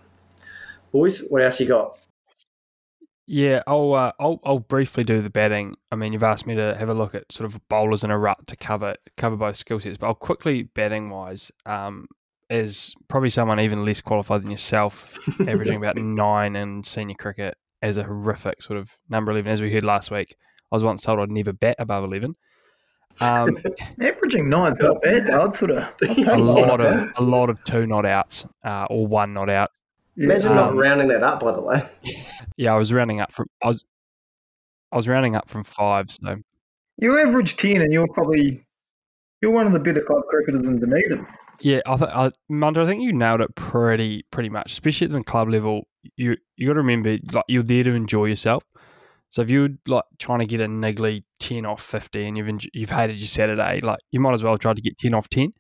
Boys, 0.93 1.27
what 1.29 1.43
else 1.43 1.61
you 1.61 1.67
got? 1.67 1.99
Yeah, 3.27 3.63
I'll, 3.67 3.93
uh, 3.95 4.13
I'll 4.21 4.41
I'll 4.45 4.61
briefly 4.61 5.03
do 5.03 5.21
the 5.21 5.31
batting. 5.31 5.75
I 5.91 5.97
mean, 5.97 6.13
you've 6.13 6.23
asked 6.23 6.47
me 6.47 6.55
to 6.55 6.77
have 6.79 6.89
a 6.89 6.95
look 6.95 7.15
at 7.15 7.31
sort 7.33 7.53
of 7.53 7.61
bowlers 7.69 8.05
in 8.05 8.11
a 8.13 8.19
rut 8.19 8.47
to 8.47 8.57
cover 8.57 8.95
cover 9.17 9.37
both 9.37 9.57
skill 9.57 9.81
sets, 9.81 9.97
but 9.97 10.07
I'll 10.07 10.15
quickly 10.15 10.63
batting 10.63 11.11
wise. 11.11 11.51
Um, 11.65 12.07
as 12.49 12.95
probably 13.09 13.31
someone 13.31 13.59
even 13.59 13.85
less 13.85 14.01
qualified 14.01 14.45
than 14.45 14.53
yourself, 14.53 15.19
averaging 15.41 15.77
about 15.77 15.97
nine 15.97 16.55
in 16.55 16.85
senior 16.85 17.17
cricket 17.17 17.57
as 17.83 17.97
a 17.97 18.05
horrific 18.05 18.63
sort 18.63 18.79
of 18.79 18.93
number 19.09 19.33
eleven, 19.33 19.51
as 19.51 19.61
we 19.61 19.73
heard 19.73 19.85
last 19.85 20.13
week. 20.13 20.37
I 20.71 20.77
was 20.77 20.85
once 20.85 21.03
told 21.03 21.19
I'd 21.19 21.31
never 21.31 21.53
bat 21.53 21.77
above 21.81 22.05
eleven. 22.05 22.37
Um, 23.21 23.59
Averaging 24.01 24.49
nine's 24.49 24.81
not 24.81 25.01
bad. 25.03 25.31
I'd 25.31 25.55
sort 25.55 25.71
of 25.73 25.89
I'd 26.03 26.19
a 26.29 26.37
lot 26.37 26.81
of 26.81 27.11
a 27.17 27.23
lot 27.23 27.51
of 27.51 27.63
two 27.65 27.87
not 27.87 28.07
outs 28.07 28.47
uh, 28.65 28.87
or 28.91 29.07
one 29.07 29.33
not 29.33 29.51
out. 29.51 29.71
Imagine 30.19 30.55
not 30.55 30.71
Um, 30.71 30.79
rounding 30.79 31.09
that 31.09 31.23
up, 31.23 31.41
by 31.41 31.53
the 31.53 31.61
way. 31.61 31.83
Yeah, 32.59 32.73
I 32.73 32.79
was 32.79 32.91
rounding 32.91 33.21
up 33.21 33.33
from 33.33 33.47
I 33.63 33.69
was 33.69 33.85
I 34.93 34.97
was 34.97 35.07
rounding 35.09 35.35
up 35.37 35.51
from 35.51 35.63
five, 35.65 36.11
so 36.11 36.37
You 36.97 37.19
average 37.19 37.57
ten, 37.59 37.83
and 37.83 37.93
you're 37.93 38.09
probably 38.09 38.65
you're 39.43 39.51
one 39.51 39.67
of 39.67 39.75
the 39.75 39.79
better 39.79 40.01
club 40.01 40.23
cricketers 40.31 40.67
in 40.67 40.81
Dunedin. 40.81 41.27
Yeah, 41.61 41.81
I 41.87 41.97
think 41.99 42.11
I, 42.13 42.31
Munter, 42.49 42.83
I 42.83 42.87
think 42.87 43.03
you 43.03 43.13
nailed 43.13 43.43
it 43.43 43.55
pretty 43.57 44.25
pretty 44.31 44.49
much. 44.49 44.73
Especially 44.73 45.07
at 45.07 45.13
the 45.13 45.23
club 45.23 45.51
level, 45.51 45.87
you 46.17 46.37
you 46.57 46.67
got 46.67 46.75
to 46.75 46.81
remember 46.81 47.19
like 47.33 47.45
you're 47.49 47.63
there 47.63 47.85
to 47.85 47.91
enjoy 47.93 48.25
yourself. 48.27 48.63
So 49.29 49.43
if 49.43 49.51
you're 49.51 49.69
like 49.87 50.05
trying 50.19 50.39
to 50.39 50.47
get 50.47 50.61
a 50.63 50.67
niggly 50.67 51.25
ten 51.41 51.67
off 51.67 51.83
fifty 51.83 52.27
and 52.27 52.39
you've 52.39 52.47
enj- 52.47 52.71
you've 52.73 52.91
hated 52.91 53.19
your 53.19 53.27
Saturday, 53.29 53.81
like 53.81 53.99
you 54.13 54.21
might 54.21 54.33
as 54.35 54.43
well 54.43 54.57
try 54.57 54.73
to 54.73 54.81
get 54.81 54.97
ten 54.97 55.13
off 55.13 55.29
ten. 55.29 55.53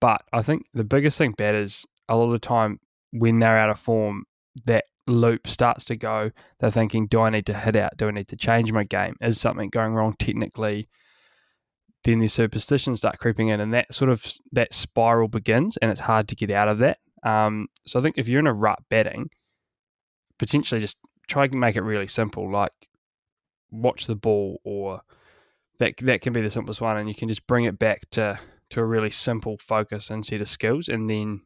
But 0.00 0.22
I 0.32 0.42
think 0.42 0.66
the 0.72 0.84
biggest 0.84 1.18
thing 1.18 1.32
bad 1.36 1.56
is 1.56 1.84
a 2.08 2.16
lot 2.16 2.26
of 2.26 2.32
the 2.32 2.38
time 2.38 2.78
when 3.14 3.38
they're 3.38 3.58
out 3.58 3.70
of 3.70 3.78
form, 3.78 4.24
that 4.66 4.84
loop 5.06 5.46
starts 5.46 5.84
to 5.86 5.96
go. 5.96 6.30
They're 6.60 6.70
thinking, 6.70 7.06
do 7.06 7.20
I 7.20 7.30
need 7.30 7.46
to 7.46 7.54
hit 7.54 7.76
out? 7.76 7.96
Do 7.96 8.08
I 8.08 8.10
need 8.10 8.28
to 8.28 8.36
change 8.36 8.70
my 8.72 8.84
game? 8.84 9.16
Is 9.20 9.40
something 9.40 9.70
going 9.70 9.94
wrong 9.94 10.14
technically? 10.18 10.88
then 12.04 12.18
their 12.18 12.28
superstitions 12.28 12.98
start 12.98 13.18
creeping 13.18 13.48
in, 13.48 13.60
and 13.60 13.72
that 13.74 13.92
sort 13.92 14.10
of 14.10 14.24
that 14.52 14.72
spiral 14.72 15.28
begins, 15.28 15.76
and 15.78 15.90
it's 15.90 16.00
hard 16.00 16.28
to 16.28 16.36
get 16.36 16.50
out 16.50 16.68
of 16.68 16.78
that. 16.78 16.98
Um, 17.22 17.68
so 17.86 17.98
I 17.98 18.02
think 18.02 18.18
if 18.18 18.28
you're 18.28 18.40
in 18.40 18.46
a 18.46 18.52
rut 18.52 18.78
batting, 18.90 19.30
potentially 20.38 20.80
just 20.80 20.98
try 21.26 21.44
and 21.44 21.58
make 21.58 21.76
it 21.76 21.82
really 21.82 22.06
simple, 22.06 22.50
like 22.50 22.72
watch 23.70 24.06
the 24.06 24.14
ball, 24.14 24.60
or 24.64 25.00
that 25.78 25.96
that 25.98 26.20
can 26.20 26.34
be 26.34 26.42
the 26.42 26.50
simplest 26.50 26.80
one, 26.80 26.98
and 26.98 27.08
you 27.08 27.14
can 27.14 27.28
just 27.28 27.46
bring 27.46 27.64
it 27.64 27.78
back 27.78 28.02
to 28.10 28.38
to 28.70 28.80
a 28.80 28.84
really 28.84 29.10
simple 29.10 29.56
focus 29.58 30.10
and 30.10 30.24
set 30.24 30.42
of 30.42 30.48
skills, 30.48 30.88
and 30.88 31.08
then 31.08 31.40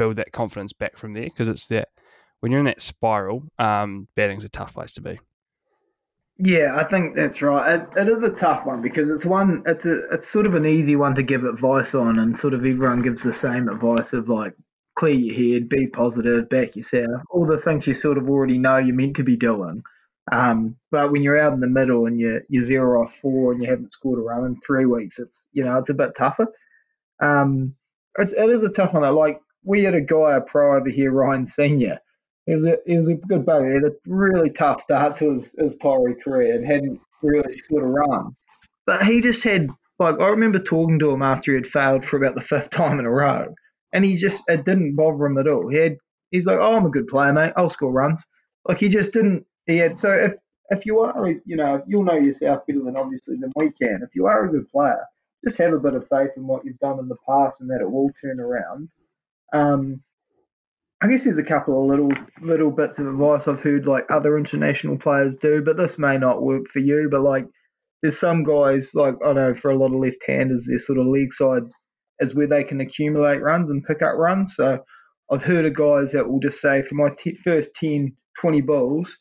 build 0.00 0.16
that 0.16 0.32
confidence 0.32 0.72
back 0.72 0.96
from 0.96 1.12
there. 1.12 1.24
Because 1.24 1.46
it's 1.46 1.66
that 1.66 1.88
when 2.40 2.50
you're 2.50 2.60
in 2.60 2.64
that 2.64 2.80
spiral, 2.80 3.44
um, 3.58 4.08
batting's 4.14 4.46
a 4.46 4.48
tough 4.48 4.72
place 4.72 4.94
to 4.94 5.02
be. 5.02 5.20
Yeah, 6.38 6.74
I 6.74 6.84
think 6.84 7.14
that's 7.14 7.42
right. 7.42 7.80
It, 7.80 7.96
it 7.98 8.08
is 8.08 8.22
a 8.22 8.34
tough 8.34 8.64
one 8.64 8.80
because 8.80 9.10
it's 9.10 9.26
one. 9.26 9.62
It's 9.66 9.84
a. 9.84 10.08
It's 10.08 10.26
sort 10.26 10.46
of 10.46 10.54
an 10.54 10.64
easy 10.64 10.96
one 10.96 11.14
to 11.16 11.22
give 11.22 11.44
advice 11.44 11.94
on, 11.94 12.18
and 12.18 12.34
sort 12.34 12.54
of 12.54 12.60
everyone 12.60 13.02
gives 13.02 13.22
the 13.22 13.34
same 13.34 13.68
advice 13.68 14.14
of 14.14 14.30
like 14.30 14.54
clear 14.94 15.12
your 15.12 15.34
head, 15.34 15.68
be 15.68 15.86
positive, 15.86 16.48
back 16.48 16.76
yourself, 16.76 17.22
all 17.30 17.44
the 17.44 17.58
things 17.58 17.86
you 17.86 17.92
sort 17.92 18.16
of 18.16 18.28
already 18.28 18.56
know 18.56 18.78
you're 18.78 18.94
meant 18.94 19.16
to 19.16 19.22
be 19.22 19.36
doing. 19.36 19.82
Um, 20.32 20.76
but 20.90 21.12
when 21.12 21.22
you're 21.22 21.40
out 21.40 21.52
in 21.52 21.60
the 21.60 21.66
middle 21.66 22.06
and 22.06 22.18
you're, 22.20 22.42
you're 22.48 22.62
zero 22.62 23.02
off 23.02 23.16
four 23.16 23.52
and 23.52 23.62
you 23.62 23.68
haven't 23.68 23.92
scored 23.92 24.18
a 24.18 24.22
run 24.22 24.44
in 24.46 24.56
three 24.60 24.86
weeks, 24.86 25.18
it's 25.18 25.46
you 25.52 25.62
know 25.62 25.78
it's 25.78 25.90
a 25.90 25.94
bit 25.94 26.12
tougher. 26.16 26.46
Um, 27.20 27.74
it's, 28.18 28.32
it 28.32 28.48
is 28.48 28.62
a 28.62 28.72
tough 28.72 28.94
one. 28.94 29.02
Though. 29.02 29.12
Like 29.12 29.42
we 29.64 29.84
had 29.84 29.94
a 29.94 30.00
guy, 30.00 30.40
pro 30.40 30.76
over 30.76 30.88
here, 30.88 31.12
Ryan 31.12 31.46
Senior. 31.46 31.98
He 32.46 32.54
was 32.54 32.66
a 32.66 32.78
he 32.86 32.96
was 32.96 33.08
a 33.08 33.14
good 33.14 33.44
bugger. 33.44 33.68
He 33.68 33.74
had 33.74 33.84
a 33.84 33.92
really 34.06 34.50
tough 34.50 34.82
start 34.82 35.16
to 35.16 35.32
his, 35.32 35.54
his 35.58 35.78
Tory 35.78 36.16
career 36.16 36.54
and 36.54 36.66
hadn't 36.66 37.00
really 37.22 37.52
scored 37.52 37.84
a 37.84 37.86
run. 37.86 38.34
But 38.86 39.04
he 39.04 39.20
just 39.20 39.44
had 39.44 39.70
like 39.98 40.18
I 40.18 40.28
remember 40.28 40.58
talking 40.58 40.98
to 40.98 41.10
him 41.10 41.22
after 41.22 41.52
he 41.52 41.56
had 41.56 41.66
failed 41.66 42.04
for 42.04 42.16
about 42.16 42.34
the 42.34 42.42
fifth 42.42 42.70
time 42.70 42.98
in 42.98 43.06
a 43.06 43.10
row, 43.10 43.54
and 43.92 44.04
he 44.04 44.16
just 44.16 44.42
it 44.48 44.64
didn't 44.64 44.96
bother 44.96 45.26
him 45.26 45.38
at 45.38 45.48
all. 45.48 45.68
He 45.68 45.76
had 45.76 45.96
he's 46.30 46.46
like, 46.46 46.58
oh, 46.58 46.76
I'm 46.76 46.86
a 46.86 46.90
good 46.90 47.08
player, 47.08 47.32
mate. 47.32 47.52
I'll 47.56 47.70
score 47.70 47.92
runs. 47.92 48.24
Like 48.66 48.78
he 48.78 48.88
just 48.88 49.12
didn't. 49.12 49.46
He 49.66 49.76
had 49.76 49.98
so 49.98 50.12
if 50.12 50.34
if 50.70 50.86
you 50.86 51.00
are, 51.00 51.28
you 51.28 51.56
know, 51.56 51.82
you'll 51.86 52.04
know 52.04 52.14
yourself 52.14 52.66
better 52.66 52.82
than 52.82 52.96
obviously 52.96 53.36
than 53.36 53.52
we 53.56 53.70
can. 53.72 54.00
If 54.02 54.14
you 54.14 54.26
are 54.26 54.44
a 54.44 54.50
good 54.50 54.68
player, 54.70 55.04
just 55.44 55.58
have 55.58 55.72
a 55.72 55.80
bit 55.80 55.94
of 55.94 56.08
faith 56.08 56.30
in 56.36 56.46
what 56.46 56.64
you've 56.64 56.78
done 56.78 56.98
in 56.98 57.08
the 57.08 57.16
past 57.28 57.60
and 57.60 57.70
that 57.70 57.80
it 57.80 57.90
will 57.90 58.10
turn 58.20 58.40
around. 58.40 58.88
Um, 59.52 60.02
I 61.02 61.08
guess 61.08 61.24
there's 61.24 61.38
a 61.38 61.44
couple 61.44 61.82
of 61.82 61.88
little 61.88 62.12
little 62.42 62.70
bits 62.70 62.98
of 62.98 63.06
advice 63.06 63.48
I've 63.48 63.62
heard 63.62 63.86
like 63.86 64.04
other 64.10 64.36
international 64.36 64.98
players 64.98 65.36
do, 65.36 65.62
but 65.62 65.78
this 65.78 65.98
may 65.98 66.18
not 66.18 66.42
work 66.42 66.68
for 66.68 66.80
you. 66.80 67.08
But 67.10 67.22
like, 67.22 67.46
there's 68.02 68.18
some 68.18 68.44
guys 68.44 68.94
like 68.94 69.14
I 69.24 69.32
know 69.32 69.54
for 69.54 69.70
a 69.70 69.78
lot 69.78 69.94
of 69.94 70.00
left-handers, 70.00 70.66
their 70.66 70.78
sort 70.78 70.98
of 70.98 71.06
leg 71.06 71.32
side 71.32 71.62
is 72.18 72.34
where 72.34 72.46
they 72.46 72.64
can 72.64 72.82
accumulate 72.82 73.40
runs 73.40 73.70
and 73.70 73.84
pick 73.84 74.02
up 74.02 74.16
runs. 74.16 74.54
So 74.56 74.84
I've 75.32 75.42
heard 75.42 75.64
of 75.64 75.74
guys 75.74 76.12
that 76.12 76.28
will 76.28 76.40
just 76.40 76.60
say 76.60 76.82
for 76.82 76.96
my 76.96 77.08
t- 77.16 77.34
first 77.34 77.74
10, 77.76 78.14
20 78.38 78.60
balls, 78.60 79.16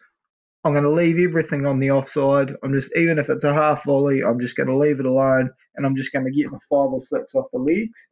I'm 0.66 0.74
going 0.74 0.84
to 0.84 0.92
leave 0.92 1.18
everything 1.18 1.66
on 1.66 1.80
the 1.80 1.92
offside. 1.92 2.52
I'm 2.62 2.74
just 2.74 2.92
even 2.98 3.20
if 3.20 3.30
it's 3.30 3.46
a 3.46 3.54
half 3.54 3.86
volley, 3.86 4.22
I'm 4.22 4.42
just 4.42 4.58
going 4.58 4.68
to 4.68 4.78
leave 4.78 5.00
it 5.00 5.06
alone, 5.06 5.50
and 5.76 5.86
I'm 5.86 5.96
just 5.96 6.12
going 6.12 6.26
to 6.26 6.32
get 6.32 6.52
my 6.52 6.58
five 6.70 6.92
or 6.92 7.00
six 7.00 7.34
off 7.36 7.46
the 7.54 7.60
legs 7.60 8.10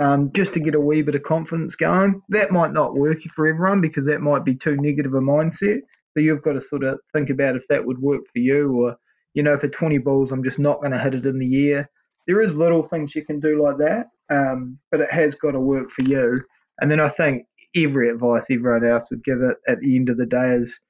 um, 0.00 0.32
just 0.32 0.54
to 0.54 0.60
get 0.60 0.74
a 0.74 0.80
wee 0.80 1.02
bit 1.02 1.14
of 1.14 1.22
confidence 1.22 1.76
going. 1.76 2.22
That 2.30 2.50
might 2.50 2.72
not 2.72 2.94
work 2.94 3.18
for 3.34 3.46
everyone 3.46 3.80
because 3.80 4.06
that 4.06 4.20
might 4.20 4.44
be 4.44 4.56
too 4.56 4.76
negative 4.76 5.14
a 5.14 5.20
mindset. 5.20 5.80
So 6.12 6.20
you've 6.20 6.42
got 6.42 6.54
to 6.54 6.60
sort 6.60 6.84
of 6.84 6.98
think 7.12 7.30
about 7.30 7.54
if 7.54 7.68
that 7.68 7.84
would 7.84 7.98
work 7.98 8.22
for 8.32 8.40
you, 8.40 8.72
or 8.72 8.96
you 9.34 9.42
know, 9.42 9.58
for 9.58 9.68
20 9.68 9.98
balls, 9.98 10.32
I'm 10.32 10.42
just 10.42 10.58
not 10.58 10.80
going 10.80 10.92
to 10.92 10.98
hit 10.98 11.14
it 11.14 11.26
in 11.26 11.38
the 11.38 11.70
air. 11.70 11.88
There 12.26 12.40
is 12.40 12.54
little 12.54 12.82
things 12.82 13.14
you 13.14 13.24
can 13.24 13.40
do 13.40 13.62
like 13.62 13.78
that, 13.78 14.06
um, 14.30 14.78
but 14.90 15.00
it 15.00 15.10
has 15.10 15.34
got 15.34 15.52
to 15.52 15.60
work 15.60 15.90
for 15.90 16.02
you. 16.02 16.42
And 16.80 16.90
then 16.90 17.00
I 17.00 17.08
think 17.08 17.44
every 17.76 18.10
advice 18.10 18.50
everyone 18.50 18.84
else 18.84 19.06
would 19.10 19.22
give 19.22 19.40
it 19.42 19.56
at 19.68 19.80
the 19.80 19.96
end 19.96 20.08
of 20.08 20.16
the 20.16 20.26
day 20.26 20.54
is 20.54 20.80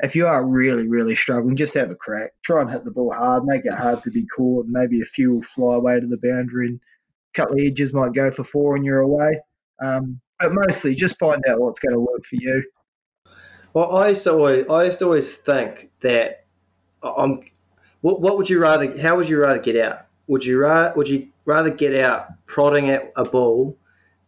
if 0.00 0.16
you 0.16 0.26
are 0.26 0.46
really, 0.46 0.88
really 0.88 1.14
struggling, 1.14 1.56
just 1.56 1.74
have 1.74 1.90
a 1.90 1.94
crack. 1.96 2.30
Try 2.44 2.62
and 2.62 2.70
hit 2.70 2.84
the 2.84 2.90
ball 2.90 3.12
hard, 3.12 3.44
make 3.44 3.64
it 3.64 3.72
hard 3.72 4.02
to 4.04 4.10
be 4.10 4.26
caught, 4.26 4.66
maybe 4.68 5.00
a 5.00 5.04
few 5.04 5.34
will 5.34 5.42
fly 5.42 5.76
away 5.76 6.00
to 6.00 6.06
the 6.06 6.16
boundary 6.16 6.68
and 6.68 6.80
couple 7.34 7.54
of 7.54 7.60
edges 7.60 7.92
might 7.92 8.12
go 8.12 8.30
for 8.30 8.44
four 8.44 8.76
and 8.76 8.84
you're 8.84 9.00
away. 9.00 9.40
Um, 9.82 10.20
but 10.40 10.52
mostly 10.52 10.94
just 10.94 11.18
find 11.18 11.42
out 11.48 11.60
what's 11.60 11.80
going 11.80 11.94
to 11.94 12.00
work 12.00 12.24
for 12.24 12.36
you. 12.36 12.64
Well, 13.72 13.96
I 13.96 14.08
used 14.08 14.24
to 14.24 14.32
always, 14.32 14.66
I 14.68 14.84
used 14.84 15.00
to 15.00 15.06
always 15.06 15.36
think 15.36 15.90
that 16.00 16.46
I'm. 17.02 17.42
What, 18.02 18.20
what 18.20 18.36
would 18.36 18.50
you 18.50 18.60
rather? 18.60 18.98
How 19.00 19.16
would 19.16 19.28
you 19.28 19.40
rather 19.40 19.58
get 19.58 19.76
out? 19.76 20.06
Would 20.26 20.44
you 20.44 20.58
rather? 20.58 20.94
Would 20.96 21.08
you 21.08 21.28
rather 21.44 21.70
get 21.70 21.94
out 21.94 22.28
prodding 22.46 22.90
at 22.90 23.12
a 23.16 23.24
ball 23.24 23.76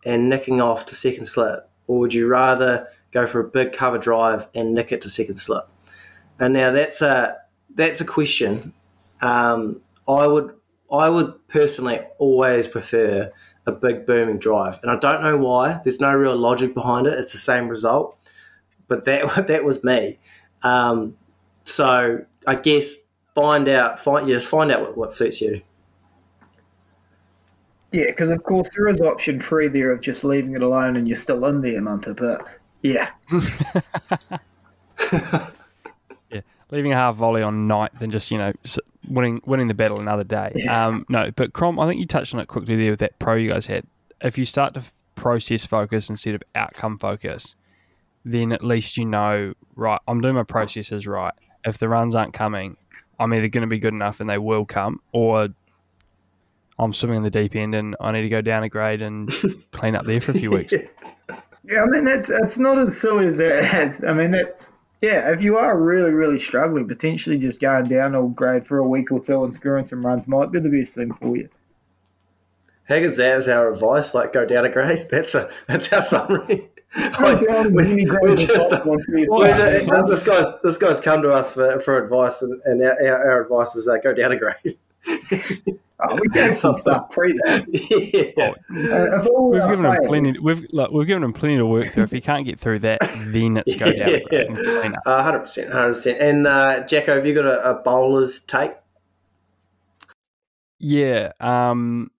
and 0.05 0.29
nicking 0.29 0.61
off 0.61 0.87
to 0.87 0.95
second 0.95 1.27
slip, 1.27 1.69
or 1.87 1.99
would 1.99 2.15
you 2.15 2.27
rather 2.27 2.89
go 3.13 3.27
for 3.27 3.41
a 3.41 3.49
big 3.49 3.73
cover 3.73 3.99
drive 3.99 4.49
and 4.55 4.75
nick 4.75 4.93
it 4.93 5.01
to 5.03 5.09
second 5.09 5.37
slip? 5.37 5.69
And 6.39 6.55
now 6.55 6.73
that's 6.73 7.03
a 7.03 7.37
that's 7.75 8.01
a 8.01 8.05
question. 8.05 8.73
Um, 9.21 9.83
I 10.09 10.27
would 10.27 10.55
I 10.91 11.09
would 11.09 11.35
personally 11.49 12.01
always 12.19 12.69
prefer 12.69 13.33
a 13.67 13.73
big 13.73 14.07
booming 14.07 14.39
drive, 14.39 14.79
and 14.83 14.91
I 14.91 14.97
don't 14.97 15.23
know 15.23 15.37
why. 15.37 15.81
There's 15.83 16.01
no 16.01 16.15
real 16.15 16.37
logic 16.37 16.75
behind 16.75 17.07
it. 17.07 17.19
It's 17.19 17.33
the 17.33 17.39
same 17.39 17.69
result, 17.69 18.17
but 18.89 19.05
that 19.05 19.37
that 19.49 19.65
was 19.65 19.83
me. 19.83 20.19
Um, 20.63 21.17
so 21.65 22.25
I 22.47 22.55
guess 22.55 22.97
find 23.35 23.69
out, 23.69 24.01
find 24.01 24.29
you 24.29 24.35
just 24.35 24.49
find 24.49 24.71
out 24.71 24.81
what, 24.81 24.97
what 24.97 25.13
suits 25.13 25.41
you. 25.41 25.63
Yeah, 27.93 28.07
because 28.07 28.31
of 28.31 28.43
course 28.43 28.69
there 28.75 28.89
is 28.89 29.01
option 29.01 29.41
three 29.41 29.69
there 29.69 29.91
of 29.91 30.01
just 30.01 30.25
leaving 30.25 30.55
it 30.55 30.63
alone 30.63 30.97
and 30.97 31.07
you're 31.07 31.17
still 31.17 31.45
in 31.47 31.61
there, 31.61 31.81
Munter. 31.81 32.15
But 32.15 32.45
yeah. 32.83 33.11
yeah, 35.13 36.41
leaving 36.71 36.93
a 36.93 36.97
half 36.97 37.17
volley 37.17 37.43
on 37.43 37.67
night 37.67 37.93
and 38.01 38.13
just 38.13 38.31
you 38.31 38.39
know 38.39 38.53
winning 39.09 39.41
winning 39.47 39.69
the 39.69 39.75
battle 39.75 40.01
another 40.01 40.25
day. 40.25 40.53
Yeah. 40.55 40.85
Um, 40.87 41.07
no, 41.09 41.31
but 41.35 41.53
Crom, 41.53 41.81
I 41.81 41.89
think 41.89 42.01
you 42.01 42.07
touched 42.07 42.35
on 42.35 42.41
it 42.41 42.49
quickly 42.49 42.77
there 42.77 42.91
with 42.91 43.01
that 43.01 43.19
pro 43.19 43.35
you 43.35 43.51
guys 43.51 43.67
had. 43.67 43.87
If 44.21 44.37
you 44.39 44.45
start 44.45 44.75
to 44.75 44.83
process 45.15 45.65
focus 45.65 46.11
instead 46.11 46.35
of 46.35 46.43
outcome 46.55 46.99
focus, 46.99 47.57
then 48.25 48.53
at 48.53 48.63
least 48.63 48.97
you 48.97 49.05
know, 49.05 49.55
right, 49.75 50.01
I'm 50.07 50.21
doing 50.21 50.35
my 50.35 50.43
processes 50.43 51.07
right. 51.07 51.33
If 51.65 51.79
the 51.79 51.89
runs 51.89 52.15
aren't 52.15 52.35
coming, 52.35 52.77
I'm 53.19 53.33
either 53.33 53.49
going 53.49 53.63
to 53.63 53.69
be 53.69 53.79
good 53.79 53.95
enough 53.95 54.21
and 54.21 54.29
they 54.29 54.39
will 54.39 54.65
come, 54.65 55.01
or 55.13 55.49
I'm 56.79 56.93
swimming 56.93 57.19
in 57.19 57.23
the 57.23 57.31
deep 57.31 57.57
end 57.57 57.75
and 57.75 57.97
I 58.01 58.13
need 58.13 58.23
to 58.23 58.29
go 58.29 58.43
down 58.43 58.63
a 58.63 58.69
grade 58.69 59.03
and 59.03 59.33
clean 59.73 59.97
up 59.97 60.05
there 60.05 60.21
for 60.21 60.33
a 60.33 60.35
few 60.35 60.51
weeks. 60.51 60.75
Yeah, 61.69 61.83
I 61.83 61.87
mean 61.87 62.05
that's 62.05 62.31
it's 62.31 62.59
not 62.59 62.79
as 62.79 62.97
silly 62.97 63.27
as 63.27 63.39
that. 63.39 64.05
I 64.07 64.13
mean 64.13 64.31
that's 64.31 64.76
yeah, 65.01 65.31
if 65.31 65.43
you 65.43 65.57
are 65.59 65.79
really, 65.79 66.13
really 66.13 66.39
struggling, 66.39 66.89
potentially 66.89 67.39
just 67.39 67.61
going 67.61 67.85
down 67.85 68.15
a 68.15 68.27
grade 68.29 68.67
for 68.67 68.79
a 68.79 68.89
week 68.89 69.13
or 69.13 69.21
two 69.21 69.45
and 69.45 69.53
screwing 69.53 69.85
some 69.85 70.05
runs 70.05 70.27
might 70.27 70.51
be 70.51 70.61
the 70.61 70.71
best 70.71 70.95
thing 70.95 71.13
for 71.15 71.37
you. 71.37 71.49
How 72.89 72.95
is 72.95 73.17
that 73.17 73.37
as 73.37 73.49
our 73.49 73.73
advice? 73.73 74.15
Like 74.15 74.33
go 74.33 74.47
down 74.47 74.65
a 74.65 74.69
grade. 74.69 75.01
That's 75.11 75.35
a 75.35 75.51
that's 75.67 75.93
our 75.93 76.03
summary. 76.03 76.71
we, 76.97 78.37
just, 78.37 78.71
this 78.71 80.23
guy's 80.23 80.55
this 80.63 80.79
guy's 80.79 81.01
come 81.01 81.21
to 81.23 81.31
us 81.31 81.53
for, 81.53 81.79
for 81.81 82.03
advice, 82.03 82.41
and, 82.41 82.59
and 82.65 82.83
our, 82.83 83.31
our, 83.31 83.43
advice 83.43 83.77
is 83.77 83.87
uh, 83.87 83.99
go 83.99 84.15
down 84.15 84.33
a 84.33 84.37
grade. 84.39 84.79
Oh, 85.99 86.19
we 86.21 86.29
gave 86.29 86.57
some 86.57 86.77
stuff 86.79 87.11
pre 87.11 87.33
that. 87.45 87.65
Yeah. 88.37 88.51
Uh, 88.51 89.27
we've 89.49 89.63
given 89.63 89.85
him 89.85 90.07
plenty. 90.07 90.39
We've 90.39 90.67
like, 90.73 90.91
we've 90.91 91.07
given 91.07 91.23
him 91.23 91.33
plenty 91.33 91.57
to 91.57 91.67
work 91.67 91.93
through. 91.93 92.05
If 92.05 92.11
he 92.11 92.21
can't 92.21 92.45
get 92.45 92.59
through 92.59 92.81
that, 92.81 93.01
then 93.01 93.63
it's 93.65 93.77
go 93.77 93.87
down 93.87 94.09
yeah. 94.31 94.41
and 94.41 94.57
clean 94.57 94.95
up. 94.95 95.03
Uh, 95.07 95.23
hundred 95.23 95.41
percent, 95.41 95.73
hundred 95.73 95.95
percent. 95.95 96.21
And 96.21 96.47
uh, 96.47 96.87
Jacko, 96.87 97.15
have 97.15 97.27
you 97.27 97.35
got 97.35 97.47
a, 97.47 97.71
a 97.71 97.75
bowler's 97.83 98.41
take? 98.41 98.73
Yeah, 100.79 101.33
um, 101.41 102.11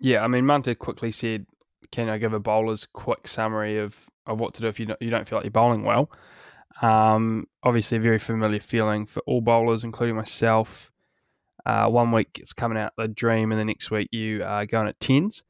yeah. 0.00 0.24
I 0.24 0.26
mean, 0.26 0.44
Munter 0.44 0.74
quickly 0.74 1.12
said, 1.12 1.46
"Can 1.92 2.08
I 2.08 2.18
give 2.18 2.32
a 2.32 2.40
bowler's 2.40 2.86
quick 2.92 3.28
summary 3.28 3.78
of, 3.78 3.96
of 4.26 4.40
what 4.40 4.54
to 4.54 4.62
do 4.62 4.68
if 4.68 4.80
you 4.80 4.86
don't, 4.86 5.00
you 5.00 5.10
don't 5.10 5.28
feel 5.28 5.38
like 5.38 5.44
you're 5.44 5.52
bowling 5.52 5.84
well?" 5.84 6.10
Um, 6.82 7.46
obviously, 7.62 7.98
a 7.98 8.00
very 8.00 8.18
familiar 8.18 8.60
feeling 8.60 9.06
for 9.06 9.20
all 9.26 9.40
bowlers, 9.40 9.84
including 9.84 10.16
myself. 10.16 10.90
Uh, 11.66 11.88
one 11.88 12.12
week 12.12 12.38
it's 12.40 12.52
coming 12.52 12.78
out 12.78 12.92
the 12.96 13.08
dream, 13.08 13.50
and 13.50 13.60
the 13.60 13.64
next 13.64 13.90
week 13.90 14.08
you 14.12 14.44
are 14.44 14.64
going 14.64 14.86
at 14.86 15.00
tens. 15.00 15.42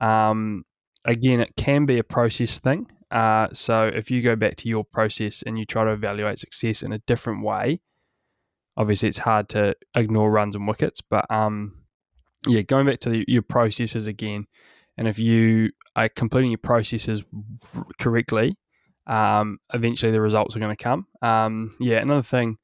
Um, 0.00 0.64
again, 1.04 1.40
it 1.40 1.54
can 1.56 1.86
be 1.86 1.98
a 1.98 2.04
process 2.04 2.58
thing. 2.58 2.90
Uh, 3.12 3.46
so 3.52 3.86
if 3.86 4.10
you 4.10 4.22
go 4.22 4.34
back 4.34 4.56
to 4.56 4.68
your 4.68 4.84
process 4.84 5.42
and 5.42 5.58
you 5.58 5.64
try 5.64 5.84
to 5.84 5.92
evaluate 5.92 6.40
success 6.40 6.82
in 6.82 6.92
a 6.92 6.98
different 7.00 7.44
way, 7.44 7.80
obviously 8.76 9.08
it's 9.08 9.18
hard 9.18 9.48
to 9.50 9.76
ignore 9.94 10.30
runs 10.32 10.56
and 10.56 10.66
wickets. 10.66 11.00
But 11.00 11.30
um, 11.30 11.84
yeah, 12.46 12.62
going 12.62 12.86
back 12.86 13.00
to 13.00 13.10
the, 13.10 13.24
your 13.28 13.42
processes 13.42 14.08
again, 14.08 14.46
and 14.96 15.06
if 15.06 15.18
you 15.18 15.70
are 15.94 16.08
completing 16.08 16.50
your 16.50 16.58
processes 16.58 17.22
correctly, 18.00 18.56
um, 19.06 19.58
eventually 19.72 20.10
the 20.10 20.20
results 20.20 20.56
are 20.56 20.60
going 20.60 20.76
to 20.76 20.82
come. 20.82 21.06
Um, 21.20 21.76
yeah, 21.78 21.98
another 21.98 22.22
thing 22.22 22.58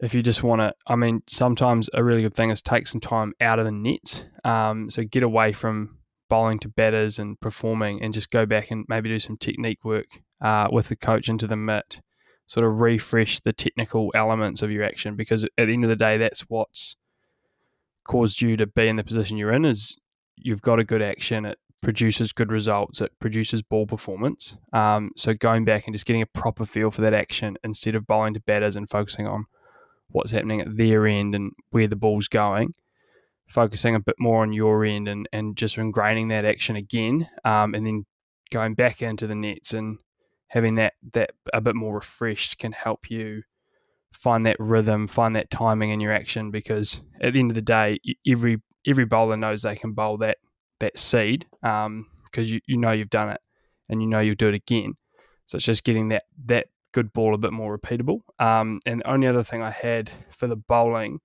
if 0.00 0.14
you 0.14 0.22
just 0.22 0.42
want 0.42 0.60
to, 0.60 0.74
I 0.86 0.96
mean, 0.96 1.22
sometimes 1.26 1.90
a 1.92 2.02
really 2.02 2.22
good 2.22 2.34
thing 2.34 2.50
is 2.50 2.62
take 2.62 2.86
some 2.86 3.00
time 3.00 3.34
out 3.40 3.58
of 3.58 3.66
the 3.66 3.70
nets. 3.70 4.24
Um, 4.44 4.90
so 4.90 5.04
get 5.04 5.22
away 5.22 5.52
from 5.52 5.98
bowling 6.28 6.58
to 6.60 6.68
batters 6.68 7.18
and 7.18 7.38
performing 7.40 8.02
and 8.02 8.14
just 8.14 8.30
go 8.30 8.46
back 8.46 8.70
and 8.70 8.86
maybe 8.88 9.10
do 9.10 9.18
some 9.18 9.36
technique 9.36 9.84
work 9.84 10.06
uh, 10.40 10.68
with 10.72 10.88
the 10.88 10.96
coach 10.96 11.28
into 11.28 11.46
the 11.46 11.56
mitt, 11.56 12.00
sort 12.46 12.64
of 12.64 12.80
refresh 12.80 13.40
the 13.40 13.52
technical 13.52 14.10
elements 14.14 14.62
of 14.62 14.70
your 14.70 14.84
action 14.84 15.16
because 15.16 15.44
at 15.44 15.50
the 15.56 15.72
end 15.72 15.84
of 15.84 15.90
the 15.90 15.96
day, 15.96 16.16
that's 16.16 16.42
what's 16.42 16.96
caused 18.04 18.40
you 18.40 18.56
to 18.56 18.66
be 18.66 18.88
in 18.88 18.96
the 18.96 19.04
position 19.04 19.36
you're 19.36 19.52
in 19.52 19.66
is 19.66 19.96
you've 20.36 20.62
got 20.62 20.78
a 20.78 20.84
good 20.84 21.02
action, 21.02 21.44
it 21.44 21.58
produces 21.82 22.32
good 22.32 22.50
results, 22.50 23.02
it 23.02 23.12
produces 23.18 23.60
ball 23.60 23.86
performance. 23.86 24.56
Um, 24.72 25.10
so 25.16 25.34
going 25.34 25.66
back 25.66 25.86
and 25.86 25.94
just 25.94 26.06
getting 26.06 26.22
a 26.22 26.26
proper 26.26 26.64
feel 26.64 26.90
for 26.90 27.02
that 27.02 27.12
action 27.12 27.58
instead 27.62 27.94
of 27.94 28.06
bowling 28.06 28.32
to 28.34 28.40
batters 28.40 28.76
and 28.76 28.88
focusing 28.88 29.26
on– 29.26 29.44
what's 30.12 30.30
happening 30.30 30.60
at 30.60 30.76
their 30.76 31.06
end 31.06 31.34
and 31.34 31.52
where 31.70 31.88
the 31.88 31.96
ball's 31.96 32.28
going, 32.28 32.74
focusing 33.48 33.94
a 33.94 34.00
bit 34.00 34.16
more 34.18 34.42
on 34.42 34.52
your 34.52 34.84
end 34.84 35.08
and, 35.08 35.28
and 35.32 35.56
just 35.56 35.76
ingraining 35.76 36.28
that 36.28 36.44
action 36.44 36.76
again, 36.76 37.28
um, 37.44 37.74
and 37.74 37.86
then 37.86 38.04
going 38.52 38.74
back 38.74 39.02
into 39.02 39.26
the 39.26 39.34
nets 39.34 39.72
and 39.72 39.98
having 40.48 40.74
that 40.74 40.94
that 41.12 41.30
a 41.52 41.60
bit 41.60 41.76
more 41.76 41.94
refreshed 41.94 42.58
can 42.58 42.72
help 42.72 43.10
you 43.10 43.42
find 44.12 44.44
that 44.44 44.58
rhythm, 44.58 45.06
find 45.06 45.36
that 45.36 45.50
timing 45.50 45.90
in 45.90 46.00
your 46.00 46.12
action. 46.12 46.50
Because 46.50 47.00
at 47.20 47.32
the 47.32 47.40
end 47.40 47.50
of 47.50 47.54
the 47.54 47.62
day, 47.62 47.98
every 48.26 48.60
every 48.86 49.04
bowler 49.04 49.36
knows 49.36 49.62
they 49.62 49.76
can 49.76 49.92
bowl 49.92 50.18
that 50.18 50.38
that 50.80 50.98
seed 50.98 51.46
because 51.60 51.86
um, 51.86 52.06
you, 52.34 52.60
you 52.66 52.76
know 52.76 52.90
you've 52.90 53.10
done 53.10 53.28
it 53.28 53.40
and 53.88 54.02
you 54.02 54.08
know 54.08 54.20
you'll 54.20 54.34
do 54.34 54.48
it 54.48 54.54
again. 54.54 54.94
So 55.46 55.56
it's 55.56 55.64
just 55.64 55.84
getting 55.84 56.08
that 56.08 56.24
that 56.46 56.66
good 56.92 57.12
ball 57.12 57.34
a 57.34 57.38
bit 57.38 57.52
more 57.52 57.76
repeatable. 57.76 58.20
Um, 58.38 58.80
and 58.86 59.02
only 59.04 59.26
other 59.26 59.44
thing 59.44 59.62
I 59.62 59.70
had 59.70 60.10
for 60.30 60.46
the 60.46 60.56
bowling 60.56 61.20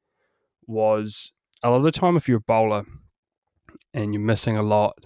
was 0.68 1.32
a 1.64 1.70
lot 1.70 1.78
of 1.78 1.84
the 1.84 1.92
time 1.92 2.18
if 2.18 2.28
you're 2.28 2.38
a 2.38 2.42
bowler 2.42 2.86
and 3.94 4.14
you're 4.14 4.22
missing 4.22 4.58
a 4.58 4.64
lot, 4.64 5.06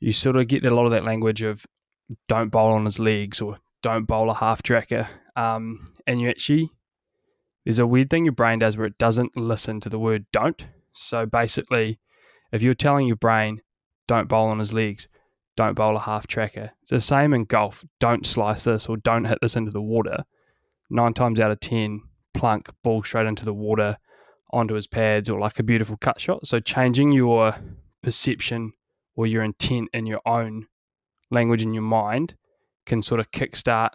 you 0.00 0.12
sort 0.12 0.36
of 0.36 0.48
get 0.48 0.64
a 0.64 0.74
lot 0.74 0.86
of 0.86 0.92
that 0.92 1.04
language 1.04 1.42
of 1.42 1.66
don't 2.28 2.50
bowl 2.50 2.72
on 2.72 2.84
his 2.84 2.98
legs 2.98 3.40
or 3.40 3.58
don't 3.82 4.06
bowl 4.06 4.30
a 4.30 4.34
half 4.34 4.62
tracker. 4.62 5.08
Um, 5.36 5.92
and 6.06 6.20
you 6.20 6.28
actually, 6.28 6.70
there's 7.64 7.78
a 7.78 7.86
weird 7.86 8.10
thing 8.10 8.24
your 8.24 8.32
brain 8.32 8.58
does 8.58 8.76
where 8.76 8.86
it 8.86 8.98
doesn't 8.98 9.36
listen 9.36 9.80
to 9.80 9.88
the 9.88 9.98
word 9.98 10.26
don't. 10.32 10.64
So 10.92 11.26
basically, 11.26 11.98
if 12.52 12.62
you're 12.62 12.74
telling 12.74 13.06
your 13.06 13.16
brain, 13.16 13.62
don't 14.06 14.28
bowl 14.28 14.48
on 14.48 14.58
his 14.58 14.72
legs, 14.72 15.08
don't 15.56 15.74
bowl 15.74 15.96
a 15.96 16.00
half 16.00 16.26
tracker, 16.26 16.72
it's 16.82 16.90
the 16.90 17.00
same 17.00 17.32
in 17.32 17.44
golf. 17.44 17.84
Don't 18.00 18.26
slice 18.26 18.64
this 18.64 18.88
or 18.88 18.96
don't 18.96 19.24
hit 19.24 19.38
this 19.40 19.56
into 19.56 19.70
the 19.70 19.82
water. 19.82 20.24
Nine 20.90 21.14
times 21.14 21.40
out 21.40 21.50
of 21.50 21.60
10, 21.60 22.02
plunk, 22.32 22.70
ball 22.82 23.02
straight 23.02 23.26
into 23.26 23.44
the 23.44 23.54
water, 23.54 23.96
onto 24.52 24.74
his 24.74 24.86
pads, 24.86 25.28
or 25.28 25.40
like 25.40 25.58
a 25.58 25.62
beautiful 25.62 25.96
cut 25.96 26.20
shot. 26.20 26.46
So 26.46 26.60
changing 26.60 27.12
your 27.12 27.54
perception 28.02 28.72
or 29.16 29.26
your 29.26 29.42
intent 29.42 29.88
in 29.92 30.06
your 30.06 30.20
own 30.26 30.66
language 31.30 31.62
in 31.62 31.74
your 31.74 31.82
mind 31.82 32.34
can 32.86 33.02
sort 33.02 33.20
of 33.20 33.30
kickstart 33.30 33.90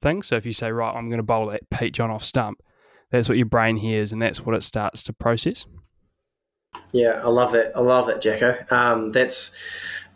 things. 0.00 0.28
So 0.28 0.36
if 0.36 0.46
you 0.46 0.52
say, 0.52 0.72
right, 0.72 0.94
I'm 0.94 1.08
going 1.08 1.18
to 1.18 1.24
bowl 1.24 1.46
that 1.46 1.68
Pete 1.70 1.94
John 1.94 2.10
off 2.10 2.24
stump, 2.24 2.62
that's 3.10 3.28
what 3.28 3.38
your 3.38 3.46
brain 3.46 3.76
hears 3.76 4.12
and 4.12 4.22
that's 4.22 4.40
what 4.40 4.54
it 4.54 4.62
starts 4.62 5.02
to 5.04 5.12
process. 5.12 5.66
Yeah, 6.92 7.20
I 7.22 7.28
love 7.28 7.54
it. 7.54 7.72
I 7.74 7.80
love 7.80 8.08
it, 8.08 8.20
Jacko. 8.20 8.56
Um, 8.70 9.12
that's 9.12 9.50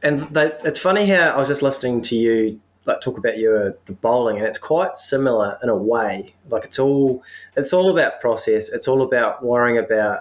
and 0.04 0.22
that, 0.34 0.60
it's 0.64 0.78
funny 0.78 1.06
how 1.06 1.30
I 1.30 1.38
was 1.38 1.48
just 1.48 1.62
listening 1.62 2.02
to 2.02 2.16
you 2.16 2.60
like 2.86 3.00
talk 3.00 3.16
about 3.16 3.38
your 3.38 3.76
the 3.86 3.92
bowling, 3.92 4.36
and 4.36 4.46
it's 4.46 4.58
quite 4.58 4.98
similar 4.98 5.58
in 5.62 5.68
a 5.68 5.76
way. 5.76 6.34
Like 6.48 6.64
it's 6.64 6.78
all 6.78 7.24
it's 7.56 7.72
all 7.72 7.90
about 7.90 8.20
process. 8.20 8.70
It's 8.72 8.86
all 8.86 9.02
about 9.02 9.42
worrying 9.42 9.78
about 9.78 10.20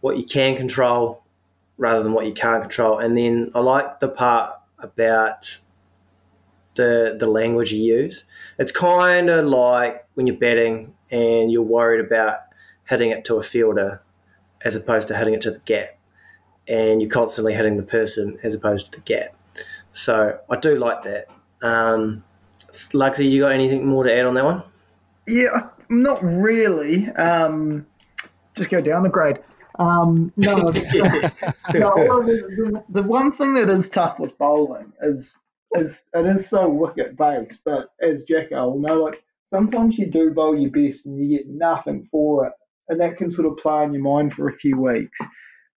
what 0.00 0.16
you 0.16 0.24
can 0.24 0.56
control 0.56 1.22
rather 1.78 2.02
than 2.02 2.12
what 2.12 2.26
you 2.26 2.32
can't 2.32 2.62
control. 2.62 2.98
And 2.98 3.16
then 3.16 3.50
I 3.54 3.60
like 3.60 4.00
the 4.00 4.08
part 4.08 4.54
about 4.78 5.60
the 6.76 7.16
the 7.18 7.26
language 7.26 7.72
you 7.72 7.82
use. 7.82 8.24
It's 8.58 8.72
kind 8.72 9.28
of 9.28 9.46
like 9.46 10.06
when 10.14 10.26
you're 10.26 10.36
betting 10.36 10.94
and 11.10 11.52
you're 11.52 11.62
worried 11.62 12.04
about 12.04 12.38
hitting 12.84 13.10
it 13.10 13.24
to 13.26 13.36
a 13.36 13.42
fielder 13.42 14.00
as 14.64 14.74
opposed 14.74 15.08
to 15.08 15.16
hitting 15.16 15.34
it 15.34 15.42
to 15.42 15.50
the 15.50 15.58
gap, 15.60 15.95
and 16.68 17.00
you're 17.00 17.10
constantly 17.10 17.54
hitting 17.54 17.76
the 17.76 17.82
person 17.82 18.38
as 18.42 18.54
opposed 18.54 18.92
to 18.92 18.98
the 18.98 19.04
gap. 19.04 19.34
So 19.92 20.38
I 20.50 20.56
do 20.56 20.76
like 20.76 21.02
that. 21.02 21.28
Um, 21.62 22.24
Lugsy, 22.92 23.30
you 23.30 23.42
got 23.42 23.52
anything 23.52 23.86
more 23.86 24.04
to 24.04 24.14
add 24.14 24.26
on 24.26 24.34
that 24.34 24.44
one? 24.44 24.62
Yeah, 25.26 25.68
not 25.88 26.22
really. 26.22 27.08
Um, 27.10 27.86
just 28.54 28.70
go 28.70 28.80
down 28.80 29.02
the 29.02 29.08
grade. 29.08 29.38
Um, 29.78 30.32
no, 30.36 30.56
no 30.56 30.70
the, 30.70 32.82
the, 32.88 33.02
one 33.02 33.32
thing 33.32 33.54
that 33.54 33.68
is 33.68 33.90
tough 33.90 34.18
with 34.18 34.36
bowling 34.38 34.92
is 35.02 35.36
is 35.74 36.00
it 36.14 36.26
is 36.26 36.48
so 36.48 36.68
wicket 36.68 37.16
based. 37.16 37.60
But 37.64 37.90
as 38.00 38.24
Jacko 38.24 38.70
will 38.70 38.78
know, 38.78 39.02
like 39.02 39.22
sometimes 39.50 39.98
you 39.98 40.10
do 40.10 40.30
bowl 40.30 40.58
your 40.58 40.70
best 40.70 41.04
and 41.04 41.18
you 41.18 41.36
get 41.36 41.48
nothing 41.48 42.08
for 42.10 42.46
it, 42.46 42.52
and 42.88 43.00
that 43.00 43.18
can 43.18 43.30
sort 43.30 43.48
of 43.48 43.58
play 43.58 43.84
in 43.84 43.92
your 43.92 44.02
mind 44.02 44.32
for 44.32 44.48
a 44.48 44.54
few 44.54 44.80
weeks. 44.80 45.18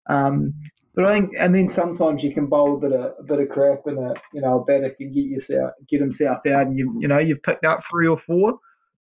Um, 0.10 0.54
but 0.96 1.06
I 1.06 1.20
think, 1.20 1.34
and 1.38 1.54
then 1.54 1.70
sometimes 1.70 2.24
you 2.24 2.34
can 2.34 2.48
bowl 2.48 2.76
a 2.76 2.80
bit 2.80 2.92
of 2.92 3.14
a 3.20 3.24
bit 3.24 3.40
of 3.40 3.50
crap, 3.50 3.86
and 3.86 4.00
a 4.00 4.16
you 4.34 4.42
know 4.42 4.62
a 4.62 4.66
batter 4.66 4.90
can 4.90 5.14
get 5.14 5.26
yourself 5.26 5.74
get 5.88 6.02
himself 6.02 6.40
out, 6.48 6.68
and 6.68 6.78
you 6.78 6.96
you 7.00 7.08
know 7.08 7.20
you've 7.20 7.44
picked 7.44 7.66
up 7.66 7.84
three 7.90 8.08
or 8.08 8.18
four. 8.18 8.60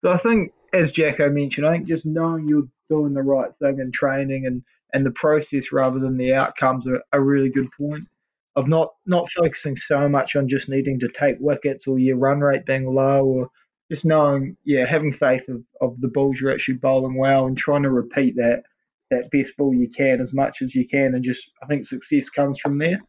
So 0.01 0.11
I 0.11 0.17
think, 0.17 0.53
as 0.71 0.91
Jacko 0.91 1.29
mentioned, 1.29 1.65
I 1.65 1.73
think 1.73 1.87
just 1.87 2.05
knowing 2.05 2.47
you're 2.47 2.67
doing 2.89 3.13
the 3.13 3.23
right 3.23 3.51
thing 3.59 3.79
and 3.79 3.93
training 3.93 4.45
and 4.45 4.63
and 4.93 5.05
the 5.05 5.11
process 5.11 5.71
rather 5.71 5.99
than 5.99 6.17
the 6.17 6.33
outcomes 6.33 6.87
are 6.87 7.01
a 7.11 7.21
really 7.21 7.49
good 7.49 7.69
point 7.79 8.07
of 8.55 8.67
not 8.67 8.89
not 9.05 9.29
focusing 9.31 9.75
so 9.75 10.09
much 10.09 10.35
on 10.35 10.47
just 10.49 10.69
needing 10.69 10.99
to 10.99 11.07
take 11.07 11.37
wickets 11.39 11.87
or 11.87 11.99
your 11.99 12.17
run 12.17 12.39
rate 12.39 12.65
being 12.65 12.93
low 12.93 13.23
or 13.23 13.49
just 13.91 14.05
knowing 14.05 14.57
yeah 14.63 14.85
having 14.85 15.11
faith 15.11 15.47
of, 15.49 15.63
of 15.81 15.99
the 16.01 16.07
balls 16.07 16.39
you're 16.39 16.51
actually 16.51 16.75
bowling 16.75 17.17
well 17.17 17.45
and 17.45 17.57
trying 17.57 17.83
to 17.83 17.89
repeat 17.89 18.35
that 18.35 18.63
that 19.09 19.31
best 19.31 19.57
ball 19.57 19.73
you 19.73 19.89
can 19.89 20.21
as 20.21 20.33
much 20.33 20.61
as 20.61 20.75
you 20.75 20.87
can 20.87 21.15
and 21.15 21.23
just 21.23 21.51
I 21.63 21.65
think 21.65 21.85
success 21.85 22.29
comes 22.29 22.59
from 22.59 22.77
there. 22.77 22.99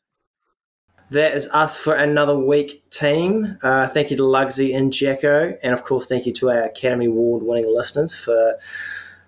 That 1.11 1.35
is 1.35 1.49
us 1.49 1.77
for 1.77 1.95
another 1.95 2.39
week, 2.39 2.89
team. 2.91 3.59
Uh, 3.63 3.89
thank 3.89 4.13
you 4.13 4.17
to 4.17 4.23
Lugsy 4.23 4.77
and 4.77 4.93
Jacko, 4.93 5.59
and 5.61 5.73
of 5.73 5.85
course, 5.85 6.07
thank 6.07 6.25
you 6.25 6.33
to 6.35 6.51
our 6.51 6.65
Academy 6.65 7.07
Award 7.07 7.43
winning 7.43 7.67
listeners 7.67 8.17
for 8.17 8.59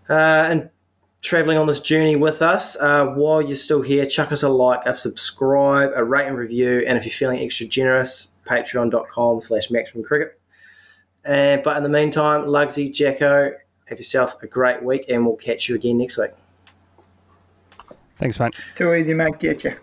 uh, 0.08 0.12
and 0.48 0.70
traveling 1.22 1.58
on 1.58 1.66
this 1.66 1.80
journey 1.80 2.14
with 2.14 2.40
us. 2.40 2.76
Uh, 2.76 3.06
while 3.06 3.42
you're 3.42 3.56
still 3.56 3.82
here, 3.82 4.06
chuck 4.06 4.30
us 4.30 4.44
a 4.44 4.48
like, 4.48 4.86
a 4.86 4.96
subscribe, 4.96 5.90
a 5.96 6.04
rate 6.04 6.26
and 6.26 6.36
review, 6.36 6.84
and 6.86 6.98
if 6.98 7.04
you're 7.04 7.12
feeling 7.12 7.40
extra 7.40 7.66
generous, 7.66 8.32
patreon.com 8.46 9.40
slash 9.40 9.70
maximum 9.70 10.04
cricket. 10.04 10.38
And, 11.24 11.62
but 11.62 11.76
in 11.76 11.82
the 11.82 11.88
meantime, 11.88 12.46
Lugsy, 12.46 12.92
Jacko, 12.92 13.52
have 13.86 13.98
yourselves 13.98 14.36
a 14.42 14.46
great 14.46 14.82
week, 14.82 15.06
and 15.08 15.26
we'll 15.26 15.36
catch 15.36 15.68
you 15.68 15.74
again 15.74 15.98
next 15.98 16.16
week. 16.16 16.30
Thanks, 18.22 18.38
mate. 18.38 18.54
Too 18.76 18.94
easy, 18.94 19.14
mate. 19.14 19.40
Get 19.40 19.64
you. 19.64 19.74